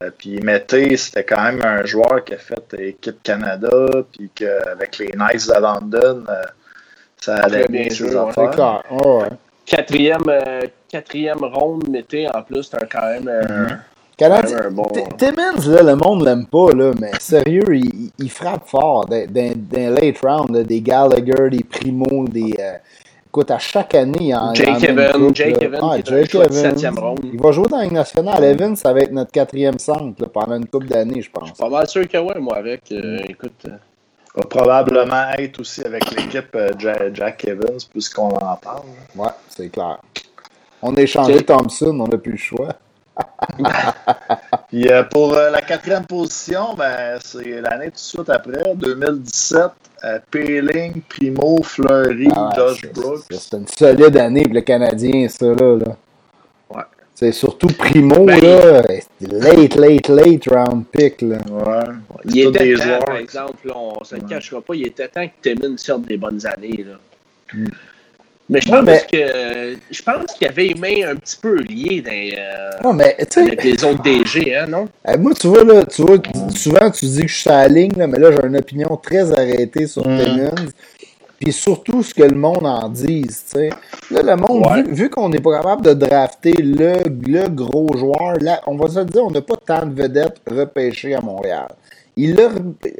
Euh, 0.00 0.10
puis 0.16 0.38
Mété, 0.40 0.96
c'était 0.96 1.24
quand 1.24 1.42
même 1.42 1.60
un 1.64 1.84
joueur 1.84 2.22
qui 2.24 2.34
a 2.34 2.38
fait 2.38 2.74
équipe 2.78 3.22
Canada. 3.22 3.88
Puis 4.12 4.30
qu'avec 4.34 4.98
les 4.98 5.08
Knights 5.10 5.48
de 5.48 5.60
London, 5.60 6.24
euh, 6.28 6.42
ça 7.20 7.36
allait 7.36 7.66
bien 7.68 7.84
ses. 7.90 8.08
C'est 8.10 8.16
affaires. 8.16 8.50
clair. 8.50 8.82
Ouais, 8.90 9.22
ouais. 9.22 9.28
Quatrième, 9.66 10.22
euh, 10.28 10.60
quatrième 10.88 11.42
ronde, 11.44 11.88
mettez 11.88 12.28
en 12.28 12.42
plus, 12.42 12.64
c'est 12.64 12.82
un- 12.82 12.86
quand 12.86 13.06
même 13.06 13.28
euh, 13.28 13.42
Mhm. 13.68 13.78
Canadien, 14.16 14.70
bon- 14.70 14.84
Timmins, 15.18 15.66
là, 15.68 15.82
le 15.82 15.96
monde 15.96 16.24
l'aime 16.24 16.46
pas, 16.46 16.72
là, 16.72 16.92
mais 17.00 17.10
sérieux, 17.18 17.64
il, 17.76 18.10
il- 18.18 18.30
frappe 18.30 18.68
fort 18.68 19.06
dans, 19.06 19.26
dans- 19.26 19.52
dans 19.56 19.94
les 19.94 20.12
late 20.12 20.18
round, 20.22 20.50
là, 20.54 20.62
des 20.62 20.80
Gallagher, 20.80 21.50
des 21.50 21.64
Primo, 21.64 22.26
des. 22.28 22.54
euh, 22.60 22.74
écoute, 23.28 23.50
à 23.50 23.58
chaque 23.58 23.94
année, 23.94 24.18
il 24.20 24.26
y 24.28 24.34
en 24.34 24.54
Jake 24.54 24.84
Evans, 24.84 25.34
Jake. 25.34 25.62
Evans, 25.62 25.80
Ah, 25.82 25.96
Jake. 26.04 26.30
Il 27.32 27.40
va 27.40 27.52
jouer 27.52 27.68
dans 27.68 27.78
la 27.78 27.84
Ligue 27.84 27.92
nationale. 27.92 28.44
Evans, 28.44 28.76
ça 28.76 28.92
va 28.92 29.00
être 29.00 29.12
notre 29.12 29.32
quatrième 29.32 29.78
centre 29.78 30.20
là, 30.20 30.28
pendant 30.32 30.56
une 30.56 30.66
couple 30.66 30.86
d'années, 30.88 31.22
je 31.22 31.30
pense. 31.30 31.52
pas 31.52 31.68
mal 31.68 31.88
sûr 31.88 32.06
que 32.06 32.18
oui, 32.18 32.34
moi, 32.40 32.56
avec. 32.58 32.82
euh, 32.92 33.18
écoute, 33.28 33.64
euh, 33.66 33.70
Va 34.34 34.44
probablement 34.44 35.30
être 35.38 35.60
aussi 35.60 35.84
avec 35.84 36.10
l'équipe 36.10 36.54
euh, 36.54 36.70
Ja- 36.78 37.12
Jack 37.12 37.44
Evans, 37.46 37.76
puisqu'on 37.90 38.28
en 38.28 38.56
parle. 38.56 38.80
Ouais, 39.14 39.28
c'est 39.50 39.68
clair. 39.68 39.98
On 40.80 40.94
a 40.94 41.00
échangé. 41.02 41.42
Thompson, 41.42 41.98
on 42.00 42.08
n'a 42.08 42.16
plus 42.16 42.32
le 42.32 42.38
choix. 42.38 42.68
Puis 44.68 44.88
euh, 44.88 45.02
pour 45.04 45.34
euh, 45.34 45.50
la 45.50 45.60
quatrième 45.60 46.04
position, 46.06 46.74
ben, 46.74 47.18
c'est 47.22 47.60
l'année 47.60 47.86
tout 47.86 47.92
de 47.92 47.98
suite 47.98 48.30
après, 48.30 48.74
2017. 48.74 49.60
euh, 50.04 50.18
Peeling, 50.30 51.02
Primo, 51.08 51.62
Fleury, 51.62 52.28
Ah 52.34 52.48
ouais, 52.48 52.56
Josh 52.56 52.80
c'est- 52.80 52.92
Brooks. 52.94 53.24
c'est- 53.30 53.56
une 53.56 53.66
solide 53.68 54.16
année 54.16 54.44
pour 54.44 54.54
le 54.54 54.60
Canadien, 54.62 55.28
ça, 55.28 55.46
là. 55.46 55.76
là. 55.76 55.96
Ouais. 56.70 56.82
C'est 57.14 57.32
surtout 57.32 57.68
Primo, 57.68 58.24
Ben, 58.24 58.40
là. 58.40 58.82
c'est 58.88 59.30
Late, 59.30 59.76
late, 59.76 60.08
late 60.08 60.48
round 60.50 60.84
pick, 60.90 61.20
là. 61.22 61.36
Ouais. 61.50 61.84
il 62.24 62.38
était 62.48 62.58
des 62.64 62.74
temps, 62.76 62.82
joueurs. 62.82 63.04
par 63.04 63.16
exemple, 63.16 63.68
là, 63.68 63.74
on 63.76 63.98
ne 64.00 64.04
se 64.04 64.14
le 64.16 64.22
Ouais. 64.22 64.28
cachera 64.28 64.60
pas, 64.60 64.74
il 64.74 64.86
était 64.86 65.08
temps 65.08 65.26
que 65.26 65.50
Timmins 65.50 65.76
sorte 65.76 66.02
des 66.02 66.16
bonnes 66.16 66.44
années. 66.46 66.84
Là. 66.88 66.96
Mm. 67.54 67.66
Mais 68.52 68.60
je 68.60 68.68
pense 68.68 68.84
mais- 68.84 69.06
que 69.10 69.76
je 69.90 70.02
pense 70.02 70.32
qu'il 70.34 70.46
y 70.46 70.50
avait 70.50 70.64
les 70.68 70.74
mains 70.74 71.10
un 71.12 71.16
petit 71.16 71.36
peu 71.40 71.56
liées 71.62 72.02
dans, 72.02 72.12
euh, 72.12 72.70
Non, 72.84 72.92
mais, 72.92 73.16
avec 73.36 73.64
les 73.64 73.84
autres 73.84 74.02
DG, 74.02 74.54
hein, 74.56 74.66
non? 74.68 74.88
euh, 75.08 75.16
moi, 75.18 75.32
tu 75.34 75.46
vois, 75.46 75.64
là, 75.64 75.84
tu 75.84 76.02
vois, 76.02 76.16
souvent, 76.54 76.90
tu 76.90 77.06
dis 77.06 77.22
que 77.22 77.28
je 77.28 77.34
suis 77.36 77.50
à 77.50 77.62
la 77.62 77.68
ligne, 77.68 77.92
là, 77.96 78.06
mais 78.06 78.18
là, 78.18 78.30
j'ai 78.32 78.46
une 78.46 78.56
opinion 78.56 78.96
très 79.02 79.32
arrêtée 79.32 79.86
sur 79.86 80.06
Mm. 80.06 80.18
Timmins. 80.18 80.50
Puis 81.40 81.52
surtout, 81.52 82.02
ce 82.04 82.14
que 82.14 82.22
le 82.22 82.36
monde 82.36 82.64
en 82.64 82.88
dise, 82.88 83.42
tu 83.52 83.58
sais. 83.58 83.70
Là, 84.12 84.22
le 84.22 84.36
monde, 84.36 84.64
Ouais. 84.66 84.82
vu, 84.84 84.92
vu 84.92 85.10
qu'on 85.10 85.28
n'est 85.28 85.40
pas 85.40 85.56
capable 85.56 85.82
de 85.84 85.94
drafter 85.94 86.52
le, 86.52 86.92
le 87.26 87.48
gros 87.48 87.88
joueur, 87.96 88.34
là, 88.40 88.60
on 88.68 88.76
va 88.76 88.88
se 88.88 88.98
le 89.00 89.06
dire, 89.06 89.24
on 89.24 89.30
n'a 89.30 89.40
pas 89.40 89.56
tant 89.56 89.84
de 89.86 89.94
vedettes 90.00 90.36
repêchées 90.48 91.14
à 91.14 91.20
Montréal. 91.20 91.66
Il 92.16 92.34
l'a, 92.34 92.50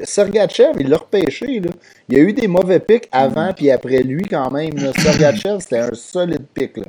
Sergachev, 0.03 0.73
il 0.79 0.89
l'a 0.89 0.97
repêché, 0.97 1.59
là. 1.59 1.69
Il 2.09 2.17
y 2.17 2.21
a 2.21 2.23
eu 2.23 2.33
des 2.33 2.47
mauvais 2.47 2.79
pics 2.79 3.07
avant 3.11 3.53
puis 3.53 3.69
après 3.69 4.01
lui, 4.01 4.23
quand 4.23 4.49
même. 4.51 4.75
là. 4.75 4.91
Sergachev, 4.97 5.59
c'était 5.59 5.79
un 5.79 5.93
solide 5.93 6.45
pic, 6.53 6.77
là. 6.77 6.85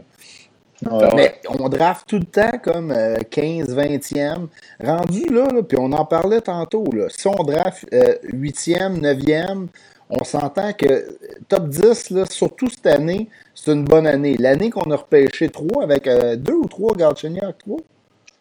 Ouais. 0.91 1.09
Mais 1.15 1.35
on 1.49 1.69
draft 1.69 2.07
tout 2.09 2.19
le 2.19 2.25
temps 2.25 2.59
comme 2.63 2.91
euh, 2.91 3.17
15, 3.31 3.75
20e. 3.75 4.49
Rendu 4.83 5.27
là, 5.33 5.47
là, 5.53 5.63
puis 5.63 5.79
on 5.81 5.93
en 5.93 6.05
parlait 6.05 6.41
tantôt, 6.41 6.85
là, 6.93 7.07
si 7.09 7.27
on 7.27 7.43
draft 7.43 7.87
euh, 7.95 8.15
8e, 8.33 9.01
9e, 9.01 9.67
on 10.11 10.25
s'entend 10.25 10.73
que 10.73 10.87
euh, 10.87 11.03
top 11.49 11.69
10, 11.69 12.11
là, 12.11 12.25
surtout 12.29 12.69
cette 12.69 12.87
année, 12.87 13.29
c'est 13.55 13.73
une 13.73 13.85
bonne 13.85 14.07
année. 14.07 14.37
L'année 14.39 14.71
qu'on 14.71 14.91
a 14.91 14.97
repêché 14.97 15.49
3 15.49 15.85
avec 15.85 16.07
2 16.07 16.53
ou 16.53 16.67
3 16.67 16.97
Galchenyuk, 16.97 17.59
3. 17.59 17.77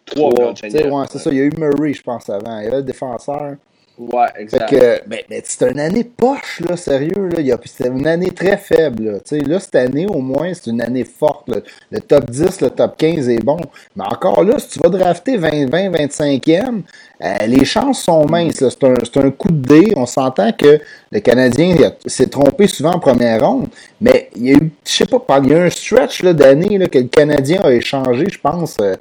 Trois, 0.06 0.34
Trois. 0.34 0.46
Galchenyuk. 0.48 0.76
Tu 0.76 0.84
sais, 0.84 0.90
ouais, 0.90 1.06
c'est 1.12 1.20
ça. 1.20 1.30
Il 1.32 1.38
y 1.38 1.42
a 1.42 1.44
eu 1.44 1.52
Murray, 1.58 1.94
je 1.94 2.02
pense, 2.02 2.30
avant. 2.30 2.60
Il 2.60 2.66
y 2.66 2.68
avait 2.68 2.78
le 2.78 2.84
défenseur. 2.84 3.56
Ouais, 3.98 4.26
Fait 4.36 4.42
exact. 4.42 4.70
que, 4.70 5.08
ben, 5.08 5.20
ben, 5.30 5.42
c'est 5.44 5.70
une 5.72 5.80
année 5.80 6.04
poche, 6.04 6.62
là, 6.68 6.76
sérieux. 6.76 7.30
Là. 7.30 7.58
C'était 7.66 7.90
une 7.90 8.08
année 8.08 8.32
très 8.32 8.58
faible. 8.58 9.04
Là. 9.06 9.38
Là, 9.48 9.60
cette 9.60 9.76
année, 9.76 10.08
au 10.08 10.20
moins, 10.20 10.52
c'est 10.56 10.72
une 10.72 10.82
année 10.82 11.04
forte. 11.04 11.48
là. 11.48 11.58
Le 11.92 12.00
top 12.02 12.30
10, 12.30 12.62
le 12.62 12.72
top 12.72 12.98
15 12.98 13.30
est 13.30 13.44
bon. 13.44 13.58
Mais 13.96 14.04
encore 14.06 14.44
là, 14.44 14.58
si 14.58 14.70
tu 14.70 14.80
vas 14.80 14.90
drafter 14.90 15.38
20, 15.38 15.70
20 15.70 15.90
25e, 15.92 16.82
euh, 17.24 17.38
les 17.46 17.66
chances 17.66 18.02
sont 18.02 18.26
minces. 18.26 18.68
C'est 18.68 18.84
un, 18.84 19.26
un 19.28 19.32
coup 19.32 19.50
de 19.52 19.62
dé. 19.68 19.94
On 19.96 20.08
s'entend 20.08 20.52
que 20.54 20.80
le 21.12 21.20
Canadien 21.20 21.76
s'est 22.08 22.28
trompé 22.28 22.66
souvent 22.68 22.94
en 22.94 23.00
première 23.00 23.46
ronde. 23.48 23.68
Mais 24.02 24.30
il 24.36 24.44
y 24.48 24.52
a 24.54 24.56
eu, 24.56 24.72
je 24.88 24.92
sais 24.92 25.06
pas, 25.06 25.40
il 25.44 25.52
y 25.52 25.54
a 25.54 25.64
un 25.64 25.70
stretch 25.70 26.24
là, 26.24 26.34
que 26.34 26.98
le 26.98 27.08
Canadien 27.08 27.62
a 27.62 27.72
échangé, 27.72 28.26
je 28.32 28.40
pense. 28.40 28.78
euh, 28.82 28.96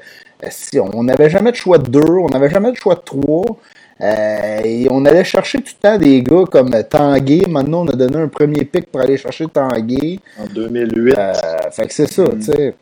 si 0.50 0.78
on 0.80 1.02
n'avait 1.04 1.30
jamais 1.30 1.52
de 1.52 1.56
choix 1.56 1.78
de 1.78 1.88
2, 1.88 2.00
on 2.00 2.28
n'avait 2.28 2.50
jamais 2.50 2.72
de 2.72 2.76
choix 2.76 2.94
de 2.96 3.00
3. 3.00 3.44
Euh, 4.02 4.60
et 4.64 4.88
on 4.90 5.04
allait 5.04 5.24
chercher 5.24 5.58
tout 5.58 5.74
le 5.80 5.88
temps 5.88 5.98
des 5.98 6.22
gars 6.22 6.44
comme 6.50 6.70
Tanguay. 6.90 7.42
Maintenant, 7.48 7.84
on 7.84 7.88
a 7.88 7.92
donné 7.92 8.16
un 8.16 8.28
premier 8.28 8.64
pic 8.64 8.90
pour 8.90 9.00
aller 9.00 9.16
chercher 9.16 9.46
Tanguay. 9.46 10.18
En 10.38 10.46
2008. 10.52 11.14
Euh, 11.16 11.32
fait 11.70 11.86
que 11.86 11.94
c'est 11.94 12.10
ça, 12.10 12.24
tu 12.28 12.42
sais. 12.42 12.74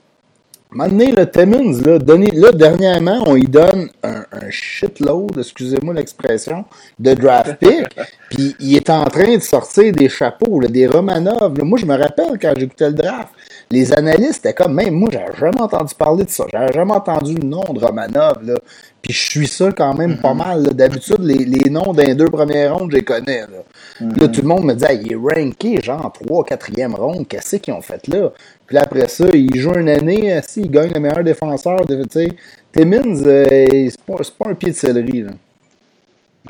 Maintenant, 0.72 1.04
le 1.16 1.26
Timmins, 1.26 1.82
là, 1.84 1.98
donné, 1.98 2.30
là, 2.30 2.52
dernièrement, 2.52 3.24
on 3.26 3.34
lui 3.34 3.44
donne 3.44 3.88
un, 4.02 4.24
un 4.32 4.39
shitload, 4.50 5.38
excusez-moi 5.38 5.94
l'expression, 5.94 6.64
de 6.98 7.14
draft 7.14 7.56
pick. 7.56 7.86
Puis 8.30 8.54
il 8.60 8.76
est 8.76 8.90
en 8.90 9.04
train 9.04 9.36
de 9.36 9.42
sortir 9.42 9.92
des 9.92 10.08
chapeaux, 10.08 10.60
là, 10.60 10.68
des 10.68 10.86
Romanov. 10.86 11.56
là. 11.58 11.64
Moi, 11.64 11.78
je 11.78 11.86
me 11.86 11.96
rappelle 11.96 12.38
quand 12.40 12.52
j'écoutais 12.56 12.88
le 12.88 12.94
draft, 12.94 13.28
les 13.70 13.92
analystes 13.92 14.44
étaient 14.46 14.54
comme, 14.54 14.74
même 14.74 14.94
moi, 14.94 15.10
j'avais 15.12 15.36
jamais 15.38 15.60
entendu 15.60 15.94
parler 15.94 16.24
de 16.24 16.30
ça. 16.30 16.44
J'avais 16.50 16.72
jamais 16.72 16.92
entendu 16.92 17.34
le 17.34 17.46
nom 17.46 17.62
de 17.72 17.84
Romanov. 17.84 18.44
Là. 18.44 18.54
Puis 19.02 19.12
je 19.12 19.30
suis 19.30 19.46
ça 19.48 19.72
quand 19.72 19.94
même 19.94 20.18
pas 20.18 20.34
mal. 20.34 20.62
là. 20.64 20.72
D'habitude, 20.72 21.20
les, 21.20 21.44
les 21.44 21.70
noms 21.70 21.92
d'un 21.92 22.14
deux 22.14 22.28
premières 22.28 22.76
rondes, 22.76 22.90
je 22.90 22.96
les 22.96 23.04
connais. 23.04 23.40
Là. 23.40 24.08
Là, 24.16 24.28
tout 24.28 24.42
le 24.42 24.48
monde 24.48 24.64
me 24.64 24.74
dit, 24.74 24.84
Ah, 24.86 24.92
il 24.92 25.12
est 25.12 25.16
ranké, 25.16 25.80
genre 25.80 26.12
3 26.12 26.44
4e 26.44 26.94
ronde. 26.94 27.28
Qu'est-ce 27.28 27.56
qu'ils 27.56 27.74
ont 27.74 27.80
fait 27.80 28.06
là? 28.08 28.30
Puis 28.66 28.76
là, 28.76 28.82
après 28.82 29.08
ça, 29.08 29.26
il 29.32 29.54
joue 29.56 29.74
une 29.74 29.88
année, 29.88 30.32
euh, 30.32 30.40
si, 30.46 30.60
il 30.62 30.70
gagne 30.70 30.92
le 30.94 31.00
meilleur 31.00 31.24
défenseur. 31.24 31.84
De, 31.86 32.02
tu 32.04 32.08
sais, 32.10 32.28
Timmins, 32.72 33.22
euh, 33.26 33.88
c'est 33.90 34.34
pas, 34.36 34.50
un 34.50 34.54
pied 34.54 34.70
de 34.70 34.76
céleri. 34.76 35.22
Là. 35.22 35.30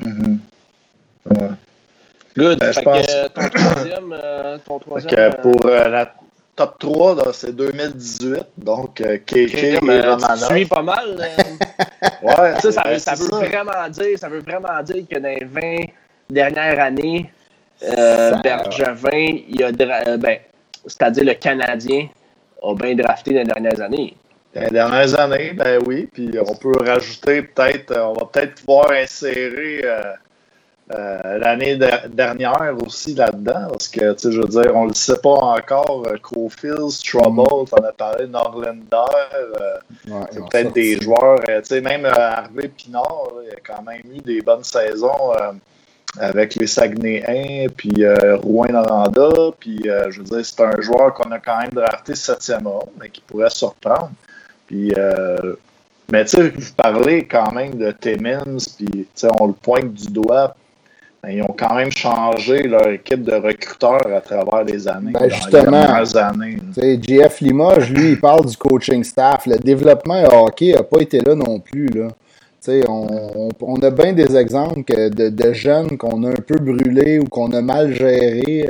Mhm. 0.01 0.39
Ouais. 1.29 1.47
Good. 2.37 2.59
Ben, 2.59 2.71
je 2.71 2.79
fait 2.79 2.83
pense- 2.83 3.05
que 3.07 3.11
euh, 3.11 3.27
ton 3.29 3.49
troisième, 3.49 4.15
euh, 4.23 4.57
ton 4.65 4.79
Fait 4.79 4.85
troisième. 4.85 5.15
que 5.15 5.19
euh, 5.19 5.31
pour 5.41 5.65
euh, 5.65 5.87
la 5.89 6.13
top 6.55 6.79
3, 6.79 7.15
là, 7.15 7.23
c'est 7.33 7.55
2018. 7.55 8.43
Donc, 8.57 9.01
euh, 9.01 9.17
et 9.35 9.43
euh, 9.43 9.47
tu 9.47 9.77
Romanov. 9.79 10.55
suis 10.55 10.65
pas 10.65 10.81
mal. 10.81 11.17
euh, 11.19 12.07
Ouais, 12.23 12.59
ça, 12.61 12.71
ça, 12.71 12.83
ben, 12.83 12.93
veut, 12.93 12.99
ça 12.99 13.15
vraiment 13.15 13.89
dire, 13.89 14.17
ça 14.19 14.29
veut 14.29 14.39
vraiment 14.41 14.81
dire 14.83 15.03
que 15.09 15.19
dans 15.19 15.27
les 15.39 15.45
20 15.45 15.85
dernières 16.29 16.79
années, 16.79 17.29
euh, 17.83 18.31
Bergevin, 18.43 19.39
il 19.49 19.63
a 19.63 19.71
dra- 19.71 20.17
ben, 20.17 20.37
c'est-à-dire 20.85 21.25
le 21.25 21.33
Canadien, 21.33 22.07
a 22.63 22.73
bien 22.75 22.95
drafté 22.95 23.33
dans 23.33 23.39
les 23.39 23.45
dernières 23.45 23.81
années. 23.81 24.15
Dans 24.53 24.61
les 24.61 24.69
dernières 24.69 25.19
années, 25.19 25.53
ben 25.53 25.81
oui. 25.85 26.07
Puis 26.11 26.31
on 26.45 26.55
peut 26.55 26.73
rajouter 26.85 27.41
peut-être, 27.43 27.91
euh, 27.91 28.03
on 28.05 28.13
va 28.13 28.25
peut-être 28.25 28.55
pouvoir 28.65 28.91
insérer 28.91 29.81
euh, 29.85 30.01
euh, 30.93 31.37
l'année 31.37 31.77
de- 31.77 32.07
dernière 32.09 32.75
aussi 32.85 33.13
là-dedans. 33.15 33.67
Parce 33.71 33.87
que, 33.87 34.11
tu 34.13 34.19
sais, 34.19 34.31
je 34.33 34.41
veux 34.41 34.47
dire, 34.61 34.75
on 34.75 34.85
le 34.87 34.93
sait 34.93 35.17
pas 35.23 35.29
encore. 35.29 36.03
euh, 36.07 36.17
Cofield, 36.21 36.91
Trouble, 37.07 37.41
on 37.71 37.83
a 37.85 37.91
parlé 37.93 38.25
de 38.25 38.31
Norlander. 38.31 38.81
euh, 38.91 39.77
Ouais, 40.07 40.19
c'est 40.31 40.39
peut-être 40.49 40.73
des 40.73 40.99
joueurs, 41.01 41.39
tu 41.45 41.53
sais, 41.63 41.79
même 41.81 42.05
Harvey 42.05 42.67
Pinard, 42.69 43.27
il 43.45 43.51
a 43.53 43.59
quand 43.65 43.83
même 43.83 44.01
eu 44.13 44.19
des 44.19 44.41
bonnes 44.41 44.63
saisons 44.63 45.31
avec 46.19 46.55
les 46.55 46.67
Saguenayens, 46.67 47.67
puis 47.69 48.03
Rouen-Noranda, 48.43 49.51
puis 49.59 49.79
je 50.09 50.17
veux 50.19 50.23
dire, 50.25 50.45
c'est 50.45 50.61
un 50.61 50.81
joueur 50.81 51.13
qu'on 51.13 51.31
a 51.31 51.39
quand 51.39 51.59
même 51.59 51.69
drafté 51.69 52.15
septième 52.15 52.67
ronde, 52.67 52.89
mais 52.99 53.09
qui 53.09 53.21
pourrait 53.21 53.49
surprendre. 53.49 54.11
Puis, 54.71 54.93
euh, 54.97 55.55
mais 56.13 56.23
tu 56.23 56.37
sais, 56.37 56.49
vous 56.49 56.71
parlez 56.77 57.25
quand 57.25 57.51
même 57.51 57.75
de 57.75 57.91
Timmins, 57.91 58.39
puis 58.77 58.87
tu 58.87 59.05
sais, 59.13 59.27
on 59.37 59.47
le 59.47 59.53
pointe 59.53 59.93
du 59.93 60.07
doigt. 60.07 60.55
ben, 61.21 61.29
ils 61.31 61.41
ont 61.43 61.53
quand 61.59 61.75
même 61.75 61.91
changé 61.91 62.63
leur 62.63 62.87
équipe 62.87 63.23
de 63.23 63.33
recruteurs 63.33 64.07
à 64.15 64.21
travers 64.21 64.63
les 64.63 64.87
années. 64.87 65.11
Ben, 65.11 65.19
dans 65.19 65.25
les 65.25 65.31
justement. 65.35 65.71
dernières 65.71 66.15
années. 66.15 66.57
JF 66.77 67.41
Limoges, 67.41 67.91
lui, 67.91 68.11
il 68.11 68.19
parle 68.21 68.45
du 68.45 68.55
coaching 68.55 69.03
staff. 69.03 69.45
Le 69.45 69.57
développement 69.57 70.23
hockey 70.23 70.71
n'a 70.71 70.83
pas 70.83 71.01
été 71.01 71.19
là 71.19 71.35
non 71.35 71.59
plus. 71.59 71.87
Là. 71.87 72.07
Tu 72.07 72.15
sais, 72.61 72.83
On, 72.87 73.07
on, 73.35 73.49
on 73.59 73.75
a 73.81 73.89
bien 73.89 74.13
des 74.13 74.37
exemples 74.37 74.83
que 74.85 75.09
de, 75.09 75.27
de 75.27 75.51
jeunes 75.53 75.97
qu'on 75.97 76.23
a 76.23 76.29
un 76.29 76.41
peu 76.47 76.55
brûlés 76.55 77.19
ou 77.19 77.25
qu'on 77.25 77.51
a 77.51 77.61
mal 77.61 77.93
gérés. 77.93 78.69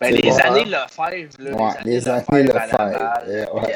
Ben, 0.00 0.12
les 0.12 0.22
bon, 0.28 0.36
années 0.38 0.64
hein? 0.74 0.84
Lefebvre, 0.98 1.36
là, 1.38 1.56
Ouais, 1.56 1.72
les 1.84 1.92
les 1.92 2.08
années 2.08 2.24
années 2.28 2.42
Lefebvre 2.42 2.76
Laval, 2.78 3.48
ouais. 3.54 3.62
puis 3.62 3.72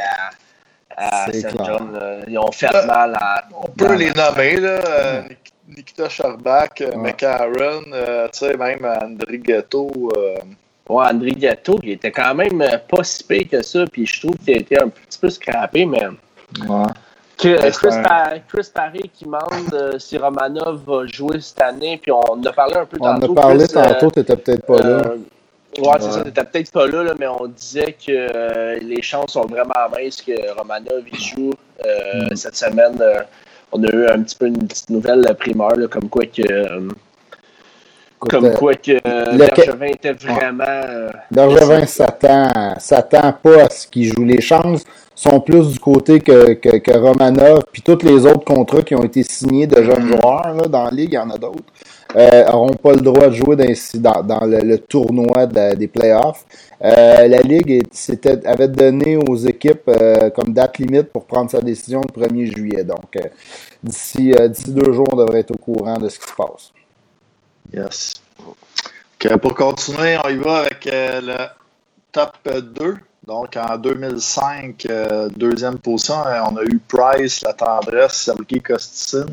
à, 1.01 1.33
St. 1.33 1.57
John. 1.65 1.99
Ils 2.29 2.39
ont 2.39 2.53
fait 2.53 2.73
mal 2.87 3.15
à. 3.15 3.45
On 3.63 3.69
peut 3.69 3.95
les 3.95 4.13
nommer, 4.13 4.57
là. 4.57 4.81
Euh, 4.89 5.23
Nikita 5.69 6.09
Sherbak, 6.09 6.81
euh, 6.81 6.97
McAaron, 6.97 7.83
tu 7.85 8.39
sais, 8.39 8.57
même 8.57 8.85
André 8.85 9.39
Ghetto. 9.39 9.91
Ouais, 10.89 11.05
André 11.05 11.31
Ghetto, 11.33 11.79
qui 11.79 11.93
était 11.93 12.11
quand 12.11 12.35
même 12.35 12.59
pas 12.89 13.05
si 13.05 13.23
pire 13.23 13.49
que 13.51 13.63
ça, 13.63 13.85
puis 13.91 14.05
je 14.07 14.21
trouve 14.21 14.37
qu'il 14.39 14.55
a 14.55 14.59
été 14.59 14.83
un 14.83 14.89
petit 14.89 15.19
peu 15.19 15.31
scrappé, 15.31 15.87
mais. 15.87 16.07
Ouais. 16.69 16.87
Chris, 17.39 17.57
Chris, 18.49 18.71
Parry 18.75 19.09
qui 19.15 19.25
demande 19.25 19.99
si 19.99 20.19
Romanov 20.19 20.83
va 20.85 21.07
jouer 21.07 21.41
cette 21.41 21.63
année, 21.63 21.99
puis 22.03 22.13
on 22.13 22.21
en 22.21 22.43
a 22.43 22.53
parlé 22.53 22.77
un 22.77 22.85
peu 22.85 22.99
tantôt. 22.99 23.29
On 23.29 23.33
a 23.33 23.41
parlé 23.41 23.67
tantôt, 23.67 24.11
t'étais 24.11 24.37
peut-être 24.37 24.67
pas 24.67 24.83
là. 24.83 25.15
Ouais, 25.79 25.93
c'est 26.01 26.11
ça, 26.11 26.25
t'étais 26.25 26.45
peut-être 26.45 26.73
pas 26.73 26.87
là, 26.89 27.15
mais 27.19 27.29
on 27.29 27.47
disait 27.47 27.93
que 27.93 28.11
euh, 28.11 28.79
les 28.81 29.03
chances 29.03 29.33
sont 29.33 29.47
vraiment 29.47 29.73
minces 29.97 30.21
que 30.21 30.33
Romanov 30.59 31.05
y 31.13 31.17
joue 31.17 31.53
euh, 31.87 32.29
mm. 32.31 32.37
cette 32.37 32.57
semaine. 32.57 32.99
Euh, 33.01 33.21
on 33.71 33.83
a 33.85 33.89
eu 33.89 34.07
un 34.09 34.21
petit 34.23 34.35
peu 34.35 34.47
une 34.47 34.67
petite 34.67 34.91
nouvelle 34.91 35.25
primeur, 35.39 35.75
comme 35.89 36.09
quoi 36.09 36.25
que. 36.27 36.89
comme 38.19 38.53
quoi 38.55 38.75
que 38.75 39.01
Bergevin 39.37 39.87
était 39.87 40.13
vraiment. 40.13 40.65
Bergevin 41.31 41.87
s'attend 41.87 43.33
pas 43.41 43.63
à 43.63 43.71
ce 43.71 43.87
qu'il 43.87 44.13
joue. 44.13 44.25
Les 44.25 44.41
chances 44.41 44.83
sont 45.15 45.41
plus 45.41 45.69
du 45.69 45.79
côté 45.79 46.19
que, 46.19 46.55
que, 46.55 46.99
Romanov, 46.99 47.63
puis 47.71 47.83
tous 47.83 48.03
les 48.03 48.27
autres 48.27 48.45
contrats 48.45 48.83
qui 48.83 48.97
ont 48.97 49.05
été 49.05 49.23
signés 49.23 49.69
de 49.69 49.85
jeunes 49.85 50.07
mm. 50.07 50.09
joueurs 50.09 50.55
là, 50.55 50.67
dans 50.67 50.85
la 50.87 50.91
ligue, 50.91 51.13
il 51.13 51.15
y 51.15 51.19
en 51.19 51.31
a 51.31 51.39
d'autres 51.39 51.63
n'auront 52.15 52.71
euh, 52.71 52.77
pas 52.77 52.93
le 52.93 53.01
droit 53.01 53.29
de 53.29 53.35
jouer 53.35 53.57
dans, 53.95 54.41
le, 54.45 54.77
tournoi 54.79 55.47
des 55.47 55.89
playoffs. 55.89 56.45
Euh, 56.83 57.29
la 57.29 57.41
Ligue 57.43 57.83
avait 58.45 58.69
donné 58.69 59.17
aux 59.17 59.37
équipes 59.37 59.89
euh, 59.89 60.31
comme 60.31 60.53
date 60.53 60.79
limite 60.79 61.13
pour 61.13 61.27
prendre 61.27 61.51
sa 61.51 61.61
décision 61.61 62.01
le 62.01 62.23
1er 62.23 62.57
juillet. 62.57 62.85
Donc, 62.85 63.19
d'ici 63.83 64.33
deux 64.69 64.93
jours, 64.93 65.09
on 65.13 65.17
devrait 65.17 65.41
être 65.41 65.53
au 65.53 65.59
courant 65.59 65.99
de 65.99 66.09
ce 66.09 66.19
qui 66.19 66.27
se 66.27 66.35
passe. 66.35 66.73
Yes. 67.73 68.15
pour 69.41 69.55
continuer, 69.55 70.17
on 70.25 70.29
y 70.29 70.37
va 70.37 70.59
avec 70.59 70.89
le 70.91 71.47
top 72.11 72.37
2. 72.45 72.97
Donc, 73.27 73.57
en 73.57 73.77
2005, 73.77 74.87
deuxième 75.37 75.79
position, 75.79 76.17
on 76.51 76.57
a 76.57 76.63
eu 76.65 76.81
Price, 76.89 77.43
La 77.43 77.53
Tendresse, 77.53 78.15
Sergei 78.15 78.61
Kosticin. 78.61 79.27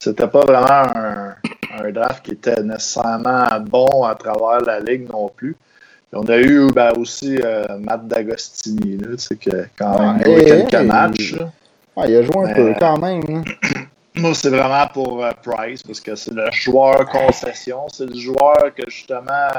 C'était 0.00 0.28
pas 0.28 0.40
vraiment 0.46 0.96
un, 0.96 1.34
un 1.78 1.90
draft 1.92 2.24
qui 2.24 2.32
était 2.32 2.62
nécessairement 2.62 3.46
bon 3.60 4.02
à 4.04 4.14
travers 4.14 4.62
la 4.62 4.80
ligue 4.80 5.06
non 5.12 5.28
plus. 5.28 5.54
on 6.14 6.24
a 6.24 6.38
eu 6.38 6.72
ben, 6.72 6.92
aussi 6.96 7.38
euh, 7.44 7.78
Matt 7.78 8.08
D'Agostini, 8.08 8.96
là, 8.96 9.08
que 9.38 9.66
quand 9.78 10.00
même 10.00 10.24
joué 10.24 10.44
quelques 10.46 10.86
matchs. 10.86 11.34
il 11.98 12.16
a 12.16 12.22
joué 12.22 12.50
un 12.50 12.54
peu 12.54 12.74
quand 12.80 12.98
même. 12.98 13.22
Hein. 13.28 13.44
Moi, 14.16 14.34
c'est 14.34 14.48
vraiment 14.48 14.86
pour 14.86 15.22
euh, 15.22 15.30
Price, 15.42 15.82
parce 15.82 16.00
que 16.00 16.14
c'est 16.14 16.32
le 16.32 16.50
joueur 16.50 17.04
concession. 17.04 17.86
C'est 17.92 18.06
le 18.06 18.16
joueur 18.16 18.74
que 18.74 18.88
justement 18.88 19.50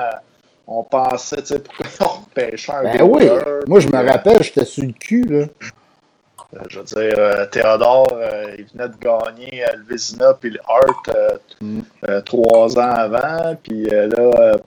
on 0.65 0.83
pensait, 0.83 1.37
tu 1.37 1.47
sais, 1.47 1.59
pourquoi 1.59 1.85
on 2.01 2.21
repêchait 2.25 2.71
un 2.71 2.83
ben 2.83 3.01
oui. 3.03 3.29
Moi, 3.67 3.79
je 3.79 3.87
me 3.87 4.09
rappelle, 4.09 4.41
j'étais 4.41 4.65
sur 4.65 4.83
le 4.85 4.93
cul, 4.93 5.23
là. 5.29 5.45
Euh, 6.53 6.59
je 6.69 6.79
veux 6.79 6.85
dire, 6.85 7.13
euh, 7.17 7.45
Théodore, 7.45 8.09
euh, 8.13 8.55
il 8.57 8.65
venait 8.65 8.89
de 8.89 8.97
gagner 8.97 9.63
le 9.73 9.83
Vézina 9.83 10.33
puis 10.33 10.49
le 10.49 10.59
Hart 10.67 11.09
mm. 11.61 11.81
trois 12.25 12.77
ans 12.77 12.91
avant. 12.91 13.55
Puis 13.63 13.83
là, 13.85 14.57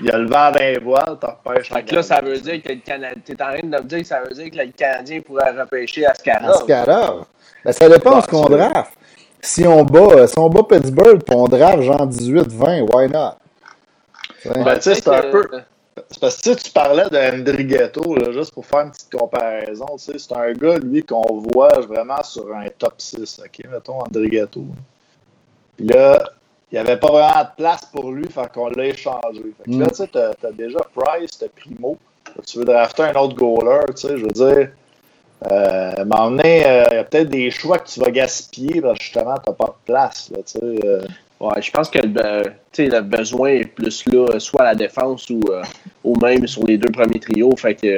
il 0.00 0.06
y 0.06 0.10
a 0.10 0.18
le 0.18 0.28
vent 0.28 0.52
d'un 0.52 0.78
voile, 0.80 1.18
t'en 1.20 1.36
repêches. 1.44 1.72
Fait 1.72 1.82
que 1.82 1.94
là, 1.96 2.02
ça 2.02 2.20
veut 2.20 2.38
dire 2.38 2.62
que 2.62 2.68
le 2.68 2.80
Canadien. 2.80 3.20
T'es 3.24 3.42
en 3.42 3.48
train 3.48 3.60
de 3.62 3.66
me 3.66 3.82
dire 3.82 3.98
que 3.98 4.06
ça 4.06 4.20
veut 4.20 4.34
dire 4.34 4.50
que 4.50 4.56
le 4.56 4.70
Canadien 4.76 5.20
pourrait 5.22 5.50
repêcher 5.58 6.06
Askarov. 6.06 6.50
Askarov. 6.50 7.24
Ben, 7.64 7.72
ça 7.72 7.88
dépend 7.88 8.18
de 8.18 8.22
ce 8.22 8.26
qu'on 8.28 8.46
draft. 8.46 8.92
Si 9.40 9.66
on 9.66 9.84
bat, 9.84 10.26
si 10.26 10.38
on 10.38 10.48
bat 10.48 10.62
Pittsburgh 10.68 11.20
et 11.28 11.34
on 11.34 11.46
draft 11.46 11.82
genre 11.82 12.08
18-20, 12.08 12.92
why 12.92 13.08
not? 13.08 13.38
Ben, 14.44 14.76
tu 14.76 14.82
sais, 14.82 14.94
c'est 14.94 15.08
un 15.08 15.22
peu. 15.32 15.48
C'est 16.10 16.20
parce 16.20 16.40
que 16.40 16.54
tu 16.54 16.70
parlais 16.70 17.08
d'Andrighetto, 17.10 18.32
juste 18.32 18.52
pour 18.52 18.64
faire 18.64 18.80
une 18.80 18.90
petite 18.90 19.12
comparaison. 19.12 19.86
C'est 19.98 20.32
un 20.32 20.52
gars, 20.52 20.78
lui, 20.78 21.02
qu'on 21.02 21.42
voit 21.52 21.80
vraiment 21.80 22.22
sur 22.22 22.54
un 22.54 22.66
top 22.78 22.94
6, 22.96 23.42
OK, 23.44 23.66
mettons, 23.70 24.00
Andrighetto. 24.00 24.64
Puis 25.76 25.86
là, 25.86 26.22
il 26.72 26.74
n'y 26.74 26.78
avait 26.78 26.98
pas 26.98 27.08
vraiment 27.08 27.44
de 27.44 27.56
place 27.56 27.84
pour 27.92 28.10
lui, 28.10 28.26
fait 28.26 28.50
qu'on 28.52 28.68
l'a 28.68 28.86
échangé. 28.86 29.42
Fait 29.58 29.70
que 29.70 29.78
là, 29.78 29.86
mm. 29.86 29.90
tu 29.90 29.94
sais, 29.94 30.08
t'as 30.08 30.30
as 30.48 30.52
déjà 30.52 30.78
Price, 30.94 31.38
t'as 31.38 31.48
Primo. 31.48 31.98
Tu 32.46 32.58
veux 32.58 32.64
drafter 32.64 33.04
un 33.04 33.14
autre 33.14 33.34
goaler, 33.34 33.80
tu 33.88 34.08
sais, 34.08 34.18
je 34.18 34.24
veux 34.24 34.32
dire. 34.32 34.70
Euh, 35.50 35.92
à 35.96 36.00
un 36.00 36.04
moment 36.04 36.30
donné, 36.30 36.66
euh, 36.66 36.84
il 36.90 36.94
y 36.94 36.98
a 36.98 37.04
peut-être 37.04 37.28
des 37.28 37.50
choix 37.50 37.78
que 37.78 37.88
tu 37.88 38.00
vas 38.00 38.10
gaspiller 38.10 38.80
parce 38.80 38.98
que 38.98 39.04
justement, 39.04 39.34
tu 39.36 39.50
n'as 39.50 39.56
pas 39.56 39.66
de 39.66 39.92
place. 39.92 40.30
Là, 40.30 40.38
tu 40.38 40.58
sais, 40.58 40.86
euh. 40.86 41.02
Ouais, 41.40 41.62
je 41.62 41.70
pense 41.70 41.88
que 41.88 42.00
le 42.00 43.00
besoin 43.00 43.50
est 43.50 43.64
plus 43.64 44.04
là, 44.06 44.40
soit 44.40 44.62
à 44.62 44.64
la 44.64 44.74
défense 44.74 45.30
ou, 45.30 45.40
euh, 45.50 45.62
ou 46.02 46.18
même 46.20 46.46
sur 46.48 46.66
les 46.66 46.78
deux 46.78 46.90
premiers 46.90 47.20
trios. 47.20 47.54
Fait 47.56 47.74
que... 47.74 47.96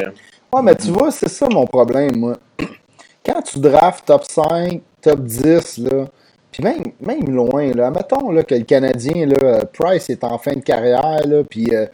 Ouais, 0.52 0.62
mais 0.62 0.74
tu 0.74 0.88
vois, 0.88 1.10
c'est 1.10 1.28
ça 1.28 1.48
mon 1.48 1.66
problème, 1.66 2.16
moi. 2.16 2.36
Quand 3.24 3.40
tu 3.42 3.58
drafts 3.58 4.04
top 4.04 4.24
5, 4.24 4.82
top 5.00 5.20
10, 5.20 5.78
là, 5.78 6.06
puis 6.52 6.62
même, 6.62 6.82
même 7.00 7.30
loin, 7.30 7.72
là, 7.72 7.90
mettons 7.90 8.30
là, 8.30 8.42
que 8.42 8.54
le 8.54 8.64
Canadien, 8.64 9.26
là, 9.26 9.64
Price 9.72 10.10
est 10.10 10.24
en 10.24 10.36
fin 10.36 10.52
de 10.52 10.60
carrière, 10.60 11.26
là, 11.26 11.42
puis 11.48 11.68
euh, 11.72 11.86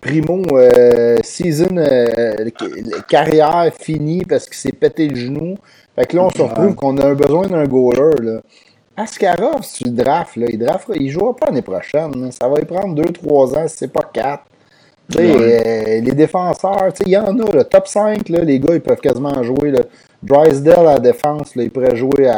Primo, 0.00 0.42
euh, 0.52 1.18
season, 1.22 1.76
carrière 3.08 3.70
finie 3.78 4.22
parce 4.22 4.46
qu'il 4.46 4.56
s'est 4.56 4.72
pété 4.72 5.08
le 5.08 5.16
genou. 5.16 5.56
Fait 5.96 6.06
que 6.06 6.16
là, 6.16 6.24
on 6.24 6.30
se 6.30 6.42
retrouve 6.42 6.74
qu'on 6.74 6.96
a 6.98 7.14
besoin 7.14 7.46
d'un 7.46 7.64
goaler, 7.64 8.22
là. 8.22 8.40
Askarov, 8.96 9.62
si 9.62 9.82
tu 9.82 9.90
le 9.90 9.96
drafts, 9.96 10.36
là, 10.36 10.46
il 10.50 10.58
ne 10.58 10.96
il 10.96 11.10
jouera 11.10 11.34
pas 11.34 11.46
l'année 11.46 11.62
prochaine. 11.62 12.30
Ça 12.30 12.48
va 12.48 12.60
y 12.60 12.64
prendre 12.64 12.94
2-3 13.02 13.58
ans, 13.58 13.68
si 13.68 13.78
c'est 13.78 13.92
pas 13.92 14.08
4. 14.12 14.44
Euh, 15.16 16.00
les 16.00 16.12
défenseurs, 16.12 16.92
il 17.04 17.08
y 17.08 17.16
en 17.16 17.38
a, 17.38 17.52
le 17.52 17.64
top 17.64 17.86
5, 17.86 18.28
là, 18.28 18.40
les 18.40 18.58
gars, 18.58 18.74
ils 18.74 18.80
peuvent 18.80 19.00
quasiment 19.00 19.42
jouer. 19.42 19.70
Là. 19.72 19.80
Drysdale 20.22 20.78
à 20.78 20.94
la 20.94 20.98
défense, 21.00 21.54
là, 21.56 21.64
il 21.64 21.70
pourrait 21.70 21.96
jouer 21.96 22.28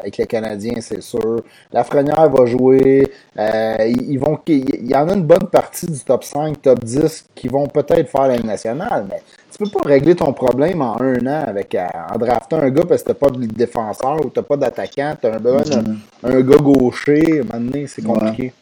avec 0.00 0.16
les 0.16 0.26
Canadiens, 0.26 0.80
c'est 0.80 1.02
sûr. 1.02 1.42
Lafrenière 1.72 2.28
va 2.28 2.46
jouer. 2.46 3.10
Euh, 3.38 3.76
ils, 3.86 4.18
vont, 4.18 4.38
il 4.46 4.90
y 4.90 4.94
en 4.94 5.08
a 5.08 5.14
une 5.14 5.24
bonne 5.24 5.48
partie 5.50 5.86
du 5.86 5.98
top 6.00 6.24
5, 6.24 6.60
top 6.60 6.84
10 6.84 7.26
qui 7.34 7.48
vont 7.48 7.66
peut-être 7.66 8.08
faire 8.08 8.28
la 8.28 8.38
nationale, 8.38 9.06
mais 9.08 9.22
tu 9.50 9.58
peux 9.58 9.70
pas 9.70 9.88
régler 9.88 10.14
ton 10.14 10.32
problème 10.32 10.82
en 10.82 11.00
un 11.00 11.26
an 11.26 11.44
avec 11.46 11.74
euh, 11.74 11.86
en 12.12 12.18
draftant 12.18 12.58
un 12.58 12.70
gars 12.70 12.84
parce 12.88 13.02
que 13.02 13.08
t'as 13.08 13.14
pas 13.14 13.30
de 13.30 13.44
défenseur 13.46 14.24
ou 14.24 14.30
t'as 14.30 14.42
pas 14.42 14.56
d'attaquant, 14.56 15.16
t'as 15.20 15.34
un 15.34 15.38
besoin 15.38 15.82
d'un 16.22 16.40
gars 16.40 16.56
gaucher, 16.56 17.42
maintenant 17.52 17.84
c'est 17.86 18.04
compliqué. 18.04 18.52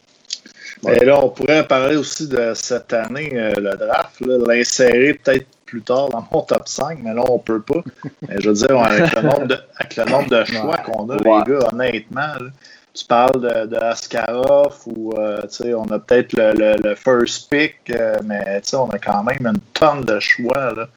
Et 0.87 1.03
là, 1.03 1.23
on 1.23 1.29
pourrait 1.29 1.67
parler 1.67 1.97
aussi 1.97 2.27
de 2.27 2.53
cette 2.55 2.93
année, 2.93 3.31
euh, 3.33 3.53
le 3.57 3.75
draft, 3.75 4.21
l'insérer 4.21 5.13
peut-être 5.13 5.45
plus 5.69 5.81
tard 5.81 6.09
dans 6.09 6.25
mon 6.31 6.41
top 6.41 6.67
5, 6.67 6.99
mais 7.03 7.13
là, 7.13 7.23
on 7.29 7.39
peut 7.39 7.61
pas. 7.61 7.83
mais 8.27 8.39
je 8.39 8.49
veux 8.49 8.55
dire, 8.55 8.77
avec 8.79 9.15
le 9.15 9.21
nombre 9.21 9.45
de, 9.45 9.57
avec 9.77 9.95
le 9.95 10.05
nombre 10.05 10.29
de 10.29 10.43
choix 10.45 10.77
qu'on 10.77 11.09
a, 11.09 11.15
les 11.17 11.51
gars, 11.51 11.67
honnêtement, 11.71 12.33
tu 12.93 13.05
parles 13.05 13.39
de, 13.39 13.67
de 13.67 13.75
Askarov 13.77 14.79
ou 14.87 15.13
euh, 15.17 15.41
on 15.77 15.91
a 15.91 15.99
peut-être 15.99 16.33
le, 16.33 16.75
le, 16.83 16.95
first 16.95 17.49
pick, 17.49 17.75
euh, 17.91 18.17
mais 18.25 18.61
on 18.73 18.89
a 18.89 18.97
quand 18.97 19.23
même 19.23 19.45
une 19.45 19.61
tonne 19.73 20.01
de 20.01 20.19
choix. 20.19 20.73
Là. 20.73 20.87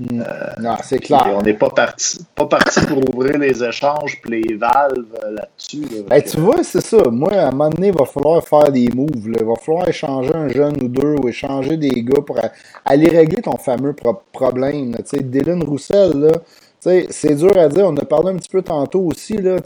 Euh, 0.00 0.24
non, 0.60 0.76
c'est 0.82 0.98
clair. 0.98 1.34
on 1.36 1.42
n'est 1.42 1.54
pas 1.54 1.68
parti, 1.68 2.24
pas 2.34 2.46
parti 2.46 2.80
pour 2.86 2.98
ouvrir 3.14 3.36
les 3.36 3.62
échanges 3.62 4.18
et 4.24 4.30
les 4.30 4.54
valves 4.54 5.06
là-dessus. 5.30 5.84
Ben, 6.08 6.22
tu 6.22 6.38
vois, 6.38 6.64
c'est 6.64 6.80
ça. 6.80 7.02
Moi, 7.10 7.32
à 7.32 7.48
un 7.48 7.50
moment 7.50 7.68
donné, 7.68 7.88
il 7.88 7.94
va 7.94 8.06
falloir 8.06 8.42
faire 8.42 8.72
des 8.72 8.88
moves. 8.88 9.10
Il 9.14 9.44
va 9.44 9.54
falloir 9.56 9.88
échanger 9.88 10.34
un 10.34 10.48
jeune 10.48 10.82
ou 10.82 10.88
deux 10.88 11.16
ou 11.22 11.28
échanger 11.28 11.76
des 11.76 12.02
gars 12.02 12.22
pour 12.22 12.38
aller 12.84 13.08
régler 13.08 13.42
ton 13.42 13.58
fameux 13.58 13.94
problème. 14.32 14.94
Tu 14.96 15.02
sais, 15.04 15.22
Dylan 15.22 15.62
Roussel, 15.64 16.12
là, 16.18 16.32
c'est 16.80 17.34
dur 17.34 17.56
à 17.58 17.68
dire. 17.68 17.86
On 17.86 17.96
a 17.96 18.04
parlé 18.06 18.30
un 18.30 18.36
petit 18.36 18.48
peu 18.48 18.62
tantôt 18.62 19.00
aussi. 19.00 19.36
Là, 19.36 19.56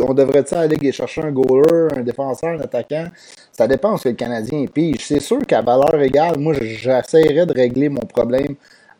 on 0.00 0.14
devrait 0.14 0.44
aller 0.54 0.92
chercher 0.92 1.20
un 1.20 1.32
goaler, 1.32 1.88
un 1.98 2.02
défenseur, 2.02 2.58
un 2.58 2.60
attaquant? 2.60 3.08
Ça 3.52 3.68
dépend 3.68 3.98
ce 3.98 4.04
que 4.04 4.08
le 4.10 4.14
Canadien 4.14 4.64
pige. 4.72 5.04
C'est 5.04 5.20
sûr 5.20 5.40
qu'à 5.46 5.60
valeur 5.60 6.00
égale, 6.00 6.38
moi, 6.38 6.54
j'essaierais 6.54 7.44
de 7.44 7.52
régler 7.52 7.90
mon 7.90 8.00
problème 8.00 8.56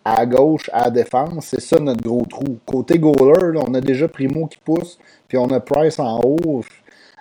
à 0.06 0.24
gauche, 0.24 0.70
à 0.72 0.88
défense. 0.88 1.46
C'est 1.46 1.60
ça 1.60 1.80
notre 1.80 2.02
gros 2.02 2.24
trou. 2.24 2.58
Côté 2.64 2.96
goaler, 2.98 3.58
on 3.58 3.74
a 3.74 3.80
déjà 3.80 4.06
Primo 4.06 4.46
qui 4.46 4.58
pousse, 4.58 4.98
puis 5.26 5.36
on 5.36 5.48
a 5.50 5.58
Price 5.58 5.98
en 5.98 6.20
haut. 6.20 6.62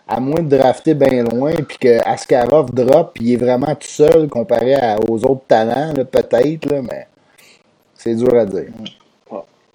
À 0.07 0.19
moins 0.19 0.43
de 0.43 0.55
drafter 0.55 0.93
bien 0.93 1.23
loin, 1.23 1.53
puis 1.67 1.79
que 1.79 2.07
Askarov 2.07 2.71
drop, 2.71 3.13
puis 3.15 3.25
il 3.25 3.33
est 3.33 3.37
vraiment 3.37 3.73
tout 3.73 3.87
seul 3.87 4.27
comparé 4.29 4.75
aux 5.09 5.25
autres 5.25 5.45
talents, 5.47 5.93
peut-être, 5.95 6.71
mais 6.83 7.07
c'est 7.95 8.13
dur 8.13 8.35
à 8.35 8.45
dire. 8.45 8.71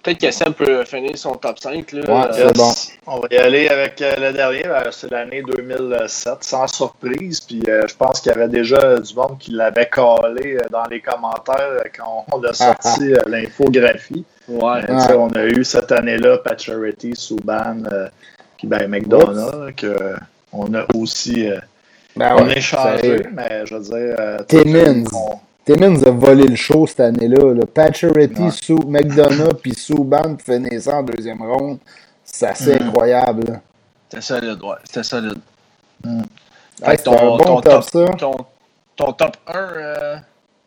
Peut-être 0.03 0.19
que 0.19 0.31
Sam 0.31 0.53
peut 0.53 0.83
finir 0.85 1.17
son 1.17 1.33
top 1.35 1.59
5. 1.59 1.91
Là. 1.91 2.01
Ouais, 2.01 2.29
c'est 2.33 2.55
bon. 2.57 2.71
On 3.07 3.19
va 3.19 3.27
y 3.31 3.37
aller 3.37 3.67
avec 3.67 4.01
euh, 4.01 4.15
le 4.17 4.33
dernier. 4.33 4.63
Ben, 4.63 4.83
c'est 4.91 5.11
l'année 5.11 5.43
2007, 5.43 6.43
sans 6.43 6.67
surprise. 6.67 7.39
Puis 7.41 7.61
euh, 7.67 7.83
je 7.87 7.95
pense 7.95 8.19
qu'il 8.19 8.31
y 8.31 8.35
avait 8.35 8.47
déjà 8.47 8.97
du 8.97 9.13
monde 9.15 9.37
qui 9.39 9.51
l'avait 9.51 9.89
collé 9.89 10.55
euh, 10.57 10.61
dans 10.71 10.85
les 10.85 11.01
commentaires 11.01 11.83
quand 11.95 12.25
on 12.31 12.43
a 12.43 12.53
sorti 12.53 13.13
l'infographie. 13.27 14.25
Ouais. 14.47 14.81
Mais, 14.87 14.95
tu 14.95 15.07
sais, 15.07 15.13
On 15.13 15.29
a 15.29 15.45
eu 15.45 15.63
cette 15.63 15.91
année-là 15.91 16.39
Subban, 17.15 17.83
euh, 17.91 18.07
puis 18.57 18.67
ben, 18.67 18.87
McDonough, 18.87 19.73
que 19.75 20.15
on 20.51 20.73
a 20.73 20.85
aussi 20.95 21.49
euh, 21.49 21.59
Ben 22.15 22.35
ouais, 22.35 22.57
échangé, 22.57 23.23
mais 23.31 23.65
je 23.65 23.75
veux 23.75 23.81
dire. 23.81 24.15
euh, 24.19 24.39
Timmins. 24.47 25.03
Timmins 25.75 26.03
a 26.03 26.11
volé 26.11 26.43
le 26.47 26.55
show 26.55 26.85
cette 26.87 26.99
année-là. 26.99 27.53
Là. 27.53 27.65
Pacioretty, 27.65 28.41
Ouais. 28.43 28.51
Sou, 28.51 28.79
McDonough 28.87 29.53
puis 29.61 29.73
Subban 29.73 30.37
finissent 30.43 30.87
en 30.87 31.03
deuxième 31.03 31.41
ronde. 31.41 31.79
C'est 32.23 32.47
assez 32.47 32.73
Mhm. 32.79 32.87
incroyable. 32.87 33.61
C'était 34.09 34.21
solide, 34.21 34.61
ouais. 34.63 34.75
C'était 34.83 35.03
solide. 35.03 35.39
Mm. 36.03 36.21
Hey, 36.83 36.97
c'est 36.97 37.07
un 37.09 37.37
bon 37.37 37.61
top, 37.61 37.83
ça. 37.83 38.05
Ton, 38.17 38.35
ton 38.95 39.13
top 39.13 39.37
1, 39.47 39.53
euh, 39.55 40.15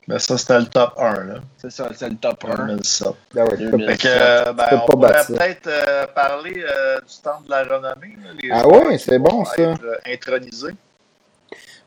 Ben, 0.07 0.19
ça, 0.19 0.37
c'était 0.37 0.59
le 0.59 0.67
top 0.67 0.93
1, 0.99 1.25
là. 1.25 1.35
c'est 1.57 1.71
ça, 1.73 1.89
c'est 1.97 2.09
le 2.11 2.17
top 2.17 2.45
1. 2.45 2.67
2007. 2.67 3.09
Ben 3.35 3.45
ouais, 3.47 3.57
2000. 3.57 3.87
Fait 3.89 3.97
que, 3.97 4.09
euh, 4.09 4.53
ben, 4.53 4.65
Tu 4.65 4.69
peux 4.71 4.77
on 4.77 4.79
pas 4.87 4.93
pourrait 5.09 5.25
peut-être 5.27 5.67
euh, 5.67 6.07
parler 6.15 6.63
euh, 6.69 6.99
du 7.01 7.15
temple 7.23 7.47
de 7.47 7.51
la 7.51 7.63
renommée. 7.65 8.17
là, 8.23 8.31
les 8.43 8.51
Ah 8.53 8.91
qui 8.93 8.99
c'est 8.99 9.19
bon, 9.19 9.45
ça. 9.47 9.55
être, 9.63 9.83
euh, 9.85 9.97
intronisés. 10.13 10.75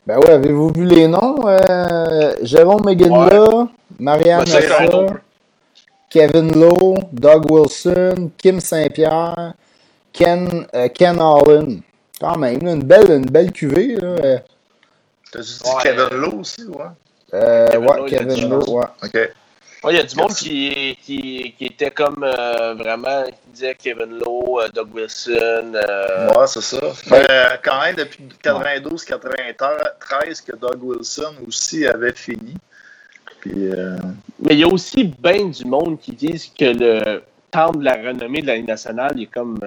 Ben 0.08 0.16
ouais, 0.20 0.30
avez-vous 0.30 0.72
vu 0.72 0.86
les 0.86 1.06
noms? 1.06 1.36
Euh, 1.46 2.34
Jérôme 2.40 2.80
McGinley, 2.82 3.68
Marianne 4.00 4.38
Ben, 4.38 4.46
c'est 4.46 4.66
Nassar, 4.66 4.88
correct. 4.88 5.22
Kevin 6.08 6.58
Lowe, 6.58 6.96
Doug 7.12 7.52
Wilson, 7.52 8.30
Kim 8.38 8.58
Saint-Pierre, 8.58 9.52
Ken, 10.10 10.64
euh, 10.74 10.88
Ken 10.88 11.20
Allen. 11.20 11.82
Quand 12.18 12.38
même, 12.38 12.58
là, 12.62 12.72
une 12.72 12.84
belle, 12.84 13.10
une 13.10 13.26
belle 13.26 13.52
cuvée. 13.52 13.96
Là. 13.96 14.38
T'as 15.30 15.40
dit 15.40 15.58
Ouais. 15.66 15.82
Kevin 15.82 16.18
Lowe 16.18 16.40
aussi, 16.40 16.64
ouais? 16.64 16.84
Euh, 17.34 17.68
Kevin 17.68 17.86
ouais, 17.86 17.96
Lowe, 17.98 18.06
Kevin 18.06 18.48
Lowe, 18.48 18.78
ouais. 18.78 18.86
OK. 19.04 19.30
Ouais, 19.84 19.92
il 19.92 19.96
y 19.96 20.00
a 20.00 20.02
du 20.02 20.16
monde 20.16 20.34
qui, 20.34 20.98
qui, 21.02 21.54
qui 21.56 21.66
était 21.66 21.92
comme 21.92 22.24
euh, 22.24 22.74
vraiment, 22.74 23.22
qui 23.26 23.50
disait 23.52 23.76
Kevin 23.76 24.18
Lowe, 24.18 24.60
euh, 24.60 24.68
Doug 24.74 24.88
Wilson. 24.92 25.72
euh, 25.74 26.30
Ouais, 26.32 26.46
c'est 26.48 26.60
ça. 26.62 26.80
Fait, 26.94 27.24
euh, 27.30 27.56
quand 27.62 27.80
même, 27.82 27.94
depuis 27.94 28.24
92-93 28.42 30.44
que 30.44 30.56
Doug 30.56 30.82
Wilson 30.82 31.32
aussi 31.46 31.86
avait 31.86 32.12
fini. 32.12 32.54
Puis, 33.40 33.70
Mais 34.40 34.54
il 34.54 34.58
y 34.58 34.64
a 34.64 34.68
aussi 34.68 35.04
bien 35.04 35.44
du 35.46 35.64
monde 35.64 36.00
qui 36.00 36.10
disent 36.12 36.50
que 36.58 36.64
le 36.64 37.22
temple 37.52 37.78
de 37.78 37.84
la 37.84 37.94
renommée 37.94 38.42
de 38.42 38.48
la 38.48 38.56
Ligue 38.56 38.66
nationale 38.66 39.20
est 39.22 39.26
comme 39.26 39.60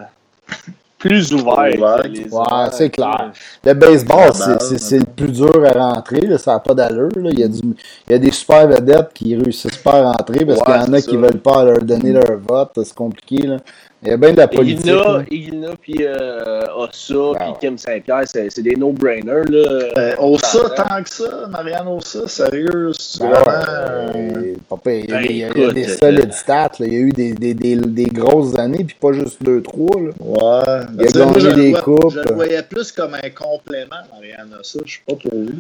plus 1.02 1.34
ouvert. 1.34 1.56
Ouais, 1.58 2.70
c'est 2.72 2.90
clair. 2.92 3.32
Le 3.66 3.74
baseball, 3.74 4.34
c'est- 4.34 4.46
balle, 4.48 4.58
c'est 4.62 4.80
c'est 4.80 5.00
le 5.00 5.06
plus 5.06 5.32
dur 5.32 5.66
à 5.66 5.72
rentrer. 5.94 6.22
Là, 6.22 6.38
ça 6.38 6.54
n'a 6.54 6.60
pas 6.60 6.74
d'allure. 6.76 7.10
là. 7.16 7.30
Il, 7.34 7.40
y 7.40 7.44
a 7.44 7.48
du- 7.48 7.60
il 8.08 8.12
y 8.12 8.14
a 8.14 8.20
des 8.20 8.32
super 8.32 8.68
vedettes 8.68 9.10
qui 9.14 9.36
réussissent 9.36 9.78
pas 9.78 10.00
à 10.00 10.12
rentrer 10.12 10.46
parce 10.46 10.60
Ouais, 10.60 10.66
qu'il 10.66 10.76
y 10.76 10.90
en 10.90 10.94
a 10.94 11.02
qui 11.02 11.12
ça. 11.12 11.18
veulent 11.18 11.42
pas 11.42 11.64
leur 11.64 11.80
donner 11.82 12.12
leur 12.14 12.38
vote. 12.48 12.72
C'est 12.76 12.94
compliqué. 12.94 13.48
Là. 13.48 13.58
Il 14.04 14.10
y 14.10 14.12
a 14.14 14.18
bien 14.18 14.32
de 14.34 14.38
la 14.38 14.48
politique. 14.48 14.92
Igna 15.30 15.70
puis 15.80 15.96
euh, 16.00 16.62
Ossa, 16.76 17.14
Ben 17.14 17.34
puis 17.36 17.46
ouais. 17.50 17.54
Kim 17.62 17.78
Saint-Pierre, 17.78 18.24
c'est 18.26 18.50
c'est 18.50 18.64
des 18.64 18.76
no-brainers. 18.76 19.44
là. 19.48 19.90
euh, 19.98 20.16
Ossa, 20.18 20.70
tant 20.72 21.04
que 21.04 21.10
ça, 21.10 21.48
Marianne 21.50 21.88
Ossa, 21.88 22.28
sérieux, 22.28 22.92
c'est 22.98 23.20
Ben 23.24 23.30
vraiment. 23.30 24.14
ouais, 24.14 24.34
euh, 24.38 24.56
pas 24.68 24.78
pire. 24.78 25.06
il, 25.06 25.10
y 25.10 25.14
a, 25.14 25.18
Ben, 25.20 25.22
des- 25.28 25.34
il 25.34 25.38
y 25.38 25.44
a 25.44 25.48
écoute, 25.50 25.74
des 25.76 25.90
euh, 25.92 25.98
solides 25.98 26.34
stats. 26.34 26.72
là. 26.80 26.86
Il 26.88 26.94
y 26.94 26.96
a 26.96 27.00
eu 27.00 27.12
des, 27.12 27.34
des, 27.34 27.54
des, 27.54 27.76
des 27.76 28.06
grosses 28.06 28.58
années, 28.58 28.84
puis 28.84 28.96
pas 29.00 29.14
juste 29.14 29.40
2-3. 29.44 30.08
là. 30.08 30.12
Ouais. 30.20 30.86
Il 31.00 31.22
a 31.22 31.26
moi, 31.26 31.34
gagné 31.38 31.54
des 31.54 31.72
vois- 31.72 31.82
coupes. 31.82 32.14
Je 32.14 32.20
le 32.28 32.34
voyais 32.34 32.64
plus 32.64 32.92
comme 32.92 33.14
un 33.14 33.30
complément, 33.30 34.02
Marianne 34.12 34.50
Ossa. 34.60 34.80
Je 34.84 34.94
sais 34.96 35.00
pas 35.08 35.16
pour 35.16 35.32
vous. 35.32 35.52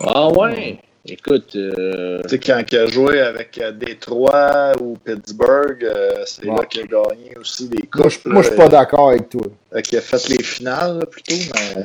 Ah 0.00 0.28
ouais? 0.28 0.78
Écoute, 1.06 1.56
euh, 1.56 2.20
Tu 2.24 2.28
sais, 2.28 2.38
quand 2.38 2.62
il 2.70 2.78
a 2.78 2.86
joué 2.86 3.20
avec 3.20 3.56
euh, 3.58 3.72
Détroit 3.72 4.72
ou 4.82 4.96
Pittsburgh, 5.02 5.82
euh, 5.82 6.22
c'est 6.26 6.46
Ouais. 6.46 6.56
là 6.56 6.64
qu'il 6.66 6.82
a 6.82 6.86
gagné 6.86 7.36
aussi 7.38 7.68
des 7.68 7.82
coupes. 7.86 8.24
Moi, 8.26 8.42
je 8.42 8.48
suis 8.48 8.56
pas 8.56 8.68
d'accord 8.68 9.08
avec 9.10 9.30
toi. 9.30 9.46
Qui 9.82 9.96
a 9.96 10.00
fait 10.02 10.28
les 10.28 10.42
finales, 10.42 10.98
là, 10.98 11.06
plutôt, 11.06 11.34
mais. 11.76 11.84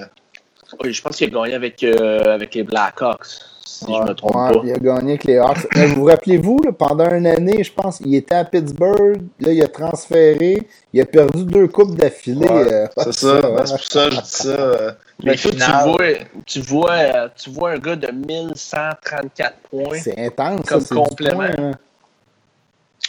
oui, 0.83 0.93
je 0.93 1.01
pense 1.01 1.15
qu'il 1.15 1.27
a 1.35 1.39
gagné 1.41 1.53
avec, 1.55 1.81
euh, 1.83 2.23
avec 2.25 2.53
les 2.55 2.63
Blackhawks, 2.63 3.25
si 3.67 3.85
Ouais, 3.85 3.97
je 3.97 4.09
me 4.09 4.13
trompe 4.13 4.35
Ouais, 4.35 4.53
pas. 4.53 4.61
il 4.63 4.73
a 4.73 4.77
gagné 4.77 5.11
avec 5.13 5.23
les 5.25 5.37
Hawks. 5.37 5.67
Mais 5.75 5.87
vous 5.87 5.95
vous 5.95 6.05
rappelez-vous, 6.05 6.57
pendant 6.77 7.09
une 7.13 7.27
année, 7.27 7.63
je 7.63 7.73
pense, 7.73 7.99
il 7.99 8.13
était 8.15 8.35
à 8.35 8.45
Pittsburgh, 8.45 9.21
là, 9.39 9.51
il 9.51 9.61
a 9.63 9.67
transféré, 9.67 10.67
il 10.93 11.01
a 11.01 11.05
perdu 11.05 11.43
deux 11.45 11.67
coupes 11.67 11.95
d'affilée. 11.95 12.47
Ouais, 12.47 12.73
euh, 12.73 12.87
c'est 12.97 13.13
ça. 13.19 13.49
ouais. 13.51 13.65
c'est 13.65 13.73
pour 13.73 13.83
ça 13.83 14.05
que 14.09 14.15
je 14.15 14.21
dis 14.21 14.29
ça. 14.29 14.49
euh, 14.49 14.91
Mais 15.23 15.35
toi, 15.35 15.51
tu 15.51 15.57
vois, 15.57 16.07
tu, 16.45 16.59
vois, 16.61 16.91
euh, 16.91 17.27
tu 17.35 17.49
vois 17.49 17.71
un 17.71 17.77
gars 17.79 17.95
de 17.95 18.11
1134 18.11 19.55
points. 19.71 19.99
C'est 19.99 20.19
intense, 20.19 20.61
Comme 20.67 20.81
ça, 20.81 20.95
complément. 20.95 21.37
point, 21.37 21.51
hein. 21.57 21.71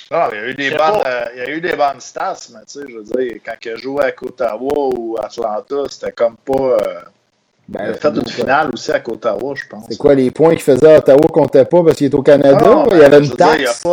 Ah, 0.09 0.29
il 0.33 0.37
y 0.37 0.41
a 0.41 0.47
eu 0.49 0.55
des 0.55 0.71
bonnes, 0.71 1.03
euh, 1.05 1.25
il 1.35 1.39
y 1.39 1.41
a 1.43 1.51
eu 1.51 1.61
des 1.61 1.73
bonnes 1.75 1.99
stats, 2.01 2.37
mais 2.53 2.61
tu 2.61 2.79
sais, 2.79 2.87
je 2.89 2.97
veux 2.97 3.03
dire, 3.03 3.41
quand 3.45 3.55
il 3.65 3.71
a 3.73 3.77
joué 3.77 4.05
avec 4.05 4.23
Ottawa 4.23 4.89
ou 4.97 5.17
Atlanta, 5.21 5.77
c'était 5.91 6.13
comme 6.13 6.37
pas. 6.37 6.55
euh, 6.55 7.01
il 7.69 7.77
a 7.79 7.85
Ben, 7.87 7.95
fait 7.95 8.09
une 8.09 8.27
finale 8.29 8.71
aussi 8.73 8.91
avec 8.91 9.09
Ottawa, 9.09 9.55
je 9.55 9.65
pense. 9.69 9.85
C'est 9.91 9.97
quoi, 9.99 10.15
les 10.15 10.31
points 10.31 10.51
qu'il 10.51 10.61
faisait 10.63 10.95
à 10.95 10.99
Ottawa 10.99 11.21
comptaient 11.33 11.65
pas 11.65 11.83
parce 11.83 11.97
qu'il 11.97 12.07
est 12.07 12.15
au 12.15 12.23
Canada? 12.23 12.59
Ah, 12.65 12.85
il 12.91 12.97
y 12.97 13.01
ben, 13.01 13.05
avait 13.07 13.25
je 13.25 13.31
une 13.31 13.37
dire, 13.37 13.47
taxe. 13.47 13.85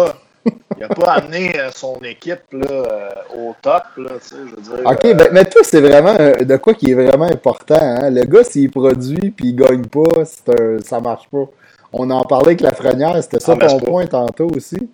il 0.77 0.83
a 0.83 0.87
pas, 0.89 1.11
amené 1.13 1.57
euh, 1.59 1.69
son 1.73 1.97
équipe 2.03 2.41
là, 2.51 2.67
euh, 2.69 3.09
au 3.37 3.55
top, 3.61 3.83
là, 3.97 4.09
tu 4.21 4.27
sais, 4.29 4.35
je 4.49 4.55
veux 4.55 4.61
dire. 4.61 4.85
Ok, 4.85 5.05
euh, 5.05 5.13
ben, 5.13 5.29
mais 5.31 5.45
toi, 5.45 5.61
c'est 5.63 5.81
vraiment 5.81 6.13
de 6.15 6.57
quoi 6.57 6.73
qui 6.73 6.91
est 6.91 6.95
vraiment 6.95 7.25
important. 7.25 7.77
Hein? 7.79 8.09
Le 8.09 8.23
gars, 8.25 8.43
s'il 8.43 8.69
produit 8.69 9.31
puis 9.31 9.49
il 9.49 9.55
gagne 9.55 9.85
pas, 9.85 10.01
un- 10.59 10.79
ça 10.83 10.99
marche 10.99 11.27
pas. 11.31 11.45
On 11.93 12.09
en 12.09 12.23
parlait 12.23 12.47
avec 12.47 12.61
la 12.61 12.73
frenière, 12.73 13.15
c'était 13.23 13.39
ça 13.39 13.53
Ah, 13.53 13.55
ben, 13.55 13.67
ton 13.67 13.79
pas- 13.79 13.85
point 13.85 14.05
tantôt 14.07 14.49
aussi. 14.55 14.89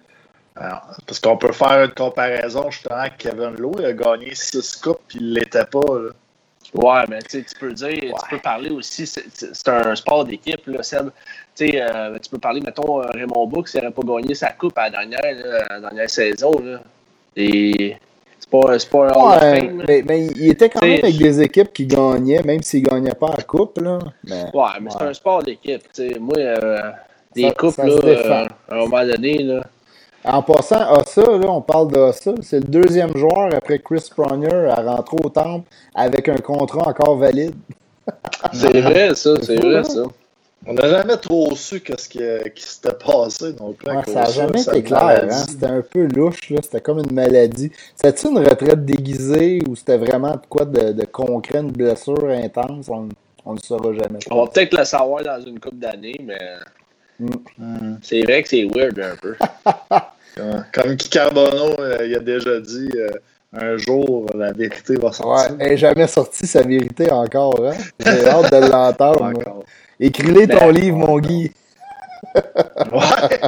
alors, 0.56 0.81
parce 1.07 1.19
qu'on 1.19 1.38
peut 1.38 1.51
faire 1.53 1.84
une 1.85 1.91
comparaison 1.93 2.69
justement 2.69 2.97
avec 2.99 3.18
Kevin 3.18 3.56
Lowe, 3.57 3.72
il 3.80 3.85
a 3.85 3.93
gagné 3.93 4.31
6 4.35 4.76
coupes 4.77 4.99
puis 5.07 5.18
il 5.22 5.34
l'était 5.34 5.65
pas. 5.65 5.80
Là. 5.80 6.10
Ouais, 6.73 7.01
mais 7.09 7.19
tu 7.27 7.43
peux 7.59 7.73
dire, 7.73 7.89
tu 7.99 8.29
peux 8.29 8.39
parler 8.39 8.69
aussi, 8.69 9.07
c'est- 9.07 9.67
un 9.69 9.95
sport 9.95 10.23
d'équipe, 10.25 10.65
là, 10.67 10.83
Seb. 10.83 11.09
Euh, 11.61 12.17
tu 12.21 12.29
peux 12.29 12.37
parler, 12.37 12.61
mettons, 12.61 13.01
euh, 13.01 13.07
Raymond 13.13 13.47
Book, 13.47 13.67
s'il 13.67 13.81
n'aurait 13.81 13.93
pas 13.93 14.21
gagné 14.21 14.33
sa 14.35 14.51
coupe 14.51 14.77
à 14.77 14.83
la 14.83 14.89
dernière, 14.91 15.19
là, 15.45 15.65
à 15.69 15.73
la 15.73 15.79
dernière 15.81 16.09
saison, 16.09 16.51
là. 16.63 16.79
Et 17.35 17.95
c'est 18.39 18.49
pas, 18.49 18.77
pas 18.91 19.07
un 19.07 19.39
Ouais, 19.39 19.59
Fame, 19.59 19.83
mais, 19.87 20.03
mais 20.07 20.25
il 20.27 20.49
était 20.51 20.69
quand 20.69 20.81
même 20.85 20.99
avec 21.03 21.17
des 21.17 21.41
équipes 21.41 21.73
qui 21.73 21.85
gagnaient, 21.85 22.43
même 22.43 22.61
s'il 22.61 22.83
gagnait 22.83 23.13
pas 23.15 23.31
la 23.35 23.43
coupe. 23.43 23.79
Là. 23.81 23.99
Mais, 24.23 24.43
Ouais, 24.53 24.69
mais 24.81 24.89
c'est 24.91 25.03
un 25.03 25.13
sport 25.13 25.43
d'équipe. 25.43 25.81
tu 25.93 26.07
sais. 26.13 26.19
Moi, 26.19 26.37
euh, 26.37 26.79
des 27.35 27.43
Ça- 27.43 27.51
coupes, 27.51 27.75
ça 27.75 27.85
là, 27.85 27.93
euh, 27.93 28.45
à 28.69 28.75
un 28.75 28.77
moment 28.77 29.05
donné, 29.05 29.39
là. 29.39 29.63
En 30.31 30.43
passant, 30.43 30.91
Ossa, 30.93 31.22
là, 31.22 31.49
on 31.49 31.61
parle 31.61 31.91
d'Ossa, 31.91 32.34
c'est 32.41 32.60
le 32.60 32.68
deuxième 32.68 33.15
joueur 33.18 33.53
après 33.53 33.80
Chris 33.80 34.07
Pronger 34.15 34.68
à 34.69 34.76
rentrer 34.81 35.18
au 35.23 35.30
temple 35.30 35.68
avec 35.95 36.30
un 36.30 36.38
contrat 36.38 36.88
encore 36.89 37.18
valide. 37.18 37.56
C'est 38.53 38.81
vrai, 38.81 39.14
ça, 39.14 39.35
c'est 39.41 39.57
vrai, 39.57 39.76
hein? 39.77 39.84
ça. 39.84 40.03
On 40.65 40.73
n'a 40.73 40.89
jamais 40.89 41.15
trop 41.18 41.56
su 41.56 41.80
qu'est-ce 41.80 42.10
qui, 42.10 42.19
qui 42.56 42.64
s'était 42.64 42.93
passé. 42.93 43.51
Ouais, 43.60 43.76
ça 43.85 43.93
n'a 43.93 43.99
Ossa, 44.23 44.26
jamais 44.26 44.61
été 44.61 44.81
clair. 44.84 45.26
Hein? 45.30 45.45
C'était 45.47 45.68
un 45.68 45.81
peu 45.81 46.06
louche. 46.07 46.49
là. 46.49 46.60
C'était 46.64 46.81
comme 46.81 46.99
une 46.99 47.14
maladie. 47.14 47.72
C'était-tu 47.95 48.27
une 48.30 48.39
retraite 48.39 48.84
déguisée 48.84 49.61
ou 49.69 49.76
c'était 49.76 49.97
vraiment 49.97 50.31
de 50.31 50.41
quoi 50.49 50.65
de, 50.65 50.91
de 50.91 51.06
concret, 51.06 51.60
une 51.60 51.72
blessure 51.72 52.30
intense? 52.30 52.89
On 52.89 53.03
ne 53.06 53.56
le 53.56 53.61
saura 53.64 53.93
jamais. 53.93 54.19
On 54.31 54.43
va 54.43 54.49
peut-être 54.49 54.76
le 54.77 54.84
savoir 54.85 55.23
dans 55.23 55.41
une 55.45 55.60
coupe 55.60 55.77
d'années, 55.80 56.19
mais 56.23 56.38
Hmm. 57.19 57.95
c'est 58.01 58.21
vrai 58.23 58.41
que 58.43 58.49
c'est 58.49 58.63
weird 58.63 58.97
un 58.99 59.15
peu. 59.17 59.35
Comme- 60.35 60.63
Comme 60.71 60.95
Carbonneau, 60.97 61.75
euh, 61.79 62.05
il 62.07 62.15
a 62.15 62.19
déjà 62.19 62.59
dit, 62.61 62.89
euh, 62.95 63.09
un 63.53 63.75
jour, 63.77 64.25
la 64.35 64.53
vérité 64.53 64.95
va 64.95 65.07
Ouais, 65.07 65.13
sortir. 65.13 65.55
elle 65.59 65.69
n'est 65.71 65.77
jamais 65.77 66.07
sorti 66.07 66.47
sa 66.47 66.61
vérité 66.61 67.11
encore. 67.11 67.59
Hein? 67.65 67.73
J'ai 67.99 68.25
hâte 68.27 68.51
de 68.53 68.71
l'entendre. 68.71 69.63
Écris-les 69.99 70.47
ton 70.47 70.67
Ben, 70.67 70.71
livre, 70.71 70.97
mon 70.97 71.19
Guy. 71.19 71.51
Ouais, 72.35 72.41
ouais, 72.91 73.39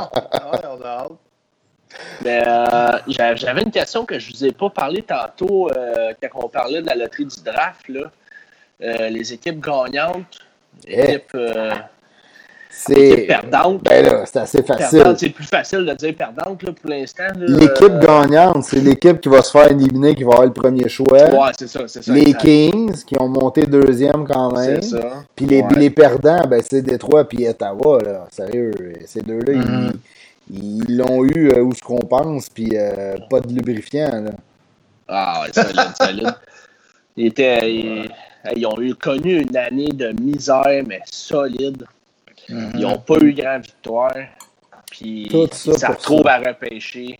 on 0.70 0.82
a 0.82 0.86
hâte. 0.86 1.12
Mais 2.24 2.44
euh, 2.48 3.36
j'avais 3.36 3.62
une 3.62 3.72
question 3.72 4.06
que 4.06 4.18
je 4.20 4.32
vous 4.34 4.46
ai 4.46 4.52
pas 4.52 4.70
parlé 4.70 5.02
tantôt 5.04 5.70
euh, 5.72 6.14
quand 6.22 6.46
on 6.46 6.50
parlait 6.50 6.82
de 6.82 6.88
la 6.88 6.96
loterie 6.96 7.26
du 7.26 7.42
draft. 7.44 7.88
Là. 7.90 8.12
Euh, 8.82 9.10
les 9.10 9.34
équipes 9.34 9.60
gagnantes, 9.64 10.40
Eh. 10.88 11.04
équipes, 11.04 11.36
euh, 11.36 11.72
C'est. 12.74 12.94
équipes 13.10 13.28
perdantes. 13.28 13.84
Ben 13.84 14.04
là, 14.06 14.24
c'est 14.26 14.40
assez 14.40 14.64
facile. 14.64 15.14
C'est 15.18 15.30
plus 15.30 15.46
facile 15.46 15.86
de 15.86 15.94
dire 15.94 16.16
perdante 16.16 16.64
là, 16.64 16.72
pour 16.72 16.90
l'instant. 16.90 17.24
L'équipe 17.38 17.82
Euh, 17.84 18.00
gagnante, 18.00 18.64
c'est 18.64 18.80
l'équipe 18.80 19.20
qui 19.22 19.30
va 19.30 19.42
se 19.44 19.52
faire 19.52 19.70
éliminer, 19.70 20.16
qui 20.16 20.24
va 20.24 20.32
avoir 20.32 20.46
le 20.48 20.54
premier 20.54 20.88
choix. 20.90 21.24
Ouais, 21.30 21.52
c'est 21.60 21.68
ça, 21.68 21.82
c'est 21.88 22.04
ça. 22.04 22.14
les 22.14 22.22
exact. 22.22 22.40
Kings, 22.42 23.04
qui 23.06 23.16
ont 23.20 23.28
monté 23.28 23.66
deuxième 23.66 24.26
quand 24.26 24.52
même. 24.58 24.82
C'est 24.82 24.98
ça. 24.98 25.24
Puis 25.36 25.46
les, 25.46 25.62
Ouais. 25.62 25.68
les 25.78 25.90
perdants, 25.90 26.48
ben, 26.48 26.62
c'est 26.68 26.82
Détroit 26.82 27.26
puis 27.28 27.48
Ottawa. 27.48 28.00
Là. 28.04 28.28
Sérieux, 28.32 28.72
ces 29.06 29.22
deux-là, 29.22 29.54
Mhm. 29.54 29.92
ils 30.50 30.84
ils 30.88 30.98
l'ont 30.98 31.24
eu 31.24 31.50
euh, 31.52 31.62
où 31.62 31.74
ce 31.74 31.82
qu'on 31.82 32.00
pense, 32.00 32.50
puis 32.50 32.70
euh, 32.74 33.16
pas 33.30 33.40
de 33.40 33.54
lubrifiant. 33.54 34.10
Là. 34.24 34.32
Ah, 35.08 35.44
ouais, 35.44 35.54
solide, 35.54 35.92
solide. 36.02 36.34
Ils, 37.16 37.26
étaient, 37.28 37.74
ils, 37.74 38.10
ils 38.56 38.66
ont 38.66 38.80
eu, 38.82 38.96
connu 38.96 39.42
une 39.42 39.56
année 39.56 39.90
de 39.94 40.10
misère, 40.22 40.84
mais 40.88 41.00
solide. 41.06 41.86
Mhm. 42.50 42.72
Ils 42.76 42.82
n'ont 42.82 42.98
pas 43.00 43.18
eu 43.22 43.34
grand 43.34 43.60
victoire. 43.60 44.14
Puis 44.90 45.28
Tout 45.30 45.48
ça 45.52 45.72
ils 45.72 45.80
se 45.80 45.86
retrouvent 45.86 46.28
à 46.28 46.38
repêcher. 46.40 47.18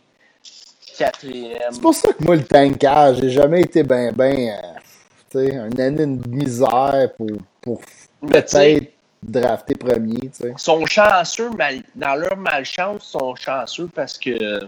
quatrième. 0.98 1.58
C'est 1.72 1.82
pour 1.82 1.94
ça 1.94 2.12
que 2.14 2.24
moi, 2.24 2.36
le 2.36 2.44
tankage, 2.44 3.18
j'ai 3.22 3.30
jamais 3.30 3.62
été 3.62 3.82
ben, 3.84 4.12
ben, 4.14 4.50
euh, 4.50 4.54
tu 5.32 5.38
sais, 5.40 5.56
une 5.56 5.80
année 5.82 6.06
de 6.06 6.28
misère 6.30 7.10
pour, 7.18 7.28
pour 7.62 7.82
peut-être 8.28 8.92
drafter 9.24 9.76
premier, 9.76 10.20
tu 10.20 10.30
sais. 10.34 10.52
ils 10.56 10.60
sont 10.60 10.86
chanceux, 10.86 11.50
mal- 11.52 11.84
dans 11.96 12.16
leur 12.16 12.36
malchance, 12.38 13.04
ils 13.08 13.20
sont 13.20 13.36
chanceux 13.36 13.90
parce 13.94 14.18
que 14.18 14.60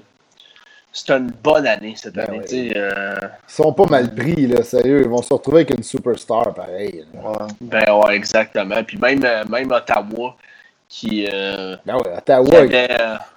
c'est 0.94 1.12
une 1.12 1.32
bonne 1.44 1.68
année 1.68 1.96
cette 1.98 2.16
Ben 2.16 2.28
année. 2.30 2.40
ouais. 2.40 2.74
euh, 2.78 3.16
Ils 3.50 3.54
sont 3.54 3.74
pas 3.74 3.88
mal 3.88 4.14
pris, 4.16 4.48
là, 4.48 4.64
sérieux. 4.64 5.02
Ils 5.04 5.10
vont 5.10 5.22
se 5.24 5.34
retrouver 5.34 5.62
avec 5.62 5.72
une 5.78 5.84
superstar, 5.84 6.54
pareil. 6.54 7.06
Ouais. 7.14 7.48
ben 7.62 7.86
ouais, 7.94 8.16
exactement. 8.16 8.84
Puis 8.84 8.98
même, 8.98 9.24
euh, 9.26 9.44
même 9.50 9.72
Ottawa, 9.72 10.36
qui, 10.88 11.28
euh, 11.32 11.76
Ben 11.86 11.96
ouais, 11.96 12.18
Ottawa, 12.18 12.58
avait, 12.60 12.88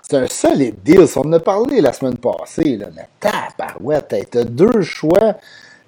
c'est 0.02 0.16
un 0.18 0.26
solide 0.28 0.76
deal. 0.84 1.06
On 1.16 1.20
en 1.22 1.32
a 1.34 1.40
parlé 1.40 1.80
la 1.80 1.92
semaine 1.92 2.18
passée, 2.18 2.76
là, 2.76 2.86
mais 2.94 3.08
tabarouette, 3.20 4.14
t'as 4.30 4.44
deux 4.44 4.82
choix. 4.82 5.36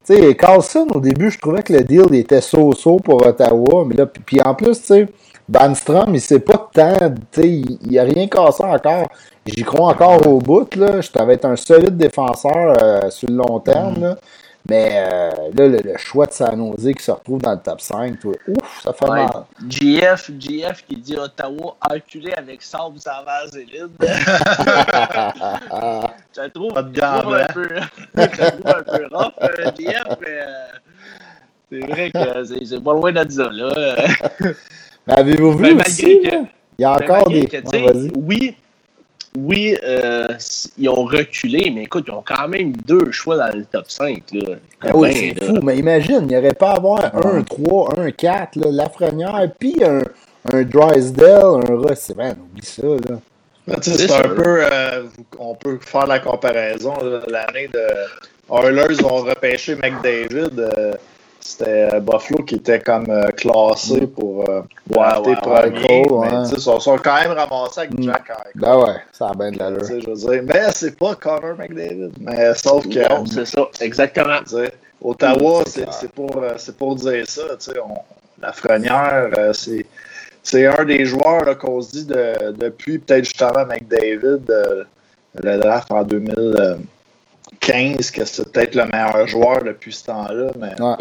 Tu 0.08 0.14
sais, 0.14 0.34
Carlson, 0.36 0.86
au 0.94 1.00
début, 1.00 1.30
je 1.30 1.38
trouvais 1.38 1.62
que 1.62 1.70
le 1.70 1.84
deal 1.84 2.14
était 2.14 2.40
so-so 2.40 2.96
pour 2.96 3.26
Ottawa, 3.26 3.84
mais 3.86 3.94
là, 3.94 4.06
puis, 4.06 4.40
en 4.40 4.54
plus, 4.54 4.80
tu 4.80 4.86
sais, 4.86 5.08
Banstrom, 5.46 6.14
il 6.14 6.20
sait 6.20 6.40
pas 6.40 6.70
tant, 6.72 7.10
tu 7.30 7.42
sais, 7.42 7.48
il, 7.48 7.78
il 7.90 7.98
a 7.98 8.04
rien 8.04 8.26
cassé 8.26 8.64
encore. 8.64 9.06
J'y 9.44 9.62
crois 9.64 9.88
encore 9.88 10.26
au 10.26 10.38
bout, 10.38 10.74
là. 10.76 11.02
Je 11.02 11.10
t'avais 11.10 11.34
être 11.34 11.44
un 11.44 11.56
solide 11.56 11.98
défenseur 11.98 12.74
euh, 12.82 13.10
sur 13.10 13.28
le 13.28 13.36
long 13.36 13.60
terme, 13.60 14.00
là. 14.00 14.16
Mais 14.70 14.90
euh, 14.92 15.30
là, 15.54 15.66
le, 15.66 15.78
le 15.82 15.96
choix 15.96 16.26
de 16.26 16.32
San 16.32 16.54
Jose 16.56 16.92
qui 16.94 17.02
se 17.02 17.10
retrouve 17.10 17.40
dans 17.40 17.52
le 17.52 17.58
top 17.58 17.80
5, 17.80 18.20
toi, 18.20 18.32
ouf, 18.48 18.82
ça 18.82 18.92
fait 18.92 19.08
ouais, 19.08 19.24
mal. 19.24 19.44
GF, 19.66 20.30
GF 20.38 20.84
qui 20.86 20.96
dit 20.96 21.16
Ottawa 21.16 21.76
enculé 21.90 22.34
avec. 22.34 22.60
Je 26.34 26.40
la 26.42 26.50
trouve, 26.50 26.72
Pas 26.74 26.82
de 26.82 26.94
je 26.94 27.00
la 27.00 27.18
trouve 27.20 27.34
un 27.34 27.46
peu, 27.46 27.68
je 28.14 28.20
la 28.20 28.50
trouve 28.50 28.66
un 28.66 28.82
peu 28.82 29.06
rough, 29.10 29.32
euh, 29.42 29.70
GF, 29.78 30.04
mais 30.20 30.26
euh, 30.28 30.66
c'est 31.72 31.80
vrai 31.80 32.10
que 32.10 32.44
c'est 32.64 32.84
pas 32.84 32.92
loin 32.92 33.12
de 33.12 33.30
ça, 33.30 33.48
là. 33.50 33.96
Mais 35.06 35.14
avez-vous 35.14 35.56
vu 35.56 35.74
Ben, 35.74 35.80
aussi, 35.80 36.20
que-? 36.20 36.44
Il 36.78 36.82
y 36.82 36.84
a 36.84 36.96
Ben, 36.98 37.04
encore 37.04 37.28
malgré 37.30 37.40
des... 37.40 37.62
que, 37.62 37.68
Ouais, 37.70 38.10
oui, 38.16 38.56
oui 39.44 39.76
euh, 39.84 40.28
ils 40.76 40.88
ont 40.88 41.04
reculé, 41.04 41.70
mais 41.74 41.84
écoute, 41.84 42.04
ils 42.08 42.12
ont 42.12 42.24
quand 42.26 42.48
même 42.48 42.72
deux 42.86 43.10
choix 43.12 43.36
dans 43.36 43.56
le 43.56 43.64
top 43.64 43.90
5. 43.90 44.22
Là. 44.32 44.56
Ben 44.82 44.92
oui, 44.94 45.08
Ben, 45.08 45.34
c'est 45.38 45.44
fou, 45.46 45.58
mais 45.62 45.76
imagine, 45.78 46.20
il 46.22 46.26
n'y 46.28 46.36
aurait 46.36 46.54
pas 46.54 46.70
à 46.72 46.76
avoir 46.76 47.14
un 47.26 47.42
3, 47.42 47.98
un 48.00 48.10
4, 48.10 48.56
là, 48.56 48.70
Lafrenière, 48.72 49.50
puis 49.58 49.76
un, 49.84 50.02
un 50.52 50.62
Drysdale, 50.62 51.62
un 51.68 51.76
Ross. 51.76 52.12
Ben, 52.16 52.36
oublie 52.40 52.64
ça, 52.64 52.82
là. 52.86 53.18
C'est 53.82 53.98
C'est 53.98 54.12
un 54.12 54.28
peu. 54.30 54.64
euh, 54.72 55.04
on 55.38 55.54
peut 55.54 55.78
faire 55.80 56.06
la 56.06 56.20
comparaison. 56.20 56.94
là, 57.02 57.20
L'année 57.28 57.68
de 57.68 57.86
Oilers 58.50 59.04
ont 59.04 59.16
repêché 59.22 59.74
McDavid. 59.74 60.58
euh, 60.58 60.92
C'était 61.40 61.88
euh, 61.94 62.00
Buffalo 62.00 62.42
qui 62.44 62.56
était 62.56 62.80
comme 62.80 63.08
euh, 63.08 63.28
classé 63.30 64.06
pour 64.06 64.48
euh, 64.50 64.62
drafter 64.88 65.30
ouais, 65.30 66.10
ouais, 66.10 66.28
mais 66.30 66.44
sais, 66.46 66.54
ils 66.56 66.60
sont, 66.60 66.78
sont 66.80 66.98
quand 66.98 67.14
même 67.20 67.32
ramassés 67.32 67.80
avec 67.80 67.98
Mm. 67.98 68.02
Jack 68.04 68.24
Eichel. 68.30 68.52
Ben 68.56 68.76
ouais, 68.76 68.96
ça 69.12 69.28
a 69.28 69.34
bien 69.34 69.52
de 69.52 69.58
l'allure. 69.58 69.84
je 69.84 70.10
veux 70.10 70.14
dire. 70.14 70.42
Mais 70.44 70.70
c'est 70.72 70.96
pas 70.98 71.14
Connor 71.14 71.56
McDavid. 71.58 72.10
Mais 72.20 72.52
sauf 72.54 72.86
que. 72.88 73.08
Non, 73.08 73.24
c'est 73.26 73.46
ça, 73.46 73.66
exactement. 73.80 74.38
Ottawa, 75.00 75.62
C'est 75.66 75.90
c'est 75.92 76.10
pour, 76.12 76.36
euh, 76.42 76.54
pour 76.76 76.96
dire 76.96 77.24
ça. 77.28 77.42
tu 77.58 77.70
sais, 77.72 77.78
on- 77.80 78.02
la 78.42 78.52
Frenière, 78.52 79.30
c'est 79.52 79.86
c'est 80.42 80.66
un 80.66 80.84
des 80.84 81.04
joueurs 81.04 81.56
qu'on 81.58 81.80
se 81.80 81.90
dit 81.92 82.04
de- 82.04 82.52
depuis 82.52 82.98
peut-être 82.98 83.24
justement 83.24 83.64
McDavid, 83.66 84.40
euh, 84.50 84.84
le 85.42 85.58
draft 85.58 85.90
en 85.92 86.02
2015, 86.04 88.10
que 88.10 88.24
c'est 88.24 88.50
peut-être 88.52 88.74
le 88.74 88.84
meilleur 88.86 89.26
joueur 89.26 89.62
depuis 89.62 89.92
ce 89.92 90.06
temps-là. 90.06 90.50
Mais 90.58 90.80
Ouais. 90.80 90.94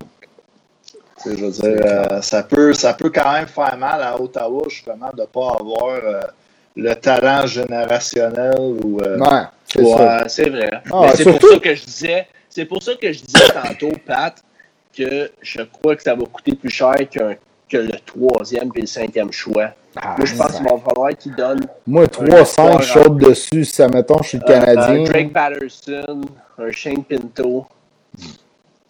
Je 1.26 1.30
veux 1.46 1.52
dire, 1.52 1.82
euh, 1.86 2.22
ça, 2.22 2.44
peut, 2.44 2.74
ça 2.74 2.94
peut 2.94 3.10
quand 3.10 3.32
même 3.34 3.48
faire 3.48 3.78
mal 3.78 4.02
à 4.02 4.20
Ottawa 4.20 4.64
justement 4.70 5.10
de 5.14 5.22
ne 5.22 5.26
pas 5.28 5.58
avoir 5.60 5.96
euh, 5.96 6.22
le 6.76 6.94
talent 6.96 7.46
générationnel 7.48 8.56
ou. 8.84 9.00
euh, 9.02 9.18
Ouais, 9.76 10.24
c'est 10.28 10.50
vrai. 10.50 10.70
Ah, 10.92 11.02
Mais 11.02 11.16
c'est 11.16 11.24
surtout- 11.24 11.40
pour 11.48 11.50
ça 11.56 11.60
que 11.60 11.76
je 11.76 11.84
disais, 11.86 12.28
c'est 12.50 12.66
pour 12.66 12.82
ça 12.84 12.92
que 12.96 13.12
je 13.12 13.22
disais 13.24 13.48
tantôt, 13.54 13.92
Pat, 14.06 14.36
que 14.98 15.30
je 15.42 15.62
crois 15.64 15.96
que 15.96 16.04
ça 16.04 16.16
va 16.16 16.24
coûter 16.26 16.56
plus 16.56 16.70
cher 16.70 16.94
qu'un 17.10 17.36
que 17.70 17.76
le 17.78 17.92
troisième 18.06 18.72
et 18.76 18.82
le 18.82 18.88
cinquième 18.88 19.32
choix. 19.34 19.72
Ah, 19.98 20.16
Moi, 20.18 20.26
je 20.26 20.36
pense 20.36 20.54
qu'il 20.54 20.64
va 20.64 20.78
falloir 20.78 21.10
qu'ils 21.18 21.36
donnent 21.36 21.68
Moi, 21.86 22.06
3-5 22.06 22.40
espoir, 22.42 22.82
chaudes 22.82 23.18
dessus, 23.18 23.66
si 23.66 23.74
ça, 23.74 23.90
mettons, 23.90 24.22
je 24.24 24.30
suis 24.30 24.38
le 24.38 24.44
euh, 24.46 24.48
Canadien. 24.60 25.02
un 25.02 25.04
Drake 25.04 25.34
Patterson, 25.34 26.22
un 26.60 26.72
Shane 26.72 27.04
Pinto. 27.04 27.66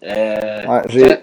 Euh, 0.04 0.66
Ouais, 0.68 0.82
j'ai- 0.90 1.18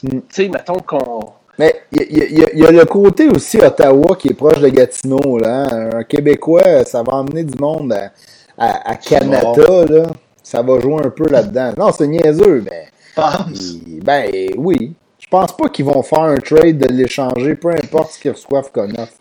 Tu 0.00 0.22
sais, 0.30 0.48
mettons 0.48 0.78
qu'on. 0.78 1.20
Mais 1.58 1.74
il 1.90 2.16
y, 2.16 2.42
a- 2.44 2.52
y 2.54 2.58
y 2.58 2.72
le 2.72 2.84
côté 2.84 3.28
aussi 3.28 3.58
Ottawa 3.58 4.14
qui 4.16 4.28
est 4.28 4.34
proche 4.34 4.60
de 4.60 4.68
Gatineau. 4.68 5.38
Là, 5.38 5.66
hein. 5.70 5.90
Un 5.94 6.04
Québécois, 6.04 6.84
ça 6.84 7.02
va 7.02 7.14
emmener 7.14 7.42
du 7.44 7.58
monde 7.58 7.92
à, 7.92 8.12
à, 8.56 8.90
à 8.92 8.94
Canada. 8.96 9.84
Là. 9.88 10.02
Ça 10.42 10.62
va 10.62 10.78
jouer 10.80 11.02
un 11.04 11.10
peu 11.10 11.28
là-dedans. 11.28 11.72
Non, 11.76 11.90
c'est 11.92 12.06
niaiseux, 12.06 12.62
mais 12.64 12.86
pense. 13.14 13.58
il- 13.86 14.00
ben 14.04 14.30
oui. 14.56 14.92
Je 15.18 15.26
pense 15.28 15.52
pas 15.52 15.68
qu'ils 15.68 15.84
vont 15.84 16.02
faire 16.02 16.20
un 16.20 16.36
trade 16.36 16.78
de 16.78 16.86
l'échanger, 16.86 17.54
peu 17.56 17.70
importe 17.70 18.12
ce 18.12 18.20
qu'ils 18.20 18.30
reçoivent 18.30 18.70
comme 18.72 18.92
offre. 18.92 19.12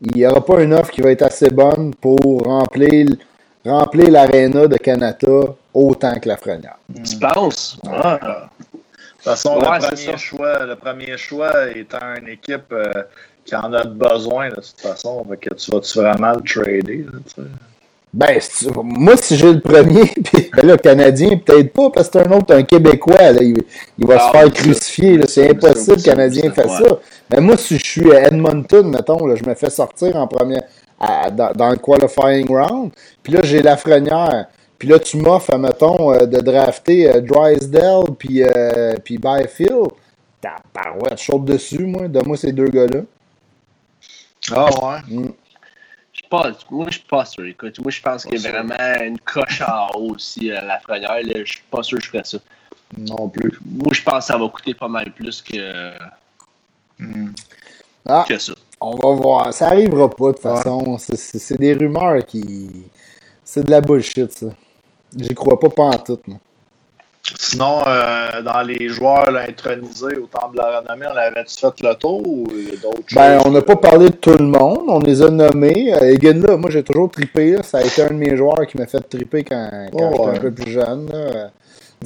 Il 0.00 0.16
n'y 0.16 0.26
aura 0.26 0.42
pas 0.44 0.62
une 0.62 0.72
offre 0.72 0.90
qui 0.92 1.00
va 1.02 1.10
être 1.10 1.22
assez 1.22 1.50
bonne 1.50 1.92
pour 2.00 2.18
remplir, 2.44 3.08
remplir 3.66 4.10
l'aréna 4.10 4.66
de 4.66 4.76
Canada 4.76 5.40
autant 5.74 6.14
que 6.20 6.28
la 6.28 6.36
Frenière. 6.36 6.78
Tu 7.04 7.18
penses? 7.18 7.76
Ah. 7.86 8.48
De 9.26 9.30
toute 9.30 9.42
façon, 9.42 9.58
Ouais, 9.58 9.78
le, 9.80 9.86
premier 9.88 10.16
choix, 10.18 10.66
le 10.66 10.76
premier 10.76 11.16
choix 11.16 11.70
étant 11.74 12.14
une 12.20 12.28
équipe 12.28 12.72
euh, 12.72 12.92
qui 13.44 13.56
en 13.56 13.72
a 13.72 13.84
besoin 13.84 14.50
de 14.50 14.56
toute 14.56 14.80
façon. 14.82 15.24
Fait 15.28 15.36
que 15.38 15.54
tu 15.54 15.70
vas-tu 15.70 15.98
vraiment 15.98 16.32
le 16.32 16.42
trader? 16.42 17.06
là, 17.10 17.18
tu 17.26 17.42
sais? 17.42 17.48
Ben, 18.12 18.40
si 18.40 18.66
tu- 18.66 18.72
moi, 18.82 19.16
si 19.16 19.36
j'ai 19.36 19.52
le 19.52 19.60
premier, 19.60 20.06
puis 20.24 20.50
ben 20.54 20.66
là, 20.66 20.76
Canadien, 20.78 21.36
peut-être 21.38 21.72
pas, 21.72 21.90
parce 21.90 22.08
que 22.08 22.20
c'est 22.20 22.28
un 22.28 22.32
autre, 22.32 22.54
un 22.54 22.62
Québécois, 22.62 23.32
là, 23.32 23.42
il, 23.42 23.56
il 23.98 24.06
va 24.06 24.18
Ah, 24.18 24.20
se 24.20 24.30
faire 24.30 24.44
oui, 24.44 24.52
crucifier, 24.52 25.16
là, 25.18 25.24
c'est 25.28 25.50
impossible, 25.50 25.98
ça, 26.00 26.10
le 26.10 26.16
Canadien 26.16 26.52
ouais. 26.68 26.84
ça. 26.88 26.98
Mais 27.30 27.40
moi, 27.40 27.56
si 27.56 27.76
je 27.78 27.84
suis 27.84 28.12
à 28.14 28.28
Edmonton, 28.28 28.88
mettons, 28.88 29.26
là, 29.26 29.34
je 29.34 29.44
me 29.48 29.54
fais 29.54 29.70
sortir 29.70 30.14
en 30.16 30.28
première, 30.28 30.62
à- 31.00 31.30
dans, 31.30 31.52
dans 31.52 31.70
le 31.70 31.76
qualifying 31.76 32.46
round, 32.48 32.92
puis 33.22 33.32
là, 33.32 33.40
j'ai 33.42 33.62
Lafrenière, 33.62 34.46
puis 34.78 34.88
là, 34.88 34.98
tu 34.98 35.16
m'offres, 35.18 35.56
mettons, 35.56 36.12
euh, 36.12 36.26
de 36.26 36.40
drafter 36.40 37.08
euh, 37.10 37.20
Drysdale, 37.20 38.14
puis 38.18 38.42
euh, 38.42 38.94
puis 39.04 39.18
Byfield. 39.18 39.88
T'as 40.40 40.56
parouette, 40.72 41.18
chaude 41.18 41.44
dessus, 41.46 41.84
moi, 41.86 42.06
donne-moi 42.08 42.36
ces 42.36 42.52
deux 42.52 42.68
gars-là. 42.68 43.00
Ah 44.52 44.66
ouais? 44.66 44.98
Je 46.12 46.18
suis 46.20 46.28
pas, 46.28 46.52
moi, 46.70 46.86
je 46.90 46.98
suis 46.98 47.06
pas 47.08 47.24
sûr. 47.24 47.46
Écoute, 47.46 47.78
moi, 47.80 47.90
je 47.90 48.00
pense 48.00 48.24
qu'il 48.24 48.40
y 48.40 48.46
a 48.46 48.50
vraiment 48.50 49.02
une 49.04 49.18
coche 49.18 49.62
en 49.62 49.88
haut 49.98 50.14
aussi 50.14 50.50
à 50.52 50.62
la 50.64 50.78
frenière. 50.80 51.18
Je 51.44 51.52
suis 51.52 51.62
pas 51.70 51.82
sûr 51.82 51.98
que 51.98 52.04
je 52.04 52.10
ferais 52.10 52.24
ça. 52.24 52.38
Non 52.98 53.28
plus. 53.28 53.58
Moi, 53.64 53.92
je 53.92 54.02
pense 54.02 54.18
que 54.26 54.32
ça 54.32 54.38
va 54.38 54.48
coûter 54.48 54.74
pas 54.74 54.88
mal 54.88 55.12
plus 55.12 55.42
que, 55.42 55.92
Hmm. 56.98 57.32
Ah, 58.06 58.24
que 58.28 58.38
ça. 58.38 58.52
On 58.80 58.94
va 58.96 59.20
voir. 59.20 59.52
Ça 59.52 59.66
arrivera 59.68 60.08
pas 60.08 60.28
de 60.28 60.32
toute 60.32 60.42
façon. 60.42 60.96
C'est- 60.98 61.16
C'est 61.16 61.38
c'est 61.40 61.58
des 61.58 61.72
rumeurs 61.72 62.24
qui. 62.24 62.70
C'est 63.42 63.64
de 63.64 63.70
la 63.70 63.80
bullshit, 63.80 64.30
ça. 64.30 64.46
J'y 65.18 65.34
crois 65.34 65.58
pas 65.60 65.68
pas 65.68 65.82
en 65.84 65.98
tout, 65.98 66.18
moi. 66.26 66.38
Sinon, 67.38 67.78
euh, 67.86 68.42
dans 68.42 68.60
les 68.62 68.88
joueurs 68.90 69.30
là, 69.30 69.46
intronisés 69.48 70.18
au 70.18 70.26
Temple 70.26 70.56
de 70.56 70.58
la 70.58 70.80
Renommée, 70.80 71.06
on 71.10 71.16
avait-tu 71.16 71.58
fait 71.58 71.80
le 71.80 71.94
tour 71.94 72.20
ou 72.26 72.46
d'autres 72.82 73.00
Ben, 73.14 73.38
choses? 73.38 73.46
on 73.46 73.50
n'a 73.50 73.62
pas 73.62 73.76
parlé 73.76 74.10
de 74.10 74.14
tout 74.16 74.36
le 74.36 74.44
monde. 74.44 74.82
On 74.88 75.00
les 75.00 75.22
a 75.22 75.30
nommés. 75.30 75.94
Euh, 75.94 76.12
Egan, 76.12 76.38
là, 76.46 76.56
moi, 76.58 76.68
j'ai 76.70 76.82
toujours 76.82 77.10
trippé. 77.10 77.52
là. 77.52 77.62
Ça 77.62 77.78
a 77.78 77.82
été 77.82 78.02
un 78.02 78.08
de 78.08 78.12
mes 78.14 78.36
joueurs 78.36 78.66
qui 78.66 78.76
m'a 78.76 78.86
fait 78.86 79.00
tripper 79.00 79.42
quand, 79.42 79.70
quand 79.90 79.98
Oh, 80.02 80.10
j'étais 80.12 80.22
ouais. 80.28 80.36
un 80.36 80.40
peu 80.40 80.50
plus 80.52 80.70
jeune. 80.70 81.08
là. 81.10 81.50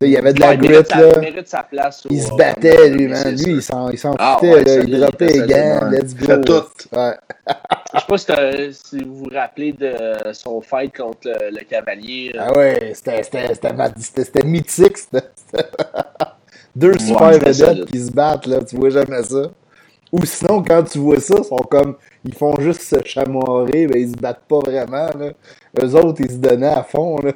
Il 0.00 0.10
y 0.10 0.16
avait 0.16 0.32
de 0.32 0.38
la 0.40 0.48
Ouais, 0.50 0.54
il 0.54 0.60
grit, 0.60 0.68
mérite 0.70 0.90
là. 0.94 1.08
il 1.16 1.20
mérite 1.20 1.48
sa 1.48 1.62
place. 1.64 2.06
Il 2.08 2.20
au- 2.20 2.22
se 2.26 2.34
battait, 2.36 2.88
lui, 2.90 3.08
man. 3.08 3.34
Lui, 3.34 3.52
il 3.54 3.62
s'en, 3.62 3.88
il 3.90 3.98
s'en 3.98 4.14
Ah, 4.18 4.36
foutait, 4.38 4.52
ouais, 4.54 4.64
là. 4.64 4.74
Il 4.86 5.00
droppait 5.00 5.26
les 5.32 5.46
gants. 5.46 5.90
Let's 5.90 6.14
go. 6.14 6.26
Fait 6.26 6.40
tout. 6.42 6.62
Ouais. 6.96 7.14
Je 7.94 7.98
sais 7.98 8.06
pas 8.06 8.72
si, 8.72 9.02
vous 9.02 9.14
vous 9.16 9.30
rappelez 9.32 9.72
de 9.72 9.92
son 10.32 10.60
fight 10.60 10.96
contre 10.96 11.18
le, 11.24 11.50
le 11.50 11.64
Cavalier. 11.64 12.32
Ah 12.38 12.52
ouais, 12.56 12.92
c'était, 12.94 13.16
mythique. 14.44 14.96
c'était- 14.98 15.20
c'était- 15.34 15.68
Deux 16.76 16.92
Ouais, 16.92 16.98
super 16.98 17.30
vedettes 17.32 17.86
qui 17.86 17.98
se 18.06 18.12
battent, 18.12 18.46
là. 18.46 18.58
Tu 18.62 18.76
vois 18.76 18.90
jamais 18.90 19.22
ça. 19.24 19.50
Ou 20.12 20.24
sinon, 20.24 20.62
quand 20.62 20.84
tu 20.84 20.98
vois 20.98 21.18
ça, 21.20 21.34
ils 21.38 21.44
sont 21.44 21.56
comme. 21.56 21.96
Ils 22.24 22.34
font 22.34 22.54
juste 22.60 22.82
se 22.82 22.96
chamorer, 23.04 23.86
mais 23.88 24.02
ils 24.02 24.10
se 24.12 24.16
battent 24.16 24.42
pas 24.48 24.58
vraiment, 24.60 25.08
là. 25.18 25.30
Eux 25.82 25.94
autres, 25.96 26.20
ils 26.20 26.30
se 26.30 26.36
donnaient 26.36 26.66
à 26.68 26.82
fond, 26.84 27.18
là. 27.20 27.32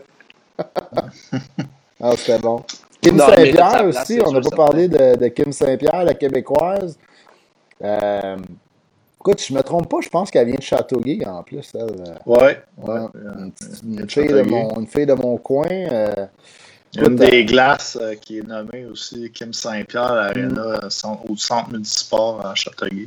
ah, 2.02 2.12
c'était 2.16 2.38
bon. 2.38 2.62
Kim 3.00 3.16
Saint-Pierre 3.18 3.84
aussi, 3.86 4.20
on 4.24 4.32
n'a 4.32 4.40
pas 4.40 4.56
parlé 4.56 4.88
de, 4.88 5.16
de 5.16 5.28
Kim 5.28 5.50
Saint-Pierre, 5.52 6.04
la 6.04 6.14
québécoise. 6.14 6.98
Euh, 7.82 8.36
Écoute, 9.20 9.38
si 9.38 9.52
je 9.52 9.56
me 9.56 9.62
trompe 9.62 9.88
pas, 9.88 9.98
je 10.02 10.08
pense 10.08 10.32
qu'elle 10.32 10.48
vient 10.48 10.56
de 10.56 10.62
Châteauguay 10.62 11.24
en 11.24 11.44
plus. 11.44 11.70
Elle. 11.74 11.82
Ouais. 12.26 12.60
Ouais, 12.76 13.00
Ouais, 13.00 13.06
une, 13.84 14.08
fille 14.10 14.26
de 14.26 14.42
mon, 14.42 14.80
une 14.80 14.86
fille 14.88 15.06
de 15.06 15.12
mon 15.14 15.36
coin. 15.36 15.68
euh, 15.70 16.12
Une 16.96 17.02
écoute, 17.04 17.14
des 17.30 17.44
glaces 17.44 17.96
euh, 18.00 18.16
qui 18.16 18.38
est 18.38 18.42
nommée 18.48 18.84
aussi 18.90 19.30
Kim 19.30 19.52
Saint-Pierre 19.52 20.32
euh, 20.36 20.88
centre- 20.90 21.30
au 21.30 21.36
centre 21.36 21.70
multisport 21.70 22.44
à 22.44 22.56
Châteauguay. 22.56 23.06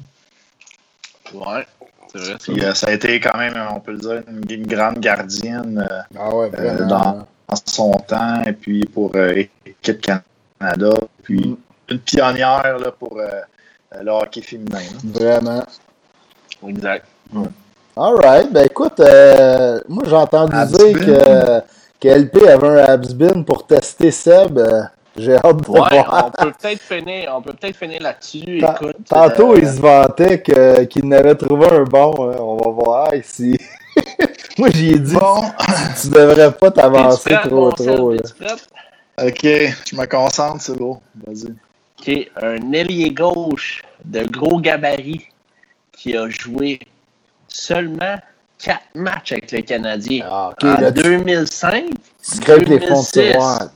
Ouais, 1.34 1.66
c'est 2.14 2.18
vrai. 2.20 2.32
ça. 2.32 2.38
Puis 2.54 2.64
euh, 2.64 2.74
ça 2.74 2.88
a 2.88 2.92
été 2.94 3.20
quand 3.20 3.38
même, 3.38 3.54
on 3.76 3.82
peut 3.82 3.92
le 3.92 3.98
dire, 3.98 4.24
une, 4.30 4.50
une 4.50 4.68
grande 4.68 5.00
gardienne 5.00 5.86
euh, 5.92 6.02
Ah 6.18 6.34
ouais, 6.34 6.50
Euh, 6.58 6.86
dans- 6.86 6.96
en 7.20 7.28
son 7.66 7.92
temps, 7.94 8.42
et 8.46 8.54
puis 8.54 8.86
pour 8.86 9.12
euh, 9.16 9.44
Équipe 9.66 10.02
Canada, 10.02 10.94
puis 11.24 11.40
Mm. 11.40 11.58
une 11.94 12.00
pionnière 12.00 12.78
là, 12.80 12.92
pour 12.98 13.18
euh, 13.20 13.42
le 14.02 14.10
hockey 14.12 14.42
féminin. 14.42 14.80
là. 14.80 15.00
Vraiment. 15.04 15.64
Exact. 16.68 17.06
Alright, 17.98 18.52
ben 18.52 18.66
écoute, 18.66 19.00
euh, 19.00 19.80
moi 19.88 20.04
j'ai 20.08 20.16
entendu 20.16 20.56
dire 20.78 21.00
que, 21.00 21.62
que 22.02 22.08
LP 22.10 22.48
avait 22.48 22.68
un 22.68 22.78
Habsbin 22.78 23.44
pour 23.44 23.66
tester 23.66 24.12
Seb. 24.12 24.60
j'ai 25.16 25.36
hâte 25.36 25.62
de 25.64 25.70
Ouais, 25.70 25.80
voir. 25.80 26.32
on 26.38 26.44
peut 26.44 26.52
peut-être 26.60 26.82
finir, 26.82 27.34
on 27.38 27.42
peut 27.42 27.54
peut-être 27.54 27.78
finir 27.78 28.02
là-dessus. 28.02 28.58
Écoute. 28.60 28.98
Tantôt, 29.08 29.54
euh, 29.54 29.60
il 29.62 29.68
se 29.68 29.80
vantait 29.80 30.42
qu'il 30.42 31.08
n'avait 31.08 31.36
trouvé 31.36 31.68
un 31.70 31.84
bon. 31.84 32.12
hein. 32.32 32.36
On 32.40 32.58
va 32.58 32.72
voir 32.72 33.08
si. 33.24 33.58
moi, 34.58 34.70
j'y 34.72 34.92
ai 34.92 35.00
dit, 35.00 35.14
Bon, 35.14 35.44
tu 36.02 36.10
devrais 36.10 36.52
pas 36.52 36.72
t'avancer 36.72 37.36
trop, 37.44 37.72
trop. 37.72 38.12
Là. 38.14 38.22
Ok, 39.24 39.42
je 39.44 39.96
me 39.96 40.06
concentre, 40.06 40.62
c'est 40.62 40.78
beau. 40.78 41.02
Vas-y. 41.26 41.54
OK, 42.00 42.32
un 42.42 42.72
ailier 42.74 43.12
gauche 43.12 43.82
de 44.04 44.24
gros 44.26 44.60
gabarit 44.60 45.28
qui 45.94 46.16
a 46.18 46.30
joué 46.30 46.80
seulement 47.48 48.18
4 48.60 48.82
matchs 48.96 49.32
avec 49.32 49.52
le 49.52 49.62
Canadien. 49.62 50.26
Ah, 50.30 50.54
en 50.62 50.68
là, 50.82 50.92
tu, 50.92 51.02
2005, 51.02 51.86
tu 51.86 51.96
scrapes 52.22 52.60
les 52.68 52.80
fonds 52.80 53.02
de 53.02 53.12
2006. 53.12 53.12
tiroir. 53.12 53.70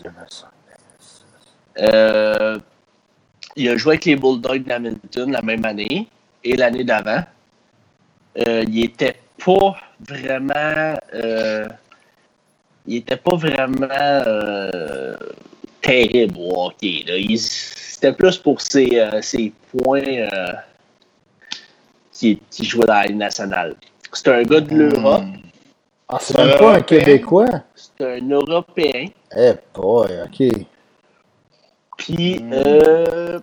euh, 1.79 2.59
il 3.55 3.69
a 3.69 3.77
joué 3.77 3.93
avec 3.93 4.05
les 4.05 4.15
Bulldogs 4.15 4.63
d'Hamilton 4.63 5.31
la 5.31 5.41
même 5.41 5.65
année 5.65 6.07
et 6.43 6.55
l'année 6.55 6.83
d'avant. 6.83 7.23
Euh, 8.47 8.63
il 8.67 8.83
était 8.83 9.15
pas 9.43 9.75
vraiment. 10.07 10.95
euh, 11.13 11.67
il 12.85 12.97
était 12.97 13.17
pas 13.17 13.35
vraiment 13.35 13.87
euh, 13.91 15.15
terrible 15.81 16.35
au 16.39 16.65
hockey. 16.67 17.03
là. 17.07 17.17
Il- 17.17 17.37
C'était 17.39 18.13
plus 18.13 18.37
pour 18.37 18.61
ses, 18.61 18.97
euh, 18.99 19.21
ses 19.21 19.51
points 19.71 20.01
euh, 20.01 20.53
qui, 22.13 22.39
qui 22.49 22.63
jouait 22.65 22.85
dans 22.85 22.93
la 22.93 23.05
Ligue 23.05 23.17
nationale. 23.17 23.75
C'est 24.13 24.27
un 24.29 24.43
gars 24.43 24.61
de 24.61 24.73
l'Europe. 24.73 25.21
Hmm. 25.23 25.35
Ah, 26.07 26.17
c'est 26.21 26.35
même 26.37 26.57
pas 26.57 26.75
un. 26.75 26.81
Québécois? 26.81 27.45
C'est 27.75 28.05
un 28.19 28.29
Européen. 28.29 29.07
Eh, 29.37 29.51
boy, 29.75 30.07
ok. 30.25 30.65
Puis, 31.97 32.39
Hmm. 32.39 32.53
euh, 32.53 33.39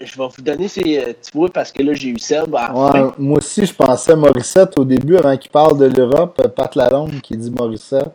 je 0.00 0.16
vais 0.16 0.28
vous 0.36 0.42
donner 0.42 0.68
ces. 0.68 0.98
euh, 0.98 1.12
Tu 1.22 1.36
vois, 1.36 1.48
parce 1.50 1.72
que 1.72 1.82
là, 1.82 1.92
j'ai 1.94 2.08
eu 2.10 2.18
Seb 2.18 2.54
à 2.54 2.68
la 2.68 2.74
Ouais, 2.74 2.90
fin. 2.92 3.14
moi 3.18 3.38
aussi, 3.38 3.64
je 3.66 3.74
pensais 3.74 4.14
Morissette 4.16 4.78
au 4.78 4.84
début, 4.84 5.16
avant 5.16 5.36
qu'il 5.36 5.50
parle 5.50 5.78
de 5.78 5.86
l'Europe. 5.86 6.40
euh, 6.44 6.48
Pat 6.48 6.74
Lalonde 6.74 7.20
qui 7.22 7.36
dit 7.36 7.50
Morissette. 7.50 8.12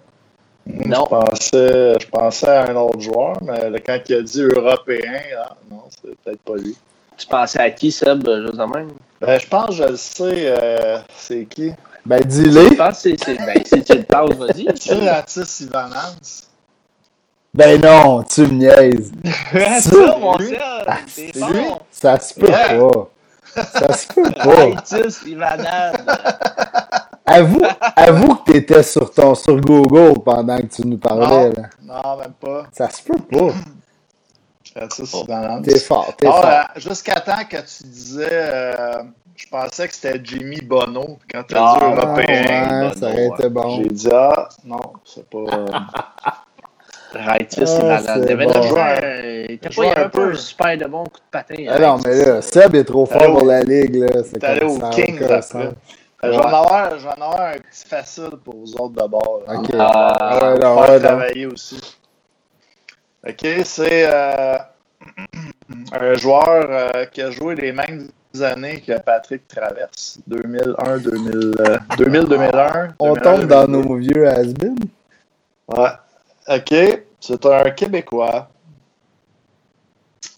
Non. 0.67 1.05
Je 1.05 1.09
pensais, 1.09 1.93
je 1.99 2.07
pensais 2.07 2.47
à 2.49 2.69
un 2.69 2.75
autre 2.75 2.99
joueur, 2.99 3.37
mais 3.41 3.69
là, 3.69 3.79
quand 3.79 3.97
il 4.07 4.15
a 4.15 4.21
dit 4.21 4.41
européen, 4.41 5.19
ah, 5.43 5.55
non, 5.69 5.83
c'est 5.89 6.15
peut-être 6.23 6.41
pas 6.41 6.55
lui. 6.55 6.75
Tu 7.17 7.25
pensais 7.27 7.59
à 7.59 7.71
qui, 7.71 7.91
Seb, 7.91 8.27
euh, 8.27 8.41
juste 8.45 8.57
de 8.57 8.63
même? 8.63 8.91
Ben, 9.19 9.39
je 9.39 9.47
pense 9.47 9.67
que 9.67 9.73
je 9.73 9.83
le 9.83 9.95
sais, 9.97 10.31
euh, 10.61 10.99
c'est 11.15 11.45
qui? 11.45 11.71
Ben, 12.05 12.19
Je 12.23 12.27
dis-le. 12.27 12.75
pense 12.77 13.01
que 13.03 13.09
c'est. 13.15 13.23
c'est- 13.23 13.37
Ben, 13.45 13.61
si 13.65 13.83
tu 13.83 13.93
le 13.97 14.03
penses, 14.03 14.35
vas-y. 14.35 14.67
C'est 14.79 15.09
Ratis 15.09 15.61
Ivanans. 15.61 16.15
Ben 17.53 17.81
non, 17.81 18.23
tu 18.23 18.41
me 18.41 18.47
niaises. 18.53 19.11
Ça, 19.81 20.17
mon 20.17 20.37
C'est 21.07 21.37
bon! 21.39 21.47
lui? 21.49 21.65
Ça 21.91 22.17
se 22.19 22.33
peut 22.33 22.47
Ouais. 22.47 22.79
pas. 22.79 23.09
Ça 23.65 23.93
se 23.93 24.07
peut 24.13 24.31
pas. 24.31 25.27
Ivanov. 25.27 25.93
Avoue, 27.25 27.61
avoue 27.95 28.35
que 28.35 28.51
t'étais 28.53 28.83
sur 28.83 29.11
ton 29.11 29.35
sur 29.35 29.59
Google 29.59 30.21
pendant 30.23 30.57
que 30.57 30.65
tu 30.67 30.87
nous 30.87 30.97
parlais. 30.97 31.49
Non. 31.49 31.53
Là. 31.61 31.69
Non, 32.03 32.17
même 32.17 32.33
pas. 32.39 32.63
Ça 32.71 32.89
se 32.89 33.01
peut 33.03 33.19
pas. 33.19 33.53
T'es 35.65 35.79
fort, 35.79 36.15
t'es 36.15 36.27
fort. 36.27 36.45
euh, 36.45 36.61
Jusqu'à 36.77 37.19
temps 37.19 37.43
que 37.49 37.57
tu 37.57 37.83
disais, 37.83 38.29
euh, 38.31 39.03
je 39.35 39.45
pensais 39.49 39.85
que 39.89 39.93
c'était 39.93 40.21
Jimmy 40.23 40.61
Bono 40.61 41.19
quand 41.29 41.43
tu 41.43 41.55
as 41.57 41.61
Ah, 41.61 41.77
dit 41.77 41.85
européen. 41.85 42.87
ouais, 42.87 42.95
ça 42.97 43.07
aurait 43.07 43.27
été 43.27 43.49
bon. 43.49 43.69
J'ai 43.83 43.89
dit, 43.89 44.09
ah, 44.13 44.47
non, 44.63 44.79
c'est 45.03 45.29
pas. 45.29 45.37
euh, 45.39 45.65
Raitis 47.13 47.61
Ah, 47.83 47.99
c'est 47.99 48.19
Il 48.21 48.31
avait 48.31 48.45
bon. 48.45 48.51
déjà 48.61 48.85
un- 48.85 49.21
il 49.49 49.51
était 49.51 49.69
pas- 49.69 50.09
peu 50.09 50.33
super 50.35 50.77
de 50.77 50.85
bon 50.85 51.03
coup 51.03 51.17
de 51.19 51.29
patin. 51.31 51.55
Ah 51.69 51.79
non, 51.79 51.99
mais 52.05 52.25
là, 52.25 52.41
Seb 52.41 52.75
est 52.75 52.83
trop 52.85 53.05
fort 53.05 53.38
pour 53.38 53.45
la 53.45 53.61
ligue. 53.63 53.95
là. 53.95 54.23
C'est 54.23 54.39
T'es 54.39 54.45
allé 54.47 54.59
comme 54.61 54.69
au 54.71 54.79
ça. 54.79 54.89
Kings 54.89 55.15
aucun 55.17 55.25
après. 55.25 55.41
sens. 55.41 55.63
Je 56.23 56.29
vais 56.29 56.35
en 56.38 56.41
avoir, 56.41 56.99
je 56.99 57.03
vais 57.03 57.09
en 57.09 57.13
avoir 57.31 57.41
un 57.41 57.53
petit 57.53 57.88
facile 57.88 58.29
pour 58.45 58.55
vous 58.55 58.73
autres 58.75 58.93
d'abord. 58.93 59.41
là. 59.47 59.55
Ok. 59.59 59.69
Ah, 59.77 60.39
ouais, 60.43 60.53
ouais, 60.53 60.99
non. 60.99 60.99
travailler 61.07 61.45
aussi. 61.47 61.79
OK, 63.27 63.47
c'est 63.65 64.05
euh, 64.11 64.57
un 65.93 66.13
joueur 66.15 66.67
euh, 66.69 67.05
qui 67.05 67.21
a 67.21 67.31
joué 67.31 67.55
les 67.55 67.71
mêmes 67.71 68.07
années 68.41 68.81
que 68.85 68.97
Patrick 68.99 69.47
Traverse. 69.47 70.19
2001, 70.27 70.97
2000, 70.97 71.53
euh, 71.59 71.77
2000 71.97 72.25
2001. 72.25 72.88
On 72.99 73.13
2001, 73.13 73.21
tombe 73.21 73.45
dans 73.47 73.65
2002. 73.67 73.89
nos 73.89 73.95
vieux 73.97 74.27
has-been. 74.27 74.75
Ouais. 75.67 75.89
OK, 76.53 77.03
c'est 77.19 77.45
un 77.45 77.69
Québécois. 77.71 78.49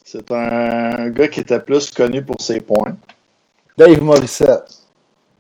C'est 0.06 0.30
un 0.32 1.10
gars 1.10 1.28
qui 1.28 1.40
était 1.40 1.60
plus 1.60 1.90
connu 1.90 2.24
pour 2.24 2.40
ses 2.40 2.60
points. 2.60 2.96
Dave 3.76 4.00
Morissette. 4.02 4.78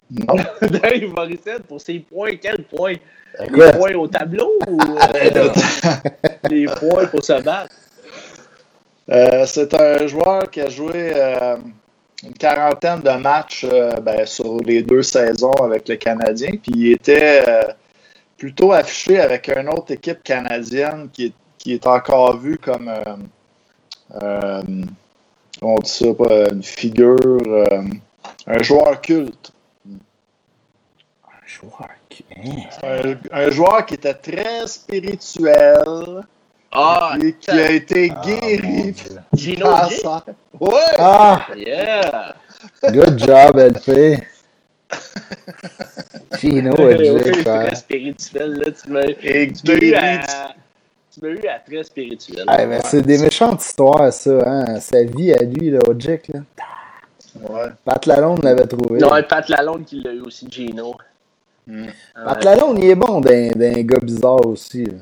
Non. 0.09 0.35
Dave 0.61 1.13
Morissette, 1.15 1.63
pour 1.67 1.79
ses 1.79 1.99
points, 1.99 2.35
quels 2.37 2.63
points? 2.63 2.95
Les 3.39 3.71
points 3.71 3.93
au 3.93 4.07
tableau 4.07 4.51
ou 4.67 4.79
euh, 4.81 5.49
les 6.49 6.65
points 6.65 7.05
pour 7.07 7.23
se 7.23 7.41
battre? 7.41 7.75
Euh, 9.09 9.45
c'est 9.45 9.73
un 9.73 10.07
joueur 10.07 10.49
qui 10.49 10.61
a 10.61 10.69
joué 10.69 11.11
euh, 11.15 11.57
une 12.23 12.33
quarantaine 12.33 13.01
de 13.01 13.11
matchs 13.11 13.65
euh, 13.71 13.91
ben, 14.01 14.25
sur 14.25 14.57
les 14.61 14.81
deux 14.81 15.03
saisons 15.03 15.53
avec 15.53 15.87
le 15.89 15.95
Canadien. 15.97 16.51
Puis 16.51 16.73
il 16.75 16.91
était 16.93 17.43
euh, 17.47 17.63
plutôt 18.44 18.74
affiché 18.74 19.22
avec 19.22 19.48
une 19.48 19.70
autre 19.70 19.91
équipe 19.94 20.22
canadienne 20.22 21.07
qui 21.14 21.28
est, 21.28 21.34
qui 21.57 21.74
est 21.76 21.88
encore 21.88 22.38
vue 22.38 22.57
comme 22.57 22.90
euh, 22.90 23.15
euh, 24.22 24.61
on 25.61 25.76
dit 25.80 25.90
ça, 25.90 26.14
pas, 26.14 26.49
une 26.52 26.61
figure, 26.61 27.15
euh, 27.48 27.84
un 28.45 28.61
joueur 28.61 28.99
culte. 28.99 29.53
un 29.88 31.48
joueur 31.48 31.88
qui. 32.10 32.26
hein? 32.36 33.15
Un, 33.32 33.45
un 33.45 33.49
joueur 33.49 33.86
qui 33.86 33.94
était 33.94 34.14
très 34.14 34.68
spirituel 34.68 36.26
Ah, 36.70 37.15
et 37.24 37.32
qui 37.36 37.49
a 37.49 37.72
été 37.72 38.11
Ah, 38.14 38.22
guéri. 38.26 38.94
Gino 39.34 39.68
Ah, 39.70 39.88
G. 39.90 39.95
ça. 39.99 40.26
Ouais! 40.60 40.95
Ah, 40.99 41.48
Yeah! 41.56 42.36
good 42.91 43.18
job, 43.20 43.57
LP. 43.57 44.22
Gino 46.39 46.73
Ouais, 46.77 46.97
ouais, 46.97 47.11
ouais. 47.11 47.43
très 47.43 47.76
spirituel, 47.76 48.53
là. 48.53 48.72
Tu 48.72 48.89
m'as 48.91 49.01
Et 49.22 49.51
tu 49.51 49.72
m'as 49.72 49.77
eu 49.77 49.93
à. 49.93 50.19
Tu 51.14 51.19
m'as 51.22 51.30
eu 51.30 51.47
à 51.47 51.60
très 51.60 51.84
spirituel. 51.84 52.43
Ah, 52.47 52.80
c'est 52.81 53.01
des 53.01 53.18
méchantes 53.19 53.64
histoires, 53.64 54.11
ça, 54.11 54.31
hein. 54.45 54.80
Sa 54.80 55.03
vie 55.03 55.34
à 55.34 55.43
lui, 55.43 55.69
là, 55.72 55.80
au 55.88 55.93
Jack, 55.97 56.30
là. 56.30 56.39
Ouais. 57.49 57.69
Pat 57.84 58.05
Lalonde 58.05 58.43
l'avait 58.43 58.68
trouvé. 58.68 58.99
Non, 58.99 59.15
et 59.15 59.23
Pat 59.23 59.47
Lalonde 59.49 59.85
qui 59.85 60.01
l'a 60.01 60.11
eu 60.14 60.22
aussi, 60.22 60.47
Gino. 60.49 60.95
Mm. 61.65 61.85
Pat 62.26 62.43
Lalonde, 62.43 62.77
il 62.80 62.89
est 62.89 62.95
bon 62.95 63.22
d'un 63.22 63.49
d'un 63.51 63.81
gars 63.81 63.99
bizarre 63.99 64.45
aussi, 64.45 64.85
là. 64.85 64.93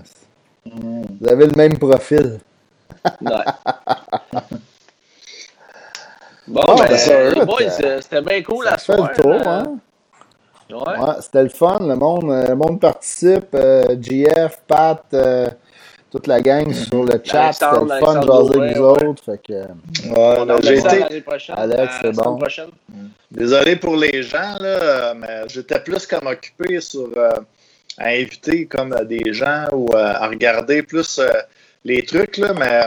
Mm. 0.66 1.02
Vous 1.20 1.28
avez 1.28 1.46
le 1.48 1.56
même 1.56 1.78
profil. 1.78 2.40
Ouais. 3.22 3.32
Bon, 6.48 6.62
Bon, 6.66 6.76
ben, 6.76 6.88
ben, 6.90 6.98
ça, 6.98 7.30
écoute, 7.30 7.46
boys, 7.46 7.62
euh, 7.62 7.84
euh, 7.84 8.02
c'était 8.02 8.22
bien 8.22 8.42
cool 8.44 8.66
Ça 8.66 8.72
la 8.72 8.78
fait 8.78 8.84
soirée. 8.96 9.14
le 9.16 9.22
tour, 9.22 9.32
là. 9.34 9.60
hein. 9.60 9.78
Ouais. 10.74 11.00
Ouais, 11.00 11.14
c'était 11.22 11.44
le 11.44 11.50
fun. 11.50 11.80
Le 11.82 11.96
monde, 11.96 12.30
euh, 12.32 12.48
le 12.50 12.56
monde 12.56 12.80
participe. 12.80 13.54
euh, 13.56 13.96
GF, 14.02 14.62
Pat, 14.68 15.04
euh, 15.14 15.48
toute 16.12 16.28
la 16.28 16.42
gang 16.42 16.72
sur 16.74 17.04
le 17.04 17.20
chat. 17.24 17.54
C'était 17.54 17.66
le 17.80 17.88
fun 18.00 18.20
de 18.20 18.28
jaser 18.28 18.60
avec 18.62 18.78
vous 18.78 18.84
autres. 18.84 19.24
Fait 19.24 19.42
que, 19.42 19.64
On 20.10 20.62
ça 20.62 20.98
été. 20.98 21.24
Alex, 21.56 21.94
c'est 22.02 22.16
bon. 22.16 22.38
prochaine. 22.38 22.70
désolé 23.30 23.76
pour 23.76 23.96
les 23.96 24.24
gens, 24.24 24.58
là, 24.60 25.14
mais 25.14 25.44
j'étais 25.48 25.80
plus 25.80 26.06
comme 26.08 26.28
occupé 26.28 26.80
sur 26.82 27.10
euh, 27.16 27.32
à 27.98 28.08
inviter 28.10 28.66
comme 28.66 28.94
euh, 28.94 29.04
des 29.04 29.34
gens 29.34 29.66
ou 29.74 29.88
euh, 29.94 30.14
à 30.16 30.28
regarder 30.28 30.82
plus 30.84 31.20
euh, 31.20 31.28
les 31.84 32.04
trucs, 32.04 32.38
là, 32.38 32.54
mais 32.58 32.82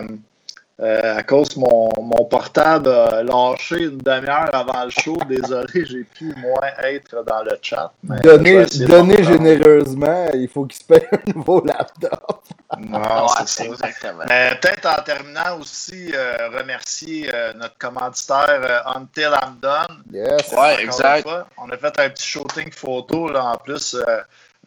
Euh, 0.81 1.19
à 1.19 1.23
cause 1.23 1.57
mon, 1.57 1.89
mon 2.01 2.25
portable 2.25 2.89
a 2.89 3.23
lâché 3.23 3.85
une 3.85 3.99
demi-heure 3.99 4.51
avant 4.53 4.85
le 4.85 4.91
show. 4.91 5.17
Désolé, 5.29 5.85
j'ai 5.87 6.03
pu 6.03 6.35
moins 6.37 6.69
être 6.83 7.25
dans 7.25 7.45
le 7.45 7.57
chat. 7.63 7.93
Donnez, 8.03 8.65
donnez 8.81 9.23
généreusement, 9.23 10.27
il 10.35 10.49
faut 10.49 10.65
qu'il 10.65 10.81
se 10.81 10.85
paye 10.85 11.07
un 11.13 11.33
nouveau 11.33 11.65
laptop. 11.65 12.43
Non, 12.81 13.29
c'est 13.29 13.49
ça. 13.49 13.65
Exactement. 13.67 14.25
Peut-être 14.25 14.87
en 14.87 15.03
terminant 15.03 15.61
aussi, 15.61 16.11
euh, 16.13 16.49
remercier 16.59 17.31
euh, 17.33 17.53
notre 17.55 17.79
commanditaire 17.79 18.45
euh, 18.49 18.97
Until 18.97 19.31
I'm 19.31 19.57
Done. 19.63 20.03
Yes. 20.13 20.53
Ouais, 20.53 20.83
exact. 20.83 21.29
On 21.57 21.71
a 21.71 21.77
fait 21.77 22.01
un 22.01 22.11
petit 22.11 22.27
shooting 22.27 22.73
photo 22.73 23.29
là, 23.29 23.45
en 23.45 23.57
plus. 23.59 23.97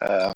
Euh, 0.02 0.30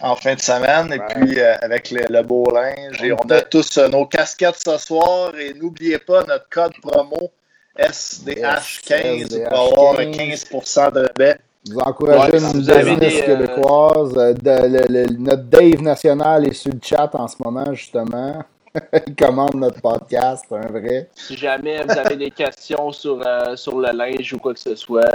en 0.00 0.14
fin 0.14 0.34
de 0.34 0.40
semaine. 0.40 0.92
Et 0.92 0.98
puis, 1.14 1.40
euh, 1.40 1.54
avec 1.62 1.90
le, 1.90 2.22
beau 2.22 2.50
linge. 2.52 3.02
Et 3.02 3.12
on 3.12 3.30
a 3.30 3.40
tous 3.42 3.78
euh, 3.78 3.88
nos 3.88 4.06
casquettes 4.06 4.58
ce 4.64 4.76
soir. 4.78 5.32
Et 5.38 5.54
n'oubliez 5.54 5.98
pas 5.98 6.22
notre 6.24 6.48
code 6.50 6.74
promo 6.82 7.30
SDH15 7.78 9.48
pour 9.48 9.78
avoir 9.78 10.00
15% 10.00 10.92
de 10.92 11.00
rabais. 11.00 11.38
Vous 11.68 11.78
encouragez 11.80 12.38
une 12.38 12.60
business 12.60 13.22
québécoise. 13.22 14.14
notre 14.14 15.42
Dave 15.42 15.82
National 15.82 16.46
est 16.46 16.52
sur 16.52 16.72
le 16.72 16.80
chat 16.82 17.10
en 17.14 17.26
ce 17.26 17.36
moment, 17.42 17.72
justement. 17.72 18.44
Il 19.06 19.16
commande 19.16 19.54
notre 19.54 19.80
podcast, 19.80 20.44
un 20.50 20.66
vrai. 20.66 21.08
Si 21.14 21.36
jamais 21.36 21.82
vous 21.82 21.98
avez 21.98 22.16
des 22.16 22.30
questions 22.30 22.92
sur, 22.92 23.20
sur 23.56 23.80
le 23.80 23.90
linge 23.96 24.34
ou 24.34 24.38
quoi 24.38 24.52
que 24.52 24.60
ce 24.60 24.76
soit, 24.76 25.10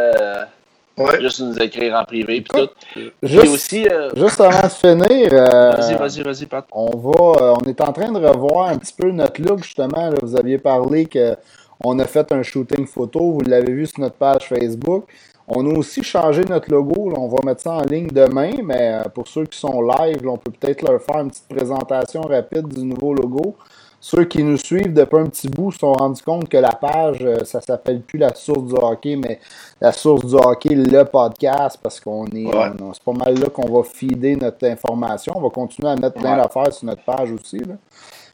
Juste 1.19 1.39
nous 1.39 1.57
écrire 1.57 1.95
en 1.95 2.03
privé. 2.03 2.41
Puis 2.41 2.67
tout. 2.93 3.01
Juste, 3.23 3.47
aussi, 3.47 3.87
euh, 3.87 4.09
juste 4.15 4.41
avant 4.41 4.61
de 4.61 4.67
finir, 4.67 5.29
euh, 5.31 5.71
vas-y, 5.71 5.95
vas-y, 5.95 6.21
vas-y, 6.21 6.45
Pat. 6.45 6.65
On, 6.71 6.97
va, 6.97 7.41
euh, 7.41 7.55
on 7.61 7.69
est 7.69 7.81
en 7.81 7.93
train 7.93 8.11
de 8.11 8.19
revoir 8.19 8.69
un 8.69 8.77
petit 8.77 8.93
peu 8.93 9.09
notre 9.11 9.41
look, 9.41 9.63
justement. 9.63 10.09
vous 10.21 10.35
aviez 10.35 10.57
parlé 10.57 11.07
qu'on 11.07 11.99
a 11.99 12.05
fait 12.05 12.31
un 12.31 12.43
shooting 12.43 12.85
photo. 12.85 13.31
Vous 13.31 13.41
l'avez 13.41 13.71
vu 13.71 13.87
sur 13.87 13.99
notre 14.01 14.15
page 14.15 14.49
Facebook. 14.49 15.05
On 15.47 15.65
a 15.69 15.77
aussi 15.77 16.03
changé 16.03 16.43
notre 16.45 16.69
logo. 16.71 17.13
on 17.17 17.27
va 17.27 17.37
mettre 17.45 17.61
ça 17.61 17.73
en 17.73 17.81
ligne 17.81 18.07
demain, 18.07 18.51
mais 18.63 18.99
pour 19.13 19.27
ceux 19.27 19.45
qui 19.45 19.57
sont 19.57 19.81
live, 19.81 20.27
on 20.27 20.37
peut 20.37 20.51
peut-être 20.51 20.81
leur 20.87 21.01
faire 21.01 21.21
une 21.21 21.29
petite 21.29 21.47
présentation 21.47 22.21
rapide 22.21 22.67
du 22.67 22.83
nouveau 22.83 23.13
logo. 23.13 23.55
Ceux 24.03 24.25
qui 24.25 24.43
nous 24.43 24.57
suivent 24.57 24.93
depuis 24.93 25.19
un 25.19 25.27
petit 25.27 25.47
bout 25.47 25.71
se 25.71 25.77
sont 25.77 25.93
rendus 25.93 26.23
compte 26.23 26.49
que 26.49 26.57
la 26.57 26.71
page, 26.71 27.19
euh, 27.21 27.43
ça 27.45 27.61
s'appelle 27.61 28.01
plus 28.01 28.17
la 28.17 28.33
source 28.33 28.63
du 28.63 28.73
hockey, 28.73 29.15
mais 29.15 29.39
la 29.79 29.91
source 29.91 30.25
du 30.25 30.33
hockey, 30.33 30.73
le 30.73 31.03
podcast, 31.03 31.77
parce 31.81 31.99
qu'on 31.99 32.25
est. 32.25 32.47
c'est 32.51 33.03
pas 33.03 33.11
mal 33.13 33.37
là 33.37 33.49
qu'on 33.49 33.71
va 33.71 33.83
feeder 33.83 34.37
notre 34.37 34.65
information. 34.65 35.33
On 35.35 35.41
va 35.41 35.49
continuer 35.49 35.89
à 35.91 35.95
mettre 35.95 36.19
plein 36.19 36.35
d'affaires 36.35 36.73
sur 36.73 36.87
notre 36.87 37.03
page 37.03 37.31
aussi. 37.31 37.61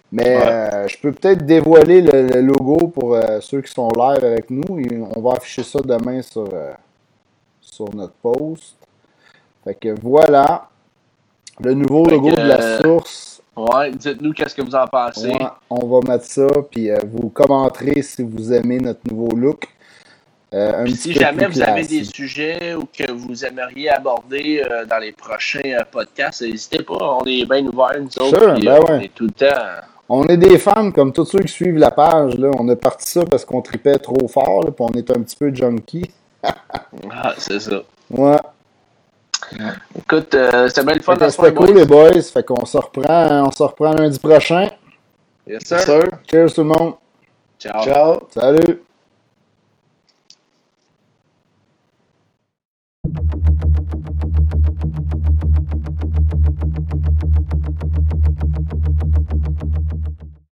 Mais 0.09 0.37
euh, 0.41 0.87
je 0.87 0.97
peux 0.99 1.11
peut-être 1.11 1.45
dévoiler 1.45 2.01
le, 2.01 2.39
logo 2.39 2.87
pour 2.87 3.15
euh, 3.15 3.41
ceux 3.41 3.61
qui 3.61 3.69
sont 3.73 3.89
live 3.89 4.23
avec 4.23 4.49
nous. 4.49 4.63
on 5.17 5.19
va 5.19 5.33
afficher 5.33 5.63
ça 5.63 5.79
demain 5.81 6.21
sur, 6.21 6.47
sur 7.59 7.93
notre 7.93 8.13
post. 8.13 8.77
Fait 9.65 9.75
que 9.75 9.93
voilà. 10.01 10.69
Le 11.59 11.73
nouveau 11.73 12.05
logo 12.05 12.31
de 12.31 12.41
la 12.41 12.79
source. 12.79 13.36
Ouais, 13.57 13.89
dites-nous 13.89 14.33
qu'est-ce 14.33 14.53
que 14.53 14.61
vous 14.61 14.75
en 14.75 14.85
pensez. 14.85 15.33
on 15.69 15.87
va 15.87 16.11
mettre 16.11 16.25
ça, 16.25 16.47
puis 16.69 16.91
euh, 16.91 16.97
vous 17.11 17.29
commenterez 17.29 18.03
si 18.03 18.21
vous 18.21 18.53
aimez 18.53 18.77
notre 18.77 18.99
nouveau 19.09 19.35
look. 19.35 19.67
Euh, 20.53 20.85
si 20.87 21.11
jamais 21.11 21.47
vous 21.47 21.61
avez 21.61 21.83
des 21.83 22.03
sujets 22.05 22.75
ou 22.75 22.83
que 22.85 23.11
vous 23.11 23.43
aimeriez 23.43 23.89
aborder 23.89 24.63
euh, 24.63 24.85
dans 24.85 24.99
les 24.99 25.11
prochains 25.11 25.83
podcasts, 25.91 26.43
n'hésitez 26.43 26.83
pas, 26.83 27.19
on 27.19 27.25
est 27.25 27.45
bien 27.45 27.65
ouverts, 27.65 27.99
nous 27.99 28.23
autres. 28.23 28.61
Ben 28.63 28.79
on 28.87 28.99
est 28.99 29.13
tout 29.13 29.25
le 29.25 29.31
temps. 29.31 29.61
On 30.07 30.23
est 30.27 30.37
des 30.37 30.57
fans, 30.57 30.91
comme 30.91 31.11
tous 31.11 31.25
ceux 31.25 31.39
qui 31.39 31.51
suivent 31.51 31.77
la 31.77 31.91
page. 31.91 32.37
Là. 32.37 32.51
On 32.59 32.69
a 32.69 32.75
parti 32.75 33.11
ça 33.11 33.25
parce 33.25 33.43
qu'on 33.43 33.61
tripait 33.61 33.97
trop 33.97 34.27
fort, 34.27 34.63
puis 34.65 34.85
on 34.85 34.93
est 34.93 35.11
un 35.11 35.21
petit 35.21 35.35
peu 35.35 35.53
junkie. 35.53 36.09
ah, 36.43 37.33
c'est 37.37 37.59
ça. 37.59 37.81
Ouais. 38.11 38.37
Écoute, 39.97 40.35
euh, 40.35 40.67
c'était 40.67 40.83
bien 40.83 40.95
le 40.95 41.01
fun. 41.01 41.15
C'était 41.29 41.53
cool, 41.53 41.73
les 41.73 41.85
boys. 41.85 42.21
Fait 42.21 42.43
qu'on 42.43 42.65
se 42.65 42.77
reprend, 42.77 43.47
on 43.47 43.51
se 43.51 43.63
reprend 43.63 43.93
lundi 43.93 44.19
prochain. 44.19 44.69
Yes, 45.45 45.63
sir. 45.63 46.03
Cheers 46.29 46.53
tout 46.53 46.61
le 46.61 46.67
monde. 46.67 46.93
Ciao. 47.59 47.83
Ciao. 47.83 48.19
Salut. 48.33 48.81